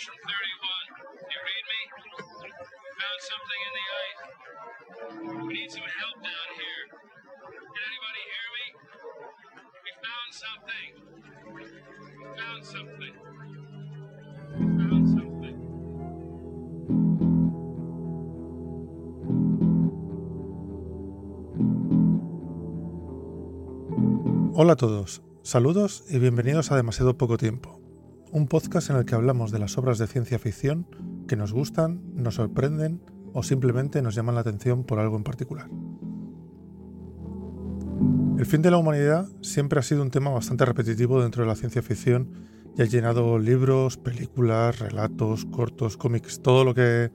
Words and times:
Section 0.00 0.16
31. 0.16 1.12
You 1.28 1.38
read 1.44 1.64
me? 1.68 1.80
Found 3.00 3.20
something 3.28 3.60
in 3.68 3.72
the 3.76 3.86
ice. 4.08 4.22
We 5.44 5.52
need 5.52 5.70
some 5.70 5.84
help 6.00 6.16
down 6.24 6.48
here. 6.56 6.82
Can 7.44 7.84
anybody 7.84 8.22
hear 8.32 8.48
me? 8.56 8.66
We 9.84 9.92
found 10.00 10.30
something. 10.40 10.88
We 11.52 11.64
found 12.40 12.64
something. 12.64 13.14
We 14.56 14.64
found 14.80 15.04
something. 15.08 15.56
Hola 24.54 24.72
a 24.72 24.76
todos, 24.76 25.20
saludos 25.42 26.04
y 26.08 26.18
bienvenidos 26.18 26.70
a 26.72 26.76
Demasiado 26.76 27.18
Poco 27.18 27.36
Tiempo, 27.36 27.79
un 28.32 28.46
podcast 28.46 28.90
en 28.90 28.96
el 28.96 29.04
que 29.04 29.14
hablamos 29.14 29.50
de 29.50 29.58
las 29.58 29.76
obras 29.76 29.98
de 29.98 30.06
ciencia 30.06 30.38
ficción 30.38 30.86
que 31.26 31.36
nos 31.36 31.52
gustan, 31.52 32.00
nos 32.14 32.36
sorprenden 32.36 33.00
o 33.32 33.42
simplemente 33.42 34.02
nos 34.02 34.14
llaman 34.14 34.34
la 34.34 34.42
atención 34.42 34.84
por 34.84 34.98
algo 34.98 35.16
en 35.16 35.24
particular. 35.24 35.68
El 38.38 38.46
fin 38.46 38.62
de 38.62 38.70
la 38.70 38.78
humanidad 38.78 39.28
siempre 39.42 39.80
ha 39.80 39.82
sido 39.82 40.02
un 40.02 40.10
tema 40.10 40.30
bastante 40.30 40.64
repetitivo 40.64 41.20
dentro 41.20 41.42
de 41.42 41.48
la 41.48 41.56
ciencia 41.56 41.82
ficción 41.82 42.30
y 42.76 42.82
ha 42.82 42.86
llenado 42.86 43.38
libros, 43.38 43.96
películas, 43.96 44.78
relatos, 44.78 45.44
cortos, 45.44 45.96
cómics, 45.96 46.40
todo 46.40 46.64
lo 46.64 46.74
que 46.74 47.10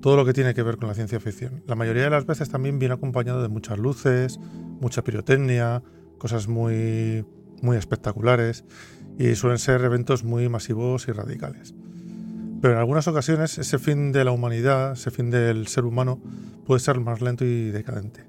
todo 0.00 0.16
lo 0.16 0.24
que 0.24 0.32
tiene 0.32 0.54
que 0.54 0.62
ver 0.62 0.78
con 0.78 0.88
la 0.88 0.94
ciencia 0.94 1.20
ficción. 1.20 1.62
La 1.66 1.74
mayoría 1.74 2.04
de 2.04 2.10
las 2.10 2.24
veces 2.24 2.48
también 2.48 2.78
viene 2.78 2.94
acompañado 2.94 3.42
de 3.42 3.48
muchas 3.48 3.78
luces, 3.78 4.40
mucha 4.80 5.04
pirotecnia, 5.04 5.82
cosas 6.16 6.48
muy, 6.48 7.26
muy 7.60 7.76
espectaculares 7.76 8.64
y 9.20 9.34
suelen 9.34 9.58
ser 9.58 9.82
eventos 9.84 10.24
muy 10.24 10.48
masivos 10.48 11.06
y 11.06 11.12
radicales. 11.12 11.74
Pero 12.62 12.72
en 12.72 12.80
algunas 12.80 13.06
ocasiones 13.06 13.58
ese 13.58 13.78
fin 13.78 14.12
de 14.12 14.24
la 14.24 14.32
humanidad, 14.32 14.92
ese 14.92 15.10
fin 15.10 15.30
del 15.30 15.66
ser 15.66 15.84
humano, 15.84 16.18
puede 16.64 16.80
ser 16.80 17.00
más 17.00 17.20
lento 17.20 17.44
y 17.44 17.70
decadente. 17.70 18.24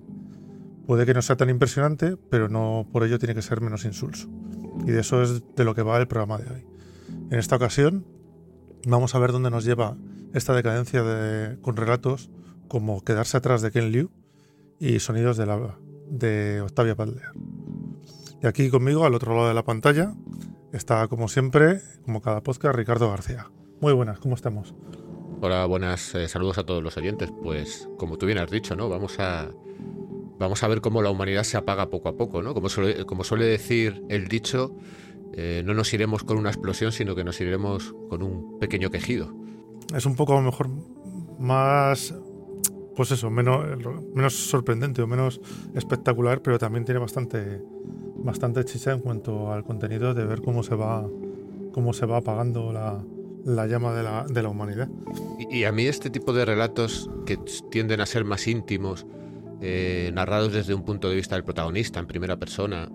Puede 0.86 1.06
que 1.06 1.14
no 1.14 1.22
sea 1.22 1.38
tan 1.38 1.50
impresionante, 1.50 2.18
pero 2.18 2.50
no 2.50 2.86
por 2.92 3.06
ello 3.06 3.20
tiene 3.20 3.36
que 3.36 3.42
ser 3.42 3.62
menos 3.62 3.86
insulso. 3.86 4.28
Y 4.86 4.92
de 4.92 5.00
eso 5.00 5.22
es 5.22 5.42
de 5.56 5.64
lo 5.64 5.76
que 5.76 5.82
va 5.82 5.98
el 5.98 6.10
programa 6.10 6.38
de 6.38 6.54
hoy. 6.54 6.66
En 7.30 7.40
esta 7.40 7.56
ocasión 7.56 8.06
vamos 8.86 9.16
a 9.16 9.20
ver 9.20 9.32
dónde 9.32 9.50
nos 9.50 9.64
lleva 9.64 9.96
esta 10.34 10.54
decadencia 10.54 11.04
de- 11.04 11.58
con 11.62 11.78
relatos 11.78 12.30
como 12.68 13.02
Quedarse 13.04 13.38
atrás 13.38 13.62
de 13.62 13.72
Ken 13.72 13.92
Liu 13.92 14.12
y 14.78 15.00
Sonidos 15.00 15.38
del 15.38 15.52
Alba 15.52 15.78
de 16.10 16.60
Octavia 16.62 16.96
Butler. 16.96 17.32
Y 18.44 18.48
aquí 18.48 18.70
conmigo, 18.70 19.06
al 19.06 19.14
otro 19.14 19.36
lado 19.36 19.48
de 19.48 19.54
la 19.54 19.64
pantalla, 19.64 20.14
está 20.72 21.08
como 21.08 21.28
siempre, 21.28 21.82
como 22.04 22.22
cada 22.22 22.42
podcast, 22.42 22.76
Ricardo 22.76 23.10
García. 23.10 23.48
Muy 23.80 23.94
buenas, 23.94 24.20
¿cómo 24.20 24.36
estamos? 24.36 24.74
Hola, 25.42 25.66
buenas, 25.66 26.14
eh, 26.16 26.28
saludos 26.28 26.58
a 26.58 26.64
todos 26.64 26.84
los 26.84 26.98
oyentes. 26.98 27.32
Pues 27.44 27.90
como 27.98 28.18
tú 28.18 28.26
bien 28.26 28.38
has 28.38 28.52
dicho, 28.52 28.76
¿no? 28.76 28.90
Vamos 28.90 29.20
a 29.20 29.50
vamos 30.42 30.64
a 30.64 30.68
ver 30.68 30.82
cómo 30.82 31.02
la 31.02 31.12
humanidad 31.12 31.44
se 31.44 31.58
apaga 31.58 31.90
poco 31.90 32.10
a 32.10 32.18
poco, 32.18 32.42
¿no? 32.42 32.54
Como 32.54 32.68
suele, 32.68 33.06
como 33.06 33.24
suele 33.24 33.46
decir 33.46 34.04
el 34.10 34.28
dicho, 34.28 34.76
eh, 35.34 35.62
no 35.66 35.74
nos 35.74 35.94
iremos 35.94 36.24
con 36.24 36.38
una 36.38 36.50
explosión, 36.50 36.92
sino 36.92 37.16
que 37.16 37.24
nos 37.24 37.40
iremos 37.40 37.94
con 38.10 38.24
un 38.24 38.60
pequeño 38.60 38.90
quejido. 38.90 39.34
Es 39.96 40.06
un 40.06 40.16
poco 40.16 40.42
mejor 40.42 40.70
más, 41.40 42.14
pues 42.96 43.12
eso, 43.12 43.30
menos, 43.30 43.66
menos 44.14 44.34
sorprendente 44.34 45.02
o 45.02 45.08
menos 45.08 45.40
espectacular, 45.76 46.42
pero 46.42 46.58
también 46.58 46.86
tiene 46.86 47.00
bastante, 47.00 47.62
bastante 48.24 48.64
chicha 48.66 48.92
en 48.92 49.00
cuanto 49.00 49.52
al 49.52 49.64
contenido 49.64 50.14
de 50.14 50.26
ver 50.26 50.42
cómo 50.42 50.64
se 50.64 50.76
va, 50.76 51.08
cómo 51.74 51.94
se 51.94 52.06
va 52.06 52.18
apagando 52.18 52.72
la, 52.72 53.04
la 53.46 53.68
llama 53.68 53.94
de 53.94 54.04
la, 54.04 54.26
de 54.28 54.44
la 54.44 54.50
humanidad. 54.50 54.90
Y, 55.50 55.64
a 55.64 55.72
mí 55.72 55.86
este 55.86 56.10
tipo 56.10 56.34
de 56.34 56.46
relatos 56.46 57.10
que 57.26 57.38
tienden 57.70 58.02
a 58.02 58.06
ser 58.06 58.26
más 58.26 58.48
íntimos, 58.48 59.06
eh, 59.62 60.12
narrados 60.14 60.54
desde 60.54 60.74
un 60.74 60.84
punto 60.84 61.10
de 61.10 61.16
vista 61.16 61.36
del 61.36 61.44
protagonista, 61.44 62.00
en 62.00 62.08
primera 62.08 62.38
persona, 62.38 62.90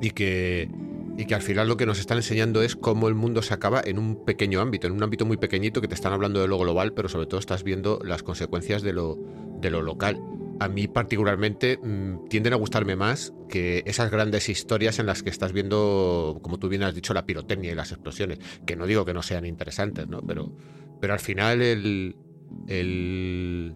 y 0.00 0.10
que, 0.10 0.70
y 1.16 1.26
que 1.26 1.34
al 1.34 1.42
final 1.42 1.68
lo 1.68 1.76
que 1.76 1.86
nos 1.86 1.98
están 1.98 2.18
enseñando 2.18 2.62
es 2.62 2.76
cómo 2.76 3.08
el 3.08 3.14
mundo 3.14 3.42
se 3.42 3.54
acaba 3.54 3.82
en 3.84 3.98
un 3.98 4.24
pequeño 4.24 4.60
ámbito, 4.60 4.86
en 4.86 4.94
un 4.94 5.02
ámbito 5.02 5.26
muy 5.26 5.36
pequeñito 5.36 5.80
que 5.80 5.88
te 5.88 5.94
están 5.94 6.12
hablando 6.12 6.40
de 6.40 6.48
lo 6.48 6.58
global, 6.58 6.92
pero 6.92 7.08
sobre 7.08 7.26
todo 7.26 7.40
estás 7.40 7.62
viendo 7.62 7.98
las 8.04 8.22
consecuencias 8.22 8.82
de 8.82 8.92
lo, 8.92 9.18
de 9.60 9.70
lo 9.70 9.82
local. 9.82 10.20
A 10.62 10.68
mí 10.68 10.86
particularmente 10.86 11.76
mm, 11.82 12.28
tienden 12.28 12.52
a 12.52 12.56
gustarme 12.56 12.94
más 12.94 13.32
que 13.48 13.82
esas 13.84 14.10
grandes 14.10 14.48
historias 14.48 15.00
en 15.00 15.06
las 15.06 15.22
que 15.22 15.30
estás 15.30 15.52
viendo, 15.52 16.38
como 16.40 16.58
tú 16.58 16.68
bien 16.68 16.84
has 16.84 16.94
dicho, 16.94 17.12
la 17.14 17.26
pirotecnia 17.26 17.72
y 17.72 17.74
las 17.74 17.90
explosiones, 17.90 18.38
que 18.64 18.76
no 18.76 18.86
digo 18.86 19.04
que 19.04 19.12
no 19.12 19.22
sean 19.22 19.44
interesantes, 19.44 20.06
¿no? 20.06 20.22
Pero, 20.22 20.56
pero 21.00 21.14
al 21.14 21.18
final 21.18 21.62
el, 21.62 22.14
el, 22.68 23.74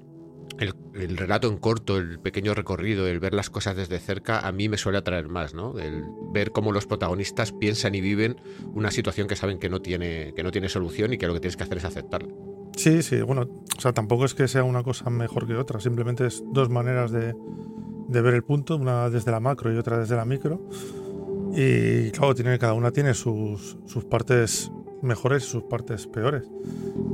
el, 0.60 0.75
el 0.94 1.16
relato 1.16 1.48
en 1.48 1.58
corto, 1.58 1.98
el 1.98 2.20
pequeño 2.20 2.54
recorrido, 2.54 3.08
el 3.08 3.19
ver 3.19 3.34
las 3.34 3.50
cosas 3.50 3.76
desde 3.76 3.98
cerca, 3.98 4.38
a 4.38 4.52
mí 4.52 4.69
me 4.69 4.78
suele 4.78 4.98
atraer 4.98 5.28
más, 5.28 5.54
¿no? 5.54 5.78
El 5.78 6.04
ver 6.32 6.52
cómo 6.52 6.70
los 6.70 6.86
protagonistas 6.86 7.52
piensan 7.52 7.96
y 7.96 8.00
viven 8.00 8.36
una 8.75 8.92
situación 8.92 9.26
que 9.26 9.34
saben 9.34 9.58
que 9.58 9.69
no 9.69 9.82
tiene, 9.82 10.32
que 10.36 10.44
no 10.44 10.52
tiene 10.52 10.69
solución 10.69 11.12
y 11.12 11.19
que 11.19 11.26
lo 11.26 11.34
que 11.34 11.41
tienes 11.41 11.56
que 11.56 11.64
hacer 11.64 11.78
es 11.78 11.84
aceptarla. 11.84 12.32
Sí, 12.76 13.03
sí, 13.03 13.22
bueno, 13.22 13.42
o 13.76 13.81
sea, 13.81 13.92
tampoco 13.92 14.26
es 14.26 14.34
que 14.34 14.47
sea 14.48 14.62
una 14.62 14.82
cosa 14.82 15.09
mejor 15.10 15.47
que 15.47 15.56
otra, 15.56 15.81
simplemente 15.81 16.26
es 16.26 16.44
dos 16.53 16.69
maneras 16.69 17.10
de, 17.10 17.34
de 18.09 18.20
ver 18.20 18.34
el 18.34 18.44
punto, 18.44 18.76
una 18.76 19.09
desde 19.10 19.31
la 19.31 19.41
macro 19.41 19.72
y 19.72 19.78
otra 19.78 19.98
desde 19.98 20.14
la 20.14 20.25
micro. 20.25 20.60
Y 21.54 22.10
claro, 22.10 22.34
tiene, 22.34 22.59
cada 22.59 22.75
una 22.75 22.91
tiene 22.91 23.14
sus, 23.14 23.78
sus 23.87 24.04
partes 24.04 24.70
mejores 25.03 25.44
y 25.44 25.47
sus 25.48 25.62
partes 25.64 26.06
peores. 26.06 26.44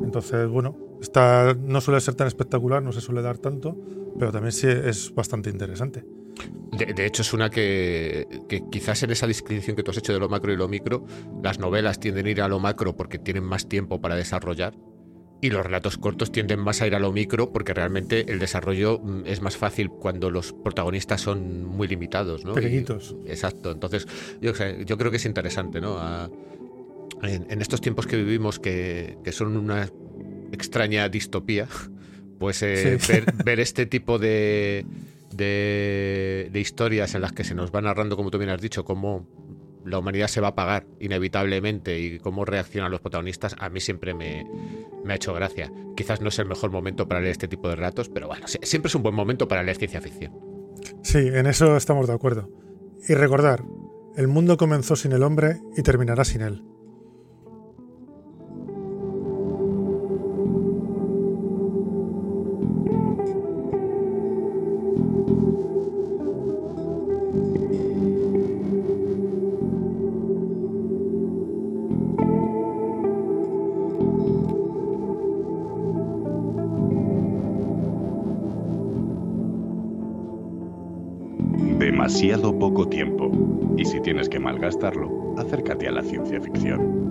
Entonces, 0.03 0.49
bueno, 0.49 0.77
esta 1.00 1.55
no 1.55 1.81
suele 1.81 2.00
ser 2.00 2.15
tan 2.15 2.27
espectacular, 2.27 2.83
no 2.83 2.93
se 2.93 3.00
suele 3.00 3.23
dar 3.23 3.39
tanto, 3.39 3.77
pero 4.19 4.33
también 4.33 4.53
sí 4.53 4.67
es 4.67 5.15
bastante 5.15 5.49
interesante. 5.49 6.05
De, 6.73 6.93
de 6.93 7.06
hecho, 7.06 7.23
es 7.23 7.33
una 7.33 7.50
que, 7.50 8.27
que 8.49 8.62
quizás 8.71 9.03
en 9.05 9.11
esa 9.12 9.27
distinción 9.27 9.77
que 9.77 9.83
tú 9.83 9.93
has 9.93 9.99
hecho 9.99 10.12
de 10.12 10.19
lo 10.19 10.29
macro 10.29 10.53
y 10.53 10.56
lo 10.56 10.67
micro, 10.67 11.05
las 11.43 11.59
novelas 11.59 12.00
tienden 12.00 12.27
a 12.27 12.31
ir 12.31 12.43
a 12.43 12.49
lo 12.49 12.59
macro 12.59 12.97
porque 12.97 13.19
tienen 13.19 13.44
más 13.44 13.69
tiempo 13.69 14.00
para 14.00 14.17
desarrollar. 14.17 14.75
Y 15.43 15.51
los 15.51 15.65
relatos 15.67 15.99
cortos 15.99 16.31
tienden 16.31 16.61
más 16.61 16.81
a 16.81 16.87
ir 16.87 16.95
a 16.95 17.01
lo 17.01 17.13
micro 17.13 17.53
porque 17.53 17.75
realmente 17.75 18.31
el 18.33 18.39
desarrollo 18.39 19.01
mm, 19.01 19.23
es 19.27 19.43
más 19.43 19.57
fácil 19.57 19.91
cuando 19.91 20.31
los 20.31 20.53
protagonistas 20.53 21.21
son 21.21 21.65
muy 21.65 21.89
limitados, 21.89 22.45
¿no? 22.45 22.55
Pequeñitos. 22.55 23.17
exacto. 23.27 23.73
Entonces, 23.73 24.07
yo, 24.41 24.53
creo 24.55 25.11
que 25.11 25.17
es 25.17 25.27
interesante, 25.27 25.81
¿no? 25.81 25.99
A- 25.99 26.31
en, 27.23 27.47
en 27.51 27.61
estos 27.61 27.81
tiempos 27.81 28.07
que 28.07 28.17
vivimos, 28.17 28.59
que, 28.59 29.19
que 29.25 29.33
son 29.33 29.57
una 29.57 29.89
extraña 30.53 31.09
distopía, 31.09 31.67
pues 32.39 32.63
eh, 32.63 32.99
Sí. 33.01 33.13
ver, 33.13 33.33
ver 33.45 33.59
este 33.61 33.87
tipo 33.87 34.19
de, 34.21 34.87
de, 35.35 36.49
de 36.53 36.61
historias 36.61 37.15
en 37.15 37.21
las 37.23 37.33
que 37.33 37.45
se 37.45 37.55
nos 37.55 37.73
va 37.73 37.81
narrando, 37.81 38.17
como 38.17 38.31
tú 38.31 38.39
bien 38.39 38.51
has 38.51 38.61
dicho, 38.61 38.85
cómo 38.85 39.27
la 39.84 39.98
humanidad 39.98 40.28
se 40.28 40.41
va 40.41 40.48
a 40.48 40.50
apagar 40.50 40.87
inevitablemente 41.00 41.98
y 41.98 42.19
cómo 42.19 42.44
reaccionan 42.44 42.91
los 42.91 43.00
protagonistas, 43.00 43.54
a 43.59 43.69
mí 43.69 43.81
siempre 43.81 44.15
me, 44.15 44.47
ha 45.09 45.15
hecho 45.15 45.34
gracia. 45.34 45.72
Quizás 45.97 46.20
no 46.20 46.28
es 46.28 46.38
el 46.38 46.47
mejor 46.47 46.70
momento 46.70 47.09
para 47.09 47.20
leer 47.20 47.32
este 47.32 47.48
tipo 47.48 47.69
de 47.69 47.76
relatos, 47.76 48.09
pero 48.09 48.26
bueno, 48.28 48.47
sie- 48.47 48.65
siempre 48.65 48.88
es 48.88 48.94
un 48.94 49.03
buen 49.03 49.15
momento 49.15 49.48
para 49.48 49.62
leer 49.62 49.76
ciencia 49.76 50.00
ficción. 50.00 50.32
Sí, 51.03 51.19
en 51.19 51.47
eso 51.47 51.76
estamos 51.76 52.06
de 52.09 52.15
acuerdo. 52.15 52.48
Y 53.09 53.15
recordar, 53.15 53.65
el 54.16 54.28
mundo 54.28 54.56
comenzó 54.56 54.94
sin 54.97 55.12
el 55.12 55.22
hombre 55.22 55.60
y 55.76 55.82
terminará 55.82 56.25
sin 56.25 56.43
él. 56.43 56.62
Demasiado 82.12 82.59
poco 82.59 82.87
tiempo. 82.87 83.31
Y 83.79 83.87
si 83.87 83.99
tienes 84.03 84.29
que 84.29 84.38
malgastarlo, 84.38 85.35
acércate 85.38 85.88
a 85.88 85.93
la 85.93 86.03
ciencia 86.03 86.38
ficción. 86.43 87.09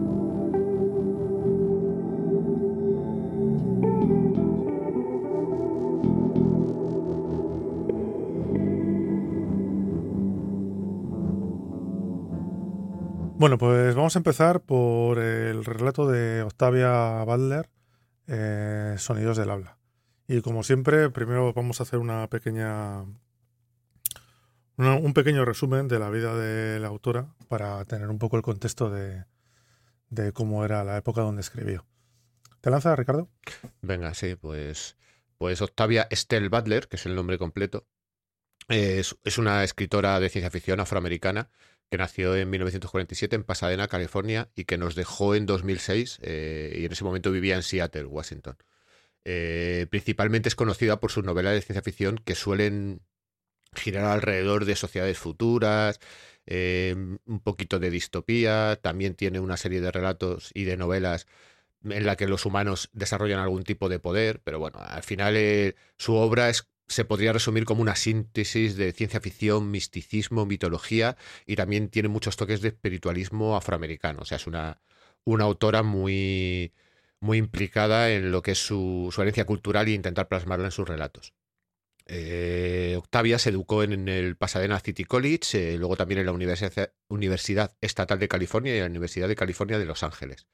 Bueno, 13.39 13.57
pues 13.57 13.95
vamos 13.95 14.15
a 14.15 14.19
empezar 14.19 14.62
por 14.62 15.18
el 15.18 15.65
relato 15.65 16.07
de 16.07 16.44
Octavia 16.44 17.24
Butler, 17.24 17.71
eh, 18.27 18.94
Sonidos 19.00 19.36
del 19.36 19.50
habla. 19.50 19.80
Y 20.27 20.42
como 20.42 20.62
siempre, 20.62 21.09
primero 21.09 21.53
vamos 21.53 21.80
a 21.80 21.83
hacer 21.83 21.98
una 21.98 22.27
pequeña 22.27 23.03
un 24.77 25.13
pequeño 25.13 25.45
resumen 25.45 25.88
de 25.88 26.00
la 26.00 26.09
vida 26.09 26.35
de 26.35 26.79
la 26.79 26.88
autora 26.88 27.33
para 27.47 27.83
tener 27.85 28.09
un 28.09 28.19
poco 28.19 28.38
el 28.38 28.44
contexto 28.44 28.89
de, 28.89 29.25
de 30.09 30.33
cómo 30.33 30.65
era 30.65 30.83
la 30.83 30.97
época 30.97 31.21
donde 31.21 31.41
escribió. 31.41 31.85
¿Te 32.62 32.69
lanza, 32.69 32.95
Ricardo? 32.95 33.29
Venga, 33.81 34.13
sí, 34.13 34.35
pues, 34.35 34.95
pues 35.38 35.62
Octavia 35.62 36.07
Estelle 36.12 36.50
Butler, 36.50 36.88
que 36.88 36.97
es 36.97 37.06
el 37.06 37.15
nombre 37.15 37.38
completo, 37.38 37.88
es, 38.68 39.18
es 39.23 39.38
una 39.38 39.63
escritora 39.63 40.19
de 40.19 40.29
ciencia 40.29 40.51
ficción 40.51 40.79
afroamericana 40.79 41.50
que 41.89 41.97
nació 41.97 42.35
en 42.38 42.50
1947 42.50 43.35
en 43.35 43.44
Pasadena, 43.44 43.89
California, 43.89 44.50
y 44.56 44.63
que 44.63 44.77
nos 44.77 44.95
dejó 44.95 45.35
en 45.35 45.45
2006, 45.45 46.19
eh, 46.21 46.77
y 46.79 46.85
en 46.85 46.91
ese 46.91 47.03
momento 47.03 47.31
vivía 47.31 47.56
en 47.56 47.63
Seattle, 47.63 48.06
Washington. 48.06 48.56
Eh, 49.25 49.88
principalmente 49.89 50.47
es 50.47 50.56
conocida 50.56 51.01
por 51.01 51.12
sus 51.12 51.25
novelas 51.25 51.53
de 51.53 51.62
ciencia 51.62 51.81
ficción 51.81 52.17
que 52.17 52.33
suelen 52.33 53.01
girar 53.75 54.06
alrededor 54.06 54.65
de 54.65 54.75
sociedades 54.75 55.18
futuras, 55.18 56.00
eh, 56.45 56.95
un 57.25 57.39
poquito 57.41 57.79
de 57.79 57.89
distopía, 57.89 58.77
también 58.81 59.15
tiene 59.15 59.39
una 59.39 59.57
serie 59.57 59.81
de 59.81 59.91
relatos 59.91 60.51
y 60.53 60.63
de 60.65 60.77
novelas 60.77 61.27
en 61.83 62.06
la 62.06 62.15
que 62.15 62.27
los 62.27 62.45
humanos 62.45 62.89
desarrollan 62.94 63.39
algún 63.39 63.63
tipo 63.63 63.89
de 63.89 64.00
poder, 64.00 64.41
pero 64.44 64.59
bueno, 64.59 64.79
al 64.79 65.03
final 65.03 65.35
eh, 65.38 65.75
su 65.97 66.15
obra 66.15 66.51
se 66.88 67.06
podría 67.06 67.33
resumir 67.33 67.65
como 67.65 67.81
una 67.81 67.95
síntesis 67.95 68.75
de 68.75 68.91
ciencia 68.91 69.21
ficción, 69.21 69.71
misticismo, 69.71 70.45
mitología 70.45 71.17
y 71.45 71.56
también 71.56 71.89
tiene 71.89 72.09
muchos 72.09 72.38
toques 72.38 72.62
de 72.62 72.69
espiritualismo 72.69 73.56
afroamericano, 73.56 74.21
o 74.21 74.25
sea, 74.25 74.38
es 74.38 74.47
una, 74.47 74.81
una 75.24 75.45
autora 75.45 75.83
muy, 75.83 76.74
muy 77.19 77.38
implicada 77.38 78.12
en 78.12 78.31
lo 78.31 78.41
que 78.41 78.51
es 78.51 78.59
su, 78.59 79.09
su 79.12 79.21
herencia 79.21 79.45
cultural 79.45 79.88
e 79.88 79.91
intentar 79.91 80.27
plasmarla 80.27 80.65
en 80.65 80.71
sus 80.71 80.88
relatos. 80.88 81.33
Eh, 82.13 82.96
Octavia 82.98 83.40
se 83.40 83.52
educó 83.52 83.84
en, 83.84 84.10
el 84.10 84.36
Pasadena 84.36 84.81
City 84.81 85.06
College, 85.06 85.75
eh, 85.75 85.78
luego 85.78 85.96
también 85.96 86.19
en 86.19 86.25
la 86.25 86.34
Universidad, 87.08 87.78
Estatal 87.80 88.19
de 88.19 88.28
California 88.28 88.74
y 88.74 88.78
en 88.80 88.84
la 88.84 88.90
Universidad 88.90 89.30
de 89.30 89.38
California 89.38 89.80
de 89.80 89.86
Los 89.86 90.04
Ángeles. 90.04 90.46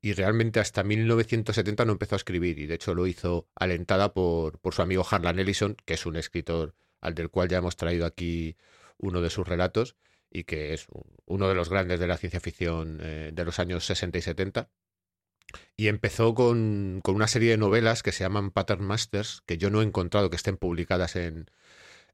Y 0.00 0.12
realmente 0.12 0.60
hasta 0.60 0.84
1970 0.84 1.84
no 1.84 1.92
empezó 1.92 2.14
a 2.14 2.18
escribir, 2.18 2.60
y 2.60 2.66
de 2.66 2.76
hecho 2.76 2.94
lo 2.94 3.08
hizo 3.08 3.48
alentada 3.56 4.14
por, 4.14 4.60
por 4.60 4.74
su 4.74 4.82
amigo 4.82 5.04
Harlan 5.10 5.40
Ellison, 5.40 5.76
que 5.84 5.94
es 5.94 6.06
un 6.06 6.14
escritor 6.14 6.76
al 7.00 7.16
del 7.16 7.30
cual 7.30 7.48
ya 7.48 7.58
hemos 7.58 7.74
traído 7.74 8.06
aquí 8.06 8.56
uno 8.98 9.20
de 9.20 9.30
sus 9.30 9.48
relatos 9.48 9.96
y 10.30 10.44
que 10.44 10.72
es 10.72 10.86
uno 11.24 11.48
de 11.48 11.56
los 11.56 11.68
grandes 11.68 11.98
de 11.98 12.06
la 12.06 12.16
ciencia 12.16 12.38
ficción 12.38 13.00
eh, 13.02 13.30
de 13.32 13.44
los 13.44 13.58
años 13.58 13.84
60 13.86 14.18
y 14.18 14.22
70. 14.22 14.70
Y 15.76 15.88
empezó 15.88 16.34
con, 16.34 17.00
con, 17.02 17.14
una 17.14 17.28
serie 17.28 17.50
de 17.50 17.56
novelas 17.56 18.02
que 18.02 18.12
se 18.12 18.24
llaman 18.24 18.50
Pattern 18.50 18.84
Masters, 18.84 19.42
que 19.46 19.58
yo 19.58 19.70
no 19.70 19.80
he 19.80 19.84
encontrado 19.84 20.30
que 20.30 20.36
estén 20.36 20.56
publicadas 20.56 21.16
en, 21.16 21.50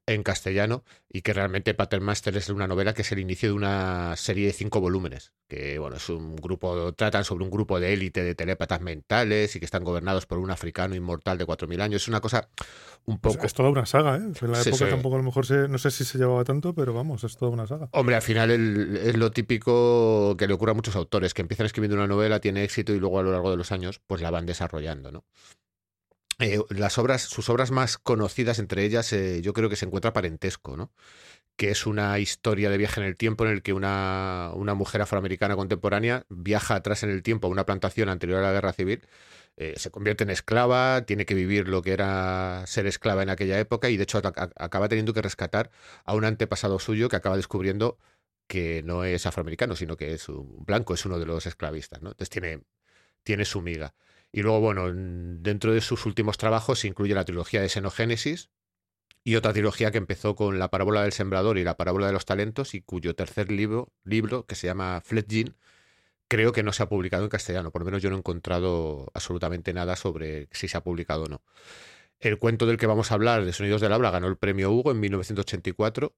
en 0.05 0.23
castellano 0.23 0.83
y 1.09 1.21
que 1.21 1.33
realmente 1.33 1.73
Patermaster 1.73 2.35
es 2.35 2.49
una 2.49 2.67
novela 2.67 2.93
que 2.93 3.03
es 3.03 3.11
el 3.11 3.19
inicio 3.19 3.49
de 3.49 3.55
una 3.55 4.15
serie 4.17 4.47
de 4.47 4.53
cinco 4.53 4.81
volúmenes, 4.81 5.33
que 5.47 5.79
bueno, 5.79 5.95
es 5.95 6.09
un 6.09 6.35
grupo, 6.35 6.93
tratan 6.93 7.23
sobre 7.23 7.45
un 7.45 7.51
grupo 7.51 7.79
de 7.79 7.93
élite 7.93 8.23
de 8.23 8.35
telépatas 8.35 8.81
mentales 8.81 9.55
y 9.55 9.59
que 9.59 9.65
están 9.65 9.83
gobernados 9.83 10.25
por 10.25 10.39
un 10.39 10.51
africano 10.51 10.95
inmortal 10.95 11.37
de 11.37 11.45
4.000 11.45 11.81
años. 11.81 12.01
Es 12.01 12.07
una 12.07 12.19
cosa 12.19 12.49
un 13.05 13.19
poco... 13.19 13.39
Es, 13.39 13.45
es 13.45 13.53
toda 13.53 13.69
una 13.69 13.85
saga, 13.85 14.17
¿eh? 14.17 14.31
En 14.41 14.51
la 14.51 14.61
sí, 14.61 14.69
época 14.69 14.85
sí. 14.85 14.91
tampoco 14.91 15.15
a 15.15 15.19
lo 15.19 15.23
mejor 15.23 15.45
se, 15.45 15.67
no 15.67 15.77
sé 15.77 15.91
si 15.91 16.03
se 16.03 16.17
llevaba 16.17 16.43
tanto, 16.43 16.73
pero 16.73 16.93
vamos, 16.93 17.23
es 17.23 17.37
toda 17.37 17.51
una 17.51 17.67
saga. 17.67 17.89
Hombre, 17.91 18.15
al 18.15 18.21
final 18.21 18.51
el, 18.51 18.97
es 18.97 19.17
lo 19.17 19.31
típico 19.31 20.35
que 20.37 20.47
le 20.47 20.53
ocurre 20.53 20.71
a 20.71 20.75
muchos 20.75 20.95
autores, 20.95 21.33
que 21.33 21.41
empiezan 21.41 21.65
escribiendo 21.65 21.95
una 21.95 22.07
novela, 22.07 22.39
tiene 22.39 22.63
éxito 22.63 22.93
y 22.93 22.99
luego 22.99 23.19
a 23.19 23.23
lo 23.23 23.31
largo 23.31 23.51
de 23.51 23.57
los 23.57 23.71
años 23.71 24.01
pues 24.05 24.21
la 24.21 24.31
van 24.31 24.45
desarrollando, 24.45 25.11
¿no? 25.11 25.25
Eh, 26.43 26.59
las 26.69 26.97
obras, 26.97 27.21
sus 27.21 27.47
obras 27.49 27.71
más 27.71 27.97
conocidas, 27.97 28.59
entre 28.59 28.83
ellas, 28.83 29.13
eh, 29.13 29.41
yo 29.41 29.53
creo 29.53 29.69
que 29.69 29.77
se 29.77 29.85
encuentra 29.85 30.11
Parentesco, 30.11 30.75
¿no? 30.75 30.91
que 31.55 31.71
es 31.71 31.85
una 31.85 32.19
historia 32.19 32.69
de 32.69 32.77
viaje 32.77 32.99
en 32.99 33.07
el 33.07 33.15
tiempo 33.15 33.45
en 33.45 33.51
el 33.51 33.61
que 33.61 33.71
una, 33.73 34.51
una, 34.55 34.73
mujer 34.73 35.01
afroamericana 35.01 35.55
contemporánea 35.55 36.25
viaja 36.29 36.75
atrás 36.75 37.03
en 37.03 37.11
el 37.11 37.23
tiempo 37.23 37.47
a 37.47 37.51
una 37.51 37.65
plantación 37.65 38.09
anterior 38.09 38.39
a 38.39 38.41
la 38.41 38.51
guerra 38.51 38.73
civil, 38.73 39.07
eh, 39.55 39.75
se 39.77 39.89
convierte 39.91 40.25
en 40.25 40.31
esclava, 40.31 41.05
tiene 41.05 41.25
que 41.25 41.35
vivir 41.35 41.69
lo 41.69 41.81
que 41.81 41.93
era 41.93 42.63
ser 42.67 42.87
esclava 42.87 43.23
en 43.23 43.29
aquella 43.29 43.59
época 43.59 43.89
y 43.89 43.97
de 43.97 44.03
hecho 44.03 44.17
acaba 44.17 44.89
teniendo 44.89 45.13
que 45.13 45.21
rescatar 45.21 45.71
a 46.03 46.13
un 46.13 46.25
antepasado 46.25 46.79
suyo 46.79 47.07
que 47.07 47.15
acaba 47.15 47.37
descubriendo 47.37 47.99
que 48.47 48.83
no 48.83 49.05
es 49.05 49.25
afroamericano, 49.25 49.75
sino 49.77 49.95
que 49.95 50.13
es 50.13 50.27
un 50.27 50.65
blanco, 50.65 50.93
es 50.93 51.05
uno 51.05 51.19
de 51.19 51.25
los 51.25 51.45
esclavistas. 51.45 52.01
¿no? 52.01 52.09
Entonces 52.09 52.29
tiene, 52.29 52.63
tiene 53.23 53.45
su 53.45 53.61
miga. 53.61 53.93
Y 54.33 54.41
luego, 54.41 54.59
bueno, 54.59 54.91
dentro 54.91 55.73
de 55.73 55.79
sus 55.79 56.07
últimos 56.07 56.39
trabajos 56.39 56.83
incluye 56.85 57.13
la 57.13 57.23
trilogía 57.23 57.61
de 57.61 57.69
Xenogénesis 57.69 58.49
y 59.23 59.35
otra 59.35 59.53
trilogía 59.53 59.91
que 59.91 59.99
empezó 59.99 60.35
con 60.35 60.57
la 60.57 60.71
parábola 60.71 61.03
del 61.03 61.13
sembrador 61.13 61.59
y 61.59 61.63
la 61.63 61.77
parábola 61.77 62.07
de 62.07 62.13
los 62.13 62.25
talentos 62.25 62.73
y 62.73 62.81
cuyo 62.81 63.15
tercer 63.15 63.51
libro, 63.51 63.93
libro 64.03 64.47
que 64.47 64.55
se 64.55 64.65
llama 64.65 65.01
Fledging, 65.05 65.55
creo 66.27 66.51
que 66.51 66.63
no 66.63 66.73
se 66.73 66.81
ha 66.81 66.89
publicado 66.89 67.23
en 67.23 67.29
castellano. 67.29 67.69
Por 67.71 67.83
lo 67.83 67.85
menos 67.85 68.01
yo 68.01 68.09
no 68.09 68.15
he 68.15 68.19
encontrado 68.19 69.11
absolutamente 69.13 69.71
nada 69.71 69.95
sobre 69.95 70.49
si 70.51 70.67
se 70.67 70.77
ha 70.77 70.83
publicado 70.83 71.25
o 71.25 71.27
no. 71.27 71.43
El 72.19 72.39
cuento 72.39 72.65
del 72.65 72.77
que 72.77 72.87
vamos 72.87 73.11
a 73.11 73.13
hablar, 73.13 73.45
de 73.45 73.53
Sonidos 73.53 73.81
del 73.81 73.93
Habla, 73.93 74.09
ganó 74.09 74.27
el 74.27 74.37
premio 74.37 74.71
Hugo 74.71 74.91
en 74.91 74.99
1984 74.99 76.15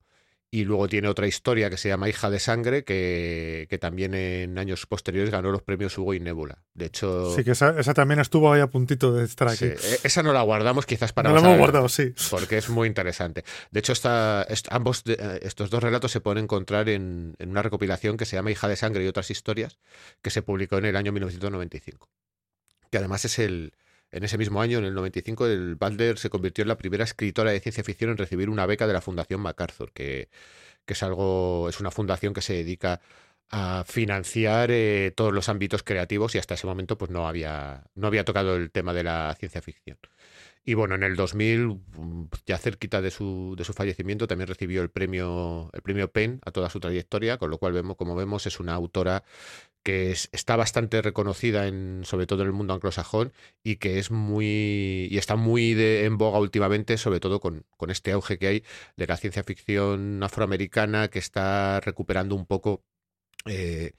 y 0.51 0.63
luego 0.63 0.87
tiene 0.87 1.07
otra 1.07 1.27
historia 1.27 1.69
que 1.69 1.77
se 1.77 1.89
llama 1.89 2.07
Hija 2.07 2.29
de 2.29 2.39
Sangre, 2.39 2.83
que, 2.83 3.67
que, 3.69 3.77
también 3.77 4.13
en 4.13 4.57
años 4.57 4.85
posteriores 4.85 5.31
ganó 5.31 5.51
los 5.51 5.61
premios 5.61 5.97
Hugo 5.97 6.13
y 6.13 6.19
Nebula. 6.19 6.63
De 6.73 6.85
hecho. 6.85 7.33
Sí, 7.35 7.43
que 7.43 7.51
esa, 7.51 7.77
esa 7.79 7.93
también 7.93 8.19
estuvo 8.19 8.51
ahí 8.53 8.61
a 8.61 8.67
puntito 8.67 9.13
de 9.13 9.25
estar 9.25 9.49
aquí. 9.49 9.65
Sí, 9.77 9.95
esa 10.03 10.23
no 10.23 10.31
la 10.33 10.41
guardamos 10.43 10.85
quizás 10.85 11.13
para. 11.13 11.29
No 11.29 11.35
la 11.35 11.41
hemos 11.41 11.57
guardado, 11.57 11.89
sí. 11.89 12.13
Porque 12.29 12.57
es 12.57 12.69
muy 12.69 12.87
interesante. 12.87 13.43
De 13.71 13.79
hecho, 13.79 13.91
esta, 13.91 14.43
est, 14.43 14.67
ambos 14.71 15.03
de, 15.03 15.39
estos 15.41 15.69
dos 15.69 15.83
relatos 15.83 16.11
se 16.11 16.21
pueden 16.21 16.43
encontrar 16.43 16.87
en, 16.89 17.35
en, 17.39 17.49
una 17.49 17.61
recopilación 17.61 18.15
que 18.15 18.25
se 18.25 18.37
llama 18.37 18.51
Hija 18.51 18.67
de 18.67 18.75
Sangre 18.75 19.03
y 19.03 19.07
otras 19.07 19.31
historias, 19.31 19.79
que 20.21 20.29
se 20.29 20.41
publicó 20.41 20.77
en 20.77 20.85
el 20.85 20.95
año 20.95 21.11
1995. 21.11 22.09
Que 22.91 22.97
además 22.97 23.25
es 23.25 23.39
el, 23.39 23.73
en 24.11 24.23
ese 24.23 24.37
mismo 24.37 24.61
año, 24.61 24.77
en 24.77 24.85
el 24.85 24.93
95, 24.93 25.47
el 25.47 25.75
Balder 25.75 26.17
se 26.17 26.29
convirtió 26.29 26.61
en 26.61 26.69
la 26.69 26.77
primera 26.77 27.03
escritora 27.03 27.51
de 27.51 27.59
ciencia 27.59 27.83
ficción 27.83 28.11
en 28.11 28.17
recibir 28.17 28.49
una 28.49 28.65
beca 28.65 28.87
de 28.87 28.93
la 28.93 29.01
Fundación 29.01 29.41
MacArthur, 29.41 29.91
que, 29.91 30.29
es 30.87 31.03
algo, 31.03 31.67
es 31.69 31.79
una 31.79 31.91
fundación 31.91 32.33
que 32.33 32.41
se 32.41 32.53
dedica 32.53 33.01
a 33.49 33.83
financiar 33.85 34.71
eh, 34.71 35.13
todos 35.15 35.33
los 35.33 35.49
ámbitos 35.49 35.83
creativos 35.83 36.35
y 36.35 36.39
hasta 36.39 36.55
ese 36.55 36.67
momento 36.67 36.97
pues 36.97 37.11
no 37.11 37.27
había, 37.27 37.83
no 37.95 38.07
había 38.07 38.25
tocado 38.25 38.55
el 38.55 38.71
tema 38.71 38.93
de 38.93 39.03
la 39.03 39.35
ciencia 39.39 39.61
ficción. 39.61 39.97
Y 40.67 40.73
bueno, 40.73 40.95
en 40.95 41.03
el 41.03 41.15
2000, 41.15 41.79
ya 42.47 42.57
cerquita 42.57 42.99
de 42.99 43.11
su, 43.11 43.53
de 43.55 43.63
su 43.63 43.73
fallecimiento, 43.73 44.27
también 44.27 44.47
recibió 44.47 44.81
el 44.81 44.89
premio, 44.89 45.69
el 45.73 45.81
premio 45.83 46.11
PEN 46.11 46.39
a 46.43 46.51
toda 46.51 46.71
su 46.71 46.79
trayectoria, 46.79 47.37
con 47.37 47.51
lo 47.51 47.59
cual 47.59 47.73
vemos, 47.73 47.95
como 47.97 48.15
vemos, 48.15 48.47
es 48.47 48.59
una 48.59 48.73
autora 48.73 49.23
que 49.85 50.11
es, 50.11 50.29
está 50.31 50.55
bastante 50.55 51.01
reconocida 51.03 51.69
sobre 52.03 52.25
todo 52.25 52.41
en 52.41 52.47
el 52.47 52.53
mundo 52.53 52.73
anglosajón 52.73 53.33
y 53.63 53.75
que 53.77 53.99
es 53.99 54.09
muy 54.09 55.07
y 55.11 55.17
está 55.19 55.35
muy 55.35 55.75
de, 55.75 56.05
en 56.05 56.17
boga 56.17 56.39
últimamente, 56.39 56.97
sobre 56.97 57.19
todo 57.19 57.39
con, 57.39 57.65
con 57.77 57.91
este 57.91 58.11
auge 58.11 58.39
que 58.39 58.47
hay 58.47 58.63
de 58.97 59.07
la 59.07 59.15
ciencia 59.15 59.43
ficción 59.43 60.23
afroamericana 60.23 61.09
que 61.09 61.19
está 61.19 61.79
recuperando 61.81 62.35
un 62.35 62.47
poco 62.47 62.83
eh, 63.45 63.93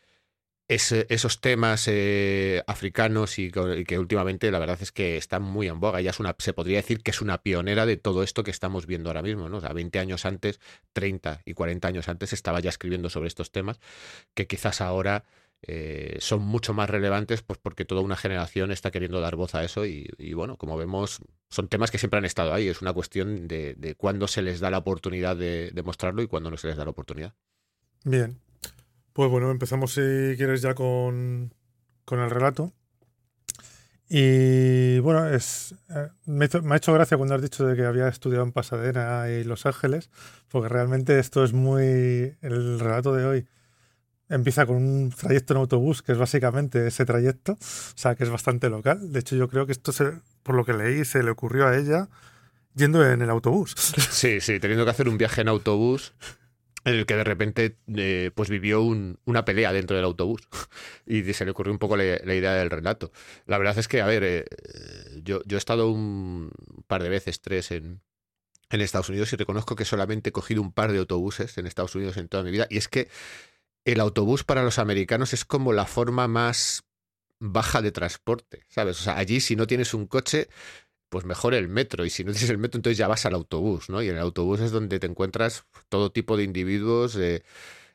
esos 0.69 1.41
temas 1.41 1.87
eh, 1.87 2.65
africanos 2.67 3.39
y, 3.39 3.53
que 3.53 3.99
últimamente 4.01 4.51
la 4.51 4.59
verdad 4.59 4.79
es 4.81 4.91
que 4.91 5.17
están 5.17 5.43
muy 5.43 5.69
en 5.69 5.79
boga. 5.79 6.01
Ella 6.01 6.11
es 6.11 6.19
una, 6.19 6.35
se 6.39 6.53
podría 6.53 6.79
decir 6.79 7.03
que 7.03 7.13
es 7.13 7.21
una 7.21 7.43
pionera 7.43 7.87
de 7.87 7.97
todo 7.97 8.25
esto 8.25 8.43
que 8.43 8.51
estamos 8.51 8.87
viendo 8.87 9.09
ahora 9.09 9.23
mismo. 9.23 9.49
¿no? 9.49 9.59
O 9.59 9.61
sea, 9.61 9.73
20 9.73 10.01
años 10.01 10.27
antes, 10.27 10.59
30 10.93 11.43
y 11.45 11.55
40 11.55 11.87
años 11.87 12.09
antes 12.09 12.33
estaba 12.33 12.59
ya 12.59 12.71
escribiendo 12.71 13.09
sobre 13.11 13.29
estos 13.29 13.53
temas 13.53 13.79
que 14.35 14.49
quizás 14.49 14.81
ahora 14.81 15.25
eh, 15.63 16.19
son 16.21 16.43
mucho 16.43 16.75
más 16.75 16.89
relevantes 16.89 17.43
pues 17.43 17.59
porque 17.59 17.85
toda 17.85 18.01
una 18.01 18.17
generación 18.17 18.71
está 18.71 18.91
queriendo 18.91 19.21
dar 19.21 19.37
voz 19.37 19.55
a 19.55 19.65
eso 19.65 19.85
y, 19.85 20.07
bueno, 20.35 20.57
como 20.57 20.77
vemos, 20.77 21.21
son 21.49 21.69
temas 21.69 21.91
que 21.91 21.99
siempre 21.99 22.19
han 22.19 22.25
estado 22.25 22.53
ahí. 22.53 22.69
Es 22.69 22.83
una 22.83 22.93
cuestión 22.93 23.49
de, 23.49 23.95
cuándo 23.99 24.29
se 24.29 24.43
les 24.43 24.61
da 24.61 24.71
la 24.71 24.79
oportunidad 24.79 25.37
de, 25.37 25.73
mostrarlo 25.85 26.23
y 26.23 26.29
cuándo 26.29 26.51
no 26.51 26.57
se 26.57 26.69
les 26.69 26.77
da 26.77 26.85
la 26.85 26.91
oportunidad. 26.91 27.35
Bien, 28.05 28.39
pues 29.13 29.31
bueno, 29.31 29.51
empezamos 29.51 29.93
si 29.93 30.37
quieres 30.37 30.63
ya 30.63 30.75
con, 30.75 31.53
con 32.05 32.21
el 32.21 32.31
relato. 32.31 32.73
Y 34.09 35.01
bueno, 35.01 35.29
es, 35.29 35.75
eh, 35.91 36.11
me, 36.27 36.49
me, 36.63 36.75
ha 36.75 36.77
hecho 36.77 36.93
gracia 36.93 37.17
cuando 37.17 37.35
has 37.35 37.43
dicho 37.43 37.67
de 37.67 37.75
que 37.75 37.85
había 37.85 38.07
estudiado 38.07 38.45
en 38.45 38.53
Pasadena 38.53 39.29
y 39.29 39.43
Los 39.43 39.67
Ángeles, 39.67 40.11
porque 40.49 40.69
realmente 40.69 41.19
esto 41.19 41.43
es 41.43 41.53
muy... 41.53 42.37
El 42.41 42.79
relato 42.79 43.13
de 43.13 43.25
hoy 43.25 43.49
empieza 44.29 44.67
con 44.67 44.77
un 44.77 45.11
trayecto 45.11 45.55
en 45.55 45.61
autobús, 45.61 46.03
que 46.03 46.13
es 46.13 46.19
básicamente 46.19 46.87
ese 46.87 47.05
trayecto, 47.05 47.53
o 47.53 47.59
sea, 47.95 48.15
que 48.15 48.25
es 48.25 48.31
bastante 48.31 48.69
local. 48.69 49.13
De 49.13 49.21
hecho, 49.21 49.37
yo 49.37 49.49
creo 49.49 49.67
que 49.67 49.73
esto, 49.73 49.93
se, 49.93 50.21
por 50.43 50.55
lo 50.55 50.65
que 50.65 50.73
leí, 50.73 51.05
se 51.05 51.23
le 51.23 51.31
ocurrió 51.31 51.67
a 51.67 51.77
ella 51.77 52.09
yendo 52.75 53.05
en 53.09 53.23
el 53.23 53.31
autobús. 53.31 53.75
Sí, 54.11 54.41
sí, 54.41 54.61
teniendo 54.61 54.85
que 54.85 54.91
hacer 54.91 55.09
un 55.09 55.19
viaje 55.19 55.41
en 55.43 55.49
autobús 55.49 56.15
en 56.85 56.95
el 56.95 57.07
que 57.07 57.17
de 57.17 57.25
repente 57.25 57.77
eh, 57.97 58.31
pues 58.35 58.49
vivió 58.49 58.81
un, 58.81 59.19
una 59.25 59.45
pelea 59.45 59.73
dentro 59.73 59.97
del 59.97 60.05
autobús 60.05 60.43
y 61.07 61.23
se 61.33 61.45
le 61.45 61.51
ocurrió 61.51 61.73
un 61.73 61.79
poco 61.79 61.97
la, 61.97 62.05
idea 62.05 62.55
del 62.55 62.71
relato. 62.71 63.13
La 63.47 63.59
verdad 63.59 63.79
es 63.79 63.89
que, 63.89 64.01
a 64.01 64.07
ver, 64.07 64.23
eh, 64.25 64.45
yo, 65.23 65.43
yo 65.45 65.57
he 65.57 65.59
estado 65.59 65.91
un 65.91 66.53
par 66.87 67.03
de 67.03 67.09
veces, 67.09 67.41
tres, 67.41 67.73
en, 67.73 68.01
en 68.71 68.81
Estados 68.81 69.09
Unidos 69.09 69.33
y 69.33 69.37
reconozco 69.37 69.77
que 69.77 69.85
solamente 69.85 70.31
he 70.31 70.33
cogido 70.33 70.63
un 70.63 70.73
par 70.73 70.93
de 70.93 70.99
autobuses 70.99 71.59
en 71.59 71.67
Estados 71.67 71.95
Unidos 71.95 72.17
en 72.17 72.29
toda 72.29 72.43
mi 72.43 72.51
vida 72.51 72.67
y 72.71 72.79
es 72.79 72.89
que 72.89 73.09
el 73.87 74.01
autobús 74.01 74.45
para 74.45 74.63
los 74.63 74.79
americanos 74.79 75.33
es 75.33 75.45
como 75.47 75.73
la 75.73 75.87
forma 75.87 76.29
más 76.29 76.85
baja 77.39 77.81
de 77.81 77.93
transporte, 77.93 78.65
¿sabes? 78.69 79.01
O 79.01 79.05
sea, 79.05 79.17
allí 79.17 79.41
si 79.41 79.57
no 79.57 79.67
tienes 79.67 79.95
un 79.95 80.07
coche, 80.07 80.49
pues 81.09 81.25
mejor 81.25 81.55
el 81.55 81.69
metro. 81.69 82.05
Y 82.05 82.11
si 82.11 82.25
no 82.25 82.33
tienes 82.33 82.51
el 82.51 82.59
metro, 82.59 82.79
entonces 82.79 82.99
ya 82.99 83.09
vas 83.09 83.25
al 83.27 83.35
autobús, 83.35 83.89
¿no? 83.89 84.03
Y 84.03 84.09
en 84.09 84.17
el 84.17 84.23
autobús 84.23 84.61
es 84.61 84.73
donde 84.73 84.99
te 84.99 85.07
encuentras 85.07 85.65
todo 85.89 86.13
tipo 86.13 86.37
de 86.37 86.45
individuos. 86.45 87.17
Eh, 87.17 87.43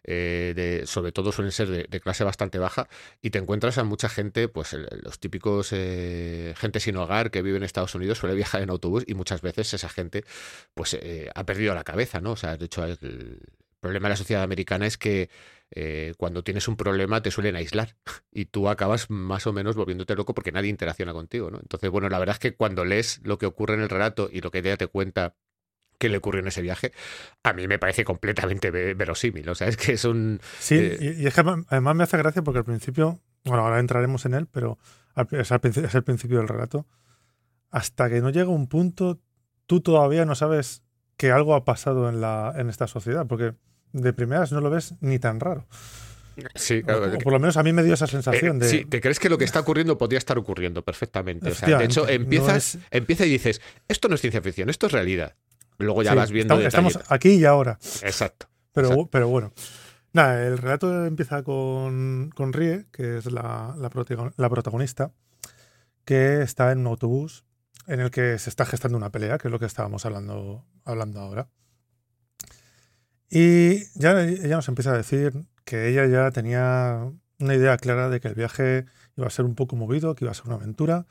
eh, 0.04 0.54
de, 0.56 0.88
sobre 0.88 1.12
todo 1.12 1.32
suelen 1.32 1.52
ser 1.52 1.88
de, 1.88 2.00
clase 2.00 2.24
bastante 2.24 2.58
baja, 2.58 2.88
y 3.22 3.30
te 3.30 3.38
encuentras 3.38 3.78
a 3.78 3.84
mucha 3.84 4.10
gente, 4.10 4.48
pues 4.48 4.76
los 5.04 5.20
típicos 5.20 5.70
eh, 5.74 6.56
gente 6.58 6.80
sin 6.80 6.98
hogar 6.98 7.30
que 7.30 7.44
vive 7.44 7.58
en 7.58 7.64
Estados 7.64 7.94
Unidos 7.94 8.18
suele 8.18 8.36
viajar 8.36 8.62
en 8.64 8.72
autobús 8.72 9.04
y 9.06 9.14
muchas 9.14 9.42
veces 9.42 9.72
esa 9.74 9.90
gente 9.90 10.24
pues 10.74 10.96
eh, 10.96 11.30
ha 11.36 11.46
perdido 11.46 11.76
la 11.76 11.84
cabeza, 11.84 12.20
¿no? 12.20 12.32
O 12.32 12.36
sea, 12.36 12.58
de 12.58 12.66
hecho 12.66 12.84
el 12.84 13.42
problema 13.80 14.08
de 14.08 14.14
la 14.14 14.18
sociedad 14.18 14.44
americana 14.44 14.88
es 14.88 14.98
que 14.98 15.30
cuando 16.18 16.44
tienes 16.44 16.68
un 16.68 16.76
problema 16.76 17.22
te 17.22 17.32
suelen 17.32 17.56
aislar 17.56 17.96
y 18.32 18.46
tú 18.46 18.68
acabas 18.68 19.10
más 19.10 19.48
o 19.48 19.54
menos 19.54 19.76
volviéndote 19.76 20.16
loco 20.16 20.34
porque 20.34 20.52
nadie 20.52 20.70
interacciona 20.70 21.14
contigo, 21.14 21.50
¿no? 21.50 21.60
Entonces, 21.60 21.90
bueno, 21.90 22.10
la 22.10 22.20
verdad 22.20 22.36
es 22.36 22.40
que 22.40 22.56
cuando 22.56 22.86
lees 22.86 23.22
lo 23.24 23.38
que 23.38 23.46
ocurre 23.46 23.76
en 23.76 23.82
el 23.82 23.90
relato 23.90 24.30
y 24.32 24.42
lo 24.42 24.52
que 24.52 24.60
ella 24.60 24.78
te 24.78 24.88
cuenta 24.88 25.36
que 26.02 26.10
le 26.10 26.18
ocurrió 26.18 26.42
en 26.42 26.48
ese 26.48 26.64
viaje, 26.64 26.92
a 27.44 27.54
mí 27.54 27.68
me 27.68 27.78
parece 27.78 28.04
completamente 28.04 28.72
verosímil. 28.72 29.48
O 29.48 29.56
sea, 29.56 29.68
es 29.68 29.78
que 29.78 29.94
es 29.94 30.04
un. 30.04 30.42
Sí, 30.60 30.76
eh, 30.76 31.16
y, 31.20 31.28
es 31.28 31.34
que 31.36 31.42
además 31.42 31.96
me 31.96 32.04
hace 32.04 32.18
gracia 32.18 32.42
porque 32.42 32.58
al 32.58 32.66
principio, 32.66 33.20
bueno, 33.46 33.64
ahora 33.64 33.80
entraremos 33.80 34.26
en 34.26 34.34
él, 34.34 34.48
pero 34.48 34.80
es, 35.30 35.52
es 35.52 35.96
el 35.96 36.04
principio 36.04 36.40
del 36.40 36.48
relato. 36.48 36.88
Hasta 37.70 38.10
que 38.10 38.20
no 38.20 38.32
llega 38.32 38.50
un 38.50 38.68
punto, 38.68 39.20
tú 39.68 39.82
todavía 39.82 40.26
no 40.26 40.34
sabes 40.34 40.84
que 41.18 41.32
algo 41.32 41.54
ha 41.54 41.66
pasado 41.66 42.10
en, 42.10 42.20
la, 42.20 42.52
en 42.58 42.70
esta 42.70 42.88
sociedad, 42.88 43.28
porque 43.28 43.54
de 43.94 44.14
primeras 44.14 44.52
no 44.52 44.62
lo 44.62 44.70
ves 44.70 44.96
ni 45.02 45.20
tan 45.20 45.40
raro. 45.40 45.68
Sí, 46.56 46.82
claro. 46.82 47.14
O, 47.14 47.20
por 47.20 47.34
lo 47.34 47.40
menos 47.40 47.58
a 47.58 47.64
mí 47.64 47.74
me 47.74 47.84
dio 47.84 47.94
esa 47.94 48.08
sensación 48.08 48.58
eh, 48.58 48.60
de. 48.60 48.70
Sí, 48.70 48.86
te 48.86 49.02
crees 49.02 49.20
que 49.20 49.30
lo 49.30 49.38
que 49.38 49.46
está 49.46 49.60
ocurriendo 49.60 49.98
podría 49.98 50.18
estar 50.18 50.38
ocurriendo 50.38 50.84
perfectamente. 50.84 51.50
O 51.50 51.54
sea, 51.54 51.78
de 51.78 51.86
hecho, 51.86 52.08
empiezas, 52.08 52.78
empieza 52.90 53.26
y 53.26 53.30
dices: 53.30 53.62
Esto 53.88 54.08
no 54.08 54.16
es 54.16 54.22
ciencia 54.22 54.42
ficción, 54.42 54.70
esto 54.70 54.88
es 54.88 54.92
realidad. 54.92 55.36
Luego 55.78 56.04
ya 56.04 56.14
vas 56.14 56.32
viendo. 56.32 56.60
Estamos, 56.60 57.00
aquí 57.10 57.34
y 57.34 57.46
ahora. 57.46 57.80
Exacto. 58.04 58.48
Pero, 58.74 59.08
pero 59.08 59.28
bueno. 59.28 59.52
Nada, 60.14 60.46
el 60.46 60.58
relato 60.58 61.06
empieza 61.06 61.42
con, 61.42 62.32
con 62.36 62.52
Rie, 62.52 62.86
que 62.92 63.18
es 63.18 63.32
la, 63.32 63.76
la, 63.78 64.50
protagonista, 64.50 65.14
que 66.04 66.42
está 66.42 66.74
en 66.74 66.80
un 66.80 66.88
autobús 66.88 67.46
en 67.88 68.02
el 68.02 68.12
que 68.12 68.38
se 68.38 68.50
está 68.50 68.66
gestando 68.66 68.98
una 68.98 69.10
pelea, 69.10 69.38
que 69.38 69.48
es 69.48 69.52
lo 69.52 69.60
que 69.60 69.66
estábamos 69.66 70.06
hablando, 70.06 70.66
hablando 70.84 71.22
ahora. 71.22 71.48
Y 73.32 73.86
ya 73.98 74.22
ella 74.22 74.58
nos 74.58 74.68
empieza 74.68 74.92
a 74.92 74.98
decir 74.98 75.32
que 75.64 75.88
ella 75.88 76.06
ya 76.06 76.32
tenía 76.32 77.10
una 77.40 77.56
idea 77.56 77.78
clara 77.78 78.10
de 78.10 78.20
que 78.20 78.28
el 78.28 78.36
viaje 78.36 78.86
iba 79.16 79.26
a 79.26 79.30
ser 79.30 79.46
un 79.46 79.56
poco 79.56 79.78
movido, 79.78 80.16
que 80.16 80.26
iba 80.26 80.32
a 80.32 80.36
ser 80.36 80.48
una 80.48 80.56
aventura, 80.56 81.06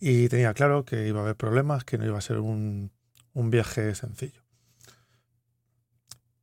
y 0.00 0.28
tenía 0.30 0.54
claro 0.54 0.86
que 0.86 1.06
iba 1.06 1.20
a 1.20 1.22
haber 1.22 1.36
problemas, 1.36 1.84
que 1.84 1.98
no 1.98 2.06
iba 2.06 2.16
a 2.16 2.22
ser 2.22 2.38
un, 2.38 2.92
un 3.34 3.50
viaje 3.50 3.94
sencillo. 3.94 4.40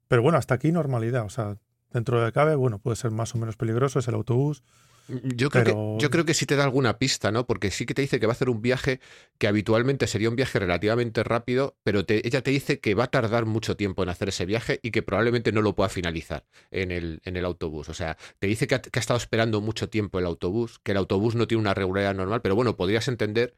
Pero 0.07 0.21
bueno, 0.21 0.37
hasta 0.37 0.53
aquí 0.53 0.71
normalidad. 0.71 1.25
O 1.25 1.29
sea, 1.29 1.57
dentro 1.91 2.23
de 2.23 2.31
cabe, 2.31 2.55
bueno, 2.55 2.77
puede 2.77 2.95
ser 2.95 3.09
más 3.09 3.33
o 3.33 3.39
menos 3.39 3.57
peligroso, 3.57 3.97
es 3.97 4.07
el 4.07 4.13
autobús. 4.13 4.63
Yo 5.07 5.49
creo, 5.49 5.63
que, 5.63 6.03
yo 6.03 6.09
creo 6.09 6.25
que 6.25 6.33
sí 6.33 6.45
te 6.45 6.55
da 6.55 6.63
alguna 6.63 6.97
pista, 6.97 7.31
¿no? 7.31 7.47
Porque 7.47 7.71
sí 7.71 7.85
que 7.85 7.93
te 7.93 8.01
dice 8.01 8.19
que 8.19 8.27
va 8.27 8.31
a 8.31 8.35
hacer 8.35 8.49
un 8.49 8.61
viaje 8.61 8.99
que 9.37 9.47
habitualmente 9.47 10.05
sería 10.07 10.29
un 10.29 10.35
viaje 10.35 10.59
relativamente 10.59 11.23
rápido, 11.23 11.77
pero 11.83 12.03
ella 12.07 12.41
te 12.41 12.51
dice 12.51 12.79
que 12.79 12.93
va 12.93 13.05
a 13.05 13.11
tardar 13.11 13.45
mucho 13.45 13.77
tiempo 13.77 14.03
en 14.03 14.09
hacer 14.09 14.29
ese 14.29 14.45
viaje 14.45 14.79
y 14.83 14.91
que 14.91 15.03
probablemente 15.03 15.51
no 15.51 15.61
lo 15.61 15.75
pueda 15.75 15.89
finalizar 15.89 16.45
en 16.71 16.91
el, 16.91 17.21
en 17.23 17.37
el 17.37 17.45
autobús. 17.45 17.89
O 17.89 17.93
sea, 17.93 18.17
te 18.39 18.47
dice 18.47 18.67
que 18.67 18.75
ha, 18.75 18.81
que 18.81 18.99
ha 18.99 19.01
estado 19.01 19.17
esperando 19.17 19.61
mucho 19.61 19.89
tiempo 19.89 20.19
el 20.19 20.25
autobús, 20.25 20.79
que 20.83 20.91
el 20.91 20.97
autobús 20.97 21.35
no 21.35 21.47
tiene 21.47 21.61
una 21.61 21.73
regularidad 21.73 22.15
normal, 22.15 22.41
pero 22.41 22.55
bueno, 22.55 22.75
podrías 22.75 23.07
entender 23.07 23.55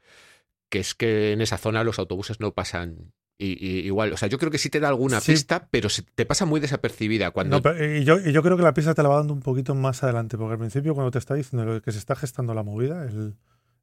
que 0.68 0.78
es 0.78 0.94
que 0.94 1.32
en 1.32 1.40
esa 1.40 1.58
zona 1.58 1.84
los 1.84 1.98
autobuses 1.98 2.40
no 2.40 2.54
pasan 2.54 3.12
y, 3.42 3.86
igual, 3.86 4.12
o 4.12 4.16
sea, 4.18 4.28
yo 4.28 4.38
creo 4.38 4.50
que 4.50 4.58
sí 4.58 4.68
te 4.68 4.80
da 4.80 4.88
alguna 4.88 5.20
pista, 5.20 5.66
pero 5.70 5.88
se 5.88 6.02
te 6.02 6.26
pasa 6.26 6.44
muy 6.44 6.60
desapercibida 6.60 7.30
cuando. 7.30 7.62
y, 7.80 8.04
yo, 8.04 8.18
yo, 8.20 8.42
creo 8.42 8.56
que 8.58 8.62
la 8.62 8.74
pista 8.74 8.94
te 8.94 9.02
la 9.02 9.08
va 9.08 9.16
dando 9.16 9.32
un 9.32 9.40
poquito 9.40 9.74
más 9.74 10.02
adelante, 10.02 10.36
porque 10.36 10.52
al 10.52 10.58
principio, 10.58 10.94
cuando 10.94 11.10
te 11.10 11.18
está 11.18 11.34
diciendo 11.34 11.80
que 11.80 11.92
se 11.92 11.98
está 11.98 12.14
gestando 12.16 12.52
la 12.52 12.62
movida, 12.62 13.04
el, 13.04 13.36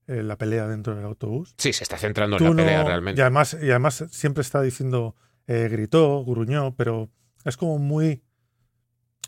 la 0.06 0.38
pelea 0.38 0.68
dentro 0.68 0.96
del 0.96 1.06
autobús. 1.06 1.56
Sí, 1.58 1.74
se 1.74 1.84
está 1.84 1.98
centrando 1.98 2.38
en 2.38 2.44
la 2.44 2.56
pelea 2.56 2.84
realmente. 2.84 3.20
Y 3.20 3.22
además, 3.24 3.58
y 3.60 3.70
además 3.72 4.06
siempre 4.12 4.42
está 4.42 4.62
diciendo, 4.62 5.16
eh, 5.48 5.68
gritó, 5.72 6.24
gruñó, 6.24 6.76
pero 6.76 7.10
es 7.44 7.58
como 7.58 7.80
muy, 7.80 8.22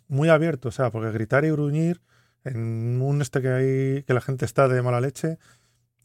muy 0.07 0.29
abierto, 0.29 0.69
o 0.69 0.71
sea, 0.71 0.91
porque 0.91 1.11
gritar 1.11 1.43
y 1.43 1.49
gruñir 1.49 2.01
en 2.43 3.01
un 3.01 3.21
este 3.21 3.41
que 3.41 3.49
hay, 3.49 4.03
que 4.03 4.13
la 4.13 4.21
gente 4.21 4.45
está 4.45 4.67
de 4.67 4.81
mala 4.83 5.01
leche, 5.01 5.39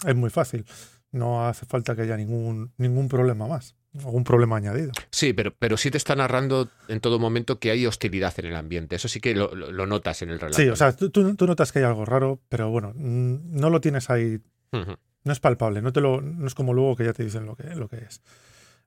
es 0.07 0.17
muy 0.17 0.31
fácil. 0.31 0.65
No 1.13 1.47
hace 1.47 1.67
falta 1.67 1.95
que 1.95 2.03
haya 2.03 2.17
ningún, 2.17 2.73
ningún 2.79 3.09
problema 3.09 3.47
más 3.47 3.77
algún 3.99 4.25
problema 4.25 4.57
añadido. 4.57 4.93
Sí, 5.11 5.33
pero, 5.33 5.55
pero 5.57 5.77
sí 5.77 5.91
te 5.91 5.99
está 5.99 6.17
narrando 6.17 6.69
en 6.89 7.01
todo 7.01 7.19
momento 7.19 7.59
que 7.59 7.71
hay 7.71 7.87
hostilidad 7.87 8.35
en 8.39 8.47
el 8.47 8.57
ambiente. 8.57 8.97
Eso 8.97 9.09
sí 9.09 9.21
que 9.21 9.35
lo, 9.35 9.49
notas 9.87 10.23
en 10.23 10.31
el 10.31 10.41
relato. 10.41 10.57
Sí, 10.57 10.69
o 10.69 10.77
sea, 10.77 10.95
tú, 10.97 11.11
tú, 11.11 11.47
notas 11.47 11.73
que 11.73 11.81
hay 11.81 11.85
algo 11.85 12.05
raro, 12.05 12.41
pero 12.49 12.71
bueno, 12.71 12.93
no 12.95 13.71
lo 13.71 13.81
tienes 13.81 14.11
ahí. 14.11 14.41
No 14.73 15.33
es 15.33 15.41
palpable, 15.41 15.81
no, 15.81 15.93
te 15.93 16.01
lo, 16.01 16.21
no 16.21 16.47
es 16.47 16.55
como 16.55 16.75
luego 16.75 16.97
que 16.97 17.05
ya 17.05 17.13
te 17.13 17.25
dicen 17.25 17.47
lo 17.47 17.55
que, 17.55 17.75
lo 17.77 17.89
que 17.89 17.99
es. 17.99 18.21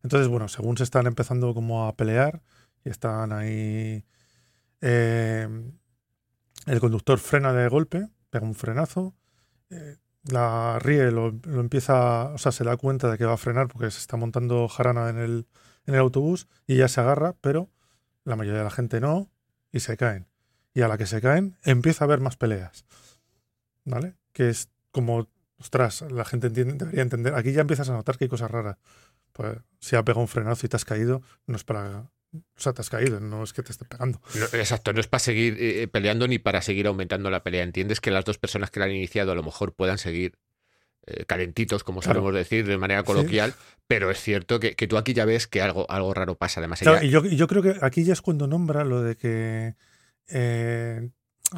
Entonces, 0.03 0.27
bueno, 0.27 0.47
según 0.47 0.77
se 0.77 0.83
están 0.83 1.07
empezando 1.07 1.53
como 1.53 1.87
a 1.87 1.95
pelear 1.95 2.41
y 2.83 2.89
están 2.89 3.31
ahí. 3.31 4.03
Eh, 4.81 5.47
el 6.67 6.79
conductor 6.79 7.17
frena 7.17 7.53
de 7.53 7.67
golpe, 7.69 8.09
pega 8.29 8.45
un 8.45 8.53
frenazo. 8.53 9.15
Eh, 9.69 9.95
la 10.31 10.79
ríe, 10.79 11.11
lo, 11.11 11.27
empieza, 11.45 12.25
o 12.33 12.37
sea, 12.37 12.51
se 12.51 12.63
da 12.63 12.77
cuenta 12.77 13.09
de 13.11 13.17
que 13.17 13.25
va 13.25 13.33
a 13.33 13.37
frenar 13.37 13.67
porque 13.67 13.91
se 13.91 13.99
está 13.99 14.17
montando 14.17 14.67
jarana 14.67 15.09
en 15.09 15.17
el, 15.17 15.47
en 15.85 15.93
el 15.93 15.99
autobús 15.99 16.47
y 16.65 16.77
ya 16.77 16.87
se 16.87 17.01
agarra, 17.01 17.35
pero 17.41 17.69
la 18.23 18.35
mayoría 18.35 18.59
de 18.59 18.65
la 18.65 18.71
gente 18.71 18.99
no 18.99 19.29
y 19.71 19.79
se 19.79 19.97
caen. 19.97 20.27
Y 20.73 20.81
a 20.81 20.87
la 20.87 20.97
que 20.97 21.07
se 21.07 21.21
caen 21.21 21.57
empieza 21.63 22.03
a 22.03 22.07
haber 22.07 22.19
más 22.19 22.37
peleas. 22.37 22.85
¿Vale? 23.85 24.15
Que 24.33 24.49
es 24.49 24.69
como, 24.91 25.27
ostras, 25.57 26.01
la 26.01 26.25
gente 26.25 26.49
debería 26.49 27.01
entender. 27.01 27.35
Aquí 27.35 27.53
ya 27.53 27.61
empiezas 27.61 27.89
a 27.89 27.93
notar 27.93 28.17
que 28.17 28.25
hay 28.25 28.29
cosas 28.29 28.51
raras. 28.51 28.77
Pues 29.33 29.57
si 29.79 29.95
ha 29.95 30.03
pegado 30.03 30.21
un 30.21 30.27
frenazo 30.27 30.65
y 30.65 30.69
te 30.69 30.75
has 30.75 30.85
caído, 30.85 31.21
no 31.45 31.55
es 31.55 31.63
para 31.63 32.09
o 32.33 32.59
sea, 32.59 32.73
te 32.73 32.81
has 32.81 32.89
caído, 32.89 33.19
no 33.19 33.43
es 33.43 33.53
que 33.53 33.63
te 33.63 33.71
esté 33.71 33.85
pegando. 33.85 34.21
exacto, 34.53 34.93
no 34.93 34.99
es 34.99 35.07
para 35.07 35.19
seguir 35.19 35.57
eh, 35.59 35.87
peleando 35.87 36.27
ni 36.27 36.39
para 36.39 36.61
seguir 36.61 36.87
aumentando 36.87 37.29
la 37.29 37.43
pelea. 37.43 37.63
Entiendes 37.63 38.01
que 38.01 38.11
las 38.11 38.25
dos 38.25 38.37
personas 38.37 38.69
que 38.69 38.79
la 38.79 38.85
han 38.85 38.91
iniciado 38.91 39.31
a 39.31 39.35
lo 39.35 39.43
mejor 39.43 39.73
puedan 39.73 39.97
seguir 39.97 40.37
eh, 41.09 41.23
calentitos, 41.25 41.85
como 41.85 42.01
solemos 42.01 42.33
decir 42.33 42.67
de 42.67 42.77
manera 42.77 43.03
coloquial, 43.03 43.53
pero 43.87 44.11
es 44.11 44.19
cierto 44.19 44.59
que, 44.59 44.75
tú 44.75 44.97
aquí 44.97 45.13
ya 45.13 45.23
ves 45.23 45.47
que 45.47 45.61
algo, 45.61 45.89
algo 45.89 46.13
raro 46.13 46.35
pasa. 46.35 46.59
Además, 46.59 46.81
y, 46.81 47.09
yo, 47.09 47.47
creo 47.47 47.61
que 47.61 47.75
aquí 47.81 48.03
ya 48.03 48.11
es 48.11 48.21
cuando 48.21 48.45
nombra 48.45 48.83
lo 48.83 49.01
de 49.01 49.15
que 49.15 49.75
eh, 50.27 51.09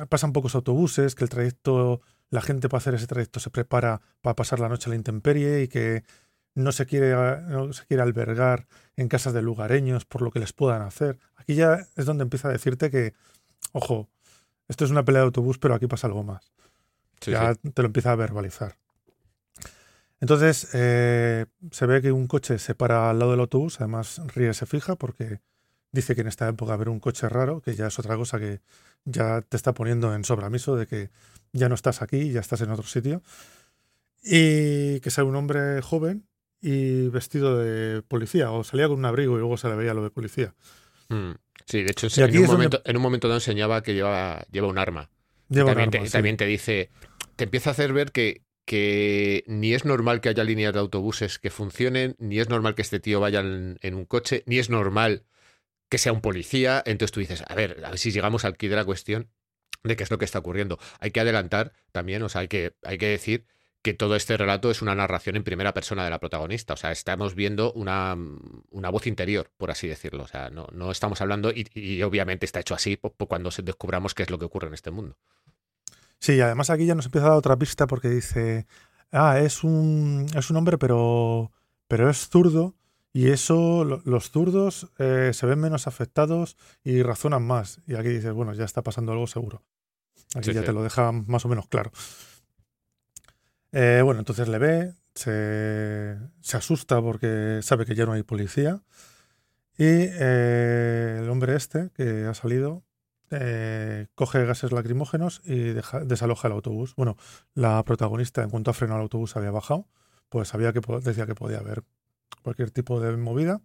pasan 0.08 0.34
pocos 0.34 0.54
autobuses, 0.54 1.16
que 1.16 1.24
el 1.24 1.32
trayecto, 1.32 2.02
la 2.30 2.42
gente 2.42 2.70
para 2.70 2.78
hacer 2.78 2.94
ese 2.94 3.08
trayecto 3.08 3.40
se 3.40 3.50
prepara 3.50 4.02
para 4.22 4.36
pasar 4.36 4.60
la 4.60 4.70
noche 4.70 4.88
a 4.88 4.92
la 4.92 4.98
intemperie 4.98 5.64
y 5.64 5.68
que 5.68 6.04
no 6.56 6.72
se 6.72 6.86
quiere, 6.86 7.14
no 7.48 7.74
se 7.74 7.86
quiere 7.86 8.04
albergar 8.04 8.68
en 8.96 9.08
casas 9.08 9.34
de 9.34 9.42
lugareños 9.42 10.06
por 10.06 10.22
lo 10.22 10.32
que 10.32 10.40
les 10.40 10.54
puedan 10.54 10.82
hacer. 10.82 11.20
Aquí 11.36 11.56
ya 11.56 11.88
es 11.96 12.06
donde 12.06 12.24
empieza 12.24 12.50
a 12.50 12.52
decirte 12.52 12.90
que, 12.92 13.14
ojo, 13.72 14.10
esto 14.68 14.86
es 14.86 14.92
una 14.92 15.06
pelea 15.06 15.22
de 15.22 15.28
autobús, 15.28 15.58
pero 15.58 15.74
aquí 15.74 15.88
pasa 15.88 16.08
algo 16.08 16.24
más. 16.24 16.52
ya 17.22 17.56
te 17.56 17.82
lo 17.82 17.88
empieza 17.88 18.12
a 18.12 18.16
verbalizar. 18.16 18.78
Entonces, 20.22 20.70
eh, 20.74 21.46
se 21.72 21.86
ve 21.86 22.02
que 22.02 22.12
un 22.12 22.28
coche 22.28 22.60
se 22.60 22.76
para 22.76 23.10
al 23.10 23.20
lado 23.20 23.32
del 23.32 23.40
autobús, 23.40 23.80
además 23.80 24.22
Ríe 24.36 24.54
se 24.54 24.66
fija 24.66 24.96
porque 24.96 25.40
dice 25.92 26.14
que 26.14 26.22
en 26.22 26.28
esta 26.28 26.48
época 26.48 26.76
ver 26.76 26.90
un 26.90 27.00
coche 27.00 27.30
raro, 27.30 27.62
que 27.62 27.76
ya 27.76 27.88
es 27.88 27.98
otra 28.00 28.16
cosa 28.18 28.38
que 28.38 28.62
ya 29.06 29.42
te 29.42 29.56
está 29.56 29.74
poniendo 29.74 30.14
en 30.14 30.26
sobramiso 30.26 30.76
de 30.76 30.88
que 30.88 31.10
ya 31.54 31.70
no 31.70 31.76
estás 31.76 32.02
aquí, 32.02 32.32
ya 32.32 32.42
estás 32.42 32.62
en 32.62 32.72
otro 32.72 32.86
sitio. 32.86 33.24
Y 34.22 35.00
que 35.00 35.10
sea 35.10 35.24
un 35.24 35.36
hombre 35.36 35.82
joven 35.82 36.29
y 36.62 37.08
vestido 37.10 37.58
de 37.58 38.02
policía, 38.02 38.52
o 38.52 38.64
salía 38.64 38.88
con 38.88 39.00
un 39.00 39.06
abrigo 39.06 39.36
y 39.36 39.40
luego 39.40 39.58
se 39.58 39.70
le 39.70 39.76
veía 39.76 39.94
lo 39.94 40.04
de 40.04 40.10
policía. 40.10 40.54
Mm. 41.10 41.32
Sí, 41.66 41.84
de 41.84 41.92
hecho, 41.92 42.08
en 42.24 42.38
un, 42.38 42.48
momento, 42.48 42.82
en 42.84 42.98
un 42.98 43.04
momento 43.04 43.34
enseñaba 43.34 43.84
que 43.84 43.94
lleva, 43.94 44.46
lleva 44.52 44.68
un 44.68 44.78
arma. 44.78 45.10
también, 45.50 45.92
te, 45.92 46.00
también 46.10 46.36
te 46.36 46.46
dice, 46.46 46.90
te 47.36 47.44
empieza 47.44 47.70
a 47.70 47.74
hacer 47.74 47.94
ver 47.94 48.12
que, 48.12 48.42
que 48.66 49.44
ni 49.48 49.74
es 49.74 49.84
normal 49.84 50.22
que 50.22 50.30
haya 50.30 50.44
líneas 50.44 50.74
de 50.74 50.80
autobuses 50.80 51.40
que 51.40 51.50
funcionen, 51.50 52.16
ni 52.20 52.40
es 52.40 52.50
normal 52.50 52.76
que 52.76 52.82
este 52.82 53.00
tío 53.00 53.20
vaya 53.20 53.40
en, 53.40 53.78
un 53.96 54.06
coche, 54.06 54.44
ni 54.46 54.60
es 54.60 54.70
normal 54.70 55.26
que 55.90 55.98
sea 55.98 56.12
un 56.12 56.22
policía. 56.22 56.84
Entonces 56.86 57.12
tú 57.12 57.20
dices, 57.20 57.44
a 57.48 57.56
ver, 57.56 57.84
a 57.84 57.90
ver 57.90 57.98
si 57.98 58.12
llegamos 58.12 58.46
al 58.46 58.58
quid 58.58 58.70
de 58.70 58.76
la 58.76 58.86
cuestión 58.86 59.32
de 59.84 59.96
qué 59.96 60.04
es 60.04 60.12
lo 60.12 60.20
que 60.20 60.26
está 60.26 60.38
ocurriendo. 60.40 60.78
Hay 61.00 61.10
que 61.10 61.20
adelantar 61.20 61.74
también, 61.92 62.22
o 62.22 62.30
sea, 62.30 62.42
hay 62.42 62.48
que, 62.48 62.74
hay 62.84 62.98
que 62.98 63.08
decir 63.08 63.46
que 63.82 63.94
todo 63.94 64.16
este 64.16 64.36
relato 64.36 64.70
es 64.72 64.82
una 64.82 64.96
narración 64.96 65.36
en 65.36 65.44
primera 65.44 65.74
persona 65.74 66.04
de 66.04 66.10
la 66.10 66.20
protagonista. 66.20 66.74
O 66.74 66.78
sea, 66.78 66.92
estamos 66.92 67.36
viendo 67.36 67.72
una, 67.74 68.18
una 68.72 68.90
voz 68.90 69.08
interior, 69.08 69.52
por 69.58 69.72
así 69.72 69.88
decirlo. 69.88 70.24
O 70.24 70.28
sea, 70.28 70.50
no, 70.50 70.68
no 70.74 70.92
estamos 70.92 71.22
hablando, 71.22 71.52
y, 71.52 72.02
obviamente 72.04 72.46
está 72.46 72.60
hecho 72.60 72.76
así 72.76 72.98
cuando 72.98 73.50
descubramos 73.64 74.14
qué 74.14 74.24
es 74.24 74.30
lo 74.30 74.40
que 74.40 74.46
ocurre 74.46 74.68
en 74.68 74.74
este 74.74 74.92
mundo. 74.92 75.18
Sí, 76.20 76.42
además 76.42 76.70
aquí 76.70 76.86
ya 76.86 76.96
nos 76.96 77.06
empieza 77.06 77.28
a 77.28 77.30
dar 77.30 77.38
otra 77.38 77.58
pista 77.58 77.88
porque 77.88 78.10
dice, 78.10 78.68
ah, 79.12 79.40
es 79.40 79.64
un, 79.64 80.26
es 80.36 80.50
un 80.50 80.58
hombre 80.58 80.78
pero, 80.78 81.52
pero 81.88 82.10
es 82.10 82.28
zurdo 82.28 82.76
y 83.14 83.30
eso, 83.30 83.84
los 84.04 84.30
zurdos 84.30 84.92
eh, 85.00 85.32
se 85.34 85.46
ven 85.46 85.60
menos 85.60 85.88
afectados 85.88 86.58
y 86.84 87.02
razonan 87.02 87.44
más. 87.44 87.82
Y 87.88 87.96
aquí 87.96 88.10
dices, 88.10 88.34
bueno, 88.34 88.54
ya 88.54 88.66
está 88.66 88.84
pasando 88.84 89.14
algo 89.14 89.28
seguro. 89.28 89.64
Aquí 90.36 90.54
ya 90.54 90.64
te 90.64 90.74
lo 90.74 90.84
deja 90.84 91.12
más 91.12 91.44
o 91.46 91.48
menos 91.48 91.68
claro. 91.68 91.92
Eh, 93.72 94.02
bueno, 94.04 94.20
entonces 94.20 94.48
le 94.48 94.58
ve, 94.58 94.94
se, 95.14 96.18
se, 96.42 96.58
asusta 96.58 97.02
porque 97.02 97.60
sabe 97.62 97.86
que 97.86 97.96
ya 97.96 98.06
no 98.06 98.14
hay 98.14 98.24
policía. 98.24 98.82
Y 99.78 99.86
eh, 99.86 101.20
el 101.22 101.30
hombre 101.30 101.56
este 101.56 101.90
que 101.96 102.26
ha 102.26 102.34
salido 102.34 102.84
eh, 103.32 104.08
coge 104.16 104.44
gases 104.46 104.72
lacrimógenos 104.72 105.42
y 105.46 105.74
desaloja 106.06 106.48
el 106.48 106.54
autobús. 106.54 106.96
Bueno, 106.96 107.16
la 107.54 107.84
protagonista, 107.84 108.44
en 108.44 108.50
cuanto 108.50 108.72
a 108.72 108.74
frenar 108.74 108.98
el 108.98 109.04
autobús, 109.04 109.36
había 109.36 109.52
bajado, 109.52 109.88
pues 110.30 110.48
sabía 110.48 110.74
que 110.74 110.82
decía 111.02 111.26
que 111.28 111.36
podía 111.36 111.60
haber 111.60 111.84
cualquier 112.42 112.72
tipo 112.72 113.00
de 113.00 113.16
movida 113.18 113.62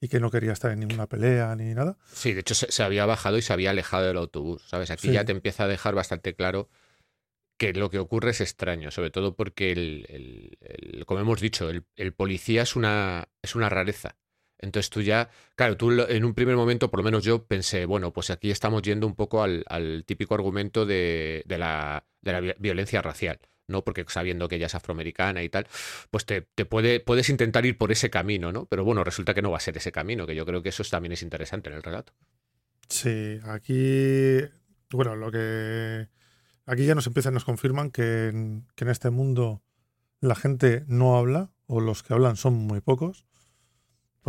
y 0.00 0.08
que 0.08 0.20
no 0.20 0.30
quería 0.30 0.52
estar 0.52 0.70
en 0.70 0.80
ninguna 0.80 1.06
pelea 1.06 1.56
ni 1.56 1.74
nada. 1.74 1.96
Sí, 2.12 2.34
de 2.34 2.40
hecho 2.40 2.54
se, 2.54 2.82
había 2.82 3.06
bajado 3.06 3.38
y 3.38 3.42
se 3.42 3.52
había 3.52 3.70
alejado 3.70 4.06
del 4.06 4.18
autobús, 4.18 4.62
¿sabes? 4.68 4.90
Aquí 4.90 5.10
ya 5.10 5.24
te 5.24 5.32
empieza 5.32 5.64
a 5.64 5.68
dejar 5.68 5.94
bastante 5.94 6.34
claro 6.34 6.68
que 7.58 7.72
lo 7.72 7.90
que 7.90 7.98
ocurre 7.98 8.30
es 8.30 8.40
extraño, 8.40 8.90
sobre 8.90 9.10
todo 9.10 9.34
porque, 9.34 9.72
el, 9.72 11.04
como 11.06 11.20
hemos 11.20 11.40
dicho, 11.40 11.68
el, 11.68 12.12
policía 12.12 12.62
es 12.62 12.76
una, 12.76 13.28
es 13.42 13.54
una 13.56 13.68
rareza. 13.68 14.16
Entonces 14.60 14.90
tú 14.90 15.02
ya, 15.02 15.28
claro, 15.56 15.76
tú 15.76 15.90
en 15.90 16.24
un 16.24 16.34
primer 16.34 16.56
momento, 16.56 16.90
por 16.90 17.00
lo 17.00 17.04
menos 17.04 17.24
yo 17.24 17.44
pensé, 17.44 17.84
bueno, 17.84 18.12
pues 18.12 18.30
aquí 18.30 18.50
estamos 18.50 18.82
yendo 18.82 19.06
un 19.06 19.14
poco 19.14 19.42
al, 19.42 20.04
típico 20.06 20.34
argumento 20.34 20.86
de, 20.86 21.44
la, 21.48 22.06
de, 22.22 22.32
la, 22.32 22.54
violencia 22.58 23.02
racial, 23.02 23.40
¿no? 23.66 23.84
Porque 23.84 24.04
sabiendo 24.08 24.48
que 24.48 24.56
ella 24.56 24.66
es 24.66 24.74
afroamericana 24.74 25.42
y 25.42 25.48
tal, 25.48 25.66
pues 26.10 26.26
te, 26.26 26.42
te, 26.42 26.64
puede, 26.64 27.00
puedes 27.00 27.28
intentar 27.28 27.66
ir 27.66 27.76
por 27.76 27.92
ese 27.92 28.08
camino, 28.10 28.52
¿no? 28.52 28.66
Pero 28.66 28.84
bueno, 28.84 29.04
resulta 29.04 29.34
que 29.34 29.42
no 29.42 29.50
va 29.50 29.58
a 29.58 29.60
ser 29.60 29.76
ese 29.76 29.92
camino, 29.92 30.26
que 30.26 30.34
yo 30.34 30.46
creo 30.46 30.62
que 30.62 30.70
eso 30.70 30.82
también 30.84 31.12
es 31.12 31.22
interesante 31.22 31.70
en 31.70 31.76
el 31.76 31.82
relato. 31.82 32.12
Sí, 32.88 33.40
aquí, 33.44 34.38
bueno, 34.90 35.16
lo 35.16 35.30
que... 35.30 36.17
Aquí 36.68 36.86
ya 36.86 36.94
nos 36.94 37.06
empiezan, 37.06 37.34
nos 37.34 37.44
confirman 37.44 37.90
que 37.90 38.28
en, 38.28 38.66
que 38.76 38.84
en 38.84 38.90
este 38.90 39.10
mundo 39.10 39.62
la 40.20 40.34
gente 40.34 40.84
no 40.86 41.16
habla, 41.16 41.50
o 41.66 41.80
los 41.80 42.02
que 42.02 42.14
hablan 42.14 42.36
son 42.36 42.54
muy 42.54 42.80
pocos 42.80 43.26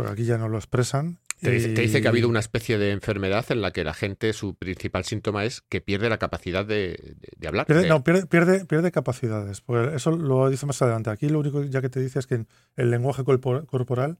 porque 0.00 0.12
aquí 0.12 0.24
ya 0.24 0.38
no 0.38 0.48
lo 0.48 0.56
expresan. 0.56 1.18
Te, 1.40 1.50
dice, 1.50 2.02
que 2.02 2.08
ha 2.08 2.10
habido 2.10 2.28
una 2.28 2.40
especie 2.40 2.78
de 2.78 2.90
enfermedad 2.90 3.44
en 3.50 3.62
la 3.62 3.70
que 3.70 3.82
la 3.84 3.94
gente, 3.94 4.34
su 4.34 4.54
principal 4.54 5.04
síntoma 5.04 5.44
es 5.44 5.62
que 5.62 5.80
pierde 5.80 6.10
la 6.10 6.18
capacidad 6.18 6.66
de, 6.66 7.16
hablar. 7.46 7.66
No, 7.86 8.02
pierde, 8.04 8.26
pierde, 8.66 8.92
capacidades. 8.92 9.62
eso 9.94 10.10
lo 10.10 10.50
dice 10.50 10.66
más 10.66 10.80
adelante. 10.82 11.08
Aquí 11.08 11.30
lo 11.30 11.38
único 11.38 11.62
ya 11.64 11.80
que 11.80 11.88
te 11.88 12.00
dice 12.00 12.18
es 12.18 12.26
que 12.26 12.46
el 12.76 12.90
lenguaje 12.90 13.24
corporal 13.24 14.18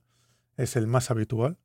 es 0.57 0.77
el 0.77 0.87
más 0.87 1.11
habitual, 1.11 1.59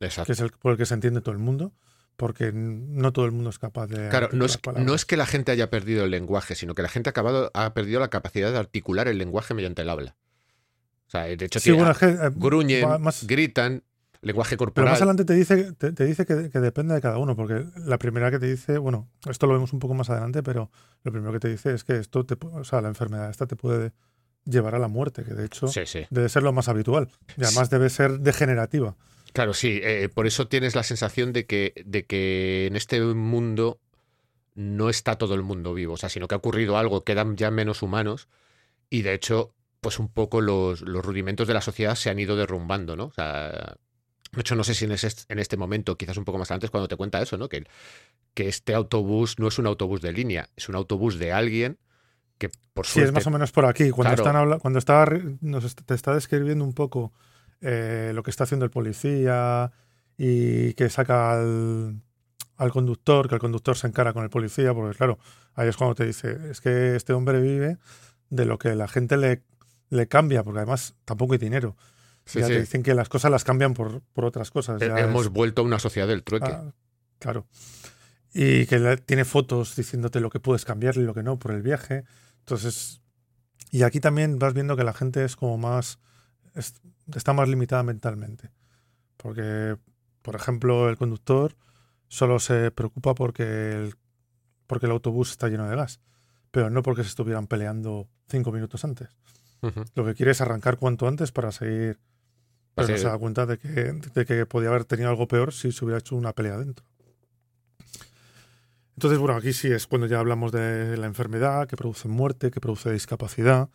Exacto. 0.00 0.26
que 0.26 0.32
es 0.32 0.40
el 0.40 0.50
por 0.50 0.72
el 0.72 0.78
que 0.78 0.86
se 0.86 0.94
entiende 0.94 1.20
todo 1.22 1.32
el 1.32 1.40
mundo, 1.40 1.72
porque 2.20 2.52
no 2.52 3.14
todo 3.14 3.24
el 3.24 3.32
mundo 3.32 3.48
es 3.48 3.58
capaz 3.58 3.86
de. 3.86 4.10
Claro, 4.10 4.28
no 4.32 4.44
es, 4.44 4.58
no 4.76 4.94
es 4.94 5.06
que 5.06 5.16
la 5.16 5.24
gente 5.24 5.52
haya 5.52 5.70
perdido 5.70 6.04
el 6.04 6.10
lenguaje, 6.10 6.54
sino 6.54 6.74
que 6.74 6.82
la 6.82 6.90
gente 6.90 7.08
ha, 7.08 7.12
acabado, 7.12 7.50
ha 7.54 7.72
perdido 7.72 7.98
la 7.98 8.08
capacidad 8.08 8.52
de 8.52 8.58
articular 8.58 9.08
el 9.08 9.16
lenguaje 9.16 9.54
mediante 9.54 9.80
el 9.80 9.88
habla. 9.88 10.16
O 11.06 11.10
sea, 11.10 11.22
de 11.22 11.42
hecho, 11.42 11.58
eh, 11.58 12.30
gruñen, 12.36 12.86
gritan, 13.22 13.82
lenguaje 14.20 14.58
corporal. 14.58 14.84
Pero 14.84 14.90
más 14.92 15.00
adelante 15.00 15.24
te 15.24 15.32
dice, 15.32 15.72
te, 15.72 16.04
dice 16.04 16.26
que, 16.26 16.34
depende 16.34 16.92
de 16.92 17.00
cada 17.00 17.16
uno, 17.16 17.34
porque 17.34 17.64
la 17.86 17.96
primera 17.96 18.30
que 18.30 18.38
te 18.38 18.50
dice, 18.50 18.76
bueno, 18.76 19.08
esto 19.26 19.46
lo 19.46 19.54
vemos 19.54 19.72
un 19.72 19.78
poco 19.78 19.94
más 19.94 20.10
adelante, 20.10 20.42
pero 20.42 20.70
lo 21.02 21.12
primero 21.12 21.32
que 21.32 21.40
te 21.40 21.48
dice 21.48 21.72
es 21.72 21.84
que 21.84 21.96
esto, 21.96 22.26
te, 22.26 22.36
o 22.38 22.64
sea, 22.64 22.82
la 22.82 22.88
enfermedad 22.88 23.30
esta 23.30 23.46
te 23.46 23.56
puede 23.56 23.92
llevar 24.44 24.74
a 24.74 24.78
la 24.78 24.88
muerte, 24.88 25.24
que 25.24 25.32
de 25.32 25.46
hecho 25.46 25.68
debe 26.10 26.28
ser 26.28 26.42
lo 26.42 26.52
más 26.52 26.68
habitual. 26.68 27.08
Y 27.38 27.44
además 27.44 27.70
debe 27.70 27.88
ser 27.88 28.20
degenerativa. 28.20 28.94
Claro, 29.32 29.54
sí. 29.54 29.80
Eh, 29.82 30.08
por 30.12 30.26
eso 30.26 30.48
tienes 30.48 30.74
la 30.74 30.82
sensación 30.82 31.32
de 31.32 31.46
que, 31.46 31.72
de 31.84 32.04
que 32.04 32.66
en 32.66 32.76
este 32.76 33.00
mundo 33.00 33.80
no 34.54 34.90
está 34.90 35.16
todo 35.16 35.34
el 35.34 35.42
mundo 35.42 35.74
vivo, 35.74 35.94
o 35.94 35.96
sea, 35.96 36.08
sino 36.08 36.28
que 36.28 36.34
ha 36.34 36.38
ocurrido 36.38 36.76
algo, 36.76 37.04
quedan 37.04 37.36
ya 37.36 37.50
menos 37.50 37.82
humanos 37.82 38.28
y 38.90 39.02
de 39.02 39.14
hecho 39.14 39.54
pues 39.80 39.98
un 39.98 40.08
poco 40.08 40.40
los, 40.40 40.80
rudimentos 40.80 41.48
de 41.48 41.54
la 41.54 41.60
sociedad 41.62 41.94
se 41.94 42.10
han 42.10 42.18
ido 42.18 42.36
derrumbando, 42.36 42.96
¿no? 42.96 43.06
O 43.06 43.12
sea, 43.12 43.76
de 44.32 44.40
hecho, 44.40 44.54
no 44.54 44.62
sé 44.62 44.74
si 44.74 44.84
en, 44.84 44.92
en 44.92 45.38
este 45.38 45.56
momento, 45.56 45.96
quizás 45.96 46.16
un 46.16 46.24
poco 46.24 46.38
más 46.38 46.50
antes, 46.50 46.70
cuando 46.70 46.86
te 46.86 46.96
cuenta 46.96 47.22
eso, 47.22 47.38
¿no? 47.38 47.48
Que, 47.48 47.64
que 48.34 48.48
este 48.48 48.74
autobús 48.74 49.38
no 49.38 49.48
es 49.48 49.58
un 49.58 49.66
autobús 49.66 50.02
de 50.02 50.12
línea, 50.12 50.50
es 50.56 50.68
un 50.68 50.74
autobús 50.74 51.18
de 51.18 51.32
alguien 51.32 51.78
que 52.36 52.50
por 52.74 52.86
suerte... 52.86 53.06
Sí, 53.06 53.08
es 53.08 53.12
más 53.12 53.26
o 53.26 53.30
menos 53.30 53.52
por 53.52 53.64
aquí. 53.64 53.90
Cuando, 53.90 54.14
están 54.14 54.58
cuando 54.58 54.78
está, 54.78 55.06
nos, 55.40 55.74
te 55.74 55.94
está 55.94 56.14
describiendo 56.14 56.64
un 56.64 56.74
poco 56.74 57.12
eh, 57.60 58.12
lo 58.14 58.22
que 58.22 58.30
está 58.30 58.44
haciendo 58.44 58.64
el 58.64 58.70
policía 58.70 59.72
y 60.16 60.74
que 60.74 60.88
saca 60.90 61.32
al, 61.32 62.00
al 62.56 62.70
conductor, 62.70 63.28
que 63.28 63.34
el 63.34 63.40
conductor 63.40 63.76
se 63.76 63.86
encara 63.86 64.12
con 64.12 64.24
el 64.24 64.30
policía, 64.30 64.74
porque 64.74 64.96
claro, 64.96 65.18
ahí 65.54 65.68
es 65.68 65.76
cuando 65.76 65.94
te 65.94 66.06
dice, 66.06 66.50
es 66.50 66.60
que 66.60 66.96
este 66.96 67.12
hombre 67.12 67.40
vive 67.40 67.78
de 68.28 68.44
lo 68.44 68.58
que 68.58 68.74
la 68.74 68.86
gente 68.86 69.16
le 69.16 69.42
le 69.90 70.06
cambia, 70.06 70.42
porque 70.42 70.60
además 70.60 70.94
tampoco 71.04 71.34
hay 71.34 71.38
dinero. 71.38 71.76
ya 72.32 72.46
te 72.46 72.60
dicen 72.60 72.82
que 72.82 72.94
las 72.94 73.08
cosas 73.08 73.30
las 73.30 73.44
cambian 73.44 73.74
por, 73.74 74.02
otras 74.14 74.50
cosas. 74.50 74.80
Hemos 74.80 75.28
vuelto 75.28 75.62
a 75.62 75.64
una 75.64 75.78
sociedad 75.78 76.08
del 76.08 76.22
trueque. 76.22 76.50
Ah, 76.50 76.72
claro. 77.18 77.46
Y 78.32 78.66
que 78.66 78.96
tiene 79.04 79.24
fotos 79.24 79.74
diciéndote 79.74 80.20
lo 80.20 80.30
que 80.30 80.38
puedes 80.38 80.64
cambiar 80.64 80.96
y 80.96 81.00
lo 81.00 81.12
que 81.12 81.24
no 81.24 81.38
por 81.38 81.50
el 81.50 81.62
viaje. 81.62 82.04
Entonces, 82.38 83.02
y 83.72 83.82
aquí 83.82 83.98
también 83.98 84.38
vas 84.38 84.54
viendo 84.54 84.76
que 84.76 84.84
la 84.84 84.92
gente 84.92 85.24
es 85.24 85.34
como 85.34 85.58
más, 85.58 85.98
está 87.14 87.32
más 87.32 87.48
limitada 87.48 87.82
mentalmente. 87.82 88.50
Porque, 89.16 89.76
por 90.22 90.36
ejemplo, 90.36 90.88
el 90.88 90.96
conductor 90.96 91.56
solo 92.08 92.38
se 92.38 92.70
preocupa 92.70 93.14
porque 93.14 93.72
el, 93.72 93.94
porque 94.66 94.86
el 94.86 94.92
autobús 94.92 95.30
está 95.30 95.48
lleno 95.48 95.68
de 95.68 95.76
gas, 95.76 96.00
pero 96.50 96.70
no 96.70 96.82
porque 96.82 97.02
se 97.02 97.10
estuvieran 97.10 97.46
peleando 97.46 98.08
cinco 98.28 98.52
minutos 98.52 98.84
antes. 98.84 99.08
Lo 99.94 100.06
que 100.06 100.14
quiere 100.14 100.32
es 100.32 100.40
arrancar 100.40 100.78
cuanto 100.78 101.06
antes 101.06 101.32
para 101.32 101.52
seguir. 101.52 101.98
Pero 102.74 102.88
no 102.88 102.96
se 102.96 103.04
da 103.04 103.18
cuenta 103.18 103.46
de 103.46 103.58
que, 103.58 103.92
de 104.14 104.24
que 104.24 104.46
podía 104.46 104.70
haber 104.70 104.84
tenido 104.84 105.10
algo 105.10 105.28
peor 105.28 105.52
si 105.52 105.70
se 105.72 105.84
hubiera 105.84 105.98
hecho 105.98 106.16
una 106.16 106.32
pelea 106.32 106.56
dentro. 106.56 106.86
Entonces, 108.94 109.18
bueno, 109.18 109.34
aquí 109.34 109.52
sí 109.52 109.68
es 109.68 109.86
cuando 109.86 110.06
ya 110.06 110.18
hablamos 110.18 110.52
de 110.52 110.96
la 110.96 111.06
enfermedad 111.06 111.66
que 111.66 111.76
produce 111.76 112.06
muerte, 112.06 112.50
que 112.50 112.60
produce 112.60 112.92
discapacidad, 112.92 113.68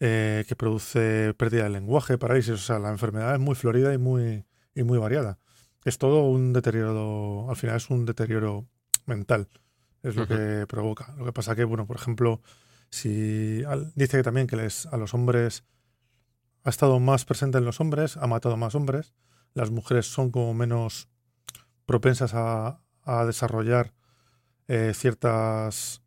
eh, 0.00 0.44
que 0.46 0.56
produce 0.56 1.34
pérdida 1.34 1.64
de 1.64 1.70
lenguaje, 1.70 2.18
parálisis. 2.18 2.52
O 2.52 2.58
sea, 2.58 2.78
la 2.78 2.90
enfermedad 2.90 3.34
es 3.34 3.40
muy 3.40 3.54
florida 3.54 3.94
y 3.94 3.98
muy, 3.98 4.44
y 4.74 4.82
muy 4.82 4.98
variada. 4.98 5.38
Es 5.84 5.98
todo 5.98 6.24
un 6.24 6.52
deterioro, 6.52 7.46
al 7.48 7.56
final 7.56 7.76
es 7.76 7.90
un 7.90 8.04
deterioro 8.04 8.66
mental, 9.06 9.48
es 10.02 10.16
lo 10.16 10.26
que 10.26 10.66
provoca. 10.68 11.14
Lo 11.16 11.24
que 11.24 11.32
pasa 11.32 11.54
que, 11.54 11.64
bueno, 11.64 11.86
por 11.86 11.96
ejemplo, 11.96 12.42
si 12.90 13.62
dice 13.94 14.16
que 14.18 14.22
también 14.22 14.46
que 14.46 14.56
les, 14.56 14.86
a 14.86 14.96
los 14.96 15.14
hombres 15.14 15.64
ha 16.64 16.70
estado 16.70 16.98
más 16.98 17.24
presente 17.24 17.58
en 17.58 17.64
los 17.64 17.80
hombres, 17.80 18.16
ha 18.16 18.26
matado 18.26 18.56
más 18.56 18.74
hombres. 18.74 19.14
Las 19.54 19.70
mujeres 19.70 20.06
son 20.06 20.30
como 20.30 20.52
menos 20.52 21.08
propensas 21.86 22.32
a, 22.34 22.80
desarrollar 23.24 23.94
eh, 24.66 24.92
ciertas, 24.92 26.02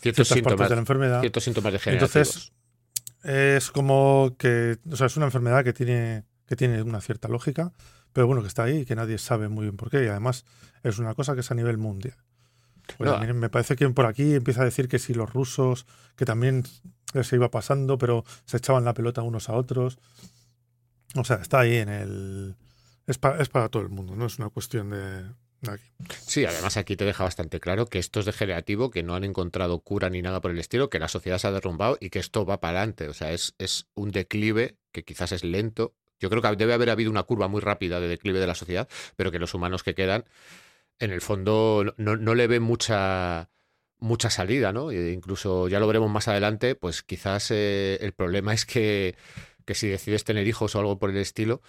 ciertos 0.00 0.28
síntomas, 0.28 0.56
partes 0.56 0.70
de 0.70 0.74
la 0.76 0.80
enfermedad. 0.80 1.20
Ciertos 1.20 1.44
síntomas 1.44 1.86
Entonces, 1.86 2.52
es 3.26 3.72
como 3.72 4.36
que, 4.38 4.78
o 4.88 4.94
sea, 4.94 5.08
es 5.08 5.16
una 5.16 5.26
enfermedad 5.26 5.64
que 5.64 5.72
tiene, 5.72 6.24
que 6.46 6.54
tiene 6.54 6.80
una 6.82 7.00
cierta 7.00 7.26
lógica, 7.26 7.72
pero 8.12 8.28
bueno, 8.28 8.40
que 8.40 8.48
está 8.48 8.62
ahí 8.62 8.78
y 8.78 8.84
que 8.86 8.94
nadie 8.94 9.18
sabe 9.18 9.48
muy 9.48 9.64
bien 9.64 9.76
por 9.76 9.90
qué. 9.90 10.04
Y 10.04 10.06
además 10.06 10.44
es 10.84 10.98
una 11.00 11.14
cosa 11.14 11.34
que 11.34 11.40
es 11.40 11.50
a 11.50 11.54
nivel 11.54 11.76
mundial. 11.76 12.16
Bueno, 12.98 13.34
me 13.34 13.50
parece 13.50 13.74
que 13.74 13.88
por 13.90 14.06
aquí 14.06 14.34
empieza 14.34 14.62
a 14.62 14.64
decir 14.64 14.88
que 14.88 15.00
si 15.00 15.12
los 15.12 15.32
rusos, 15.32 15.86
que 16.14 16.24
también 16.24 16.62
se 17.20 17.34
iba 17.34 17.50
pasando, 17.50 17.98
pero 17.98 18.24
se 18.44 18.58
echaban 18.58 18.84
la 18.84 18.94
pelota 18.94 19.22
unos 19.22 19.48
a 19.48 19.54
otros. 19.54 19.98
O 21.16 21.24
sea, 21.24 21.36
está 21.36 21.60
ahí 21.60 21.76
en 21.76 21.88
el... 21.88 22.56
Es 23.08 23.18
para, 23.18 23.42
es 23.42 23.48
para 23.48 23.68
todo 23.68 23.82
el 23.82 23.88
mundo, 23.88 24.14
no 24.14 24.26
es 24.26 24.38
una 24.38 24.50
cuestión 24.50 24.90
de. 24.90 25.24
Sí, 26.26 26.44
además 26.44 26.76
aquí 26.76 26.96
te 26.96 27.04
deja 27.04 27.24
bastante 27.24 27.60
claro 27.60 27.86
que 27.86 27.98
esto 27.98 28.20
es 28.20 28.26
degenerativo, 28.26 28.90
que 28.90 29.02
no 29.02 29.14
han 29.14 29.24
encontrado 29.24 29.80
cura 29.80 30.10
ni 30.10 30.22
nada 30.22 30.40
por 30.40 30.50
el 30.50 30.58
estilo, 30.58 30.90
que 30.90 30.98
la 30.98 31.08
sociedad 31.08 31.38
se 31.38 31.48
ha 31.48 31.52
derrumbado 31.52 31.98
y 32.00 32.10
que 32.10 32.18
esto 32.18 32.44
va 32.44 32.60
para 32.60 32.78
adelante. 32.78 33.08
O 33.08 33.14
sea, 33.14 33.32
es, 33.32 33.54
es 33.58 33.86
un 33.94 34.10
declive 34.10 34.76
que 34.92 35.04
quizás 35.04 35.32
es 35.32 35.44
lento. 35.44 35.94
Yo 36.18 36.30
creo 36.30 36.42
que 36.42 36.56
debe 36.56 36.74
haber 36.74 36.90
habido 36.90 37.10
una 37.10 37.24
curva 37.24 37.48
muy 37.48 37.60
rápida 37.60 38.00
de 38.00 38.08
declive 38.08 38.40
de 38.40 38.46
la 38.46 38.54
sociedad, 38.54 38.88
pero 39.16 39.30
que 39.30 39.38
los 39.38 39.54
humanos 39.54 39.82
que 39.82 39.94
quedan 39.94 40.24
en 40.98 41.10
el 41.10 41.20
fondo 41.20 41.94
no, 41.96 42.34
le 42.34 42.46
ve 42.46 42.60
mucha 42.60 43.50
mucha 43.98 44.30
salida, 44.30 44.72
¿no? 44.72 44.90
E 44.90 45.12
incluso 45.12 45.68
ya 45.68 45.80
lo 45.80 45.86
veremos 45.86 46.10
más 46.10 46.28
adelante, 46.28 46.74
pues 46.74 47.02
quizás 47.02 47.50
eh, 47.50 47.98
el 48.00 48.12
problema 48.12 48.52
es 48.52 48.66
que, 48.66 49.16
que, 49.64 49.74
si 49.74 49.88
decides 49.88 50.24
tener 50.24 50.46
hijos 50.46 50.74
o 50.74 50.80
algo 50.80 50.98
por 50.98 51.10
el 51.10 51.16
estilo, 51.16 51.62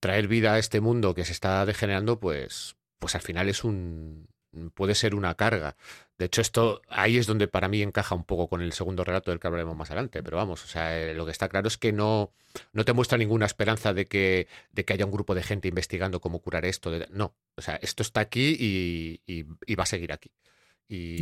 traer 0.00 0.28
vida 0.28 0.54
a 0.54 0.58
este 0.58 0.80
mundo 0.80 1.14
que 1.14 1.24
se 1.24 1.32
está 1.32 1.64
degenerando, 1.64 2.20
pues, 2.20 2.76
pues 2.98 3.14
al 3.14 3.20
final 3.22 3.48
es 3.48 3.64
un 3.64 4.28
puede 4.74 4.94
ser 4.94 5.14
una 5.14 5.34
carga. 5.34 5.76
De 6.18 6.24
hecho, 6.26 6.40
esto 6.40 6.80
ahí 6.88 7.18
es 7.18 7.26
donde 7.26 7.46
para 7.46 7.68
mí 7.68 7.82
encaja 7.82 8.14
un 8.14 8.24
poco 8.24 8.48
con 8.48 8.62
el 8.62 8.72
segundo 8.72 9.04
relato 9.04 9.30
del 9.30 9.38
que 9.38 9.46
hablaremos 9.46 9.76
más 9.76 9.90
adelante. 9.90 10.22
Pero 10.22 10.38
vamos, 10.38 10.64
o 10.64 10.66
sea, 10.66 10.98
eh, 10.98 11.14
lo 11.14 11.26
que 11.26 11.32
está 11.32 11.48
claro 11.50 11.68
es 11.68 11.76
que 11.76 11.92
no, 11.92 12.32
no 12.72 12.84
te 12.86 12.94
muestra 12.94 13.18
ninguna 13.18 13.44
esperanza 13.44 13.92
de 13.92 14.06
que, 14.06 14.48
de 14.72 14.84
que 14.86 14.94
haya 14.94 15.04
un 15.04 15.10
grupo 15.12 15.34
de 15.34 15.42
gente 15.42 15.68
investigando 15.68 16.20
cómo 16.20 16.40
curar 16.40 16.64
esto. 16.64 16.90
no, 17.10 17.34
o 17.54 17.60
sea, 17.60 17.76
esto 17.76 18.02
está 18.02 18.20
aquí 18.20 18.56
y, 18.58 19.20
y- 19.26 19.74
va 19.74 19.82
a 19.82 19.86
seguir 19.86 20.12
aquí. 20.12 20.30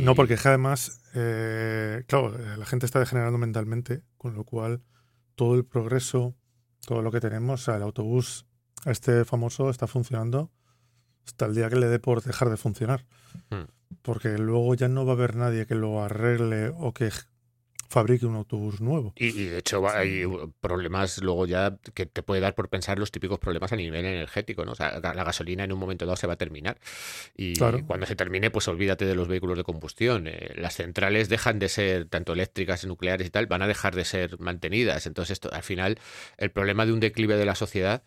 No, 0.01 0.15
porque 0.15 0.35
es 0.35 0.41
que 0.41 0.47
además, 0.49 1.01
eh, 1.15 2.03
claro, 2.07 2.37
eh, 2.39 2.55
la 2.57 2.65
gente 2.65 2.85
está 2.85 2.99
degenerando 2.99 3.37
mentalmente, 3.37 4.03
con 4.17 4.35
lo 4.35 4.43
cual 4.45 4.81
todo 5.33 5.55
el 5.55 5.65
progreso, 5.65 6.35
todo 6.85 7.01
lo 7.01 7.11
que 7.11 7.19
tenemos, 7.19 7.67
el 7.67 7.81
autobús 7.81 8.45
este 8.85 9.25
famoso 9.25 9.69
está 9.71 9.87
funcionando 9.87 10.51
hasta 11.25 11.45
el 11.45 11.55
día 11.55 11.69
que 11.69 11.75
le 11.77 11.87
dé 11.87 11.99
por 11.99 12.21
dejar 12.23 12.49
de 12.49 12.57
funcionar. 12.57 13.05
Hmm. 13.49 13.65
Porque 14.01 14.37
luego 14.37 14.75
ya 14.75 14.87
no 14.87 15.05
va 15.05 15.13
a 15.13 15.15
haber 15.15 15.35
nadie 15.35 15.65
que 15.65 15.75
lo 15.75 16.03
arregle 16.03 16.69
o 16.69 16.93
que 16.93 17.09
fabrique 17.87 18.25
un 18.25 18.35
autobús 18.35 18.81
nuevo. 18.81 19.13
Y, 19.15 19.27
y 19.27 19.45
de 19.45 19.59
hecho 19.59 19.87
hay 19.87 20.23
problemas 20.59 21.21
luego 21.21 21.45
ya 21.45 21.77
que 21.93 22.05
te 22.05 22.23
puede 22.23 22.41
dar 22.41 22.55
por 22.55 22.67
pensar 22.67 22.97
los 22.99 23.11
típicos 23.11 23.39
problemas 23.39 23.71
a 23.71 23.75
nivel 23.75 24.03
energético, 24.05 24.65
¿no? 24.65 24.71
O 24.73 24.75
sea, 24.75 24.99
la 24.99 25.13
la 25.13 25.23
gasolina 25.23 25.63
en 25.63 25.71
un 25.71 25.79
momento 25.79 26.05
dado 26.05 26.15
se 26.17 26.27
va 26.27 26.33
a 26.33 26.37
terminar. 26.37 26.77
Y 27.37 27.53
Claro. 27.53 27.85
cuando 27.85 28.05
se 28.05 28.15
termine, 28.15 28.49
pues 28.51 28.67
olvídate 28.67 29.05
de 29.05 29.15
los 29.15 29.27
vehículos 29.27 29.57
de 29.57 29.63
combustión. 29.63 30.27
Eh, 30.27 30.53
las 30.55 30.75
centrales 30.75 31.29
dejan 31.29 31.59
de 31.59 31.69
ser 31.69 32.05
tanto 32.09 32.33
eléctricas, 32.33 32.85
nucleares 32.85 33.27
y 33.27 33.29
tal, 33.29 33.45
van 33.47 33.61
a 33.61 33.67
dejar 33.67 33.95
de 33.95 34.03
ser 34.03 34.39
mantenidas. 34.39 35.05
Entonces, 35.05 35.33
esto, 35.33 35.49
al 35.53 35.63
final, 35.63 35.97
el 36.37 36.51
problema 36.51 36.85
de 36.85 36.91
un 36.93 36.99
declive 36.99 37.37
de 37.37 37.45
la 37.45 37.55
sociedad 37.55 38.03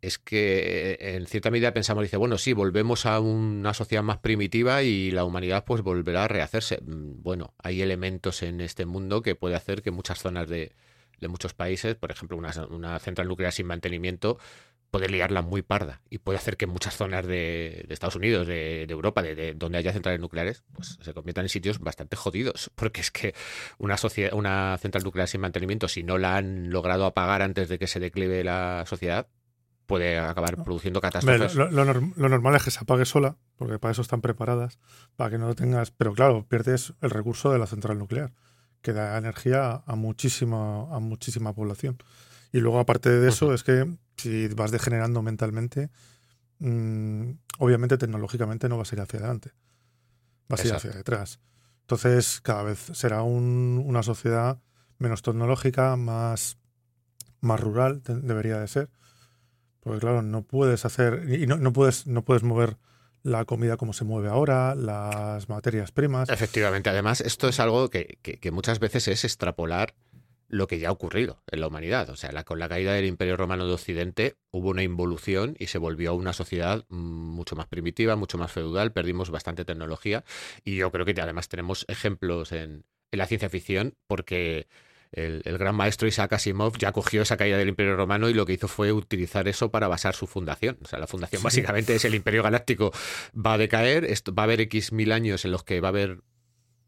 es 0.00 0.18
que 0.18 0.92
eh, 0.92 1.16
en 1.16 1.26
cierta 1.26 1.50
medida 1.50 1.72
pensamos, 1.72 2.02
dice, 2.02 2.16
bueno, 2.16 2.38
sí, 2.38 2.52
volvemos 2.52 3.06
a 3.06 3.20
una 3.20 3.74
sociedad 3.74 4.02
más 4.02 4.18
primitiva 4.18 4.82
y 4.82 5.10
la 5.10 5.24
humanidad 5.24 5.64
pues 5.64 5.82
volverá 5.82 6.24
a 6.24 6.28
rehacerse. 6.28 6.80
Mm, 6.82 7.22
Bueno, 7.22 7.54
hay 7.58 7.82
elementos 7.82 8.42
en 8.42 8.60
este 8.60 8.86
mundo 8.86 9.22
que 9.22 9.34
puede 9.34 9.54
hacer 9.56 9.82
que 9.82 9.90
muchas 9.90 10.18
zonas 10.20 10.48
de, 10.48 10.72
de 11.20 11.28
muchos 11.28 11.54
países, 11.54 11.94
por 11.96 12.10
ejemplo, 12.10 12.36
una, 12.36 12.52
una 12.70 12.98
central 12.98 13.28
nuclear 13.28 13.52
sin 13.52 13.66
mantenimiento, 13.66 14.38
puede 14.90 15.08
liarla 15.08 15.42
muy 15.42 15.62
parda 15.62 16.02
y 16.08 16.18
puede 16.18 16.38
hacer 16.38 16.56
que 16.56 16.68
muchas 16.68 16.96
zonas 16.96 17.26
de, 17.26 17.84
de 17.88 17.94
Estados 17.94 18.14
Unidos, 18.14 18.46
de, 18.46 18.84
de 18.86 18.92
Europa, 18.92 19.22
de, 19.22 19.34
de 19.34 19.54
donde 19.54 19.78
haya 19.78 19.92
centrales 19.92 20.20
nucleares, 20.20 20.62
pues 20.72 20.98
se 21.00 21.12
conviertan 21.12 21.46
en 21.46 21.48
sitios 21.48 21.80
bastante 21.80 22.14
jodidos, 22.14 22.70
porque 22.76 23.00
es 23.00 23.10
que 23.10 23.34
una, 23.78 23.96
sociedad, 23.96 24.32
una 24.34 24.78
central 24.78 25.02
nuclear 25.02 25.26
sin 25.26 25.40
mantenimiento, 25.40 25.88
si 25.88 26.04
no 26.04 26.16
la 26.16 26.36
han 26.36 26.70
logrado 26.70 27.06
apagar 27.06 27.42
antes 27.42 27.68
de 27.68 27.78
que 27.80 27.88
se 27.88 27.98
declive 27.98 28.44
la 28.44 28.84
sociedad, 28.86 29.26
puede 29.86 30.18
acabar 30.18 30.62
produciendo 30.64 31.00
catástrofes. 31.00 31.54
Lo, 31.54 31.70
lo 31.70 31.84
norm- 31.84 32.12
lo 32.16 32.28
normal 32.28 32.54
es 32.56 32.62
que 32.64 32.70
se 32.70 32.80
apague 32.80 33.04
sola, 33.04 33.36
porque 33.56 33.78
para 33.78 33.92
eso 33.92 34.02
están 34.02 34.20
preparadas, 34.20 34.78
para 35.16 35.30
que 35.30 35.38
no 35.38 35.46
lo 35.48 35.54
tengas. 35.54 35.90
Pero 35.90 36.12
claro, 36.14 36.46
pierdes 36.46 36.94
el 37.00 37.10
recurso 37.10 37.52
de 37.52 37.58
la 37.58 37.66
central 37.66 37.98
nuclear, 37.98 38.32
que 38.82 38.92
da 38.92 39.16
energía 39.18 39.82
a 39.86 39.94
muchísima, 39.96 40.82
a 40.94 40.98
muchísima 41.00 41.52
población. 41.54 41.98
Y 42.52 42.60
luego, 42.60 42.78
aparte 42.78 43.10
de 43.10 43.28
eso, 43.28 43.52
es 43.54 43.62
que 43.64 43.90
si 44.16 44.48
vas 44.48 44.70
degenerando 44.70 45.22
mentalmente, 45.22 45.90
mm, 46.58 47.30
obviamente 47.58 47.98
tecnológicamente 47.98 48.68
no 48.68 48.78
vas 48.78 48.92
a 48.92 48.94
ir 48.96 49.00
hacia 49.00 49.18
adelante, 49.18 49.52
vas 50.48 50.60
a 50.60 50.62
ir 50.62 50.68
hacia 50.76 50.90
detrás. 50.92 51.40
Entonces, 51.82 52.40
cada 52.40 52.62
vez 52.62 52.78
será 52.94 53.22
un- 53.22 53.82
una 53.84 54.02
sociedad 54.02 54.60
menos 54.98 55.22
tecnológica, 55.22 55.96
más, 55.96 56.56
más 57.40 57.60
rural, 57.60 58.00
te- 58.02 58.14
debería 58.14 58.58
de 58.58 58.68
ser. 58.68 58.88
Porque 59.84 60.00
claro, 60.00 60.22
no 60.22 60.42
puedes 60.42 60.84
hacer 60.84 61.26
y 61.32 61.46
no, 61.46 61.56
no 61.58 61.72
puedes 61.72 62.06
no 62.08 62.24
puedes 62.24 62.42
mover 62.42 62.76
la 63.22 63.44
comida 63.44 63.76
como 63.76 63.92
se 63.92 64.04
mueve 64.04 64.28
ahora, 64.28 64.74
las 64.74 65.48
materias 65.48 65.92
primas. 65.92 66.28
Efectivamente, 66.28 66.90
además, 66.90 67.20
esto 67.22 67.48
es 67.48 67.58
algo 67.60 67.88
que, 67.88 68.18
que- 68.22 68.50
muchas 68.50 68.80
veces 68.80 69.08
es 69.08 69.24
extrapolar 69.24 69.94
lo 70.48 70.66
que 70.66 70.78
ya 70.78 70.88
ha 70.88 70.92
ocurrido 70.92 71.42
en 71.50 71.60
la 71.60 71.68
humanidad. 71.68 72.10
O 72.10 72.16
sea, 72.16 72.44
con 72.44 72.58
la 72.58 72.68
caída 72.68 72.92
del 72.92 73.06
Imperio 73.06 73.36
Romano 73.38 73.66
de 73.66 73.72
Occidente 73.72 74.36
hubo 74.50 74.68
una 74.68 74.82
involución 74.82 75.56
y 75.58 75.68
se 75.68 75.78
volvió 75.78 76.14
una 76.14 76.34
sociedad 76.34 76.84
mm, 76.90 76.96
mucho 76.96 77.56
más 77.56 77.66
primitiva, 77.66 78.14
mucho 78.14 78.36
más 78.36 78.52
feudal, 78.52 78.92
perdimos 78.92 79.30
bastante 79.30 79.64
tecnología 79.64 80.22
y 80.62 80.76
yo 80.76 80.92
creo 80.92 81.06
que 81.06 81.18
además 81.20 81.48
tenemos 81.48 81.86
ejemplos 81.88 82.52
en, 82.52 82.84
en 83.10 83.18
la 83.18 83.26
ciencia 83.26 83.48
ficción 83.48 83.94
porque 84.06 84.68
el, 85.14 85.42
el 85.44 85.58
gran 85.58 85.74
maestro 85.74 86.06
Isaac 86.08 86.32
Asimov 86.34 86.76
ya 86.78 86.92
cogió 86.92 87.22
esa 87.22 87.36
caída 87.36 87.56
del 87.58 87.68
Imperio 87.68 87.96
Romano 87.96 88.28
y 88.28 88.34
lo 88.34 88.44
que 88.46 88.52
hizo 88.54 88.68
fue 88.68 88.92
utilizar 88.92 89.48
eso 89.48 89.70
para 89.70 89.88
basar 89.88 90.14
su 90.14 90.26
fundación. 90.26 90.76
O 90.82 90.86
sea, 90.86 90.98
la 90.98 91.06
fundación 91.06 91.40
Sí. 91.40 91.44
básicamente 91.44 91.94
es 91.94 92.04
el 92.04 92.14
Imperio 92.14 92.42
Galáctico 92.42 92.92
va 93.34 93.54
a 93.54 93.58
decaer, 93.58 94.04
esto, 94.04 94.34
va 94.34 94.42
a 94.42 94.44
haber 94.44 94.60
X 94.62 94.92
mil 94.92 95.12
años 95.12 95.44
en 95.44 95.50
los 95.52 95.64
que 95.64 95.80
va 95.80 95.88
a 95.88 95.90
haber 95.90 96.18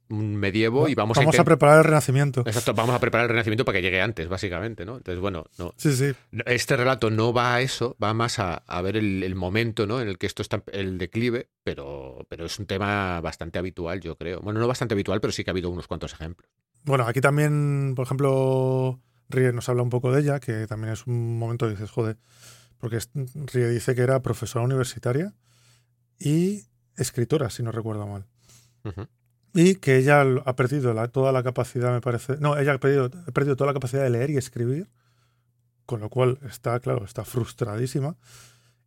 un 0.08 0.36
medievo 0.36 0.88
y 0.88 0.94
vamos, 0.94 1.18
a, 1.18 1.22
a 1.22 1.44
preparar 1.44 1.78
el 1.78 1.84
renacimiento. 1.84 2.42
Exacto, 2.46 2.74
vamos 2.74 2.94
a 2.94 3.00
preparar 3.00 3.24
el 3.24 3.30
Renacimiento 3.30 3.64
para 3.64 3.78
que 3.78 3.82
llegue 3.82 4.00
antes, 4.00 4.28
básicamente, 4.28 4.84
¿no? 4.86 4.98
Entonces, 4.98 5.20
bueno, 5.20 5.46
no, 5.58 5.74
Sí, 5.76 5.92
sí. 5.96 6.12
este 6.46 6.76
relato 6.76 7.10
no 7.10 7.32
va 7.32 7.56
a 7.56 7.60
eso, 7.60 7.96
va 8.00 8.14
más 8.14 8.38
a, 8.38 8.54
a 8.54 8.82
ver 8.82 8.96
el, 8.96 9.24
el 9.24 9.34
momento, 9.34 9.84
¿no? 9.84 10.00
En 10.00 10.06
el 10.06 10.16
que 10.16 10.26
esto 10.26 10.42
está 10.42 10.62
el 10.72 10.98
declive, 10.98 11.48
pero, 11.64 12.24
pero 12.28 12.46
es 12.46 12.56
un 12.60 12.66
tema 12.66 13.20
bastante 13.20 13.58
habitual, 13.58 14.00
yo 14.00 14.14
creo. 14.16 14.38
Bueno, 14.42 14.60
no 14.60 14.68
bastante 14.68 14.94
habitual, 14.94 15.20
pero 15.20 15.32
sí 15.32 15.42
que 15.42 15.50
ha 15.50 15.54
habido 15.54 15.70
unos 15.70 15.88
cuantos 15.88 16.12
ejemplos. 16.12 16.48
Bueno, 16.86 17.04
aquí 17.06 17.20
también, 17.20 17.92
por 17.96 18.04
ejemplo, 18.06 19.00
Rie 19.28 19.52
nos 19.52 19.68
habla 19.68 19.82
un 19.82 19.90
poco 19.90 20.12
de 20.12 20.20
ella, 20.22 20.40
que 20.40 20.66
también 20.66 20.92
es 20.92 21.06
un 21.06 21.38
momento 21.38 21.66
que 21.66 21.72
dices, 21.72 21.90
joder, 21.90 22.16
porque 22.78 22.98
Rie 23.52 23.68
dice 23.68 23.94
que 23.94 24.02
era 24.02 24.22
profesora 24.22 24.64
universitaria 24.64 25.34
y 26.18 26.62
escritora, 26.96 27.50
si 27.50 27.62
no 27.62 27.72
recuerdo 27.72 28.06
mal. 28.06 28.24
Y 29.52 29.74
que 29.76 29.96
ella 29.96 30.22
ha 30.44 30.54
perdido 30.56 30.94
la- 30.94 31.08
toda 31.08 31.32
la 31.32 31.42
capacidad, 31.42 31.92
me 31.92 32.00
parece. 32.00 32.36
No, 32.38 32.56
ella 32.56 32.74
ha 32.74 32.78
perdido, 32.78 33.10
ha 33.26 33.32
perdido 33.32 33.56
toda 33.56 33.68
la 33.68 33.74
capacidad 33.74 34.02
de 34.02 34.10
leer 34.10 34.30
y 34.30 34.36
escribir, 34.36 34.88
con 35.86 36.00
lo 36.00 36.08
cual 36.10 36.38
está, 36.48 36.78
claro, 36.80 37.04
está 37.04 37.24
frustradísima. 37.24 38.16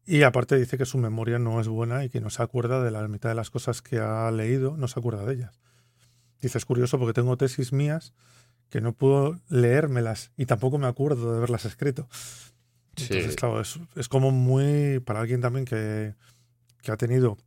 Y 0.05 0.23
aparte 0.23 0.55
dice 0.57 0.77
que 0.77 0.85
su 0.85 0.97
memoria 0.99 1.37
no 1.37 1.59
es 1.59 1.67
buena 1.67 2.05
y 2.05 2.09
que 2.09 2.21
no 2.21 2.29
se 2.29 2.41
acuerda 2.43 2.81
de 2.83 2.91
la 2.91 3.07
mitad 3.07 3.29
de 3.29 3.35
las 3.35 3.49
cosas 3.49 3.81
que 3.81 3.99
ha 3.99 4.29
leído, 4.31 4.77
no 4.77 4.87
se 4.87 4.99
acuerda 4.99 5.25
de 5.25 5.33
ellas. 5.33 5.59
Dice, 6.41 6.57
es 6.57 6.65
curioso 6.65 6.97
porque 6.99 7.13
tengo 7.13 7.35
tesis 7.37 7.73
mías 7.73 8.13
que 8.69 8.81
no 8.81 8.93
puedo 8.93 9.39
leérmelas 9.49 10.31
y 10.37 10.45
tampoco 10.45 10.77
me 10.77 10.87
acuerdo 10.87 11.31
de 11.31 11.37
haberlas 11.37 11.65
escrito. 11.65 12.07
Sí. 12.95 13.03
Entonces, 13.05 13.35
claro, 13.35 13.61
es, 13.61 13.79
es 13.95 14.07
como 14.09 14.31
muy, 14.31 14.99
para 14.99 15.21
alguien 15.21 15.41
también 15.41 15.65
que, 15.65 16.15
que 16.81 16.91
ha 16.91 16.97
tenido 16.97 17.37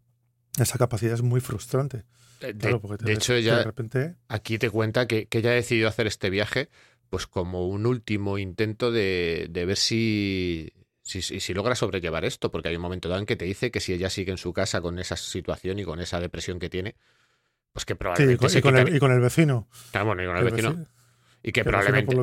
esa 0.59 0.78
capacidad, 0.78 1.14
es 1.14 1.22
muy 1.22 1.40
frustrante. 1.40 2.05
De, 2.40 2.52
Claro, 2.55 2.81
porque 2.81 2.98
te 2.98 3.05
de 3.07 3.12
ves 3.12 3.18
hecho, 3.18 3.35
ella 3.35 3.59
de 3.59 3.64
repente 3.64 4.16
aquí 4.28 4.59
te 4.59 4.68
cuenta 4.70 5.07
que, 5.07 5.26
que 5.26 5.38
ella 5.38 5.50
ha 5.50 5.55
decidido 5.55 5.88
hacer 5.88 6.07
este 6.07 6.28
viaje 6.28 6.68
pues 7.09 7.26
como 7.26 7.68
un 7.68 7.87
último 7.87 8.38
intento 8.38 8.90
de, 8.90 9.46
de 9.50 9.64
ver 9.66 9.76
si, 9.76 10.72
si, 11.02 11.20
si- 11.22 11.40
si 11.40 11.55
logra 11.55 11.74
sobrellevar 11.74 12.24
esto, 12.24 12.50
porque 12.50 12.68
hay 12.70 12.76
un 12.76 12.83
momento 12.83 13.09
dado 13.09 13.20
en 13.20 13.26
que 13.26 13.37
te 13.37 13.44
dice 13.44 13.70
que 13.70 13.81
si 13.81 13.92
ella 13.92 14.09
sigue 14.11 14.33
en 14.33 14.38
su 14.38 14.52
casa 14.55 14.81
con 14.81 14.98
esa 14.98 15.16
situación 15.16 15.78
y 15.78 15.85
con 15.85 16.00
esa 16.00 16.20
depresión 16.20 16.59
que 16.59 16.70
tiene, 16.70 16.96
pues 17.72 17.85
que 17.85 17.94
Sí, 17.94 17.96
y 17.96 17.98
probablemente 17.98 18.37
con, 18.38 18.50
se 18.50 18.58
y 18.58 18.62
con 18.62 18.76
el, 18.76 18.80
quitaría- 18.85 18.96
y 18.96 19.00
con 19.00 19.12
el 19.12 19.20
vecino. 19.20 19.68
Ah, 19.94 20.02
bueno, 20.02 20.22
y 20.22 20.26
con 20.26 20.37
el 20.37 20.46
El 20.46 20.50
vecino, 20.52 20.70
vecino- 20.70 20.87
y 21.42 21.52
que 21.52 21.64
probablemente 21.64 22.14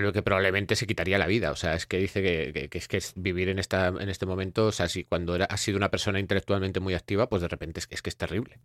lo 0.00 0.12
que 0.12 0.22
probablemente 0.22 0.74
se 0.74 0.86
quitaría 0.86 1.18
la 1.18 1.26
vida. 1.26 1.50
O 1.52 1.56
sea, 1.56 1.74
es 1.74 1.86
que 1.86 1.98
dice 1.98 2.22
que, 2.22 2.52
que- 2.52 2.68
que 2.68 2.78
es 2.78 2.88
que 2.88 3.00
vivir 3.14 3.48
en 3.48 3.58
esta 3.58 3.88
en 3.88 4.08
este 4.08 4.26
momento, 4.26 4.66
o 4.66 4.72
sea, 4.72 4.88
si 4.88 5.04
cuando 5.04 5.34
era, 5.36 5.44
has 5.44 5.60
sido 5.60 5.76
una 5.76 5.90
persona 5.90 6.18
intelectualmente 6.18 6.80
muy 6.80 6.94
activa, 6.94 7.28
pues 7.28 7.42
de 7.42 7.48
repente 7.48 7.80
es, 7.80 7.86
que- 7.86 7.94
es 7.94 8.02
que 8.02 8.10
es 8.10 8.16
terrible. 8.16 8.58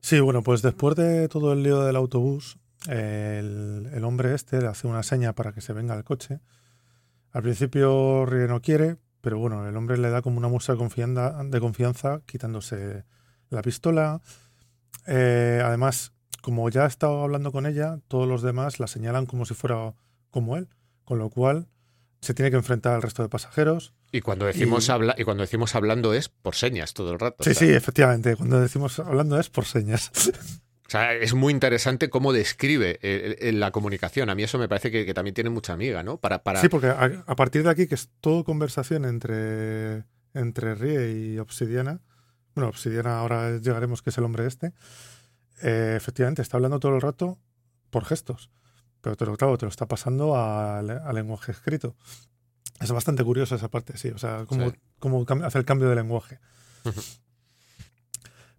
Sí, 0.00 0.20
bueno, 0.20 0.42
pues 0.42 0.62
después 0.62 0.96
de 0.96 1.28
todo 1.28 1.52
el 1.52 1.62
lío 1.62 1.82
del 1.82 1.96
autobús, 1.96 2.58
el, 2.88 3.88
el 3.92 4.04
hombre 4.04 4.34
este 4.34 4.60
le 4.60 4.68
hace 4.68 4.86
una 4.86 5.02
seña 5.02 5.32
para 5.34 5.52
que 5.52 5.60
se 5.60 5.72
venga 5.72 5.94
al 5.94 6.04
coche. 6.04 6.38
Al 7.32 7.42
principio 7.42 8.24
Rie 8.24 8.46
no 8.46 8.62
quiere, 8.62 8.96
pero 9.20 9.38
bueno, 9.38 9.68
el 9.68 9.76
hombre 9.76 9.98
le 9.98 10.08
da 10.10 10.22
como 10.22 10.38
una 10.38 10.48
muestra 10.48 10.74
de 10.74 10.78
confianza, 10.78 11.42
de 11.44 11.60
confianza 11.60 12.20
quitándose 12.26 13.04
la 13.50 13.62
pistola. 13.62 14.20
Eh, 15.06 15.60
además, 15.64 16.12
como 16.42 16.68
ya 16.70 16.84
ha 16.84 16.88
estado 16.88 17.22
hablando 17.22 17.52
con 17.52 17.66
ella, 17.66 17.98
todos 18.08 18.28
los 18.28 18.42
demás 18.42 18.80
la 18.80 18.86
señalan 18.86 19.26
como 19.26 19.44
si 19.46 19.54
fuera 19.54 19.94
como 20.30 20.56
él, 20.56 20.68
con 21.04 21.18
lo 21.18 21.30
cual 21.30 21.68
se 22.20 22.34
tiene 22.34 22.50
que 22.50 22.56
enfrentar 22.56 22.94
al 22.94 23.02
resto 23.02 23.22
de 23.22 23.28
pasajeros. 23.28 23.94
Y 24.12 24.20
cuando 24.20 24.46
decimos 24.46 24.88
Y- 24.88 24.92
habla 24.92 25.14
y 25.18 25.24
cuando 25.24 25.42
decimos 25.42 25.74
hablando 25.74 26.14
es 26.14 26.28
por 26.28 26.54
señas 26.54 26.94
todo 26.94 27.12
el 27.12 27.18
rato. 27.18 27.44
Sí, 27.44 27.50
o 27.50 27.54
sea, 27.54 27.68
sí, 27.68 27.72
efectivamente, 27.74 28.36
cuando 28.36 28.60
decimos 28.60 28.98
hablando 29.00 29.38
es 29.38 29.50
por 29.50 29.64
señas. 29.64 30.10
o 30.86 30.90
sea, 30.90 31.12
es 31.14 31.34
muy 31.34 31.52
interesante 31.52 32.08
cómo 32.10 32.32
describe 32.32 32.98
eh, 33.02 33.52
la 33.52 33.70
comunicación. 33.70 34.30
A 34.30 34.34
mí 34.34 34.42
eso 34.44 34.58
me 34.58 34.68
parece 34.68 34.90
que, 34.90 35.04
que 35.04 35.14
también 35.14 35.34
tiene 35.34 35.50
mucha 35.50 35.72
amiga, 35.72 36.02
¿no? 36.02 36.18
Para, 36.18 36.42
para... 36.42 36.60
Sí, 36.60 36.68
porque 36.68 36.88
a, 36.88 37.24
a 37.26 37.36
partir 37.36 37.62
de 37.64 37.70
aquí, 37.70 37.86
que 37.86 37.94
es 37.96 38.08
todo 38.20 38.44
conversación 38.44 39.04
entre, 39.04 40.04
entre 40.34 40.74
Rie 40.74 41.12
y 41.34 41.38
Obsidiana, 41.38 42.00
bueno, 42.56 42.70
Obsidiana 42.70 43.20
ahora 43.20 43.58
llegaremos 43.58 44.02
que 44.02 44.10
es 44.10 44.18
el 44.18 44.24
hombre 44.24 44.46
este, 44.46 44.72
eh, 45.62 45.94
efectivamente 45.96 46.42
está 46.42 46.56
hablando 46.56 46.80
todo 46.80 46.96
el 46.96 47.00
rato 47.00 47.38
por 47.90 48.04
gestos, 48.04 48.50
pero 49.00 49.14
te 49.16 49.24
lo, 49.26 49.36
claro, 49.36 49.56
te 49.56 49.66
lo 49.66 49.70
está 49.70 49.86
pasando 49.86 50.36
al, 50.36 50.90
al 50.90 51.14
lenguaje 51.14 51.52
escrito. 51.52 51.94
Es 52.80 52.90
bastante 52.90 53.22
curioso 53.24 53.54
esa 53.54 53.68
parte, 53.68 53.96
sí, 53.96 54.08
o 54.08 54.18
sea, 54.18 54.44
cómo, 54.46 54.70
Sí. 54.70 54.76
cómo 54.98 55.24
cam- 55.24 55.44
hace 55.46 55.58
el 55.58 55.64
cambio 55.64 55.88
de 55.88 55.94
lenguaje. 55.94 56.40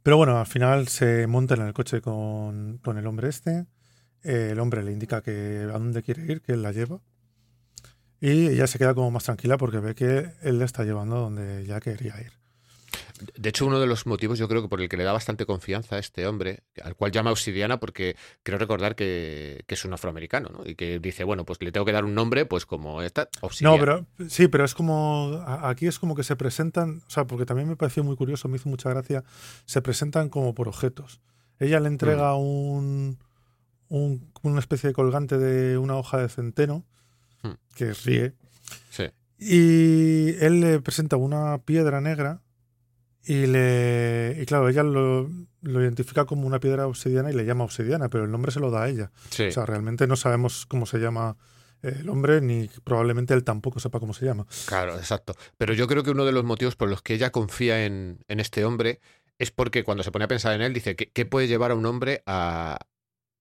Pero 0.03 0.17
bueno, 0.17 0.39
al 0.39 0.47
final 0.47 0.88
se 0.88 1.27
montan 1.27 1.60
en 1.62 1.67
el 1.67 1.73
coche 1.73 2.01
con, 2.01 2.77
con 2.83 2.97
el 2.97 3.05
hombre 3.07 3.27
este. 3.29 3.65
Eh, 4.23 4.49
el 4.51 4.60
hombre 4.60 4.83
le 4.83 4.91
indica 4.91 5.21
que 5.21 5.63
a 5.69 5.73
dónde 5.77 6.01
quiere 6.01 6.25
ir, 6.25 6.41
que 6.41 6.53
él 6.53 6.62
la 6.63 6.71
lleva. 6.71 7.01
Y 8.19 8.47
ella 8.47 8.65
se 8.67 8.79
queda 8.79 8.95
como 8.95 9.12
más 9.12 9.25
tranquila 9.25 9.57
porque 9.57 9.79
ve 9.79 9.93
que 9.95 10.31
él 10.41 10.60
le 10.60 10.65
está 10.65 10.83
llevando 10.83 11.17
a 11.17 11.19
donde 11.19 11.65
ya 11.65 11.79
quería 11.79 12.19
ir. 12.21 12.31
De 13.36 13.50
hecho, 13.50 13.65
uno 13.65 13.80
de 13.80 13.88
los 13.88 14.06
motivos 14.06 14.38
yo 14.39 14.47
creo 14.47 14.62
que 14.62 14.67
por 14.69 14.80
el 14.82 14.88
que 14.89 14.95
le 14.97 15.04
da 15.04 15.12
bastante 15.12 15.45
confianza 15.45 15.95
a 15.95 16.00
este 16.00 16.28
hombre, 16.28 16.62
al 16.84 16.95
cual 16.95 17.12
llama 17.12 17.32
Obsidiana, 17.32 17.80
porque 17.80 18.15
creo 18.43 18.58
recordar 18.60 18.95
que, 18.95 19.63
que 19.67 19.76
es 19.76 19.84
un 19.86 19.93
afroamericano, 19.93 20.50
¿no? 20.50 20.65
Y 20.69 20.76
que 20.76 21.00
dice, 21.00 21.23
bueno, 21.23 21.43
pues 21.45 21.60
le 21.62 21.71
tengo 21.71 21.86
que 21.86 21.91
dar 21.91 22.06
un 22.06 22.13
nombre, 22.15 22.45
pues 22.45 22.65
como 22.65 23.02
esta, 23.02 23.28
Obsidiana. 23.41 23.76
No, 23.76 23.80
pero 23.80 24.30
sí, 24.30 24.47
pero 24.47 24.63
es 24.65 24.73
como. 24.76 25.43
Aquí 25.63 25.88
es 25.88 26.00
como 26.00 26.15
que 26.15 26.23
se 26.23 26.36
presentan. 26.36 27.02
O 27.08 27.10
sea, 27.10 27.26
porque 27.26 27.45
también 27.45 27.67
me 27.67 27.76
pareció 27.76 28.04
muy 28.04 28.15
curioso, 28.15 28.47
me 28.47 28.58
hizo 28.58 28.69
mucha 28.69 28.89
gracia. 28.89 29.23
Se 29.65 29.82
presentan 29.82 30.30
como 30.30 30.54
por 30.54 30.67
objetos. 30.67 31.19
Ella 31.60 31.80
le 31.80 31.88
entrega 31.88 32.36
un, 32.36 33.17
un- 33.89 34.32
una 34.43 34.60
especie 34.60 34.89
de 34.89 34.93
colgante 34.93 35.38
de 35.39 35.78
una 35.78 35.95
hoja 35.95 36.17
de 36.19 36.30
centeno 36.30 36.86
Hmm. 37.43 37.52
que 37.76 37.93
ríe. 37.93 38.34
Sí. 38.89 39.06
Y 39.39 40.36
él 40.43 40.60
le 40.62 40.80
presenta 40.82 41.17
una 41.17 41.60
piedra 41.60 42.02
negra 42.02 42.41
y 43.27 43.45
le. 43.45 44.37
Y 44.41 44.45
claro, 44.45 44.69
ella 44.69 44.83
lo, 44.83 45.29
lo 45.61 45.81
identifica 45.81 46.25
como 46.25 46.47
una 46.47 46.59
piedra 46.59 46.87
obsidiana 46.87 47.29
y 47.29 47.33
le 47.33 47.45
llama 47.45 47.65
obsidiana, 47.65 48.09
pero 48.09 48.23
el 48.23 48.31
nombre 48.31 48.51
se 48.51 48.59
lo 48.59 48.71
da 48.71 48.83
a 48.83 48.89
ella. 48.89 49.11
Sí. 49.29 49.43
O 49.43 49.51
sea, 49.51 49.65
realmente 49.65 50.07
no 50.07 50.15
sabemos 50.15 50.65
cómo 50.65 50.85
se 50.85 50.99
llama 50.99 51.35
eh, 51.83 51.97
el 51.99 52.09
hombre, 52.09 52.39
ni 52.41 52.69
probablemente 52.83 53.33
él 53.33 53.43
tampoco 53.43 53.79
sepa 53.79 53.99
cómo 53.99 54.13
se 54.13 54.25
llama. 54.25 54.47
Claro, 54.65 54.95
exacto. 54.95 55.35
Pero 55.57 55.73
yo 55.73 55.87
creo 55.87 56.03
que 56.03 56.11
uno 56.11 56.25
de 56.25 56.31
los 56.31 56.45
motivos 56.45 56.75
por 56.75 56.89
los 56.89 57.01
que 57.01 57.15
ella 57.15 57.31
confía 57.31 57.85
en, 57.85 58.19
en 58.27 58.39
este 58.39 58.63
hombre 58.63 59.01
es 59.39 59.51
porque 59.51 59.83
cuando 59.83 60.03
se 60.03 60.11
pone 60.11 60.25
a 60.25 60.29
pensar 60.29 60.53
en 60.53 60.61
él, 60.61 60.73
dice, 60.73 60.95
¿qué, 60.95 61.11
qué 61.11 61.25
puede 61.25 61.47
llevar 61.47 61.71
a 61.71 61.75
un 61.75 61.85
hombre 61.85 62.23
a, 62.25 62.79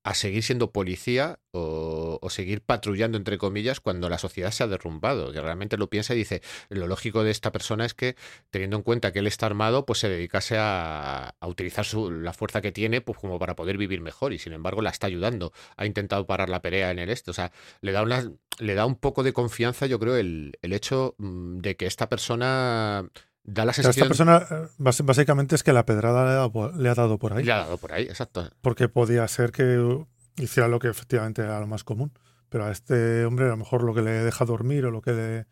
a 0.07 0.15
seguir 0.15 0.45
siendo 0.45 0.71
policía 0.71 1.41
o, 1.51 2.21
seguir 2.31 2.61
patrullando, 2.61 3.19
entre 3.19 3.39
comillas, 3.39 3.81
cuando 3.81 4.09
la 4.09 4.19
sociedad 4.19 4.53
se 4.53 4.63
ha 4.63 4.69
derrumbado? 4.69 5.33
Que 5.33 5.41
realmente 5.41 5.77
lo 5.77 5.91
piensa 5.91 6.15
y 6.15 6.19
dice, 6.19 6.43
lo 6.69 6.87
lógico 6.87 7.25
de 7.25 7.33
esta 7.33 7.51
persona 7.51 7.85
es 7.85 7.93
que, 7.93 8.15
teniendo 8.51 8.77
en 8.77 8.85
cuenta 8.85 9.13
que 9.13 9.19
él 9.19 9.27
está 9.27 9.47
armado, 9.47 9.85
pues 9.85 9.99
se 9.99 10.09
dedicase 10.09 10.59
a, 10.61 11.35
utilizar 11.45 11.85
la 11.95 12.33
fuerza 12.33 12.61
que 12.61 12.71
tiene 12.71 13.01
pues 13.01 13.19
como 13.19 13.41
para 13.41 13.57
poder 13.57 13.79
vivir 13.79 14.01
mejor 14.01 14.33
y 14.33 14.39
sin 14.39 14.53
embargo 14.53 14.81
la 14.81 14.91
está 14.91 15.09
ayudando. 15.09 15.53
Ha 15.77 15.87
intentado 15.87 16.25
parar 16.25 16.51
la 16.51 16.63
pelea 16.63 16.93
en 16.93 17.01
el 17.01 17.11
este. 17.11 17.33
O 17.33 17.35
sea, 17.35 17.51
le 17.81 17.91
da, 17.91 18.03
una, 18.05 18.31
le 18.61 18.75
da 18.75 18.87
un 18.87 18.95
poco 18.95 19.25
de 19.25 19.33
confianza, 19.33 19.87
yo 19.87 19.99
creo, 19.99 20.15
el, 20.17 20.57
el 20.63 20.73
hecho 20.73 21.17
mm, 21.19 21.59
de 21.59 21.77
que 21.77 21.87
esta 21.87 22.09
persona 22.09 23.11
da 23.47 23.65
la 23.65 23.71
esta 23.71 23.93
persona 24.07 24.47
eh, 24.51 24.67
básicamente 24.79 25.55
es 25.55 25.63
que 25.63 25.73
la 25.73 25.87
pedrada 25.87 26.25
le 26.25 26.31
ha 26.31 26.35
dado 26.35 26.53
por, 26.53 26.77
le 26.77 26.89
ha 26.89 26.95
dado 26.95 27.19
por 27.19 27.33
ahí, 27.33 27.45
Le 27.45 27.53
ha 27.53 27.59
dado 27.59 27.79
por 27.79 27.93
ahí, 27.93 28.05
exacto. 28.05 28.51
porque 28.61 28.89
podía 28.89 29.27
ser 29.29 29.53
que 29.53 30.05
hiciera 30.37 30.69
lo 30.69 30.79
que 30.79 30.89
efectivamente 30.89 31.43
era 31.43 31.61
lo 31.61 31.67
más 31.67 31.85
común. 31.85 32.13
Pero 32.49 32.65
a 32.67 32.71
este 32.71 33.25
hombre 33.25 33.47
a 33.47 33.49
lo 33.49 33.57
mejor 33.57 33.83
lo 33.83 33.93
que 33.95 34.03
le 34.03 34.11
deja 34.11 34.45
dormir 34.45 34.85
o 34.87 34.91
lo 34.91 35.01
que 35.03 35.13
le 35.13 35.47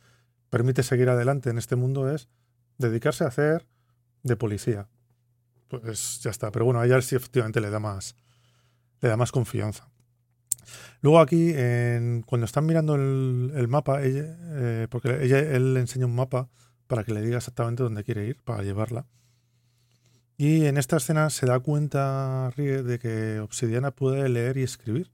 permite 0.51 0.83
seguir 0.83 1.09
adelante 1.09 1.51
en 1.51 1.59
este 1.59 1.75
mundo 1.77 2.13
es 2.13 2.29
dedicarse 2.79 3.25
a 3.25 3.29
hacer 3.29 3.67
de 4.23 4.37
policía. 4.37 4.89
Pues 5.69 6.21
ya 6.23 6.31
está. 6.31 6.51
Pero 6.53 6.65
bueno, 6.65 6.81
a 6.81 6.87
ella 6.87 7.01
sí 7.03 7.17
efectivamente 7.17 7.61
le 7.61 7.71
da 7.71 7.81
más, 7.81 8.15
le 9.01 9.09
da 9.09 9.17
más 9.17 9.33
confianza. 9.33 9.89
Luego 11.01 11.21
aquí, 11.21 11.53
en- 11.55 12.23
cuando 12.23 12.45
están 12.47 12.65
mirando 12.65 12.95
el, 12.95 13.53
el 13.55 13.69
mapa, 13.69 14.03
ella, 14.03 14.37
eh, 14.53 14.87
porque 14.89 15.23
ella, 15.25 15.39
él 15.41 15.75
le 15.75 15.81
enseña 15.81 16.07
un 16.07 16.15
mapa 16.15 16.49
para 16.87 17.05
que 17.05 17.13
le 17.13 17.23
diga 17.23 17.39
exactamente 17.39 17.83
dónde 17.83 18.05
quiere 18.05 18.27
ir, 18.27 18.43
para 18.43 18.63
llevarla. 18.63 19.07
Y 20.37 20.67
en 20.67 20.77
esta 20.77 20.97
escena 20.97 21.31
se 21.31 21.47
da 21.47 21.61
cuenta 21.61 22.51
Rie 22.57 22.83
de 22.83 22.99
que 22.99 23.39
Obsidiana 23.41 23.93
puede 23.93 24.29
leer 24.29 24.57
y 24.57 24.63
escribir. 24.63 25.13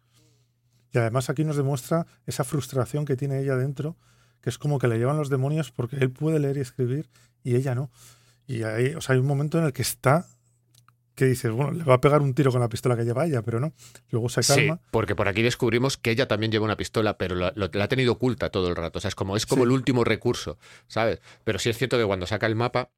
Y 0.92 0.98
además 0.98 1.30
aquí 1.30 1.44
nos 1.44 1.56
demuestra 1.56 2.06
esa 2.26 2.44
frustración 2.44 3.04
que 3.04 3.16
tiene 3.16 3.40
ella 3.40 3.56
dentro, 3.56 3.96
que 4.40 4.50
es 4.50 4.58
como 4.58 4.78
que 4.78 4.88
le 4.88 4.98
llevan 4.98 5.18
los 5.18 5.28
demonios 5.28 5.70
porque 5.70 5.96
él 5.96 6.10
puede 6.10 6.38
leer 6.38 6.56
y 6.56 6.60
escribir 6.60 7.10
y 7.44 7.54
ella 7.54 7.74
no. 7.74 7.90
Y 8.46 8.62
hay, 8.62 8.94
o 8.94 9.00
sea, 9.00 9.14
hay 9.14 9.20
un 9.20 9.26
momento 9.26 9.58
en 9.58 9.64
el 9.64 9.72
que 9.72 9.82
está 9.82 10.26
que 11.20 11.26
dices, 11.26 11.50
bueno, 11.52 11.72
le 11.72 11.84
va 11.84 11.94
a 11.94 12.00
pegar 12.00 12.22
un 12.22 12.34
tiro 12.34 12.50
con 12.50 12.60
la 12.60 12.68
pistola 12.68 12.96
que 12.96 13.04
lleva 13.04 13.26
ella, 13.26 13.42
pero 13.42 13.60
no. 13.60 13.72
Luego 14.10 14.28
se 14.30 14.42
Sí, 14.42 14.54
calma. 14.54 14.80
porque 14.90 15.14
por 15.14 15.28
aquí 15.28 15.42
descubrimos 15.42 15.96
que 15.98 16.10
ella 16.10 16.26
también 16.26 16.50
lleva 16.50 16.64
una 16.64 16.76
pistola, 16.76 17.18
pero 17.18 17.34
la 17.34 17.52
ha 17.56 17.88
tenido 17.88 18.12
oculta 18.14 18.50
todo 18.50 18.68
el 18.68 18.76
rato. 18.76 18.98
O 18.98 19.00
sea, 19.00 19.08
es 19.10 19.14
como, 19.14 19.36
es 19.36 19.44
como 19.46 19.62
Sí. 19.62 19.66
el 19.66 19.72
último 19.72 20.02
recurso, 20.02 20.58
¿sabes? 20.88 21.20
Pero 21.44 21.58
sí 21.58 21.68
es 21.70 21.76
cierto 21.78 21.98
que 21.98 22.04
cuando 22.06 22.26
saca 22.26 22.46
el 22.46 22.54
mapa, 22.56 22.90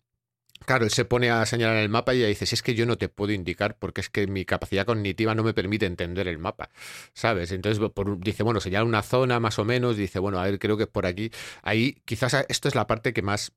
claro, 0.65 0.85
él 0.85 0.93
se 0.93 1.05
pone 1.05 1.29
a 1.31 1.45
señalar 1.47 1.77
el 1.79 1.89
mapa 1.89 2.15
y 2.15 2.19
ella 2.19 2.29
dice, 2.29 2.47
si 2.47 2.55
es 2.55 2.63
que 2.63 2.75
yo 2.77 2.87
no 2.87 2.97
te 2.97 3.09
puedo 3.09 3.33
indicar 3.33 3.77
porque 3.79 4.01
es 4.01 4.09
que 4.09 4.29
mi 4.29 4.45
capacidad 4.45 4.87
cognitiva 4.87 5.35
no 5.35 5.43
me 5.43 5.53
permite 5.55 5.87
entender 5.87 6.29
el 6.29 6.39
mapa, 6.39 6.71
¿sabes? 7.15 7.51
Entonces 7.51 7.83
por- 7.93 8.21
dice, 8.21 8.45
bueno, 8.45 8.61
señala 8.61 8.85
una 8.85 9.03
zona 9.03 9.41
más 9.41 9.59
o 9.59 9.65
menos, 9.65 9.97
dice, 9.97 10.21
bueno, 10.21 10.39
a 10.39 10.45
ver, 10.45 10.61
creo 10.61 10.77
que 10.77 10.85
es 10.85 10.89
por 10.89 11.07
aquí. 11.07 11.33
Ahí 11.63 11.97
quizás 12.05 12.37
esto 12.49 12.69
es 12.69 12.77
la 12.77 12.87
parte 12.87 13.13
que 13.13 13.23
más 13.23 13.53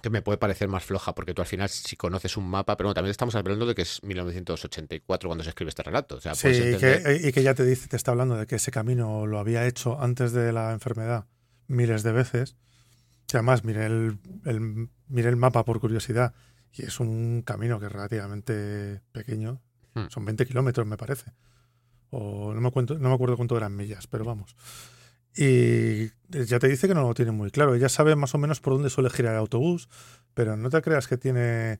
que 0.00 0.10
me 0.10 0.22
puede 0.22 0.38
parecer 0.38 0.68
más 0.68 0.84
floja, 0.84 1.14
porque 1.14 1.34
tú 1.34 1.42
al 1.42 1.48
final 1.48 1.68
si 1.68 1.96
conoces 1.96 2.36
un 2.36 2.48
mapa, 2.48 2.76
pero 2.76 2.88
bueno, 2.88 2.94
también 2.94 3.10
estamos 3.10 3.34
hablando 3.34 3.66
de 3.66 3.74
que 3.74 3.82
es 3.82 4.02
1984 4.04 5.28
cuando 5.28 5.42
se 5.42 5.50
escribe 5.50 5.70
este 5.70 5.82
relato. 5.82 6.16
O 6.16 6.20
sea, 6.20 6.34
Sí, 6.34 6.48
y 6.48 6.76
que, 6.76 7.20
y 7.24 7.32
que 7.32 7.42
ya 7.42 7.54
te 7.54 7.64
dice, 7.64 7.88
te 7.88 7.96
está 7.96 8.12
hablando 8.12 8.36
de 8.36 8.46
que 8.46 8.56
ese 8.56 8.70
camino 8.70 9.26
lo 9.26 9.38
había 9.38 9.66
hecho 9.66 10.00
antes 10.00 10.32
de 10.32 10.52
la 10.52 10.72
enfermedad 10.72 11.26
miles 11.66 12.02
de 12.02 12.12
veces. 12.12 12.56
Y 13.32 13.36
además, 13.36 13.64
miré 13.64 13.86
el, 13.86 14.18
el, 14.44 14.88
miré 15.08 15.28
el 15.28 15.36
mapa 15.36 15.64
por 15.64 15.80
curiosidad 15.80 16.32
y 16.72 16.84
es 16.84 17.00
un 17.00 17.42
camino 17.42 17.80
que 17.80 17.86
es 17.86 17.92
relativamente 17.92 19.02
pequeño. 19.12 19.60
Hmm. 19.94 20.06
Son 20.10 20.24
20 20.24 20.46
kilómetros, 20.46 20.86
me 20.86 20.96
parece. 20.96 21.32
O 22.10 22.54
no 22.54 22.60
me, 22.60 22.70
cuento, 22.70 22.98
no 22.98 23.08
me 23.08 23.14
acuerdo 23.14 23.36
cuánto 23.36 23.56
eran 23.56 23.76
millas, 23.76 24.06
pero 24.06 24.24
vamos. 24.24 24.56
Y 25.40 26.10
ya 26.46 26.58
te 26.58 26.66
dice 26.68 26.88
que 26.88 26.94
no 26.94 27.02
lo 27.02 27.14
tiene 27.14 27.30
muy 27.30 27.50
claro. 27.52 27.74
Ella 27.76 27.88
sabe 27.88 28.16
más 28.16 28.34
o 28.34 28.38
menos 28.38 28.60
por 28.60 28.72
dónde 28.72 28.90
suele 28.90 29.08
girar 29.08 29.34
el 29.34 29.38
autobús, 29.38 29.88
pero 30.34 30.56
no 30.56 30.68
te 30.68 30.82
creas 30.82 31.06
que 31.06 31.16
tiene 31.16 31.78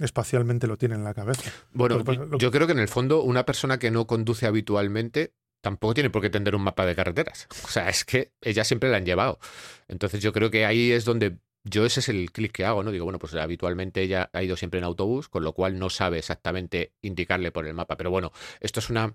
espacialmente 0.00 0.66
lo 0.66 0.76
tiene 0.76 0.94
en 0.96 1.04
la 1.04 1.14
cabeza. 1.14 1.50
Bueno, 1.72 1.98
Lo 1.98 2.26
lo- 2.26 2.38
yo 2.38 2.50
creo 2.50 2.66
que 2.66 2.72
en 2.72 2.78
el 2.78 2.88
fondo 2.88 3.22
una 3.22 3.44
persona 3.44 3.78
que 3.78 3.90
no 3.90 4.06
conduce 4.06 4.46
habitualmente 4.46 5.34
tampoco 5.60 5.94
tiene 5.94 6.10
por 6.10 6.22
qué 6.22 6.30
tener 6.30 6.54
un 6.56 6.62
mapa 6.62 6.86
de 6.86 6.96
carreteras. 6.96 7.46
O 7.64 7.68
sea, 7.68 7.88
es 7.90 8.04
que 8.04 8.32
ellas 8.40 8.66
siempre 8.66 8.90
la 8.90 8.96
han 8.96 9.04
llevado. 9.04 9.38
Entonces 9.88 10.20
yo 10.22 10.32
creo 10.32 10.50
que 10.50 10.64
ahí 10.64 10.90
es 10.90 11.04
donde 11.04 11.36
yo 11.64 11.84
ese 11.84 12.00
es 12.00 12.08
el 12.08 12.32
clic 12.32 12.50
que 12.52 12.64
hago, 12.64 12.82
¿no? 12.82 12.90
Digo, 12.90 13.04
bueno, 13.04 13.18
pues 13.18 13.34
habitualmente 13.34 14.00
ella 14.00 14.30
ha 14.32 14.42
ido 14.42 14.56
siempre 14.56 14.78
en 14.78 14.84
autobús, 14.84 15.28
con 15.28 15.44
lo 15.44 15.52
cual 15.52 15.78
no 15.78 15.90
sabe 15.90 16.18
exactamente 16.18 16.94
indicarle 17.02 17.52
por 17.52 17.66
el 17.66 17.74
mapa. 17.74 17.96
Pero 17.98 18.10
bueno, 18.10 18.32
esto 18.60 18.80
es 18.80 18.88
una 18.88 19.14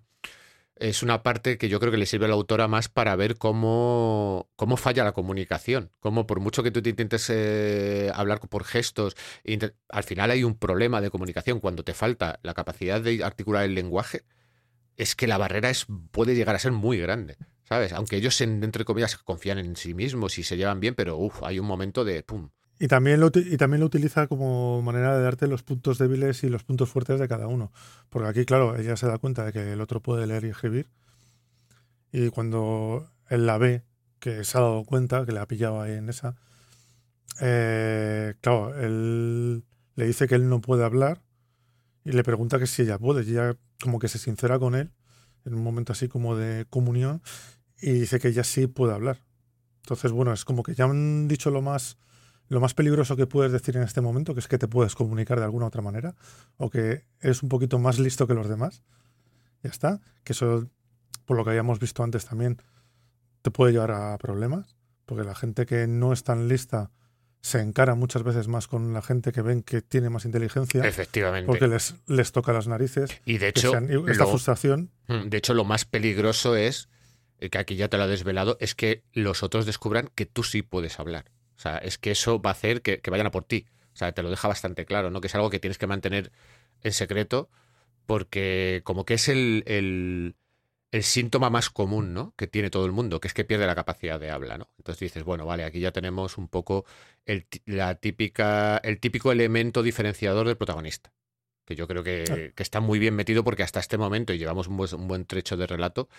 es 0.78 1.04
una 1.04 1.24
parte 1.24 1.58
que 1.58 1.70
yo 1.70 1.80
creo 1.80 1.92
que 1.92 1.98
le 1.98 2.06
sirve 2.06 2.26
a 2.26 2.28
la 2.28 2.34
autora 2.36 2.68
más 2.68 2.90
para 2.90 3.16
ver 3.16 3.38
cómo, 3.38 4.50
cómo 4.56 4.78
falla 4.78 5.04
la 5.04 5.14
comunicación. 5.14 5.92
Cómo 6.00 6.28
por 6.28 6.40
mucho 6.40 6.64
que 6.64 6.72
tú 6.72 6.82
te 6.82 6.90
intentes 6.90 7.30
eh, 7.30 8.12
hablar 8.14 8.40
por 8.42 8.64
gestos, 8.66 9.16
al 9.90 10.04
final 10.04 10.32
hay 10.32 10.44
un 10.44 10.58
problema 10.58 11.02
de 11.02 11.10
comunicación 11.10 11.60
cuando 11.60 11.84
te 11.84 11.94
falta 11.94 12.40
la 12.44 12.54
capacidad 12.54 13.02
de 13.02 13.24
articular 13.24 13.64
el 13.64 13.76
lenguaje. 13.76 14.24
Es 14.98 15.16
que 15.16 15.28
la 15.28 15.38
barrera 15.38 15.70
es, 15.70 15.88
puede 16.12 16.36
llegar 16.36 16.56
a 16.56 16.60
ser 16.60 16.72
muy 16.72 16.98
grande, 17.00 17.38
¿sabes? 17.64 17.94
Aunque 17.94 18.18
ellos, 18.18 18.40
en- 18.42 18.64
entre 18.64 18.86
comillas, 18.86 19.18
confían 19.18 19.60
en 19.60 19.76
sí 19.76 19.94
mismos 19.94 20.38
y 20.38 20.44
se 20.44 20.58
llevan 20.58 20.80
bien, 20.80 20.96
pero 20.96 21.18
uf, 21.18 21.44
hay 21.44 21.60
un 21.60 21.68
momento 21.68 22.06
de 22.06 22.24
pum. 22.24 22.50
Y 22.78 22.88
también, 22.88 23.22
lo, 23.22 23.32
y 23.34 23.56
también 23.58 23.80
lo 23.80 23.86
utiliza 23.86 24.28
como 24.28 24.82
manera 24.82 25.16
de 25.16 25.24
darte 25.24 25.48
los 25.48 25.64
puntos 25.64 25.98
débiles 25.98 26.44
y 26.44 26.50
los 26.50 26.64
puntos 26.64 26.90
fuertes 26.90 27.20
de 27.20 27.28
cada 27.28 27.48
uno. 27.48 27.72
Porque 28.10 28.28
aquí, 28.28 28.46
claro, 28.46 28.76
ella 28.76 28.98
se 28.98 29.08
da 29.08 29.18
cuenta 29.18 29.46
de 29.46 29.54
que 29.54 29.74
el 29.74 29.82
otro 29.82 30.02
puede 30.02 30.28
leer 30.28 30.44
y 30.44 30.50
escribir. 30.50 30.88
Y 32.12 32.30
cuando 32.30 33.10
él 33.30 33.46
la 33.46 33.58
ve, 33.58 33.84
que 34.20 34.44
se 34.44 34.58
ha 34.58 34.62
dado 34.62 34.84
cuenta, 34.84 35.26
que 35.26 35.32
le 35.32 35.40
ha 35.40 35.48
pillado 35.48 35.82
ahí 35.82 35.94
en 35.94 36.10
esa, 36.10 36.36
eh, 37.42 38.36
claro, 38.42 38.78
él 38.80 39.64
le 39.96 40.06
dice 40.06 40.28
que 40.28 40.36
él 40.36 40.50
no 40.50 40.62
puede 40.62 40.84
hablar 40.84 41.22
y 42.04 42.12
le 42.12 42.24
pregunta 42.24 42.60
que 42.60 42.68
si 42.68 42.82
ella 42.84 42.98
puede. 42.98 43.24
Y 43.24 43.32
ella 43.32 43.56
como 43.82 44.00
que 44.00 44.08
se 44.08 44.20
sincera 44.20 44.60
con 44.60 44.76
él 44.76 44.92
en 45.46 45.54
un 45.54 45.64
momento 45.64 45.94
así 45.94 46.08
como 46.08 46.36
de 46.36 46.66
comunión 46.70 47.22
y 47.80 47.92
dice 47.92 48.20
que 48.20 48.30
ella 48.30 48.44
sí 48.44 48.68
puede 48.68 48.94
hablar. 48.94 49.22
Entonces, 49.84 50.12
bueno, 50.12 50.34
es 50.34 50.46
como 50.46 50.64
que 50.64 50.74
ya 50.74 50.86
han 50.86 51.28
dicho 51.28 51.52
lo 51.52 51.62
más 51.62 51.98
lo 52.48 52.60
más 52.60 52.74
peligroso 52.74 53.16
que 53.16 53.26
puedes 53.28 53.52
decir 53.52 53.76
en 53.78 53.84
este 53.84 54.02
momento, 54.02 54.34
que 54.34 54.40
es 54.40 54.48
que 54.48 54.58
te 54.58 54.68
puedes 54.68 54.96
comunicar 54.96 55.40
de 55.40 55.46
alguna 55.46 55.66
otra 55.68 55.82
manera, 55.82 56.16
o 56.58 56.70
que 56.70 57.06
eres 57.22 57.42
un 57.44 57.50
poquito 57.50 57.80
más 57.80 57.98
listo 58.00 58.28
que 58.28 58.34
los 58.34 58.48
demás. 58.48 58.84
Ya 59.64 59.70
está. 59.72 60.02
Que 60.24 60.34
eso, 60.34 60.70
por 61.26 61.38
lo 61.38 61.44
que 61.44 61.50
habíamos 61.52 61.80
visto 61.80 62.04
antes 62.04 62.26
también, 62.26 62.62
te 63.42 63.52
puede 63.52 63.74
llevar 63.74 63.92
a 63.92 64.18
problemas, 64.18 64.76
porque 65.06 65.24
la 65.24 65.36
gente 65.36 65.66
que 65.66 65.88
no 65.88 66.14
es 66.14 66.24
tan 66.24 66.48
lista 66.48 66.92
se 67.42 67.60
encara 67.62 67.94
muchas 67.94 68.24
veces 68.24 68.48
más 68.48 68.68
con 68.68 68.92
la 68.94 69.04
gente 69.04 69.32
que 69.32 69.42
ven 69.44 69.62
que 69.62 69.84
tiene 69.84 70.10
más 70.10 70.26
inteligencia, 70.26 70.84
Efectivamente. 70.84 71.46
porque 71.46 71.68
les, 71.68 71.94
les 72.08 72.32
toca 72.32 72.52
las 72.54 72.68
narices. 72.68 73.12
y 73.24 73.38
de 73.38 73.50
hecho, 73.50 73.70
sean- 73.72 73.90
esta 74.10 74.24
lo- 74.24 74.30
frustración 74.30 74.90
Mm, 75.08 75.30
De 75.30 75.38
hecho, 75.38 75.54
lo 75.54 75.64
más 75.64 75.86
peligroso 75.86 76.56
es, 76.56 76.90
eh, 77.38 77.52
que 77.52 77.60
aquí 77.60 77.76
ya 77.76 77.88
te 77.88 77.98
lo 77.98 78.06
he 78.06 78.08
desvelado, 78.08 78.58
es 78.60 78.74
que 78.74 79.04
los 79.14 79.44
otros 79.44 79.68
descubran 79.68 80.10
que 80.16 80.26
tú 80.26 80.42
sí 80.42 80.64
puedes 80.64 81.00
hablar. 81.00 81.26
O 81.58 81.60
sea, 81.60 81.78
es 81.78 81.98
que 81.98 82.12
eso 82.12 82.42
va 82.42 82.52
a 82.52 82.54
hacer 82.54 82.82
que, 82.82 83.00
que 83.02 83.12
vayan 83.12 83.28
a 83.28 83.32
por 83.32 83.46
ti. 83.46 83.66
O 83.94 83.98
sea, 83.98 84.12
te 84.12 84.24
lo 84.24 84.30
deja 84.30 84.48
bastante 84.48 84.86
claro, 84.86 85.10
¿no? 85.10 85.22
Que 85.22 85.28
es 85.28 85.36
algo 85.36 85.50
que 85.50 85.60
tienes 85.60 85.78
que 85.78 85.88
mantener 85.88 86.32
en 86.84 86.92
secreto 86.92 87.50
porque 88.06 88.82
como 88.84 89.06
que 89.06 89.16
es 89.16 89.30
el, 89.30 89.64
el, 89.68 90.36
el 90.92 91.04
síntoma 91.04 91.50
más 91.50 91.70
común, 91.70 92.14
¿no? 92.14 92.34
Que 92.38 92.48
tiene 92.48 92.70
todo 92.70 92.86
el 92.86 92.92
mundo, 92.92 93.20
que 93.20 93.28
es 93.28 93.34
que 93.34 93.46
pierde 93.46 93.68
la 93.68 93.76
capacidad 93.76 94.20
de 94.20 94.32
habla, 94.32 94.58
¿no? 94.58 94.70
Entonces 94.78 95.00
dices, 95.00 95.24
bueno, 95.24 95.46
vale, 95.46 95.64
aquí 95.64 95.80
ya 95.80 95.92
tenemos 95.92 96.38
un 96.38 96.48
poco 96.48 96.86
el, 97.26 97.48
la 97.66 97.96
típica, 97.96 98.78
el 98.78 99.00
típico 99.00 99.32
elemento 99.32 99.84
diferenciador 99.84 100.48
del 100.48 100.58
protagonista. 100.58 101.12
Que 101.66 101.76
yo 101.76 101.88
creo 101.88 102.04
que, 102.04 102.54
que 102.56 102.64
está 102.64 102.80
muy 102.80 103.00
bien 103.00 103.16
metido 103.16 103.44
porque 103.44 103.64
hasta 103.64 103.80
este 103.80 103.98
momento, 103.98 104.34
y 104.34 104.38
llevamos 104.38 104.68
un 104.68 104.78
buen, 104.78 104.94
un 104.96 105.08
buen 105.08 105.26
trecho 105.26 105.58
de 105.58 105.66
relato, 105.68 106.10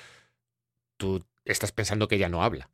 tú 0.96 1.24
estás 1.44 1.72
pensando 1.72 2.08
que 2.08 2.16
ella 2.16 2.28
no 2.28 2.42
habla. 2.42 2.70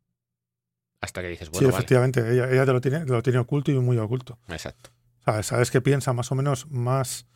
Hasta 1.02 1.20
que 1.20 1.28
dices, 1.28 1.48
sí, 1.48 1.52
bueno, 1.52 1.68
vale. 1.68 1.76
efectivamente, 1.76 2.32
ella, 2.32 2.50
ella 2.50 2.64
te 2.64 2.72
lo 2.72 2.80
tiene, 2.80 3.00
te 3.00 3.12
lo 3.12 3.22
tiene 3.22 3.40
oculto 3.40 3.70
y 3.70 3.74
muy 3.74 3.98
oculto. 3.98 4.38
Exacto. 4.48 4.90
¿Sabes? 5.24 5.46
Sabes 5.46 5.70
que 5.70 5.80
piensa 5.80 6.12
más 6.12 6.32
o 6.32 6.34
menos 6.36 6.70
más, 6.70 7.26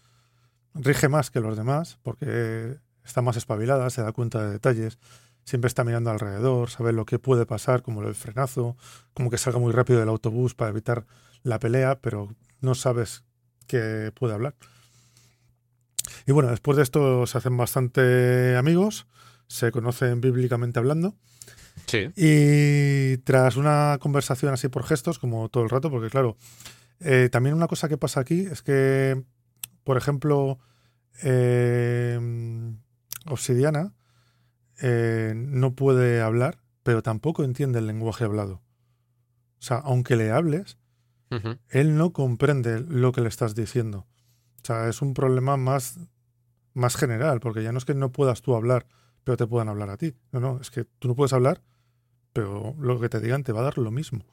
rige 0.73 1.09
más 1.09 1.31
que 1.31 1.41
los 1.41 1.57
demás, 1.57 1.99
porque 2.03 2.79
está 3.05 3.23
más 3.23 3.37
espabilada, 3.37 3.91
se 3.91 4.03
da 4.03 4.13
cuenta 4.13 4.45
de 4.45 4.53
detalles, 4.53 4.99
siempre 5.45 5.67
está 5.67 5.85
mirando 5.85 6.11
alrededor, 6.11 6.71
sabe 6.71 6.93
lo 6.93 7.07
que 7.07 7.19
puede 7.19 7.45
pasar, 7.45 7.83
como 7.83 8.03
el 8.03 8.15
frenazo, 8.15 8.77
como 9.15 9.31
que 9.31 9.39
salga 9.39 9.59
muy 9.59 9.73
rápido 9.73 9.99
del 9.99 10.09
autobús 10.09 10.55
para 10.55 10.71
evitar 10.71 11.05
la 11.43 11.59
pelea, 11.59 12.01
pero 12.01 12.35
no 12.61 12.75
sabes 12.77 13.25
que 13.67 14.13
puede 14.15 14.35
hablar. 14.35 14.55
Y 16.25 16.33
bueno, 16.33 16.51
después 16.51 16.77
de 16.77 16.85
esto 16.85 17.27
se 17.27 17.39
hacen 17.39 17.57
bastante 17.57 18.57
amigos, 18.57 19.07
se 19.49 19.73
conocen 19.73 20.21
bíblicamente 20.21 20.79
hablando. 20.79 21.15
Sí. 21.87 22.11
Y 22.17 23.19
tras 23.19 23.57
una 23.57 23.99
conversación 24.01 24.53
así 24.53 24.69
por 24.69 24.85
gestos, 24.85 25.19
como 25.19 25.49
todo 25.49 25.62
el 25.62 25.71
rato, 25.71 25.91
porque 25.91 26.11
claro, 26.11 26.37
eh, 27.01 27.29
también 27.31 27.55
una 27.55 27.69
cosa 27.69 27.89
que 27.89 27.99
pasa 27.99 28.21
aquí 28.21 28.41
es 28.41 28.62
que, 28.62 29.23
por 29.85 29.97
ejemplo, 29.97 30.59
eh, 31.23 32.19
Obsidiana 33.27 33.95
eh, 34.81 35.35
no 35.37 35.75
puede 35.75 36.21
hablar, 36.21 36.59
pero 36.83 37.03
tampoco 37.03 37.45
entiende 37.45 37.79
el 37.79 37.87
lenguaje 37.87 38.25
hablado. 38.25 38.62
O 39.59 39.62
sea, 39.62 39.79
aunque 39.79 40.17
le 40.17 40.31
hables, 40.31 40.79
él 41.71 41.97
no 41.97 42.12
comprende 42.12 42.81
lo 42.81 43.12
que 43.12 43.21
le 43.21 43.29
estás 43.29 43.55
diciendo. 43.55 44.07
O 44.62 44.65
sea, 44.65 44.89
es 44.89 45.03
un 45.03 45.12
problema 45.12 45.57
más, 45.57 45.99
más 46.73 46.97
general, 46.97 47.41
porque 47.41 47.62
ya 47.62 47.73
no 47.73 47.79
es 47.79 47.85
que 47.85 47.95
no 47.95 48.12
puedas 48.12 48.43
tú 48.43 48.55
hablar, 48.55 48.87
pero 49.27 49.37
te 49.37 49.47
puedan 49.49 49.69
hablar 49.69 49.91
a 49.91 49.97
ti. 49.97 50.15
No, 50.31 50.39
no, 50.39 50.61
es 50.61 50.71
que 50.71 50.85
tú 50.85 51.09
no 51.09 51.17
puedes 51.17 51.33
hablar, 51.33 51.61
pero 52.33 52.77
lo 52.79 53.01
que 53.01 53.09
te 53.09 53.19
digan 53.21 53.43
te 53.43 53.51
va 53.53 53.61
a 53.61 53.65
dar 53.65 53.77
lo 53.79 53.91
mismo. 53.91 54.25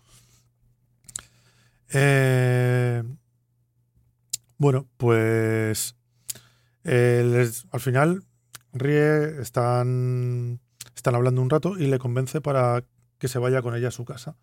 Eh, 1.92 3.04
bueno, 4.58 4.88
pues 4.98 5.96
eh, 6.84 7.24
les- 7.26 7.66
al 7.72 7.80
final 7.80 8.24
Rie 8.74 9.42
están, 9.42 10.60
están 10.96 11.16
hablando 11.16 11.42
un 11.42 11.50
rato 11.50 11.78
y 11.78 11.88
le 11.88 12.00
convence 12.00 12.42
para 12.42 12.84
que 13.18 13.28
se 13.28 13.40
vaya 13.40 13.62
con 13.64 13.76
ella 13.76 13.88
a 13.90 13.92
su 13.92 14.06
casa. 14.06 14.38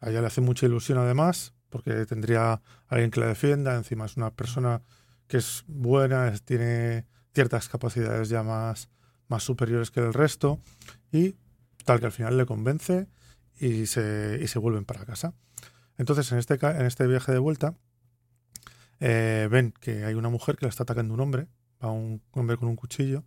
A 0.00 0.10
ella 0.10 0.20
le 0.22 0.26
hace 0.28 0.40
mucha 0.40 0.66
ilusión 0.66 0.98
además, 0.98 1.52
porque 1.70 2.06
tendría 2.06 2.62
alguien 2.88 3.10
que 3.10 3.20
la 3.20 3.26
defienda, 3.26 3.74
encima 3.74 4.06
es 4.06 4.16
una 4.16 4.30
persona 4.30 4.82
que 5.26 5.38
es 5.38 5.64
buena, 5.66 6.32
tiene 6.44 7.06
ciertas 7.34 7.68
capacidades 7.68 8.28
ya 8.30 8.42
más, 8.42 8.88
más 9.28 9.42
superiores 9.42 9.90
que 9.90 10.00
el 10.00 10.12
resto, 10.12 10.60
y 11.12 11.36
tal 11.84 12.00
que 12.00 12.06
al 12.06 12.12
final 12.12 12.36
le 12.36 12.46
convence 12.46 13.08
y 13.58 13.86
se, 13.86 14.38
y 14.42 14.48
se 14.48 14.58
vuelven 14.58 14.84
para 14.84 15.04
casa. 15.04 15.34
Entonces, 15.96 16.30
en 16.32 16.38
este, 16.38 16.54
en 16.54 16.86
este 16.86 17.06
viaje 17.06 17.32
de 17.32 17.38
vuelta, 17.38 17.76
eh, 19.00 19.48
ven 19.50 19.72
que 19.80 20.04
hay 20.04 20.14
una 20.14 20.28
mujer 20.28 20.56
que 20.56 20.66
le 20.66 20.70
está 20.70 20.82
atacando 20.82 21.14
un 21.14 21.20
hombre, 21.20 21.48
a 21.80 21.88
un 21.90 22.22
hombre 22.32 22.56
con 22.56 22.68
un 22.68 22.76
cuchillo, 22.76 23.24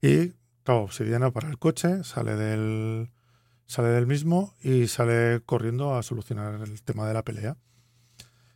y 0.00 0.32
claro, 0.64 0.82
Obsidiana 0.82 1.30
para 1.30 1.48
el 1.48 1.58
coche, 1.58 2.04
sale 2.04 2.36
del, 2.36 3.10
sale 3.66 3.88
del 3.88 4.06
mismo 4.06 4.54
y 4.62 4.88
sale 4.88 5.40
corriendo 5.44 5.94
a 5.94 6.02
solucionar 6.02 6.60
el 6.62 6.82
tema 6.82 7.06
de 7.06 7.14
la 7.14 7.24
pelea. 7.24 7.56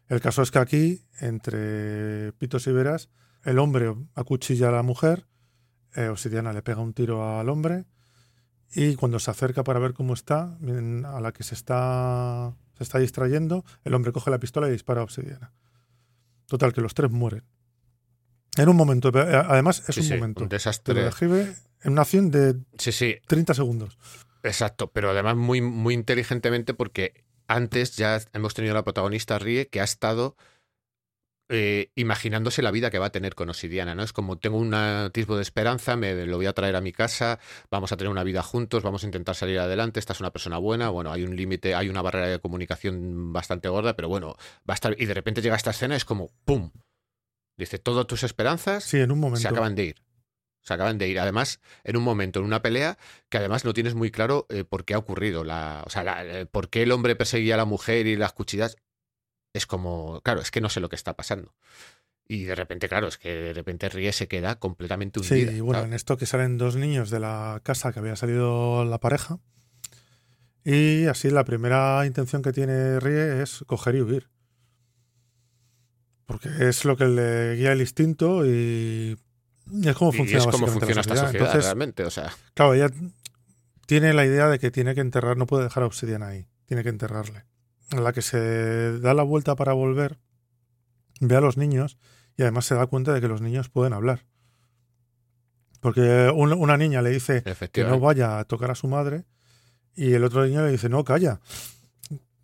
El 0.08 0.20
caso 0.20 0.42
es 0.42 0.50
que 0.50 0.58
aquí, 0.58 1.02
entre 1.20 2.32
pitos 2.34 2.66
y 2.66 2.72
veras, 2.72 3.08
el 3.44 3.58
hombre 3.58 3.94
acuchilla 4.14 4.68
a 4.68 4.72
la 4.72 4.82
mujer, 4.82 5.26
eh, 5.96 6.08
Obsidiana 6.08 6.52
le 6.52 6.62
pega 6.62 6.80
un 6.80 6.92
tiro 6.92 7.38
al 7.38 7.48
hombre 7.48 7.84
y 8.74 8.94
cuando 8.96 9.18
se 9.18 9.30
acerca 9.30 9.64
para 9.64 9.78
ver 9.80 9.92
cómo 9.94 10.14
está, 10.14 10.56
a 10.58 11.20
la 11.20 11.32
que 11.32 11.42
se 11.44 11.54
está, 11.54 12.54
se 12.76 12.82
está 12.84 12.98
distrayendo, 12.98 13.64
el 13.84 13.94
hombre 13.94 14.12
coge 14.12 14.30
la 14.30 14.38
pistola 14.38 14.68
y 14.68 14.72
dispara 14.72 15.00
a 15.00 15.04
Obsidiana. 15.04 15.52
Total, 16.46 16.72
que 16.72 16.80
los 16.80 16.94
tres 16.94 17.10
mueren. 17.10 17.44
En 18.56 18.68
un 18.68 18.76
momento, 18.76 19.08
eh, 19.14 19.42
además 19.48 19.82
es 19.88 19.94
Sí, 19.94 20.00
un 20.02 20.06
sí, 20.06 20.14
momento. 20.14 20.42
un 20.42 20.48
desastre. 20.48 21.08
en 21.82 21.92
una 21.92 22.02
acción 22.02 22.30
de 22.30 22.56
Sí, 22.78 22.92
sí, 22.92 23.16
30 23.26 23.54
segundos. 23.54 23.98
Exacto, 24.42 24.90
pero 24.92 25.10
además 25.10 25.36
muy, 25.36 25.60
muy 25.60 25.94
inteligentemente 25.94 26.72
porque 26.74 27.24
antes 27.48 27.96
ya 27.96 28.20
hemos 28.32 28.54
tenido 28.54 28.72
a 28.72 28.76
la 28.76 28.84
protagonista 28.84 29.38
Rie 29.38 29.68
que 29.68 29.80
ha 29.80 29.84
estado 29.84 30.36
eh, 31.48 31.90
imaginándose 31.94 32.60
la 32.62 32.70
vida 32.70 32.90
que 32.90 32.98
va 32.98 33.06
a 33.06 33.10
tener 33.12 33.34
con 33.34 33.48
Obsidiana, 33.48 33.94
¿no? 33.94 34.02
Es 34.02 34.12
como 34.12 34.36
tengo 34.38 34.56
un 34.58 34.74
atisbo 34.74 35.36
de 35.36 35.42
esperanza, 35.42 35.96
me 35.96 36.26
lo 36.26 36.36
voy 36.36 36.46
a 36.46 36.52
traer 36.52 36.74
a 36.76 36.80
mi 36.80 36.92
casa, 36.92 37.38
vamos 37.70 37.92
a 37.92 37.96
tener 37.96 38.10
una 38.10 38.24
vida 38.24 38.42
juntos, 38.42 38.82
vamos 38.82 39.02
a 39.04 39.06
intentar 39.06 39.34
salir 39.34 39.58
adelante, 39.58 40.00
esta 40.00 40.12
es 40.12 40.20
una 40.20 40.32
persona 40.32 40.58
buena, 40.58 40.88
bueno, 40.88 41.12
hay 41.12 41.22
un 41.24 41.36
límite, 41.36 41.74
hay 41.74 41.88
una 41.88 42.02
barrera 42.02 42.26
de 42.28 42.38
comunicación 42.40 43.32
bastante 43.32 43.68
gorda, 43.68 43.94
pero 43.94 44.08
bueno, 44.08 44.34
va 44.68 44.72
a 44.72 44.74
estar... 44.74 44.96
Y 44.98 45.06
de 45.06 45.14
repente 45.14 45.40
llega 45.42 45.56
esta 45.56 45.70
escena, 45.70 45.94
es 45.96 46.04
como 46.04 46.30
¡pum! 46.44 46.70
Dice, 47.56 47.78
todas 47.78 48.06
tus 48.06 48.22
esperanzas 48.22 48.84
Sí, 48.84 48.98
en 48.98 49.10
un 49.12 49.20
momento. 49.20 49.40
se 49.40 49.48
acaban 49.48 49.74
de 49.74 49.84
ir. 49.84 50.02
Se 50.62 50.74
acaban 50.74 50.98
de 50.98 51.08
ir. 51.08 51.20
Además, 51.20 51.60
en 51.84 51.96
un 51.96 52.02
momento, 52.02 52.40
en 52.40 52.44
una 52.44 52.60
pelea, 52.60 52.98
que 53.30 53.38
además 53.38 53.64
no 53.64 53.72
tienes 53.72 53.94
muy 53.94 54.10
claro 54.10 54.46
eh, 54.50 54.64
por 54.64 54.84
qué 54.84 54.94
ha 54.94 54.98
ocurrido. 54.98 55.44
La, 55.44 55.82
o 55.86 55.90
sea, 55.90 56.02
la- 56.02 56.24
eh, 56.24 56.46
por 56.46 56.68
qué 56.70 56.82
el 56.82 56.90
hombre 56.92 57.14
perseguía 57.16 57.54
a 57.54 57.56
la 57.56 57.64
mujer 57.64 58.06
y 58.08 58.16
las 58.16 58.32
cuchillas. 58.32 58.76
Es 59.56 59.66
como, 59.66 60.20
claro, 60.22 60.40
es 60.40 60.50
que 60.50 60.60
no 60.60 60.68
sé 60.68 60.80
lo 60.80 60.88
que 60.88 60.96
está 60.96 61.14
pasando. 61.14 61.54
Y 62.28 62.44
de 62.44 62.54
repente, 62.54 62.88
claro, 62.88 63.06
es 63.08 63.18
que 63.18 63.28
de 63.32 63.52
repente 63.52 63.88
Rie 63.88 64.12
se 64.12 64.26
queda 64.26 64.58
completamente 64.58 65.20
Sí, 65.22 65.34
hundida. 65.34 65.52
y 65.52 65.60
bueno, 65.60 65.78
¿sabes? 65.78 65.88
en 65.90 65.94
esto 65.94 66.16
que 66.16 66.26
salen 66.26 66.58
dos 66.58 66.74
niños 66.76 67.08
de 67.10 67.20
la 67.20 67.60
casa 67.62 67.92
que 67.92 68.00
había 68.00 68.16
salido 68.16 68.84
la 68.84 68.98
pareja. 68.98 69.38
Y 70.64 71.06
así 71.06 71.30
la 71.30 71.44
primera 71.44 72.04
intención 72.04 72.42
que 72.42 72.52
tiene 72.52 72.98
Rie 72.98 73.42
es 73.42 73.64
coger 73.66 73.94
y 73.94 74.00
huir. 74.02 74.28
Porque 76.26 76.48
es 76.58 76.84
lo 76.84 76.96
que 76.96 77.06
le 77.06 77.54
guía 77.54 77.72
el 77.72 77.80
instinto 77.80 78.44
y 78.44 79.16
es 79.84 79.94
como 79.96 80.12
Y 80.12 80.16
funciona 80.16 80.44
es 80.44 80.50
como 80.50 80.66
funciona 80.66 80.94
la 80.96 81.00
esta 81.02 81.14
sociedad, 81.16 81.34
Entonces, 81.36 81.64
realmente. 81.64 82.02
O 82.04 82.10
sea, 82.10 82.32
claro, 82.54 82.74
ella 82.74 82.90
tiene 83.86 84.12
la 84.12 84.26
idea 84.26 84.48
de 84.48 84.58
que 84.58 84.72
tiene 84.72 84.96
que 84.96 85.00
enterrar, 85.00 85.36
no 85.36 85.46
puede 85.46 85.62
dejar 85.64 85.84
a 85.84 85.86
Obsidiana 85.86 86.26
ahí, 86.26 86.48
tiene 86.66 86.82
que 86.82 86.88
enterrarle. 86.88 87.44
En 87.90 88.02
la 88.04 88.12
que 88.12 88.22
se 88.22 88.98
da 89.00 89.14
la 89.14 89.22
vuelta 89.22 89.54
para 89.56 89.72
volver, 89.72 90.18
ve 91.20 91.36
a 91.36 91.40
los 91.40 91.56
niños 91.56 91.98
y 92.36 92.42
además 92.42 92.66
se 92.66 92.74
da 92.74 92.86
cuenta 92.86 93.12
de 93.12 93.20
que 93.20 93.28
los 93.28 93.40
niños 93.40 93.68
pueden 93.68 93.92
hablar. 93.92 94.24
Porque 95.80 96.30
un- 96.34 96.52
una 96.52 96.76
niña 96.76 97.02
le 97.02 97.10
dice 97.10 97.42
que 97.72 97.84
no 97.84 98.00
vaya 98.00 98.38
a 98.38 98.44
tocar 98.44 98.70
a 98.70 98.74
su 98.74 98.88
madre 98.88 99.24
y 99.94 100.12
el 100.14 100.24
otro 100.24 100.44
niño 100.44 100.62
le 100.64 100.72
dice, 100.72 100.88
no, 100.88 101.04
calla. 101.04 101.40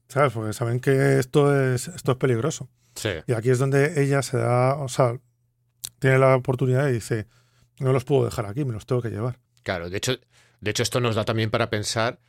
¿Sabes? 0.08 0.32
Porque 0.32 0.52
saben 0.52 0.78
que 0.80 1.18
esto 1.18 1.54
es, 1.74 1.88
esto 1.88 2.12
es 2.12 2.18
peligroso. 2.18 2.68
Sí. 2.94 3.08
Y 3.26 3.32
aquí 3.32 3.50
es 3.50 3.58
donde 3.58 4.02
ella 4.02 4.22
se 4.22 4.36
da, 4.36 4.74
o 4.76 4.88
sea, 4.88 5.18
tiene 5.98 6.18
la 6.18 6.36
oportunidad 6.36 6.88
y 6.88 6.92
dice, 6.92 7.26
no 7.78 7.92
los 7.92 8.04
puedo 8.04 8.24
dejar 8.26 8.46
aquí, 8.46 8.64
me 8.64 8.72
los 8.74 8.86
tengo 8.86 9.00
que 9.02 9.08
llevar. 9.10 9.38
Claro, 9.62 9.88
de 9.88 9.96
hecho, 9.96 10.12
de 10.60 10.70
hecho, 10.70 10.82
esto 10.82 11.00
nos 11.00 11.14
da 11.14 11.24
también 11.24 11.50
para 11.50 11.70
pensar 11.70 12.20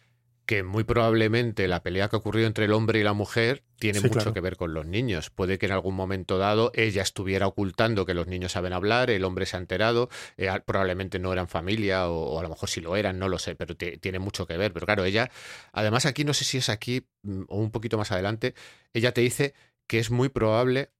que 0.45 0.63
muy 0.63 0.83
probablemente 0.83 1.67
la 1.67 1.81
pelea 1.83 2.09
que 2.09 2.15
ha 2.15 2.19
ocurrido 2.19 2.47
entre 2.47 2.65
el 2.65 2.73
hombre 2.73 2.99
y 2.99 3.03
la 3.03 3.13
mujer 3.13 3.63
tiene 3.79 3.99
Sí, 3.99 4.05
mucho 4.05 4.19
claro. 4.19 4.33
que 4.33 4.41
ver 4.41 4.57
con 4.57 4.73
los 4.73 4.85
niños. 4.85 5.29
Puede 5.29 5.57
que 5.57 5.67
en 5.67 5.71
algún 5.71 5.95
momento 5.95 6.37
dado 6.37 6.71
ella 6.75 7.01
estuviera 7.01 7.47
ocultando 7.47 8.05
que 8.05 8.13
los 8.13 8.27
niños 8.27 8.51
saben 8.53 8.73
hablar, 8.73 9.09
el 9.09 9.23
hombre 9.23 9.45
se 9.45 9.55
ha 9.55 9.59
enterado, 9.59 10.09
eh, 10.37 10.49
probablemente 10.65 11.17
no 11.19 11.31
eran 11.31 11.47
familia 11.47 12.09
o, 12.09 12.33
o 12.35 12.39
a 12.39 12.43
lo 12.43 12.49
mejor 12.49 12.69
sí 12.69 12.81
lo 12.81 12.95
eran, 12.95 13.19
no 13.19 13.29
lo 13.29 13.39
sé, 13.39 13.55
pero 13.55 13.75
tiene 13.75 14.19
mucho 14.19 14.45
que 14.45 14.57
ver. 14.57 14.73
Pero 14.73 14.85
claro, 14.85 15.05
ella, 15.05 15.31
además 15.71 16.05
aquí, 16.05 16.23
no 16.25 16.33
sé 16.33 16.43
si 16.45 16.57
es 16.57 16.69
aquí 16.69 17.07
mm, 17.23 17.43
o 17.47 17.57
un 17.59 17.71
poquito 17.71 17.97
más 17.97 18.11
adelante, 18.11 18.53
ella 18.93 19.13
te 19.13 19.21
dice 19.21 19.53
que 19.87 19.99
es 19.99 20.11
muy 20.11 20.29
probable 20.29 20.91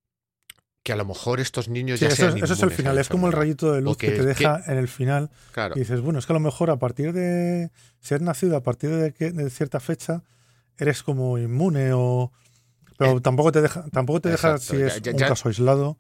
que 0.84 0.91
a 0.91 0.95
lo 0.97 1.05
mejor 1.05 1.39
estos 1.39 1.69
niños 1.69 1.99
Sí, 1.99 2.05
ya 2.05 2.09
eso, 2.09 2.29
sean 2.31 2.38
eso 2.43 2.53
es 2.53 2.61
el 2.61 2.71
final, 2.71 2.97
es 2.97 3.07
como 3.07 3.27
el 3.27 3.34
rayito 3.34 3.71
de 3.71 3.81
luz 3.81 3.95
que, 3.97 4.07
que- 4.07 4.17
te 4.17 4.23
deja 4.25 4.61
en 4.67 4.77
el 4.77 4.88
final. 4.89 5.29
Claro. 5.53 5.75
Y 5.75 5.79
dices, 5.79 6.01
bueno, 6.01 6.19
es 6.19 6.25
que 6.25 6.34
a 6.34 6.36
lo 6.36 6.39
mejor 6.41 6.69
a 6.69 6.75
partir 6.77 7.13
de 7.13 7.71
ser 8.01 8.21
nacido, 8.21 8.57
a 8.57 8.61
partir 8.63 8.89
de, 8.89 9.13
que- 9.13 9.31
de 9.31 9.49
cierta 9.49 9.79
fecha, 9.79 10.23
eres 10.77 11.01
como 11.03 11.38
inmune 11.38 11.93
o... 11.93 12.31
Pero 12.97 13.17
Eh, 13.17 13.21
tampoco 13.21 13.51
te 13.51 13.61
deja, 13.61 13.86
tampoco 13.91 14.19
te 14.21 14.29
deja 14.29 14.55
exacto, 14.55 14.73
si 14.73 14.79
ya- 14.79 14.88
es 14.88 15.01
ya- 15.01 15.11
un 15.13 15.17
ya- 15.17 15.27
caso 15.29 15.47
aislado 15.49 15.97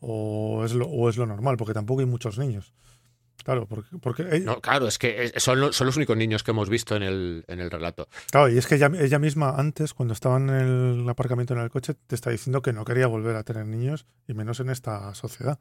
o 0.00 0.64
es, 0.64 0.72
lo, 0.72 0.86
o 0.88 1.08
es 1.08 1.16
lo 1.16 1.26
normal, 1.26 1.56
porque 1.56 1.74
tampoco 1.74 2.00
hay 2.00 2.06
muchos 2.06 2.38
niños. 2.38 2.72
Claro, 3.44 3.66
porque, 3.66 3.96
porque 3.98 4.22
ella- 4.30 4.44
No, 4.46 4.60
claro, 4.60 4.86
es 4.86 4.98
que 4.98 5.32
son, 5.38 5.60
lo- 5.60 5.72
son 5.72 5.86
los 5.86 5.96
únicos 5.96 6.16
niños 6.16 6.42
que 6.42 6.50
hemos 6.52 6.68
visto 6.68 6.94
en 6.96 7.02
el, 7.02 7.44
en 7.48 7.60
el 7.60 7.70
relato. 7.70 8.08
claro, 8.30 8.48
y 8.48 8.58
es 8.58 8.66
que 8.66 8.76
ella, 8.76 8.90
ella 8.98 9.18
misma 9.18 9.54
antes, 9.56 9.94
cuando 9.94 10.14
estaba 10.14 10.36
en 10.36 10.50
el 10.50 11.08
aparcamiento 11.08 11.54
en 11.54 11.60
el 11.60 11.70
coche, 11.70 11.94
te 12.06 12.14
está 12.14 12.30
diciendo 12.30 12.62
que 12.62 12.72
no 12.72 12.84
quería 12.84 13.06
volver 13.06 13.36
a 13.36 13.42
tener 13.42 13.66
niños, 13.66 14.06
y 14.28 14.34
menos 14.34 14.60
en 14.60 14.70
esta 14.70 15.14
sociedad. 15.14 15.58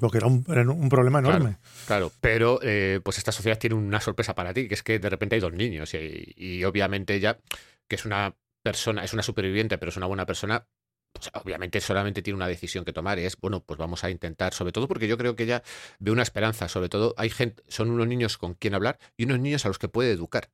Lo 0.00 0.10
que 0.10 0.18
era 0.18 0.26
un, 0.26 0.44
era 0.48 0.62
un 0.62 0.88
problema 0.88 1.20
Claro. 1.22 1.36
enorme. 1.36 1.58
Claro, 1.86 2.10
pero 2.20 2.58
eh, 2.62 3.00
pues 3.04 3.18
esta 3.18 3.30
sociedad 3.30 3.58
tiene 3.58 3.76
una 3.76 4.00
sorpresa 4.00 4.34
para 4.34 4.52
ti, 4.52 4.66
que 4.66 4.74
es 4.74 4.82
que 4.82 4.98
de 4.98 5.08
repente 5.08 5.36
hay 5.36 5.40
dos 5.40 5.52
niños 5.52 5.94
y, 5.94 6.32
y 6.36 6.64
obviamente 6.64 7.14
ella, 7.14 7.38
que 7.86 7.94
es 7.94 8.04
una 8.04 8.34
persona, 8.62 9.04
es 9.04 9.12
una 9.12 9.22
superviviente, 9.22 9.78
pero 9.78 9.90
es 9.90 9.96
una 9.96 10.06
buena 10.06 10.26
persona, 10.26 10.66
pues 11.14 11.30
obviamente 11.32 11.80
solamente 11.80 12.20
tiene 12.22 12.36
una 12.36 12.48
decisión 12.48 12.84
que 12.84 12.92
tomar 12.92 13.18
y 13.18 13.22
es, 13.24 13.36
bueno, 13.40 13.60
pues 13.64 13.78
vamos 13.78 14.02
a 14.04 14.10
intentar, 14.10 14.52
sobre 14.52 14.72
todo 14.72 14.88
porque 14.88 15.06
yo 15.08 15.16
creo 15.16 15.36
que 15.36 15.44
ella 15.44 15.62
ve 16.00 16.10
una 16.10 16.22
esperanza, 16.22 16.68
sobre 16.68 16.88
todo 16.88 17.14
hay 17.16 17.30
gente, 17.30 17.62
son 17.68 17.88
unos 17.90 18.06
niños 18.08 18.36
con 18.36 18.54
quien 18.54 18.74
hablar 18.74 18.98
y 19.16 19.24
unos 19.24 19.38
niños 19.38 19.64
a 19.64 19.68
los 19.68 19.78
que 19.78 19.88
puede 19.88 20.10
educar. 20.10 20.50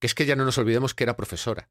Que 0.00 0.06
es 0.08 0.14
que 0.14 0.26
ya 0.26 0.36
no 0.36 0.44
nos 0.44 0.58
olvidemos 0.58 0.92
que 0.94 1.04
era 1.04 1.16
profesora. 1.16 1.70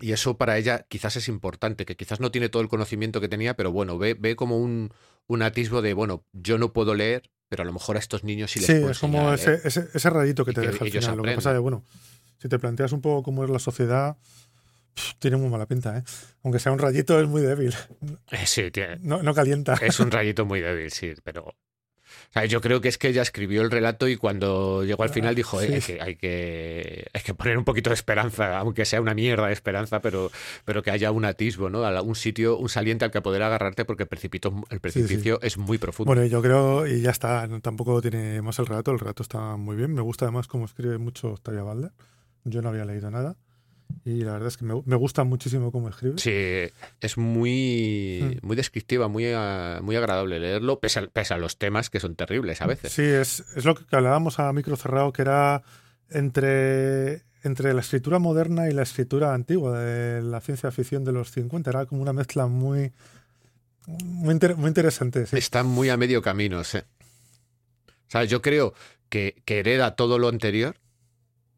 Y 0.00 0.10
eso 0.12 0.36
para 0.38 0.58
ella 0.58 0.86
quizás 0.88 1.14
es 1.16 1.28
importante, 1.28 1.84
que 1.86 1.96
quizás 1.96 2.18
no 2.18 2.32
tiene 2.32 2.48
todo 2.48 2.62
el 2.62 2.68
conocimiento 2.68 3.20
que 3.20 3.28
tenía, 3.28 3.54
pero 3.54 3.70
bueno, 3.70 3.96
ve, 3.98 4.14
ve 4.18 4.34
como 4.34 4.58
un, 4.58 4.92
un 5.28 5.42
atisbo 5.42 5.82
de, 5.82 5.92
bueno, 5.94 6.24
yo 6.32 6.58
no 6.58 6.72
puedo 6.72 6.94
leer, 6.94 7.30
pero 7.48 7.62
a 7.62 7.66
lo 7.66 7.72
mejor 7.72 7.96
a 7.96 8.00
estos 8.00 8.24
niños 8.24 8.50
sí 8.50 8.58
les 8.58 8.66
Sí, 8.66 8.72
puedo 8.74 8.90
es 8.90 8.98
como 8.98 9.18
leer. 9.30 9.34
ese, 9.34 9.68
ese, 9.68 9.88
ese 9.94 10.10
rayito 10.10 10.44
que 10.44 10.50
Y 10.50 10.54
te 10.54 10.60
que 10.62 10.66
deja 10.68 10.84
al 10.84 10.90
final. 10.90 11.16
Lo 11.18 11.22
que 11.22 11.34
pasa 11.36 11.52
es 11.54 11.60
bueno, 11.60 11.84
si 12.38 12.48
te 12.48 12.58
planteas 12.58 12.90
un 12.92 13.02
poco 13.02 13.22
cómo 13.22 13.44
es 13.44 13.50
la 13.50 13.60
sociedad, 13.60 14.16
pf, 14.94 15.14
tiene 15.18 15.36
muy 15.36 15.48
mala 15.48 15.66
pinta, 15.66 15.98
¿eh? 15.98 16.02
Aunque 16.42 16.58
sea 16.58 16.72
un 16.72 16.78
rayito, 16.78 17.18
es 17.20 17.26
muy 17.28 17.42
débil. 17.42 17.74
Eh, 18.30 18.46
Sí, 18.46 18.70
tiene- 18.70 18.98
No, 19.02 19.22
no 19.22 19.34
calienta. 19.34 19.74
es 19.80 20.00
un 20.00 20.10
rayito 20.10 20.44
muy 20.46 20.60
débil, 20.60 20.90
sí, 20.90 21.12
pero... 21.22 21.44
o 21.44 21.54
sea, 22.32 22.44
yo 22.46 22.60
creo 22.60 22.80
que 22.80 22.88
es 22.88 22.98
que 22.98 23.08
ella 23.08 23.22
escribió 23.22 23.62
el 23.62 23.70
relato 23.70 24.08
y 24.08 24.16
cuando 24.16 24.84
llegó 24.84 25.02
al 25.02 25.08
final 25.10 25.34
dijo, 25.34 25.60
eh, 25.60 25.80
Sí. 25.80 25.92
hay, 25.92 25.98
que, 25.98 26.02
hay, 26.02 26.16
que, 26.16 27.06
hay 27.12 27.22
que 27.22 27.34
poner 27.34 27.58
un 27.58 27.64
poquito 27.64 27.90
de 27.90 27.94
esperanza, 27.94 28.58
aunque 28.58 28.84
sea 28.84 29.00
una 29.00 29.14
mierda 29.14 29.46
de 29.46 29.52
esperanza, 29.52 30.00
pero, 30.00 30.30
pero 30.64 30.82
que 30.82 30.90
haya 30.90 31.10
un 31.10 31.24
atisbo, 31.24 31.70
¿no? 31.70 31.80
Un 32.02 32.14
sitio, 32.16 32.56
un 32.58 32.68
saliente 32.68 33.04
al 33.04 33.10
que 33.10 33.20
poder 33.22 33.42
agarrarte 33.42 33.84
porque 33.84 34.02
el 34.04 34.08
precipicio, 34.08 34.52
el 34.70 34.80
precipicio 34.80 35.40
es 35.42 35.56
muy 35.58 35.78
profundo. 35.78 36.12
Bueno, 36.12 36.26
yo 36.26 36.42
creo, 36.42 36.86
y 36.86 37.00
ya 37.02 37.10
está, 37.10 37.48
tampoco 37.62 38.00
tiene 38.02 38.42
más 38.42 38.58
el 38.58 38.66
relato, 38.66 38.90
el 38.92 38.98
relato 38.98 39.22
está 39.22 39.56
muy 39.56 39.76
bien. 39.76 39.92
Me 39.94 40.02
gusta 40.02 40.24
además 40.26 40.46
cómo 40.48 40.64
escribe 40.66 40.98
mucho 40.98 41.32
Octavia 41.32 41.62
Balder. 41.62 41.92
Yo 42.44 42.60
no 42.62 42.68
había 42.68 42.84
leído 42.84 43.10
nada. 43.10 43.36
Y 44.06 44.20
la 44.20 44.32
verdad 44.32 44.48
es 44.48 44.56
que 44.58 44.66
me, 44.66 44.74
me 44.84 44.96
gusta 44.96 45.24
muchísimo 45.24 45.72
cómo 45.72 45.88
escribe. 45.88 46.16
Sí, 46.18 46.70
es 47.00 47.16
muy, 47.16 48.20
Mm. 48.42 48.46
muy 48.46 48.54
descriptiva, 48.56 49.08
muy, 49.08 49.26
ah, 49.34 49.80
muy 49.82 49.96
agradable 49.96 50.38
leerlo, 50.40 50.78
pese 50.78 50.98
a, 51.00 51.06
pese 51.06 51.32
a 51.34 51.38
los 51.38 51.56
temas 51.56 51.88
que 51.88 52.00
son 52.00 52.14
terribles 52.14 52.60
a 52.60 52.66
veces. 52.66 52.92
Sí, 52.92 53.02
es, 53.02 53.40
es 53.56 53.64
lo 53.64 53.74
que 53.74 53.84
hablábamos 53.96 54.38
a 54.38 54.52
micro 54.52 54.76
cerrado, 54.76 55.12
que 55.12 55.22
era 55.22 55.62
entre, 56.10 57.22
entre 57.42 57.72
la 57.74 57.80
escritura 57.80 58.18
moderna 58.18 58.68
y 58.68 58.72
la 58.72 58.82
escritura 58.82 59.32
antigua 59.34 59.78
de 59.80 60.22
la 60.22 60.40
ciencia 60.40 60.70
ficción 60.70 61.04
de 61.04 61.12
los 61.12 61.30
50. 61.30 61.70
Era 61.70 61.86
como 61.86 62.02
una 62.02 62.12
mezcla 62.12 62.46
muy, 62.46 62.92
muy, 63.86 64.32
inter- 64.34 64.56
muy 64.56 64.68
interesante. 64.68 65.26
Sí. 65.26 65.36
Está 65.36 65.62
muy 65.62 65.88
a 65.88 65.96
medio 65.96 66.20
camino, 66.22 66.62
sí. 66.64 66.78
O 66.78 68.10
sea, 68.10 68.24
yo 68.24 68.42
creo 68.42 68.74
que, 69.08 69.42
que 69.44 69.58
hereda 69.60 69.96
todo 69.96 70.18
lo 70.18 70.28
anterior 70.28 70.76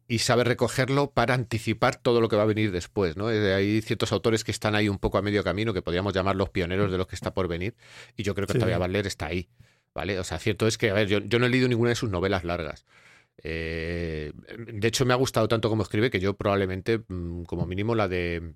y 0.07 0.19
sabe 0.19 0.43
recogerlo 0.43 1.11
para 1.11 1.33
anticipar 1.33 1.97
todo 1.97 2.21
lo 2.21 2.29
que 2.29 2.35
va 2.35 2.43
a 2.43 2.45
venir 2.45 2.71
después, 2.71 3.17
¿no? 3.17 3.29
Eh, 3.29 3.53
Hay 3.53 3.81
ciertos 3.81 4.11
autores 4.11 4.43
que 4.43 4.51
están 4.51 4.75
ahí 4.75 4.87
un 4.87 4.99
poco 4.99 5.17
a 5.17 5.21
medio 5.21 5.43
camino, 5.43 5.73
que 5.73 5.81
podríamos 5.81 6.13
llamar 6.13 6.35
los 6.35 6.49
pioneros 6.49 6.91
de 6.91 6.97
los 6.97 7.07
que 7.07 7.15
está 7.15 7.33
por 7.33 7.47
venir, 7.47 7.75
y 8.15 8.23
yo 8.23 8.33
creo 8.33 8.47
que 8.47 8.53
Sí. 8.53 8.59
todavía 8.59 8.77
Butler 8.79 9.05
está 9.07 9.27
ahí, 9.27 9.49
¿vale? 9.93 10.17
O 10.19 10.23
sea, 10.23 10.39
cierto 10.39 10.65
es 10.67 10.77
que, 10.77 10.89
a 10.91 10.93
ver, 10.93 11.07
yo, 11.07 11.19
yo 11.19 11.39
no 11.39 11.45
he 11.45 11.49
leído 11.49 11.67
ninguna 11.67 11.89
de 11.89 11.95
sus 11.95 12.09
novelas 12.09 12.43
largas. 12.43 12.85
Eh, 13.43 14.31
de 14.67 14.87
hecho, 14.87 15.05
me 15.05 15.13
ha 15.13 15.17
gustado 15.17 15.47
tanto 15.47 15.69
como 15.69 15.83
escribe 15.83 16.09
que 16.09 16.19
yo 16.19 16.35
probablemente, 16.35 16.99
mm, 17.07 17.43
como 17.43 17.65
mínimo, 17.65 17.93
la 17.95 18.07
de 18.07 18.53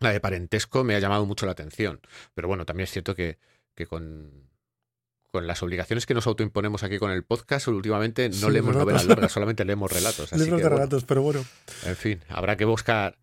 la 0.00 0.12
de 0.12 0.20
parentesco 0.20 0.84
me 0.84 0.94
ha 0.94 1.00
llamado 1.00 1.26
mucho 1.26 1.46
la 1.46 1.52
atención. 1.52 2.00
Pero 2.34 2.46
bueno, 2.48 2.64
también 2.64 2.84
es 2.84 2.90
cierto 2.90 3.14
que, 3.14 3.38
que 3.74 3.86
con, 3.86 4.47
con 5.30 5.46
las 5.46 5.62
obligaciones 5.62 6.06
que 6.06 6.14
nos 6.14 6.26
autoimponemos 6.26 6.82
aquí 6.82 6.98
con 6.98 7.10
el 7.10 7.22
podcast, 7.24 7.68
últimamente 7.68 8.28
no 8.28 8.34
Sí, 8.34 8.50
leemos 8.50 8.74
relatos. 8.74 8.80
novelas 8.80 9.06
largas, 9.06 9.32
solamente 9.32 9.64
leemos 9.64 9.92
relatos. 9.92 10.32
Así 10.32 10.42
Libros 10.42 10.58
que, 10.58 10.62
de 10.64 10.68
bueno, 10.70 10.76
relatos, 10.76 11.04
pero 11.04 11.22
bueno. 11.22 11.44
en 11.84 11.96
fin, 11.96 12.20
habrá 12.28 12.56
que 12.56 12.64
buscar, 12.64 13.16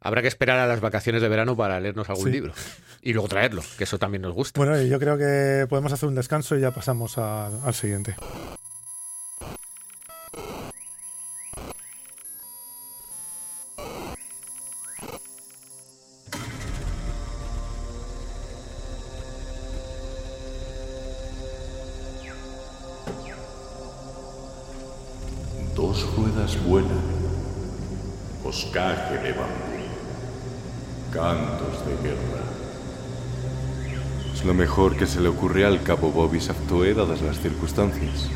habrá 0.00 0.22
que 0.22 0.28
esperar 0.28 0.58
a 0.58 0.66
las 0.66 0.80
vacaciones 0.80 1.20
de 1.22 1.28
verano 1.28 1.56
para 1.56 1.80
leernos 1.80 2.08
algún 2.08 2.26
Sí. 2.26 2.30
libro. 2.32 2.52
Y 3.02 3.12
luego 3.12 3.28
traerlo, 3.28 3.62
que 3.76 3.84
eso 3.84 3.98
también 3.98 4.22
nos 4.22 4.34
gusta. 4.34 4.58
Bueno, 4.60 4.80
yo 4.82 4.98
creo 4.98 5.16
que 5.18 5.66
podemos 5.68 5.92
hacer 5.92 6.08
un 6.08 6.14
descanso 6.14 6.56
y 6.56 6.60
ya 6.60 6.70
pasamos 6.72 7.16
a- 7.18 7.46
al 7.64 7.74
siguiente. 7.74 8.14
Ruedas 26.48 26.66
vuelan, 26.66 27.02
boscaje 28.42 29.18
de 29.18 29.32
bambú, 29.32 29.52
cantos 31.12 31.84
de 31.84 32.08
guerra. 32.08 32.42
Es 34.32 34.44
lo 34.44 34.54
mejor 34.54 34.96
que 34.96 35.06
se 35.06 35.20
le 35.20 35.28
ocurre 35.28 35.66
al 35.66 35.82
cabo 35.82 36.10
Bobby 36.10 36.40
Saftoe 36.40 36.94
dadas 36.94 37.20
las 37.20 37.38
circunstancias. 37.40 38.28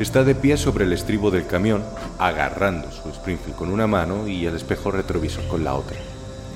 Está 0.00 0.24
de 0.24 0.34
pie 0.34 0.56
sobre 0.56 0.86
el 0.86 0.92
estribo 0.92 1.30
del 1.30 1.46
camión, 1.46 1.84
agarrando 2.18 2.90
su 2.90 3.08
Springfield 3.10 3.56
con 3.56 3.70
una 3.70 3.86
mano 3.86 4.26
y 4.26 4.46
el 4.46 4.56
espejo 4.56 4.90
retrovisor 4.90 5.46
con 5.46 5.62
la 5.62 5.74
otra. 5.74 5.98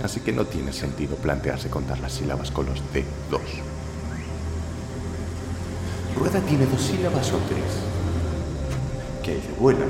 Así 0.02 0.20
que 0.20 0.32
no 0.32 0.46
tiene 0.46 0.72
sentido 0.72 1.14
plantearse 1.16 1.70
contar 1.70 2.00
las 2.00 2.14
sílabas 2.14 2.50
con 2.50 2.66
los 2.66 2.80
D2. 2.92 3.40
¿Rueda 6.18 6.40
tiene 6.40 6.66
dos 6.66 6.82
sílabas 6.82 7.32
o 7.32 7.38
tres? 7.48 7.64
¿Qué 9.22 9.32
hay 9.32 9.40
de 9.40 9.52
buena? 9.58 9.84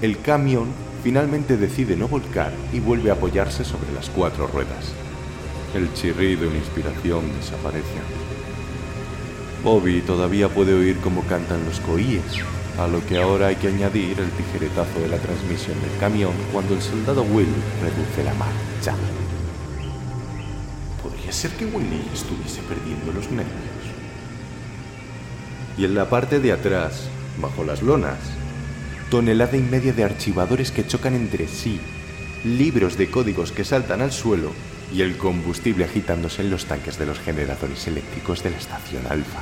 El 0.00 0.20
camión 0.20 0.68
finalmente 1.02 1.56
decide 1.56 1.96
no 1.96 2.06
volcar 2.06 2.52
y 2.72 2.78
vuelve 2.78 3.10
a 3.10 3.14
apoyarse 3.14 3.64
sobre 3.64 3.92
las 3.92 4.08
cuatro 4.10 4.46
ruedas. 4.46 4.92
El 5.74 5.92
chirrido 5.92 6.46
y 6.46 6.50
la 6.50 6.58
inspiración 6.58 7.24
desaparecen. 7.36 8.28
Bobby 9.64 10.00
todavía 10.02 10.48
puede 10.48 10.72
oír 10.72 10.98
cómo 10.98 11.24
cantan 11.24 11.64
los 11.64 11.80
coíes, 11.80 12.22
a 12.78 12.86
lo 12.86 13.04
que 13.06 13.18
ahora 13.18 13.48
hay 13.48 13.56
que 13.56 13.66
añadir 13.66 14.20
el 14.20 14.30
tijeretazo 14.30 15.00
de 15.00 15.08
la 15.08 15.18
transmisión 15.18 15.80
del 15.80 15.98
camión 15.98 16.32
cuando 16.52 16.74
el 16.74 16.80
soldado 16.80 17.22
Will 17.24 17.48
reduce 17.82 18.22
la 18.22 18.34
marcha. 18.34 18.94
Podría 21.02 21.32
ser 21.32 21.50
que 21.52 21.66
Willy 21.66 22.08
estuviese 22.14 22.62
perdiendo 22.62 23.12
los 23.12 23.28
nervios. 23.32 23.84
Y 25.76 25.84
en 25.84 25.96
la 25.96 26.08
parte 26.08 26.38
de 26.38 26.52
atrás, 26.52 27.08
bajo 27.40 27.64
las 27.64 27.82
lonas, 27.82 28.18
tonelada 29.10 29.56
y 29.56 29.62
media 29.62 29.92
de 29.92 30.04
archivadores 30.04 30.70
que 30.70 30.86
chocan 30.86 31.14
entre 31.14 31.48
sí, 31.48 31.80
libros 32.44 32.98
de 32.98 33.10
códigos 33.10 33.52
que 33.52 33.64
saltan 33.64 34.02
al 34.02 34.12
suelo 34.12 34.52
y 34.92 35.02
el 35.02 35.16
combustible 35.16 35.84
agitándose 35.84 36.42
en 36.42 36.50
los 36.50 36.66
tanques 36.66 36.98
de 36.98 37.06
los 37.06 37.18
generadores 37.18 37.86
eléctricos 37.86 38.42
de 38.42 38.50
la 38.50 38.58
estación 38.58 39.02
Alfa. 39.08 39.40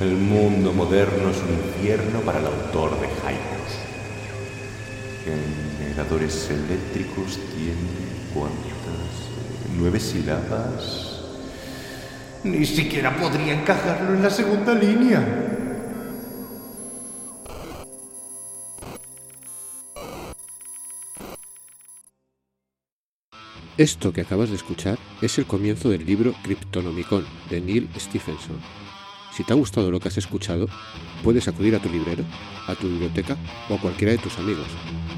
El 0.00 0.16
mundo 0.16 0.72
moderno 0.72 1.30
es 1.30 1.36
un 1.38 1.52
infierno 1.52 2.20
para 2.20 2.40
el 2.40 2.46
autor 2.46 3.00
de 3.00 3.06
Hypers. 3.06 3.74
Generadores 5.78 6.50
eléctricos 6.50 7.38
tienen 7.54 7.88
cuántas? 8.34 8.74
¿Nueve 9.78 10.00
sílabas? 10.00 11.20
Ni 12.42 12.66
siquiera 12.66 13.16
podría 13.16 13.54
encajarlo 13.54 14.14
en 14.14 14.22
la 14.22 14.30
segunda 14.30 14.74
línea. 14.74 15.43
Esto 23.76 24.12
que 24.12 24.20
acabas 24.20 24.50
de 24.50 24.54
escuchar 24.54 24.98
es 25.20 25.36
el 25.36 25.46
comienzo 25.46 25.90
del 25.90 26.06
libro 26.06 26.32
Cryptonomicon 26.44 27.26
de 27.50 27.60
Neil 27.60 27.88
Stephenson. 27.98 28.60
Si 29.32 29.42
te 29.42 29.52
ha 29.52 29.56
gustado 29.56 29.90
lo 29.90 29.98
que 29.98 30.06
has 30.06 30.16
escuchado, 30.16 30.68
puedes 31.24 31.48
acudir 31.48 31.74
a 31.74 31.80
tu 31.80 31.88
librero, 31.88 32.22
a 32.68 32.76
tu 32.76 32.86
biblioteca 32.86 33.36
o 33.68 33.74
a 33.74 33.80
cualquiera 33.80 34.12
de 34.12 34.18
tus 34.18 34.38
amigos. 34.38 34.68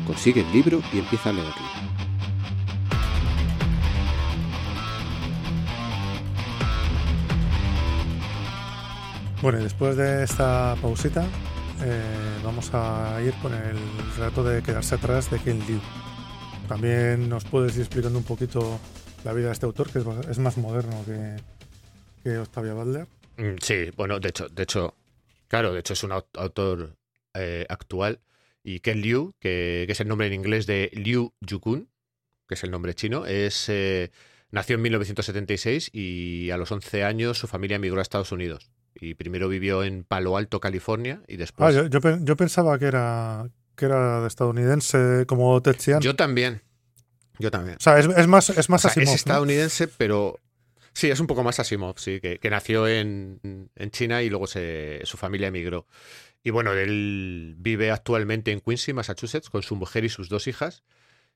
Consigue 0.07 0.41
el 0.41 0.51
libro 0.53 0.81
y 0.91 1.01
empieza 1.01 1.29
a 1.29 1.33
leerlo. 1.35 1.53
Bueno, 9.43 9.61
y 9.61 9.65
después 9.65 9.99
de 9.99 10.25
esta 10.25 10.77
pausita, 10.81 11.27
eh, 11.83 12.39
vamos 12.43 12.71
a 12.73 13.21
ir 13.23 13.35
con 13.43 13.53
el 13.53 13.77
relato 14.17 14.43
de 14.43 14.63
quedarse 14.63 14.95
atrás 14.95 15.31
de 15.31 15.39
Ken 15.41 15.59
Liu. 15.69 15.79
También 16.69 17.29
nos 17.29 17.45
puedes 17.45 17.75
ir 17.77 17.83
explicando 17.83 18.19
un 18.19 18.25
poquito 18.25 18.79
la 19.25 19.33
vida 19.33 19.47
de 19.49 19.53
este 19.53 19.67
autor, 19.67 19.91
que 19.91 19.99
es, 20.31 20.39
más 20.39 20.57
moderno 20.59 21.05
que, 21.05 21.37
que 22.25 22.39
Octavia 22.39 22.75
Butler. 22.75 23.07
Mm, 23.37 23.57
Sí, 23.63 23.91
bueno, 23.97 24.19
de 24.21 24.29
hecho, 24.29 24.49
de 24.49 24.63
hecho, 24.63 24.95
claro, 25.49 25.73
de 25.73 25.81
hecho 25.81 25.93
es 25.93 26.03
un 26.03 26.11
au- 26.11 26.27
autor 26.35 26.97
eh, 27.35 27.67
actual. 27.69 28.21
Y 28.63 28.81
Ken 28.81 29.01
Liu, 29.01 29.33
que, 29.39 29.85
que 29.87 29.93
es 29.93 30.01
el 30.01 30.09
nombre 30.09 30.27
en 30.27 30.33
inglés 30.33 30.67
de 30.67 30.91
Liu 30.93 31.33
Yukun, 31.41 31.89
que 32.49 32.55
es 32.55 32.65
el 32.65 32.71
nombre 32.73 32.95
chino, 32.95 33.25
es 33.27 33.69
eh, 33.69 34.11
nació 34.51 34.75
en 34.77 34.83
1976 34.83 35.91
y 35.93 36.51
a 36.51 36.57
los 36.57 36.73
11 36.73 37.05
años 37.05 37.39
su 37.39 37.47
familia 37.47 37.77
emigró 37.77 38.01
a 38.01 38.03
Estados 38.03 38.33
Unidos. 38.33 38.71
Y 38.95 39.15
primero 39.15 39.49
vivió 39.49 39.85
en 39.85 40.03
Palo 40.05 40.37
Alto, 40.37 40.59
California, 40.59 41.23
y 41.29 41.35
Ah, 41.35 41.39
después... 41.39 41.75
yo, 41.77 41.87
yo 41.87 42.01
pe- 42.01 42.19
yo 42.23 42.37
pensaba 42.37 42.77
que 42.79 42.87
era, 42.87 43.49
que 43.77 43.85
era 43.87 44.21
de 44.23 44.29
estadounidense 44.29 45.25
como 45.27 45.61
Ted 45.63 45.77
Chiang. 45.77 46.01
yo 46.01 46.17
también. 46.17 46.63
Yo 47.39 47.51
también. 47.51 47.77
O 47.77 47.81
sea, 47.81 47.99
es, 47.99 48.07
es 48.07 48.27
más, 48.27 48.51
es 48.51 48.69
más 48.71 48.85
O 48.85 48.89
sea, 48.89 48.91
Asimov, 48.91 49.03
es 49.05 49.11
¿no? 49.11 49.15
estadounidense, 49.15 49.89
pero 49.89 50.41
sí, 50.93 51.11
es 51.11 51.21
un 51.21 51.27
poco 51.27 51.43
más 51.43 51.61
Asimov, 51.61 51.99
sí, 51.99 52.19
que, 52.21 52.39
que 52.39 52.51
nació 52.51 52.89
en, 52.89 53.71
en 53.75 53.91
China 53.91 54.23
y 54.23 54.31
luego 54.31 54.47
se, 54.47 55.01
su 55.05 55.17
familia 55.17 55.49
emigró. 55.49 55.87
Y 56.43 56.51
bueno, 56.51 56.73
él 56.73 57.57
vive 57.59 57.91
actualmente 57.91 58.53
en 58.53 58.61
Quincy, 58.61 58.93
Massachusetts, 58.93 59.51
con 59.51 59.63
su 59.63 59.77
mujer 59.77 60.05
y 60.05 60.09
sus 60.09 60.29
dos 60.29 60.47
hijas, 60.47 60.85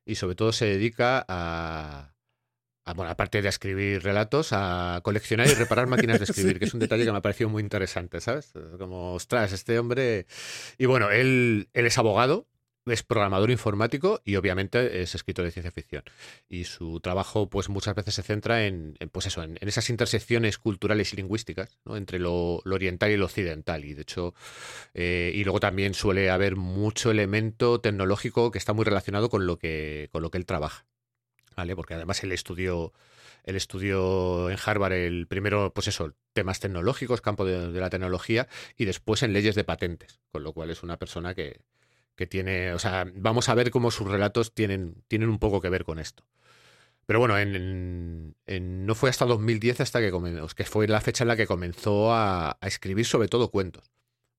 y 0.06 0.14
sobre 0.14 0.36
todo 0.36 0.52
se 0.52 0.66
dedica 0.66 1.24
a, 1.28 2.14
bueno, 2.94 3.10
aparte 3.10 3.42
de 3.42 3.48
escribir 3.48 4.02
relatos, 4.02 4.50
a 4.52 5.00
coleccionar 5.02 5.46
y 5.46 5.54
reparar 5.54 5.86
máquinas 5.86 6.18
de 6.18 6.24
escribir, 6.30 6.58
que 6.58 6.64
es 6.64 6.74
un 6.74 6.80
detalle 6.80 7.04
que 7.04 7.12
me 7.12 7.18
ha 7.18 7.22
parecido 7.22 7.48
muy 7.48 7.62
interesante, 7.62 8.20
¿sabes? 8.20 8.52
Como, 8.78 9.14
ostras, 9.14 9.52
este 9.52 9.78
hombre... 9.78 10.26
Y 10.78 10.86
bueno, 10.86 11.10
él, 11.10 11.68
él 11.72 11.86
es 11.86 11.98
abogado, 11.98 12.46
es 12.86 13.02
programador 13.02 13.50
informático 13.50 14.20
y 14.24 14.36
obviamente 14.36 15.02
es 15.02 15.14
escritor 15.14 15.44
de 15.44 15.50
ciencia 15.50 15.70
ficción 15.70 16.02
y 16.48 16.64
su 16.64 17.00
trabajo 17.00 17.48
pues 17.48 17.68
muchas 17.68 17.94
veces 17.94 18.14
se 18.14 18.22
centra 18.22 18.66
en, 18.66 18.96
en, 19.00 19.08
pues 19.10 19.26
eso 19.26 19.42
en, 19.42 19.58
en 19.60 19.68
esas 19.68 19.90
intersecciones 19.90 20.58
culturales 20.58 21.12
y 21.12 21.16
lingüísticas 21.16 21.78
¿no? 21.84 21.96
entre 21.96 22.18
lo, 22.18 22.62
lo 22.64 22.74
oriental 22.74 23.10
y 23.10 23.16
lo 23.16 23.26
occidental 23.26 23.84
y 23.84 23.94
de 23.94 24.02
hecho 24.02 24.34
eh, 24.94 25.32
y 25.34 25.44
luego 25.44 25.60
también 25.60 25.94
suele 25.94 26.30
haber 26.30 26.56
mucho 26.56 27.10
elemento 27.10 27.80
tecnológico 27.80 28.50
que 28.50 28.58
está 28.58 28.72
muy 28.72 28.84
relacionado 28.84 29.28
con 29.28 29.46
lo 29.46 29.58
que 29.58 30.08
con 30.10 30.22
lo 30.22 30.30
que 30.30 30.38
él 30.38 30.46
trabaja 30.46 30.86
vale 31.56 31.76
porque 31.76 31.94
además 31.94 32.22
él 32.22 32.32
estudió 32.32 32.92
él 33.44 33.56
estudió 33.56 34.50
en 34.50 34.58
Harvard 34.64 34.92
el 34.92 35.26
primero, 35.26 35.72
pues 35.74 35.88
eso, 35.88 36.14
temas 36.32 36.60
tecnológicos, 36.60 37.20
campo 37.20 37.44
de, 37.44 37.68
la 37.80 37.90
tecnología, 37.90 38.48
y 38.76 38.84
después 38.84 39.22
en 39.22 39.32
leyes 39.32 39.54
de 39.54 39.64
patentes, 39.64 40.20
con 40.30 40.42
lo 40.44 40.52
cual 40.52 40.70
es 40.70 40.82
una 40.82 40.98
persona 40.98 41.34
que, 41.34 41.62
que 42.16 42.26
tiene, 42.26 42.74
o 42.74 42.78
sea, 42.78 43.06
vamos 43.14 43.48
a 43.48 43.54
ver 43.54 43.70
cómo 43.70 43.90
sus 43.90 44.08
relatos 44.08 44.52
tienen, 44.54 45.02
tienen 45.08 45.30
un 45.30 45.38
poco 45.38 45.60
que 45.62 45.70
ver 45.70 45.84
con 45.84 45.98
esto. 45.98 46.24
Pero 47.06 47.18
bueno, 47.18 47.38
en, 47.38 47.56
en- 47.56 48.36
en- 48.46 48.86
no 48.86 48.94
fue 48.94 49.10
hasta 49.10 49.24
2010 49.26 49.80
hasta 49.80 50.00
que 50.00 50.10
comenzó, 50.10 50.46
que 50.54 50.64
fue 50.64 50.86
la 50.88 51.00
fecha 51.00 51.24
en 51.24 51.28
la 51.28 51.36
que 51.36 51.46
comenzó 51.46 52.12
a 52.14 52.58
escribir 52.62 53.06
sobre 53.06 53.28
todo 53.28 53.50
cuentos. 53.50 53.90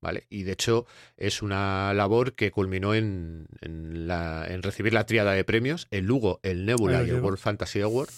¿Vale? 0.02 0.26
Y 0.30 0.44
de 0.44 0.54
hecho 0.54 0.88
es 1.16 1.44
una 1.44 1.94
labor 1.94 2.34
que 2.34 2.50
culminó 2.50 2.96
en, 2.96 3.46
en 3.62 4.08
la- 4.08 4.48
en 4.48 4.64
recibir 4.64 4.94
la 4.94 5.06
tríada 5.06 5.34
de 5.34 5.44
premios, 5.44 5.88
el 5.92 6.06
Lugo, 6.06 6.40
el 6.42 6.66
Nebula 6.66 7.04
y 7.04 7.10
el. 7.10 7.22
World 7.24 7.38
Fantasy 7.40 7.82
Award 7.82 8.10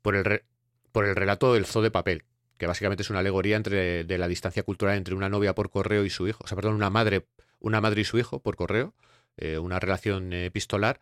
por 0.00 0.16
el, 0.16 0.24
re- 0.24 0.44
por 0.90 1.04
el 1.04 1.14
relato 1.14 1.52
del 1.52 1.66
zoo 1.66 1.82
de 1.82 1.90
papel, 1.90 2.24
que 2.56 2.66
básicamente 2.66 3.02
es 3.02 3.10
una 3.10 3.18
alegoría 3.18 3.56
entre, 3.56 4.04
de 4.04 4.18
la 4.18 4.26
distancia 4.26 4.62
cultural 4.62 4.96
entre 4.96 5.14
una 5.14 5.28
novia 5.28 5.54
por 5.54 5.68
correo 5.68 6.04
y 6.04 6.10
su 6.10 6.26
hijo, 6.28 6.42
o 6.44 6.46
sea, 6.46 6.56
perdón, 6.56 6.74
una 6.74 6.88
madre, 6.90 7.26
una 7.60 7.80
madre 7.82 8.00
y 8.00 8.04
su 8.04 8.18
hijo 8.18 8.40
por 8.40 8.56
correo, 8.56 8.94
eh, 9.36 9.58
una 9.58 9.78
relación 9.80 10.32
eh, 10.32 10.46
epistolar 10.46 10.98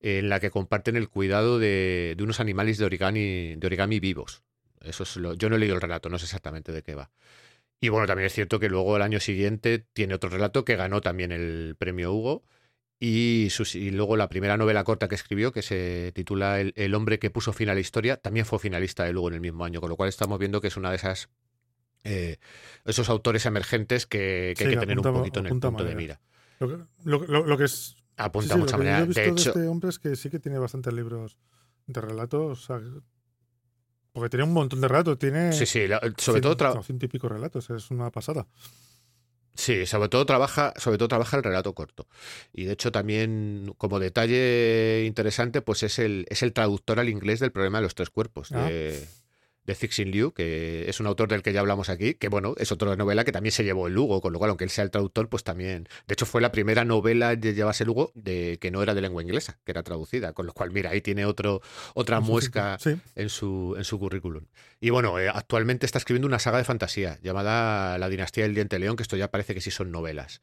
en 0.00 0.30
la 0.30 0.40
que 0.40 0.50
comparten 0.50 0.96
el 0.96 1.10
cuidado 1.10 1.58
de, 1.58 2.14
de 2.16 2.24
unos 2.24 2.40
animales 2.40 2.78
de 2.78 2.86
origami, 2.86 3.56
de 3.56 3.66
origami 3.66 4.00
vivos. 4.00 4.42
Eso 4.80 5.02
es 5.02 5.16
lo, 5.16 5.34
yo 5.34 5.50
no 5.50 5.56
he 5.56 5.58
leído 5.58 5.74
el 5.74 5.82
relato, 5.82 6.08
no 6.08 6.18
sé 6.18 6.24
exactamente 6.24 6.72
de 6.72 6.82
qué 6.82 6.94
va. 6.94 7.10
Y 7.80 7.88
bueno, 7.88 8.06
también 8.06 8.26
es 8.26 8.32
cierto 8.34 8.60
que 8.60 8.68
luego 8.68 8.96
el 8.96 9.02
año 9.02 9.20
siguiente 9.20 9.78
tiene 9.92 10.14
otro 10.14 10.28
relato 10.30 10.64
que 10.64 10.76
ganó 10.76 11.00
también 11.00 11.32
el 11.32 11.76
premio 11.78 12.12
Hugo. 12.12 12.44
Y, 13.02 13.48
sus- 13.50 13.74
y 13.76 13.90
luego 13.90 14.18
la 14.18 14.28
primera 14.28 14.58
novela 14.58 14.84
corta 14.84 15.08
que 15.08 15.14
escribió, 15.14 15.52
que 15.52 15.62
se 15.62 16.12
titula 16.14 16.60
El, 16.60 16.74
El 16.76 16.94
hombre 16.94 17.18
que 17.18 17.30
puso 17.30 17.54
fin 17.54 17.70
a 17.70 17.74
la 17.74 17.80
historia, 17.80 18.18
también 18.18 18.44
fue 18.44 18.58
finalista 18.58 19.04
de 19.04 19.14
Lugo 19.14 19.28
en 19.28 19.34
el 19.34 19.40
mismo 19.40 19.64
año, 19.64 19.80
con 19.80 19.88
lo 19.88 19.96
cual 19.96 20.10
estamos 20.10 20.38
viendo 20.38 20.60
que 20.60 20.68
es 20.68 20.76
una 20.76 20.90
de 20.90 20.96
esas 20.96 21.30
eh, 22.04 22.36
esos 22.84 23.08
autores 23.08 23.46
emergentes 23.46 24.06
que, 24.06 24.54
que 24.56 24.64
hay 24.64 24.70
que 24.74 24.76
tener 24.80 24.98
un 24.98 25.02
poquito 25.14 25.40
en 25.40 25.46
el 25.46 25.58
punto 25.58 25.82
de 25.84 25.94
mira. 25.94 26.20
Lo, 26.58 26.68
que- 26.68 26.84
lo- 27.04 27.26
lo- 27.26 27.46
lo 27.46 27.56
que 27.56 27.64
es. 27.64 27.96
Apunta 28.18 28.48
sí, 28.48 28.52
sí, 28.54 28.60
mucha 28.60 28.76
lo 28.76 28.82
que 28.82 28.88
yo 28.88 28.92
manera. 28.92 29.04
he 29.04 29.06
visto 29.06 29.20
De 29.22 29.26
de, 29.26 29.32
hecho, 29.32 29.48
este 29.50 29.66
hombre 29.66 29.88
es 29.88 29.98
que 29.98 30.14
sí 30.16 30.28
que 30.28 30.38
tiene 30.38 30.58
bastantes 30.58 30.92
libros 30.92 31.38
de 31.86 32.00
relatos. 32.02 32.70
o 32.70 32.78
sea, 32.78 32.80
porque 34.12 34.28
tiene 34.30 34.44
un 34.44 34.52
montón 34.52 34.80
de 34.80 34.88
relatos. 34.88 35.18
Tiene. 35.18 35.52
sí, 35.52 35.66
sí, 35.66 35.86
la- 35.86 36.00
sobre 36.18 36.40
todo 36.40 36.56
tra 36.56 36.82
ciento 36.82 37.04
y 37.06 37.08
pico 37.08 37.28
relatos. 37.28 37.70
Es 37.70 37.90
una 37.90 38.10
pasada. 38.10 38.46
Sí, 39.54 39.84
sobre 39.84 40.08
todo 40.08 40.24
trabaja, 40.24 40.72
sobre 40.76 40.96
todo 40.96 41.08
trabaja 41.08 41.36
el 41.36 41.42
relato 41.42 41.74
corto. 41.74 42.06
Y 42.52 42.64
de 42.64 42.72
hecho 42.72 42.92
también, 42.92 43.74
como 43.76 43.98
detalle 43.98 45.04
interesante, 45.06 45.60
pues 45.60 45.82
es 45.82 45.98
el, 45.98 46.24
es 46.30 46.42
el 46.42 46.52
traductor 46.52 46.98
al 46.98 47.08
inglés 47.10 47.40
del 47.40 47.52
problema 47.52 47.78
de 47.78 47.82
los 47.82 47.94
tres 47.94 48.08
cuerpos 48.10 48.52
Ah. 48.52 48.68
de, 48.68 49.06
de 49.64 49.74
Cixin 49.74 50.10
Liu, 50.10 50.32
que 50.32 50.88
es 50.88 51.00
un 51.00 51.06
autor 51.06 51.28
del 51.28 51.42
que 51.42 51.52
ya 51.52 51.60
hablamos 51.60 51.88
aquí, 51.88 52.14
que 52.14 52.28
bueno, 52.28 52.54
es 52.58 52.72
otra 52.72 52.96
novela 52.96 53.24
que 53.24 53.32
también 53.32 53.52
se 53.52 53.64
llevó 53.64 53.86
el 53.86 53.94
Lugo, 53.94 54.20
con 54.20 54.32
lo 54.32 54.38
cual, 54.38 54.50
aunque 54.50 54.64
él 54.64 54.70
sea 54.70 54.84
el 54.84 54.90
traductor, 54.90 55.28
pues 55.28 55.44
también. 55.44 55.88
De 56.06 56.14
hecho, 56.14 56.26
fue 56.26 56.40
la 56.40 56.52
primera 56.52 56.84
novela 56.84 57.36
de 57.36 57.54
llevarse 57.54 57.84
Lugo 57.84 58.12
de 58.14 58.58
que 58.60 58.70
no 58.70 58.82
era 58.82 58.94
de 58.94 59.00
lengua 59.00 59.22
inglesa, 59.22 59.58
que 59.64 59.72
era 59.72 59.82
traducida. 59.82 60.32
Con 60.32 60.46
lo 60.46 60.52
cual, 60.52 60.70
mira, 60.70 60.90
ahí 60.90 61.00
tiene 61.00 61.24
otro, 61.24 61.60
otra 61.94 62.20
muesca. 62.20 62.78
Sí. 62.78 62.96
en 63.14 63.28
su, 63.28 63.74
en 63.76 63.84
su 63.84 63.98
currículum. 63.98 64.44
Y 64.80 64.90
bueno, 64.90 65.18
eh, 65.18 65.28
actualmente 65.28 65.86
está 65.86 65.98
escribiendo 65.98 66.26
una 66.26 66.38
saga 66.38 66.58
de 66.58 66.64
fantasía 66.64 67.18
llamada 67.22 67.98
La 67.98 68.08
dinastía 68.08 68.44
del 68.44 68.54
diente 68.54 68.78
león, 68.78 68.96
que 68.96 69.02
esto 69.02 69.16
ya 69.16 69.30
parece 69.30 69.54
que 69.54 69.60
sí 69.60 69.70
son 69.70 69.90
novelas. 69.90 70.40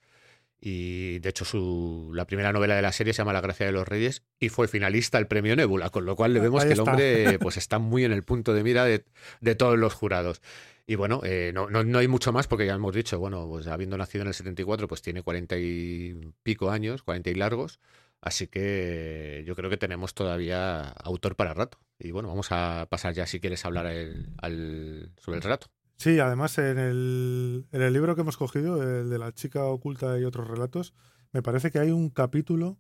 Y 0.70 1.20
de 1.20 1.30
hecho 1.30 1.45
su, 1.45 2.11
la 2.13 2.26
primera 2.28 2.51
novela 2.51 2.76
de 2.76 2.82
la 2.82 2.91
serie 2.91 3.13
se 3.13 3.20
llama 3.20 3.32
La 3.32 3.39
gracia 3.39 3.65
de 3.65 3.72
los 3.72 3.88
reyes 3.88 4.24
y 4.38 4.49
fue 4.49 4.68
finalista 4.68 5.18
al 5.18 5.28
premio 5.28 5.55
Nebula, 5.55 5.89
con 5.91 6.05
lo 6.05 6.18
cual 6.18 6.34
le 6.34 6.41
vemos 6.41 6.63
Ahí 6.63 6.68
que 6.68 6.74
el 6.74 6.80
hombre 6.82 7.39
pues 7.39 7.55
está 7.55 7.80
muy 7.80 8.03
en 8.03 8.11
el 8.11 8.24
punto 8.24 8.53
de 8.53 8.63
mira 8.63 8.84
de, 8.84 9.05
de 9.39 9.55
todos 9.55 9.78
los 9.80 9.93
jurados. 9.93 10.41
Y 10.86 10.95
bueno, 10.95 11.22
eh, 11.24 11.51
no, 11.53 11.70
no, 11.70 11.84
no 11.86 11.99
hay 11.99 12.07
mucho 12.09 12.34
más 12.34 12.47
porque 12.47 12.65
ya 12.65 12.74
hemos 12.74 12.93
dicho, 12.93 13.18
bueno, 13.18 13.47
pues 13.47 13.68
habiendo 13.68 13.97
nacido 13.97 14.24
en 14.24 14.28
el 14.30 14.34
74, 14.34 14.88
pues 14.89 15.01
tiene 15.01 15.22
cuarenta 15.22 15.57
y 15.57 16.34
pico 16.43 16.70
años, 16.70 17.01
cuarenta 17.03 17.30
y 17.30 17.36
largos. 17.36 17.80
Así 18.20 18.47
que 18.47 19.43
yo 19.45 19.55
creo 19.55 19.70
que 19.70 19.78
tenemos 19.78 20.13
todavía 20.15 20.82
autor 20.89 21.36
para 21.38 21.53
rato. 21.53 21.78
Y 21.99 22.11
bueno, 22.11 22.28
vamos 22.30 22.47
a 22.51 22.88
pasar 22.89 23.13
ya 23.13 23.26
si 23.26 23.39
quieres 23.39 23.63
hablar 23.63 23.86
el- 23.86 24.28
al- 24.41 25.11
sobre 25.18 25.38
el 25.38 25.43
relato. 25.43 25.68
Sí, 25.98 26.20
además 26.20 26.58
en 26.60 26.78
el, 26.78 27.66
en 27.72 27.82
el 27.82 27.91
libro 27.93 28.16
que 28.16 28.22
hemos 28.22 28.38
cogido, 28.38 28.82
el 28.84 29.10
de 29.10 29.18
la 29.18 29.32
chica 29.34 29.66
oculta 29.66 30.20
y 30.20 30.24
otros 30.26 30.48
relatos, 30.48 30.93
me 31.34 31.41
parece 31.41 31.72
que 31.72 31.80
hay 31.80 31.91
un 31.91 32.10
capítulo 32.10 32.78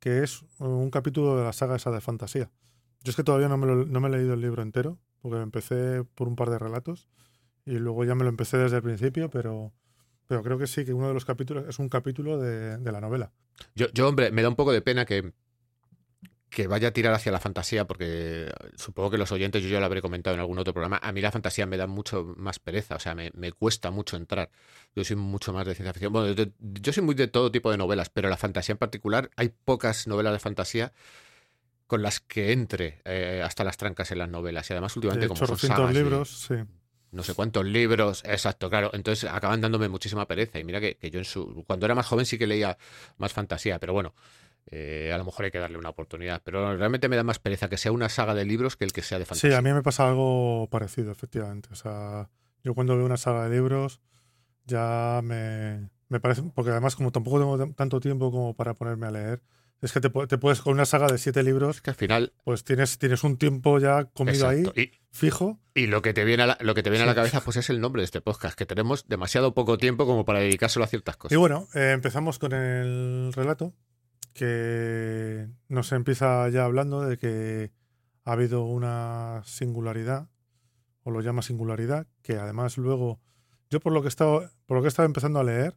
que 0.00 0.22
es 0.22 0.44
un 0.58 0.90
capítulo 0.90 1.36
de 1.36 1.44
la 1.44 1.52
saga 1.52 1.76
esa 1.76 1.90
de 1.90 2.00
fantasía. 2.00 2.50
Yo 3.04 3.10
es 3.10 3.16
que 3.16 3.24
todavía 3.24 3.48
no 3.48 3.56
me, 3.56 3.66
lo- 3.66 3.86
no 3.86 4.00
me 4.00 4.08
he 4.08 4.12
leído 4.12 4.34
el 4.34 4.40
libro 4.40 4.62
entero, 4.62 4.98
porque 5.20 5.38
empecé 5.40 6.04
por 6.14 6.28
un 6.28 6.36
par 6.36 6.50
de 6.50 6.58
relatos 6.58 7.08
y 7.64 7.72
luego 7.78 8.04
ya 8.04 8.14
me 8.14 8.24
lo 8.24 8.28
empecé 8.28 8.58
desde 8.58 8.76
el 8.76 8.82
principio, 8.82 9.30
pero, 9.30 9.72
pero 10.26 10.42
creo 10.42 10.58
que 10.58 10.66
sí, 10.66 10.84
que 10.84 10.92
uno 10.92 11.08
de 11.08 11.14
los 11.14 11.24
capítulos 11.24 11.64
es 11.68 11.78
un 11.78 11.88
capítulo 11.88 12.38
de, 12.38 12.76
de 12.78 12.92
la 12.92 13.00
novela. 13.00 13.32
Yo, 13.74 13.86
yo, 13.94 14.08
hombre, 14.08 14.30
me 14.32 14.42
da 14.42 14.48
un 14.48 14.56
poco 14.56 14.72
de 14.72 14.82
pena 14.82 15.04
que, 15.04 15.32
que 16.52 16.66
vaya 16.66 16.88
a 16.88 16.90
tirar 16.90 17.14
hacia 17.14 17.32
la 17.32 17.40
fantasía, 17.40 17.86
porque 17.86 18.52
supongo 18.76 19.10
que 19.10 19.16
los 19.16 19.32
oyentes, 19.32 19.62
yo 19.62 19.70
ya 19.70 19.80
lo 19.80 19.86
habré 19.86 20.02
comentado 20.02 20.34
en 20.34 20.40
algún 20.40 20.58
otro 20.58 20.74
programa, 20.74 21.00
a 21.02 21.10
mí 21.10 21.22
la 21.22 21.32
fantasía 21.32 21.64
me 21.64 21.78
da 21.78 21.86
mucho 21.86 22.34
más 22.36 22.58
pereza, 22.58 22.96
o 22.96 22.98
sea, 22.98 23.14
me, 23.14 23.30
me 23.32 23.52
cuesta 23.52 23.90
mucho 23.90 24.18
entrar. 24.18 24.50
Yo 24.94 25.02
soy 25.02 25.16
mucho 25.16 25.54
más 25.54 25.66
de 25.66 25.74
ciencia 25.74 25.94
ficción. 25.94 26.12
Bueno, 26.12 26.34
yo 26.60 26.92
soy 26.92 27.02
muy 27.02 27.14
de 27.14 27.26
todo 27.26 27.50
tipo 27.50 27.70
de 27.70 27.78
novelas, 27.78 28.10
pero 28.10 28.28
la 28.28 28.36
fantasía 28.36 28.74
en 28.74 28.78
particular, 28.78 29.30
hay 29.36 29.48
pocas 29.64 30.06
novelas 30.06 30.34
de 30.34 30.38
fantasía 30.40 30.92
con 31.86 32.02
las 32.02 32.20
que 32.20 32.52
entre 32.52 33.00
eh, 33.06 33.42
hasta 33.42 33.64
las 33.64 33.78
trancas 33.78 34.10
en 34.12 34.18
las 34.18 34.28
novelas. 34.28 34.68
Y 34.68 34.74
además, 34.74 34.94
últimamente, 34.94 35.24
De 35.24 35.28
como 35.28 35.46
son 35.46 35.56
sagas 35.56 35.94
libros, 35.94 36.46
sí. 36.48 36.54
no 37.12 37.22
sé 37.22 37.32
cuántos 37.32 37.64
libros, 37.64 38.24
exacto, 38.26 38.68
claro. 38.68 38.90
Entonces 38.92 39.30
acaban 39.30 39.62
dándome 39.62 39.88
muchísima 39.88 40.26
pereza. 40.28 40.58
Y 40.58 40.64
mira 40.64 40.80
que, 40.80 40.96
que 40.96 41.10
yo 41.10 41.18
en 41.18 41.24
su, 41.24 41.64
cuando 41.66 41.86
era 41.86 41.94
más 41.94 42.06
joven 42.06 42.26
sí 42.26 42.36
que 42.36 42.46
leía 42.46 42.76
más 43.16 43.32
fantasía, 43.32 43.78
pero 43.78 43.94
bueno, 43.94 44.14
eh, 44.66 45.10
a 45.12 45.18
lo 45.18 45.24
mejor 45.24 45.44
hay 45.44 45.50
que 45.50 45.58
darle 45.58 45.78
una 45.78 45.90
oportunidad. 45.90 46.42
Pero 46.44 46.76
realmente 46.76 47.08
me 47.08 47.16
da 47.16 47.24
más 47.24 47.38
pereza 47.38 47.68
que 47.68 47.76
sea 47.76 47.92
una 47.92 48.08
saga 48.08 48.34
de 48.34 48.44
libros 48.44 48.76
que 48.76 48.84
el 48.84 48.92
que 48.92 49.02
sea 49.02 49.18
de 49.18 49.24
fantasía. 49.26 49.50
Sí, 49.50 49.56
a 49.56 49.62
mí 49.62 49.72
me 49.72 49.82
pasa 49.82 50.08
algo 50.08 50.68
parecido, 50.70 51.12
efectivamente. 51.12 51.68
O 51.72 51.76
sea, 51.76 52.30
yo 52.64 52.74
cuando 52.74 52.96
veo 52.96 53.04
una 53.06 53.16
saga 53.16 53.48
de 53.48 53.54
libros 53.56 54.00
ya 54.64 55.20
me, 55.24 55.90
me 56.08 56.20
parece, 56.20 56.42
porque 56.54 56.70
además 56.70 56.96
como 56.96 57.10
tampoco 57.10 57.38
tengo 57.40 57.74
tanto 57.74 58.00
tiempo 58.00 58.30
como 58.30 58.54
para 58.54 58.74
ponerme 58.74 59.06
a 59.06 59.10
leer, 59.10 59.42
es 59.80 59.92
que 59.92 60.00
te, 60.00 60.10
te 60.10 60.38
puedes, 60.38 60.60
con 60.60 60.74
una 60.74 60.84
saga 60.84 61.08
de 61.08 61.18
siete 61.18 61.42
libros, 61.42 61.76
Es 61.76 61.82
que 61.82 61.90
al 61.90 61.96
final, 61.96 62.32
pues 62.44 62.62
tienes, 62.62 62.98
tienes 62.98 63.24
un 63.24 63.36
tiempo 63.36 63.80
ya 63.80 64.04
comido 64.04 64.48
exacto. 64.52 64.72
ahí, 64.76 64.84
Y, 64.84 65.00
fijo. 65.10 65.58
y 65.74 65.88
lo 65.88 66.00
que 66.02 66.14
te 66.14 66.24
viene 66.24 66.44
a 66.44 66.46
la, 66.46 66.58
lo 66.60 66.74
que 66.76 66.84
te 66.84 66.90
viene 66.90 67.02
a 67.02 67.06
la 67.08 67.16
cabeza 67.16 67.40
pues 67.40 67.56
es 67.56 67.68
el 67.68 67.80
nombre 67.80 68.00
de 68.02 68.04
este 68.04 68.20
podcast, 68.20 68.56
que 68.56 68.64
tenemos 68.64 69.08
demasiado 69.08 69.54
poco 69.54 69.78
tiempo 69.78 70.06
como 70.06 70.24
para 70.24 70.38
dedicárselo 70.38 70.84
a 70.84 70.88
ciertas 70.88 71.16
Y 71.16 71.18
cosas. 71.18 71.38
bueno, 71.38 71.66
eh, 71.74 71.90
empezamos 71.92 72.38
con 72.38 72.52
el 72.52 73.32
relato, 73.34 73.74
que 74.32 75.48
nos 75.68 75.92
empieza 75.92 76.48
ya 76.48 76.64
hablando 76.64 77.02
de 77.02 77.18
que 77.18 77.72
ha 78.24 78.32
habido 78.32 78.64
una 78.64 79.42
singularidad, 79.44 80.28
o 81.02 81.10
lo 81.10 81.20
llama 81.20 81.42
singularidad, 81.42 82.06
que 82.22 82.36
además 82.36 82.78
luego, 82.78 83.20
yo 83.70 83.80
por 83.80 83.92
lo 83.92 84.02
que 84.02 84.08
he 84.08 84.08
estado, 84.08 84.50
por 84.66 84.76
lo 84.76 84.82
que 84.82 84.86
he 84.86 84.88
estado 84.88 85.06
empezando 85.06 85.40
a 85.40 85.44
leer, 85.44 85.76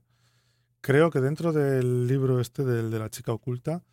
creo 0.82 1.10
que 1.10 1.22
dentro 1.22 1.52
del 1.52 2.08
libro 2.08 2.40
este 2.40 2.64
del 2.64 2.92
de 2.92 3.00
la 3.00 3.10
chica 3.10 3.34
oculta 3.34 3.84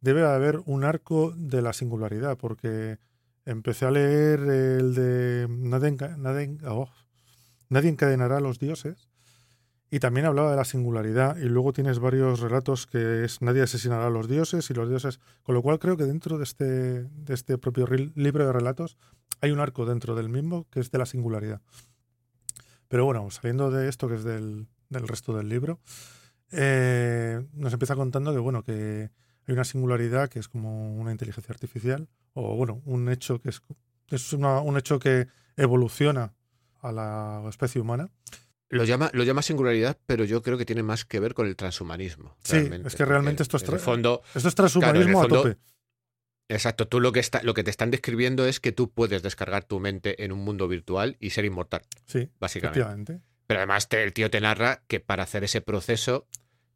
debe 0.00 0.24
haber 0.24 0.62
un 0.64 0.84
arco 0.84 1.32
de 1.36 1.60
la 1.60 1.72
singularidad, 1.72 2.38
porque 2.38 2.98
empecé 3.44 3.86
a 3.86 3.90
leer 3.90 4.40
el 4.40 4.94
de 4.94 5.46
nadie, 5.50 5.96
nadie, 6.16 6.58
oh, 6.66 6.88
nadie 7.68 7.90
encadenará 7.90 8.38
a 8.38 8.40
los 8.40 8.58
dioses 8.58 9.09
y 9.90 9.98
también 9.98 10.26
hablaba 10.26 10.50
de 10.50 10.56
la 10.56 10.64
singularidad 10.64 11.36
y 11.36 11.44
luego 11.46 11.72
tienes 11.72 11.98
varios 11.98 12.40
relatos 12.40 12.86
que 12.86 13.24
es 13.24 13.42
nadie 13.42 13.62
asesinará 13.62 14.06
a 14.06 14.10
los 14.10 14.28
dioses 14.28 14.70
y 14.70 14.74
los 14.74 14.88
dioses, 14.88 15.18
con 15.42 15.54
lo 15.54 15.62
cual 15.62 15.78
creo 15.78 15.96
que 15.96 16.04
dentro 16.04 16.38
de 16.38 16.44
este, 16.44 16.64
de 17.04 17.34
este 17.34 17.58
propio 17.58 17.86
libro 18.14 18.46
de 18.46 18.52
relatos 18.52 18.96
hay 19.40 19.50
un 19.50 19.60
arco 19.60 19.86
dentro 19.86 20.14
del 20.14 20.28
mismo 20.28 20.66
que 20.70 20.80
es 20.80 20.90
de 20.90 20.98
la 20.98 21.06
singularidad. 21.06 21.60
Pero 22.88 23.04
bueno, 23.04 23.28
saliendo 23.30 23.70
de 23.70 23.88
esto 23.88 24.08
que 24.08 24.14
es 24.16 24.24
del, 24.24 24.66
del 24.88 25.08
resto 25.08 25.36
del 25.36 25.48
libro, 25.48 25.80
eh, 26.52 27.44
nos 27.52 27.72
empieza 27.72 27.94
contando 27.96 28.32
que 28.32 28.38
bueno, 28.38 28.62
que 28.64 29.10
hay 29.46 29.52
una 29.54 29.64
singularidad 29.64 30.28
que 30.28 30.38
es 30.38 30.48
como 30.48 30.94
una 30.94 31.12
inteligencia 31.12 31.52
artificial, 31.52 32.08
o 32.34 32.54
bueno, 32.56 32.80
un 32.84 33.08
hecho 33.08 33.40
que 33.40 33.50
es, 33.50 33.62
es 34.08 34.32
una- 34.32 34.60
un 34.60 34.76
hecho 34.76 34.98
que 34.98 35.28
evoluciona 35.56 36.32
a 36.80 36.92
la 36.92 37.44
especie 37.48 37.80
humana. 37.80 38.08
Lo 38.70 38.84
llama, 38.84 39.10
lo 39.14 39.24
llama 39.24 39.42
singularidad, 39.42 39.98
pero 40.06 40.24
yo 40.24 40.42
creo 40.42 40.56
que 40.56 40.64
tiene 40.64 40.82
más 40.82 41.04
que 41.04 41.18
ver 41.20 41.34
con 41.34 41.46
el 41.46 41.56
transhumanismo. 41.56 42.36
Sí, 42.44 42.56
es 42.84 42.94
que 42.94 43.04
realmente 43.04 43.42
esto 43.42 43.56
es 43.56 43.64
En 43.64 43.74
el 43.74 43.80
tra- 43.80 43.82
fondo, 43.82 44.22
Esto 44.34 44.48
es 44.48 44.54
transhumanismo 44.54 45.02
Claro, 45.20 45.34
en 45.34 45.34
el 45.34 45.38
a 45.38 45.42
tope. 45.54 45.58
exacto, 46.48 46.86
tú 46.88 47.00
lo 47.00 47.12
que, 47.12 47.20
está, 47.20 47.42
lo 47.42 47.52
que 47.54 47.64
te 47.64 47.70
están 47.70 47.90
describiendo 47.90 48.46
es 48.46 48.60
que 48.60 48.72
tú 48.72 48.90
puedes 48.92 49.22
descargar 49.22 49.64
tu 49.64 49.80
mente 49.80 50.24
en 50.24 50.32
un 50.32 50.38
mundo 50.40 50.68
virtual 50.68 51.16
y 51.20 51.30
ser 51.30 51.44
inmortal, 51.44 51.82
Sí, 52.06 52.30
básicamente. 52.38 52.80
efectivamente. 52.80 53.20
Pero 53.46 53.58
además 53.60 53.88
te- 53.88 54.02
el 54.04 54.12
tío 54.12 54.30
te 54.30 54.40
narra 54.40 54.82
que 54.86 55.00
para 55.00 55.24
hacer 55.24 55.42
ese 55.44 55.60
proceso 55.60 56.28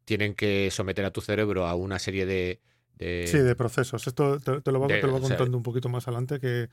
tienen 0.03 0.35
que 0.35 0.69
someter 0.71 1.05
a 1.05 1.11
tu 1.11 1.21
cerebro 1.21 1.65
a 1.65 1.75
una 1.75 1.97
serie 1.99 2.25
de... 2.25 2.59
de- 2.97 3.27
Sí, 3.31 3.37
de 3.37 3.55
procesos. 3.55 4.05
Esto 4.05 4.39
te, 4.39 4.59
te 4.61 4.71
lo 4.73 4.79
va, 4.81 4.87
lo 4.89 5.07
va 5.13 5.13
o 5.15 5.19
sea, 5.21 5.29
contando 5.29 5.55
un 5.57 5.63
poquito 5.63 5.87
más 5.87 6.07
adelante 6.09 6.39
que, 6.41 6.67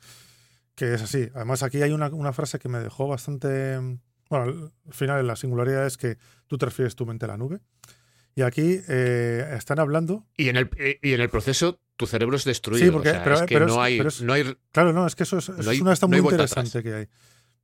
que 0.74 0.94
es 0.94 1.02
así. 1.02 1.28
Además, 1.34 1.62
aquí 1.62 1.80
hay 1.82 1.92
una, 1.92 2.08
una 2.08 2.32
frase 2.32 2.58
que 2.58 2.68
me 2.68 2.80
dejó 2.80 3.06
bastante... 3.06 3.78
Bueno, 4.32 4.72
al 4.86 4.94
final 4.94 5.26
la 5.26 5.36
singularidad 5.36 5.86
es 5.86 5.98
que 5.98 6.16
tú 6.46 6.56
transfieres 6.56 6.96
tu 6.96 7.04
mente 7.04 7.26
a 7.26 7.28
la 7.28 7.36
nube. 7.36 7.60
Y 8.34 8.40
aquí 8.40 8.80
eh, 8.88 9.54
están 9.58 9.78
hablando... 9.78 10.26
Y 10.38 10.48
en 10.48 10.56
el, 10.56 10.70
y 11.02 11.12
en 11.12 11.20
el 11.20 11.28
proceso 11.28 11.78
tu 11.98 12.06
cerebro 12.06 12.34
es 12.36 12.44
destruido. 12.44 12.86
Sí, 12.86 12.90
porque- 12.90 13.10
o 13.10 13.12
sea, 13.12 13.24
pero- 13.24 13.34
es 13.36 13.42
que 13.42 13.54
pero 13.54 13.66
no, 13.66 13.74
es- 13.74 13.78
hay, 13.78 13.96
pero 13.98 14.08
es- 14.08 14.22
no 14.22 14.32
hay... 14.32 14.56
Claro, 14.70 14.94
no, 14.94 15.06
es 15.06 15.14
que 15.14 15.24
eso 15.24 15.36
es, 15.36 15.50
No 15.50 15.70
hay- 15.70 15.82
una 15.82 15.92
esta 15.92 16.06
muy 16.06 16.16
interesante 16.16 16.82
que 16.82 16.94
hay. 16.94 17.08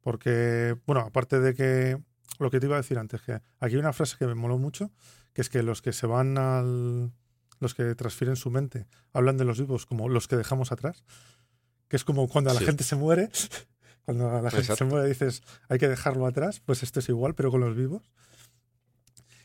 Porque, 0.02 0.76
bueno, 0.86 1.00
aparte 1.00 1.40
de 1.40 1.54
que 1.54 1.96
lo 2.38 2.50
que 2.50 2.60
te 2.60 2.66
iba 2.66 2.76
a 2.76 2.82
decir 2.82 2.98
antes, 2.98 3.22
que 3.22 3.32
aquí 3.32 3.42
hay 3.60 3.76
una 3.76 3.94
frase 3.94 4.16
que 4.18 4.26
me 4.26 4.34
moló 4.34 4.58
mucho, 4.58 4.92
que 5.32 5.40
es 5.40 5.48
que 5.48 5.62
los 5.62 5.80
que 5.80 5.94
se 5.94 6.06
van 6.06 6.36
al... 6.36 7.12
los 7.60 7.74
que 7.74 7.94
transfieren 7.94 8.36
su 8.36 8.50
mente 8.50 8.86
hablan 9.14 9.38
de 9.38 9.46
los 9.46 9.58
vivos 9.58 9.86
como 9.86 10.10
los 10.10 10.28
que 10.28 10.36
dejamos 10.36 10.70
atrás, 10.70 11.02
que 11.88 11.96
es 11.96 12.04
como 12.04 12.28
cuando 12.28 12.52
la 12.52 12.60
Sí. 12.60 12.66
gente 12.66 12.84
se 12.84 12.94
muere, 12.94 13.30
cuando 14.08 14.30
la 14.40 14.50
gente 14.50 14.62
Exacto. 14.62 14.76
se 14.76 14.84
muere 14.86 15.06
dices 15.06 15.42
hay 15.68 15.78
que 15.78 15.86
dejarlo 15.86 16.24
atrás, 16.24 16.60
pues 16.60 16.82
esto 16.82 17.00
es 17.00 17.10
igual, 17.10 17.34
pero 17.34 17.50
con 17.50 17.60
los 17.60 17.76
vivos. 17.76 18.10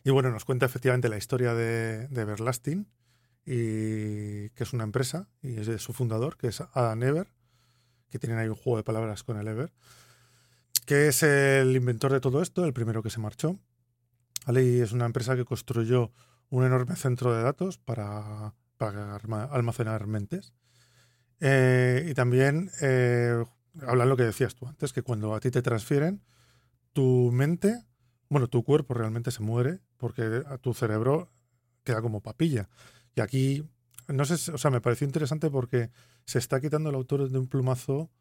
Y 0.05 0.09
bueno, 0.09 0.31
nos 0.31 0.45
cuenta 0.45 0.65
efectivamente 0.65 1.09
la 1.09 1.17
historia 1.17 1.53
de, 1.53 2.07
de 2.07 2.21
Everlasting, 2.21 2.87
y 3.45 4.51
que 4.51 4.63
es 4.63 4.71
una 4.71 4.85
empresa, 4.85 5.27
y 5.41 5.59
es 5.59 5.67
de 5.67 5.79
su 5.79 5.91
fundador, 5.91 6.37
que 6.37 6.47
es 6.47 6.61
Adam 6.61 7.03
Ever, 7.03 7.27
que 8.09 8.19
tienen 8.19 8.37
ahí 8.37 8.47
un 8.47 8.55
juego 8.55 8.77
de 8.77 8.85
palabras 8.85 9.25
con 9.25 9.37
el 9.37 9.45
Ever, 9.49 9.73
que 10.85 11.09
es 11.09 11.23
el 11.23 11.75
inventor 11.75 12.13
de 12.13 12.21
todo 12.21 12.41
esto, 12.41 12.63
el 12.63 12.71
primero 12.71 13.03
que 13.03 13.09
se 13.09 13.19
marchó. 13.19 13.59
¿vale? 14.45 14.63
Y 14.63 14.79
es 14.79 14.93
una 14.93 15.07
empresa 15.07 15.35
que 15.35 15.43
construyó 15.43 16.13
un 16.47 16.63
enorme 16.63 16.95
centro 16.95 17.35
de 17.35 17.43
datos 17.43 17.79
para, 17.79 18.53
almacenar 18.79 20.07
mentes. 20.07 20.53
Eh, 21.41 22.07
y 22.09 22.13
también 22.13 22.71
eh, 22.79 23.43
hablan 23.81 24.09
lo 24.09 24.17
que 24.17 24.23
decías 24.23 24.55
tú 24.55 24.67
antes, 24.67 24.93
que 24.93 25.01
cuando 25.01 25.33
a 25.33 25.39
ti 25.39 25.51
te 25.51 25.61
transfieren, 25.61 26.21
tu 26.93 27.31
mente, 27.31 27.83
bueno, 28.29 28.47
tu 28.47 28.63
cuerpo 28.63 28.93
realmente 28.93 29.31
se 29.31 29.41
muere 29.41 29.79
porque 29.97 30.43
a 30.45 30.57
tu 30.57 30.73
cerebro 30.73 31.31
queda 31.83 32.01
como 32.01 32.21
papilla. 32.21 32.69
Y 33.15 33.21
aquí, 33.21 33.67
no 34.07 34.25
sé, 34.25 34.51
o 34.51 34.57
sea, 34.57 34.71
me 34.71 34.81
pareció 34.81 35.05
interesante 35.05 35.49
porque 35.49 35.89
se 36.25 36.39
está 36.39 36.61
quitando 36.61 36.89
el 36.89 36.95
autor 36.95 37.29
de 37.29 37.37
un 37.37 37.47
plumazo 37.47 38.11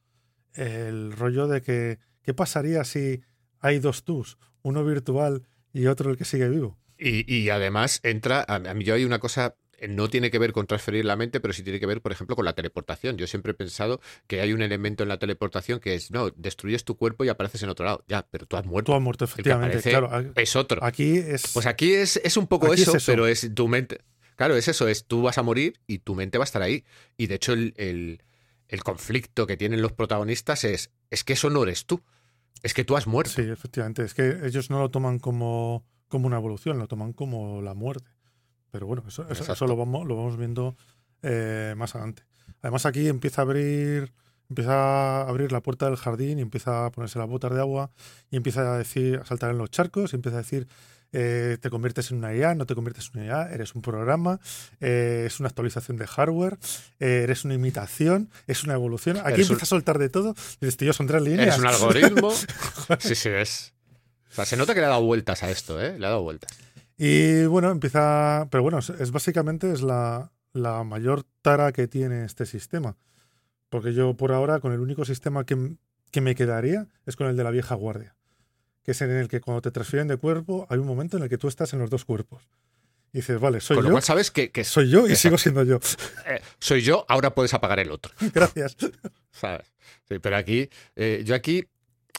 el 0.54 1.12
rollo 1.12 1.46
de 1.46 1.62
que, 1.62 1.98
¿qué 2.22 2.34
pasaría 2.34 2.84
si 2.84 3.22
hay 3.60 3.78
dos 3.78 4.04
tus, 4.04 4.38
uno 4.62 4.84
virtual 4.84 5.46
y 5.72 5.86
otro 5.86 6.10
el 6.10 6.16
que 6.16 6.24
sigue 6.24 6.48
vivo? 6.48 6.78
Y, 6.98 7.32
y 7.32 7.50
además 7.50 8.00
entra, 8.02 8.44
a, 8.46 8.58
mí 8.74 8.84
yo 8.84 8.94
hay 8.94 9.04
una 9.04 9.18
cosa, 9.18 9.56
no 9.88 10.08
tiene 10.08 10.30
que 10.30 10.38
ver 10.38 10.52
con 10.52 10.66
transferir 10.66 11.04
la 11.04 11.16
mente, 11.16 11.40
pero 11.40 11.52
sí 11.54 11.62
tiene 11.62 11.80
que 11.80 11.86
ver, 11.86 12.00
por 12.00 12.12
ejemplo, 12.12 12.36
con 12.36 12.44
la 12.44 12.54
teleportación. 12.54 13.16
Yo 13.16 13.26
siempre 13.26 13.52
he 13.52 13.54
pensado 13.54 14.00
que 14.26 14.40
hay 14.40 14.52
un 14.52 14.62
elemento 14.62 15.02
en 15.02 15.08
la 15.08 15.18
teleportación 15.18 15.80
que 15.80 15.94
es, 15.94 16.10
no, 16.10 16.30
destruyes 16.30 16.84
tu 16.84 16.96
cuerpo 16.96 17.24
y 17.24 17.28
apareces 17.28 17.62
en 17.62 17.68
otro 17.68 17.84
lado. 17.86 18.04
Ya, 18.08 18.26
pero 18.30 18.46
tú 18.46 18.56
has 18.56 18.64
muerto. 18.64 18.92
Tú 18.92 18.96
has 18.96 19.02
muerto, 19.02 19.24
El 19.24 19.28
que 19.28 19.32
efectivamente. 19.34 19.76
aparece 19.78 19.90
Claro, 19.90 20.10
a- 20.36 20.40
es 20.40 20.56
otro. 20.56 20.84
aquí 20.84 21.16
es. 21.18 21.50
Pues 21.52 21.66
aquí 21.66 21.92
es, 21.94 22.16
es 22.22 22.36
un 22.36 22.46
poco 22.46 22.72
es 22.72 22.80
eso, 22.80 22.96
eso. 22.96 23.10
pero 23.12 23.26
es 23.26 23.50
tu 23.54 23.68
mente. 23.68 24.00
Claro, 24.36 24.56
es 24.56 24.66
eso, 24.68 24.88
es 24.88 25.04
tú 25.06 25.22
vas 25.22 25.38
a 25.38 25.42
morir 25.42 25.74
y 25.86 25.98
tu 25.98 26.14
mente 26.14 26.38
va 26.38 26.44
a 26.44 26.46
estar 26.46 26.62
ahí. 26.62 26.84
Y 27.16 27.26
de 27.26 27.34
hecho, 27.36 27.52
el, 27.52 27.74
el- 27.76 28.22
el 28.68 28.82
conflicto 28.82 29.46
que 29.46 29.56
tienen 29.58 29.82
los 29.82 29.92
protagonistas 29.92 30.64
es, 30.64 30.90
es 31.10 31.24
que 31.24 31.34
eso 31.34 31.50
no 31.50 31.62
eres 31.64 31.84
tú. 31.84 32.00
Es 32.62 32.72
que 32.72 32.84
tú 32.84 32.96
has 32.96 33.06
muerto. 33.06 33.32
Sí, 33.34 33.42
efectivamente. 33.42 34.02
Es 34.04 34.14
que 34.14 34.38
ellos 34.44 34.70
no 34.70 34.78
lo 34.78 34.90
toman 34.90 35.18
como, 35.18 35.84
como 36.08 36.26
una 36.26 36.36
evolución, 36.38 36.78
lo 36.78 36.88
toman 36.88 37.12
como 37.12 37.60
la 37.60 37.74
muerte. 37.74 38.08
Pero 38.72 38.86
bueno, 38.86 39.04
eso, 39.06 39.24
eso, 39.28 39.66
lo, 39.68 39.76
vamos, 39.76 40.04
lo 40.06 40.16
vamos 40.16 40.36
viendo 40.36 40.76
eh, 41.22 41.74
más 41.76 41.94
adelante. 41.94 42.24
Además, 42.62 42.84
aquí 42.86 43.06
empieza 43.08 43.42
a 43.42 43.44
abrir. 43.44 44.12
Empieza 44.50 44.72
a 45.22 45.28
abrir 45.28 45.50
la 45.50 45.60
puerta 45.62 45.86
del 45.86 45.96
jardín 45.96 46.38
y 46.38 46.42
empieza 46.42 46.84
a 46.84 46.90
ponerse 46.90 47.18
las 47.18 47.26
botas 47.28 47.54
de 47.54 47.60
agua 47.60 47.90
y 48.30 48.36
empieza 48.36 48.74
a 48.74 48.76
decir, 48.76 49.18
a 49.22 49.24
saltar 49.24 49.50
en 49.50 49.56
los 49.56 49.70
charcos 49.70 50.12
y 50.12 50.16
empieza 50.16 50.36
a 50.38 50.42
decir, 50.42 50.68
eh, 51.12 51.56
te 51.58 51.70
conviertes 51.70 52.10
en 52.10 52.18
una 52.18 52.34
IA, 52.34 52.54
no 52.54 52.66
te 52.66 52.74
conviertes 52.74 53.10
en 53.14 53.22
una 53.22 53.26
IA, 53.28 53.50
eres 53.54 53.74
un 53.74 53.80
programa, 53.80 54.40
eh, 54.80 55.24
es 55.26 55.40
una 55.40 55.48
actualización 55.48 55.96
de 55.96 56.06
hardware, 56.06 56.58
eh, 57.00 57.20
eres 57.24 57.46
una 57.46 57.54
imitación, 57.54 58.28
es 58.46 58.62
una 58.64 58.74
evolución. 58.74 59.16
Aquí 59.18 59.34
Eres 59.34 59.46
un- 59.48 59.54
empieza 59.54 59.64
a 59.64 59.66
soltar 59.68 59.98
de 59.98 60.10
todo. 60.10 60.34
Y 60.60 60.66
dices, 60.66 60.76
tío, 60.76 60.92
son 60.92 61.06
tres 61.06 61.22
líneas. 61.22 61.56
Eres 61.56 61.58
un 61.58 61.66
algoritmo. 61.66 62.30
sí, 62.98 63.14
sí, 63.14 63.30
es. 63.30 63.72
O 64.32 64.34
sea, 64.34 64.44
se 64.44 64.58
nota 64.58 64.74
que 64.74 64.80
le 64.80 64.86
ha 64.86 64.90
dado 64.90 65.02
vueltas 65.02 65.42
a 65.42 65.50
esto, 65.50 65.80
¿eh? 65.80 65.98
Le 65.98 66.04
ha 66.06 66.10
dado 66.10 66.22
vueltas. 66.22 66.50
Y 66.98 67.44
bueno, 67.46 67.70
empieza. 67.70 68.46
Pero 68.50 68.62
bueno, 68.62 68.78
es, 68.78 68.90
es 68.90 69.10
básicamente 69.10 69.72
es 69.72 69.82
la, 69.82 70.32
la 70.52 70.84
mayor 70.84 71.24
tara 71.42 71.72
que 71.72 71.88
tiene 71.88 72.24
este 72.24 72.46
sistema. 72.46 72.96
Porque 73.68 73.94
yo 73.94 74.14
por 74.16 74.32
ahora, 74.32 74.60
con 74.60 74.72
el 74.72 74.80
único 74.80 75.04
sistema 75.04 75.44
que, 75.44 75.76
que 76.10 76.20
me 76.20 76.34
quedaría 76.34 76.86
es 77.06 77.16
con 77.16 77.26
el 77.26 77.36
de 77.36 77.44
la 77.44 77.50
vieja 77.50 77.74
guardia. 77.74 78.14
Que 78.82 78.90
es 78.92 79.00
en 79.00 79.10
el 79.10 79.28
que 79.28 79.40
cuando 79.40 79.62
te 79.62 79.70
transfieren 79.70 80.08
de 80.08 80.16
cuerpo, 80.16 80.66
hay 80.68 80.78
un 80.78 80.86
momento 80.86 81.16
en 81.16 81.22
el 81.22 81.28
que 81.28 81.38
tú 81.38 81.48
estás 81.48 81.72
en 81.72 81.78
los 81.78 81.88
dos 81.88 82.04
cuerpos. 82.04 82.42
Y 83.12 83.18
dices, 83.18 83.38
vale, 83.40 83.60
soy 83.60 83.76
Con 83.76 83.84
lo 83.84 83.90
yo, 83.90 83.92
cual 83.94 84.02
sabes 84.02 84.30
que, 84.30 84.50
que 84.50 84.64
soy 84.64 84.88
yo 84.90 85.00
y 85.00 85.12
Exacto. 85.12 85.18
sigo 85.18 85.38
siendo 85.38 85.62
yo. 85.64 85.78
eh, 86.26 86.40
soy 86.58 86.80
yo, 86.82 87.04
ahora 87.08 87.34
puedes 87.34 87.52
apagar 87.54 87.78
el 87.78 87.90
otro. 87.90 88.12
Gracias. 88.34 88.76
¿Sabes? 89.30 89.72
Sí, 90.08 90.18
pero 90.18 90.36
aquí, 90.36 90.68
eh, 90.96 91.22
yo 91.24 91.34
aquí, 91.34 91.64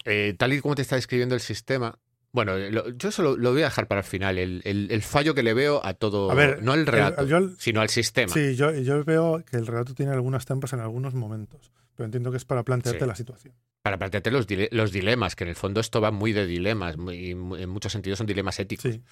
eh, 0.06 0.36
tal 0.38 0.54
y 0.54 0.62
como 0.62 0.76
te 0.76 0.82
está 0.84 0.96
describiendo 0.96 1.36
el 1.36 1.42
sistema, 1.42 1.98
bueno, 2.34 2.58
eh, 2.58 2.70
lo- 2.72 2.90
yo 2.90 3.08
eso 3.10 3.36
lo, 3.38 3.52
voy 3.54 3.62
a 3.62 3.66
dejar 3.66 3.88
para 3.88 4.02
el 4.02 4.06
final. 4.06 4.38
El, 4.38 4.62
el- 4.66 4.90
el 4.92 5.02
fallo 5.02 5.34
que 5.34 5.44
le 5.44 5.54
veo 5.54 5.80
a 5.86 5.94
todo, 5.94 6.30
A 6.30 6.34
ver, 6.36 6.62
no 6.62 6.74
al 6.74 6.86
relato, 6.86 7.22
el- 7.22 7.28
yo 7.30 7.38
el- 7.38 7.56
sino 7.58 7.80
al 7.80 7.88
sistema. 7.90 8.34
Sí, 8.34 8.56
yo, 8.56 8.72
yo 8.74 9.06
veo 9.06 9.46
que 9.46 9.56
el 9.56 9.66
relato 9.68 9.94
tiene 9.94 10.12
algunas 10.12 10.46
trampas 10.46 10.74
en 10.74 10.82
algunos 10.82 11.14
momentos. 11.14 11.72
Pero 11.96 12.06
entiendo 12.06 12.32
que 12.32 12.38
es 12.38 12.46
para 12.46 12.64
plantearte 12.64 13.02
Sí. 13.02 13.06
la 13.08 13.16
situación. 13.16 13.54
Para 13.84 13.98
plantearte 14.00 14.32
los, 14.32 14.48
dile- 14.48 14.70
los 14.72 14.92
dilemas, 14.92 15.36
que 15.36 15.44
en 15.44 15.52
el 15.52 15.56
fondo 15.56 15.80
esto 15.80 16.02
va 16.02 16.10
muy 16.10 16.34
de 16.34 16.48
dilemas, 16.48 16.96
y 17.14 17.32
en 17.32 17.70
muchos 17.70 17.92
sentidos 17.92 18.18
son 18.18 18.26
dilemas 18.26 18.60
éticos. 18.60 18.92
Sí. 18.92 19.04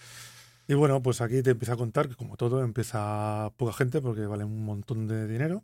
Y 0.67 0.73
bueno, 0.73 1.01
pues 1.03 1.21
aquí 1.21 1.43
te 1.43 1.51
empieza 1.51 1.73
a 1.73 1.77
contar 1.77 2.07
que 2.09 2.15
como 2.15 2.37
todo 2.37 2.63
empieza 2.63 3.51
poca 3.57 3.73
gente 3.73 4.01
porque 4.01 4.21
vale 4.25 4.43
un 4.45 4.63
montón 4.65 5.07
de 5.07 5.27
dinero. 5.27 5.63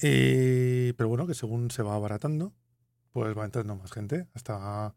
Y, 0.00 0.92
pero 0.94 1.08
bueno, 1.08 1.26
que 1.26 1.34
según 1.34 1.70
se 1.70 1.82
va 1.82 1.94
abaratando, 1.94 2.52
pues 3.12 3.36
va 3.36 3.44
entrando 3.44 3.74
más 3.76 3.90
gente 3.92 4.26
hasta, 4.34 4.94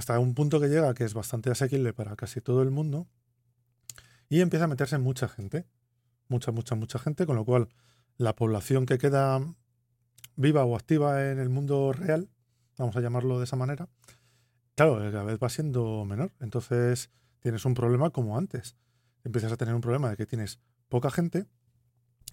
hasta 0.00 0.18
un 0.18 0.34
punto 0.34 0.60
que 0.60 0.68
llega 0.68 0.94
que 0.94 1.04
es 1.04 1.14
bastante 1.14 1.50
asequible 1.50 1.92
para 1.92 2.16
casi 2.16 2.40
todo 2.40 2.62
el 2.62 2.70
mundo. 2.70 3.06
Y 4.30 4.40
empieza 4.40 4.64
a 4.64 4.68
meterse 4.68 4.96
mucha 4.96 5.28
gente. 5.28 5.66
Mucha, 6.28 6.52
mucha, 6.52 6.74
mucha 6.74 6.98
gente, 6.98 7.26
con 7.26 7.36
lo 7.36 7.44
cual 7.44 7.68
la 8.16 8.34
población 8.34 8.86
que 8.86 8.96
queda 8.96 9.40
viva 10.36 10.64
o 10.64 10.74
activa 10.74 11.30
en 11.30 11.38
el 11.38 11.50
mundo 11.50 11.92
real, 11.92 12.30
vamos 12.78 12.96
a 12.96 13.00
llamarlo 13.00 13.38
de 13.38 13.44
esa 13.44 13.56
manera, 13.56 13.88
claro, 14.74 14.98
cada 15.12 15.24
vez 15.24 15.38
va 15.38 15.50
siendo 15.50 16.04
menor. 16.06 16.32
Entonces 16.40 17.10
tienes 17.40 17.66
un 17.66 17.74
problema 17.74 18.08
como 18.10 18.38
antes. 18.38 18.76
Empiezas 19.22 19.52
a 19.52 19.58
tener 19.58 19.74
un 19.74 19.82
problema 19.82 20.08
de 20.08 20.16
que 20.16 20.24
tienes 20.24 20.60
poca 20.88 21.10
gente, 21.10 21.46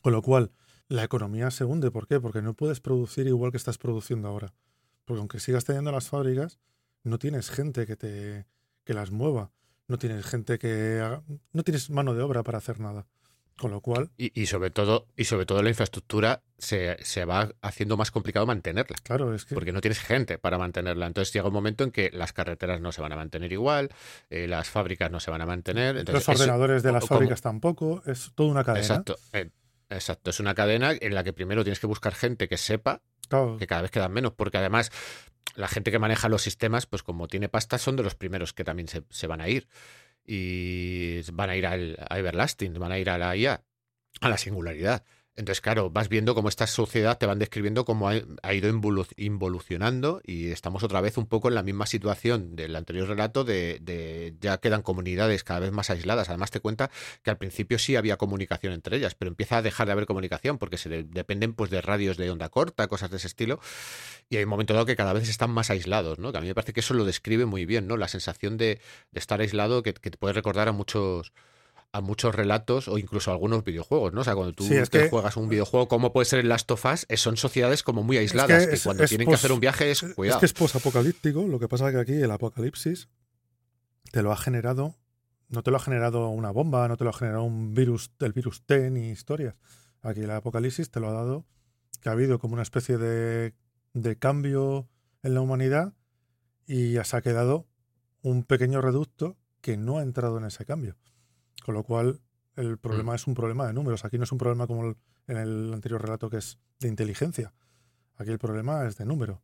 con 0.01 0.13
lo 0.13 0.22
cual 0.22 0.51
la 0.88 1.03
economía 1.03 1.51
se 1.51 1.65
hunde. 1.65 1.91
¿Por 1.91 2.07
qué? 2.07 2.22
Porque 2.22 2.41
no 2.41 2.53
puedes 2.53 2.80
producir 2.80 3.28
igual 3.28 3.51
que 3.51 3.57
estás 3.57 3.78
produciendo 3.78 4.30
ahora. 4.30 4.53
Porque 5.03 5.20
aunque 5.20 5.41
sigas 5.41 5.65
teniendo 5.65 5.91
las 5.91 6.07
fábricas, 6.07 6.59
no 7.08 7.18
tienes 7.20 7.49
gente 7.49 7.86
que 7.86 7.95
te 7.95 8.45
que 8.84 8.93
las 8.93 9.12
mueva, 9.12 9.51
no 9.88 9.97
tienes 9.97 10.26
gente 10.26 10.58
que 10.60 10.99
haga- 11.03 11.24
no 11.53 11.64
tienes 11.64 11.89
mano 11.89 12.14
de 12.14 12.22
obra 12.22 12.43
para 12.43 12.58
hacer 12.60 12.80
nada. 12.80 13.05
Con 13.58 13.72
lo 13.72 13.82
cual, 13.82 14.12
Y, 14.18 14.39
y 14.39 14.45
sobre 14.45 14.70
todo, 14.70 15.08
y 15.18 15.24
sobre 15.24 15.47
todo 15.47 15.64
la 15.64 15.70
infraestructura 15.70 16.43
se, 16.60 16.95
se 17.03 17.26
va 17.26 17.49
haciendo 17.64 17.97
más 17.97 18.12
complicado 18.12 18.45
mantenerla. 18.45 18.95
claro, 19.01 19.34
es 19.34 19.45
que 19.45 19.55
Porque 19.55 19.72
no 19.72 19.82
tienes 19.82 19.99
gente 19.99 20.38
para 20.38 20.60
mantenerla. 20.60 21.08
Entonces 21.08 21.34
llega 21.34 21.47
un 21.47 21.53
momento 21.55 21.84
en 21.84 21.89
que 21.89 22.12
las 22.14 22.34
carreteras 22.34 22.80
no 22.82 22.91
se 22.91 23.01
van 23.01 23.14
a 23.14 23.16
mantener 23.16 23.51
igual, 23.51 23.89
eh, 24.30 24.47
las 24.47 24.70
fábricas 24.70 25.10
no 25.10 25.20
se 25.20 25.32
van 25.32 25.41
a 25.41 25.47
mantener. 25.47 25.97
Entonces, 25.97 26.28
los 26.28 26.36
eso- 26.36 26.43
ordenadores 26.43 26.84
de 26.84 26.91
las 26.91 27.01
como- 27.01 27.16
fábricas 27.18 27.41
tampoco, 27.41 28.03
es 28.05 28.32
toda 28.36 28.51
una 28.51 28.64
cadena. 28.64 28.86
Exacto. 28.86 29.18
eh, 29.34 29.49
exacto. 29.89 30.30
Es 30.30 30.39
una 30.39 30.53
cadena 30.53 30.91
en 30.93 31.16
la 31.16 31.24
que 31.24 31.34
primero 31.34 31.64
tienes 31.64 31.80
que 31.80 31.88
buscar 31.88 32.14
gente 32.14 32.47
que 32.47 32.58
sepa 32.58 33.01
Claro, 33.28 33.58
que 33.58 33.66
cada 33.66 33.82
vez 33.82 33.89
quedan 33.89 34.14
menos, 34.14 34.34
porque 34.34 34.60
además 34.60 34.91
la 35.58 35.68
gente 35.68 35.91
que 35.91 35.97
maneja 35.97 36.30
los 36.30 36.43
sistemas, 36.43 36.86
pues 36.86 37.01
como 37.01 37.28
tiene 37.28 37.49
pasta, 37.49 37.80
son 37.80 37.95
de 37.95 38.03
los 38.03 38.14
primeros 38.14 38.53
que 38.53 38.64
también 38.64 38.88
se, 38.88 39.03
se 39.10 39.26
van 39.26 39.41
a 39.41 39.49
ir. 39.49 39.68
Y 40.24 41.22
van 41.32 41.49
a 41.49 41.55
ir 41.55 41.66
al, 41.66 41.97
a 42.10 42.20
Everlasting, 42.20 42.74
van 42.76 42.91
a 42.91 42.99
ir 42.99 43.10
a 43.10 43.18
la 43.18 43.36
IA, 43.36 43.64
a 44.22 44.30
la 44.30 44.38
singularidad. 44.38 45.03
Entonces, 45.38 45.62
claro, 45.62 45.92
vas 45.92 46.10
viendo 46.10 46.34
cómo 46.34 46.50
esta 46.50 46.66
sociedad 46.66 47.20
te 47.20 47.28
van 47.28 47.38
describiendo 47.38 47.86
cómo 47.86 48.10
ha, 48.10 48.16
ido 48.16 48.70
involu- 48.74 49.08
involucionando 49.18 50.20
y 50.26 50.50
estamos 50.50 50.82
otra 50.82 51.00
vez 51.00 51.16
un 51.20 51.28
poco 51.28 51.48
en 51.48 51.54
la 51.54 51.62
misma 51.62 51.86
situación 51.86 52.56
del 52.56 52.76
anterior 52.76 53.08
relato 53.08 53.44
de, 53.44 53.78
de 53.80 54.34
ya 54.42 54.58
quedan 54.58 54.82
comunidades 54.82 55.44
cada 55.44 55.60
vez 55.60 55.72
más 55.72 55.92
aisladas. 55.92 56.30
Además 56.30 56.50
te 56.50 56.60
cuenta 56.60 56.90
que 57.22 57.30
al 57.30 57.38
principio 57.38 57.78
sí 57.78 57.96
había 57.96 58.18
comunicación 58.18 58.74
entre 58.74 58.98
ellas, 58.98 59.14
pero 59.14 59.30
empieza 59.30 59.58
a 59.58 59.62
dejar 59.62 59.86
de 59.86 59.94
haber 59.94 60.08
comunicación 60.08 60.58
porque 60.58 60.78
se 60.80 60.90
de- 60.90 61.04
dependen 61.04 61.54
pues 61.54 61.70
de 61.70 61.82
radios 61.82 62.18
de 62.18 62.32
onda 62.32 62.50
corta, 62.50 62.88
cosas 62.88 63.12
de 63.12 63.18
ese 63.18 63.28
estilo. 63.28 63.60
Y 64.30 64.38
hay 64.38 64.44
un 64.44 64.50
momento 64.50 64.74
dado 64.74 64.88
que 64.88 64.96
cada 64.96 65.14
vez 65.14 65.30
están 65.30 65.52
más 65.52 65.70
aislados, 65.70 66.18
¿no? 66.18 66.32
Que 66.32 66.40
a 66.40 66.42
mí 66.42 66.48
me 66.48 66.56
parece 66.56 66.74
que 66.74 66.80
eso 66.80 66.96
lo 66.96 67.06
describe 67.06 67.46
muy 67.46 67.66
bien, 67.66 67.86
¿no? 67.88 67.96
La 67.96 68.08
sensación 68.08 68.58
de, 68.58 68.82
de 69.12 69.20
estar 69.20 69.40
aislado 69.40 69.84
que, 69.84 69.94
que 69.94 70.10
te 70.10 70.18
puede 70.18 70.34
recordar 70.34 70.68
a 70.68 70.72
muchos 70.72 71.32
a 71.94 72.02
muchos 72.02 72.36
relatos 72.36 72.88
o 72.88 72.98
incluso 72.98 73.32
a 73.32 73.34
algunos 73.34 73.64
videojuegos, 73.64 74.14
¿no? 74.14 74.22
O 74.22 74.24
sea, 74.24 74.36
cuando 74.36 74.54
tú 74.54 74.64
Sí, 74.66 74.76
es 74.76 74.90
te 74.90 75.04
que- 75.04 75.10
juegas 75.10 75.36
un 75.38 75.50
videojuego 75.50 75.88
como 75.88 76.12
puede 76.14 76.26
ser 76.26 76.40
el 76.40 76.50
Last 76.50 76.70
of 76.72 76.86
Us, 76.86 77.08
son 77.16 77.38
sociedades 77.38 77.82
como 77.84 78.04
muy 78.04 78.18
aisladas, 78.18 78.68
que, 78.68 78.74
es- 78.76 78.84
cuando 78.84 79.04
es 79.04 79.10
tienen 79.10 79.28
que 79.28 79.34
hacer 79.36 79.52
un 79.52 79.60
viaje 79.60 79.90
es 79.90 80.04
Es 80.04 80.14
cuidado. 80.14 80.40
que 80.40 80.46
es 80.46 80.54
posapocalíptico, 80.54 81.48
lo 81.48 81.60
que 81.60 81.68
pasa 81.68 81.88
es 81.88 81.96
que 81.96 82.02
aquí 82.02 82.14
el 82.14 82.30
apocalipsis 82.32 83.10
te 84.12 84.22
lo 84.22 84.32
ha 84.32 84.38
generado, 84.38 84.96
no 85.50 85.64
te 85.64 85.72
lo 85.72 85.78
ha 85.78 85.80
generado 85.80 86.30
una 86.30 86.52
bomba, 86.52 86.88
no 86.88 86.98
te 86.98 87.04
lo 87.06 87.10
ha 87.10 87.14
generado 87.14 87.44
un 87.44 87.74
virus, 87.74 88.12
el 88.20 88.34
virus 88.34 88.64
T 88.66 88.92
ni 88.92 89.10
historias. 89.10 89.56
Aquí 90.02 90.22
el 90.22 90.32
apocalipsis 90.32 90.92
te 90.92 91.00
lo 91.00 91.10
ha 91.10 91.14
dado 91.14 91.46
que 92.02 92.10
ha 92.10 92.12
habido 92.12 92.38
como 92.38 92.54
una 92.54 92.64
especie 92.64 92.98
de, 92.98 93.54
de 93.94 94.16
cambio 94.18 94.88
en 95.24 95.34
la 95.34 95.42
humanidad 95.42 95.94
y 96.68 96.92
ya 96.92 97.04
se 97.06 97.18
ha 97.18 97.22
quedado 97.22 97.66
un 98.22 98.44
pequeño 98.44 98.82
reducto 98.82 99.38
que 99.62 99.78
no 99.78 99.98
ha 99.98 100.04
entrado 100.04 100.38
en 100.38 100.46
ese 100.46 100.64
cambio. 100.66 100.96
Con 101.64 101.76
lo 101.76 101.84
cual 101.84 102.20
el 102.55 102.78
problema 102.78 103.16
es 103.16 103.28
un 103.28 103.34
problema 103.34 103.68
de 103.68 103.74
números. 103.74 104.05
Aquí 104.05 104.18
no 104.18 104.24
es 104.24 104.32
un 104.32 104.38
problema 104.38 104.68
como 104.68 104.86
el- 104.88 104.95
en 105.28 105.38
el 105.38 105.74
anterior 105.74 106.01
relato 106.01 106.30
que 106.30 106.38
es 106.38 106.58
de 106.80 106.88
inteligencia. 106.88 107.53
Aquí 108.16 108.32
el 108.32 108.39
problema 108.39 108.88
es 108.88 108.97
de 108.97 109.05
número. 109.05 109.41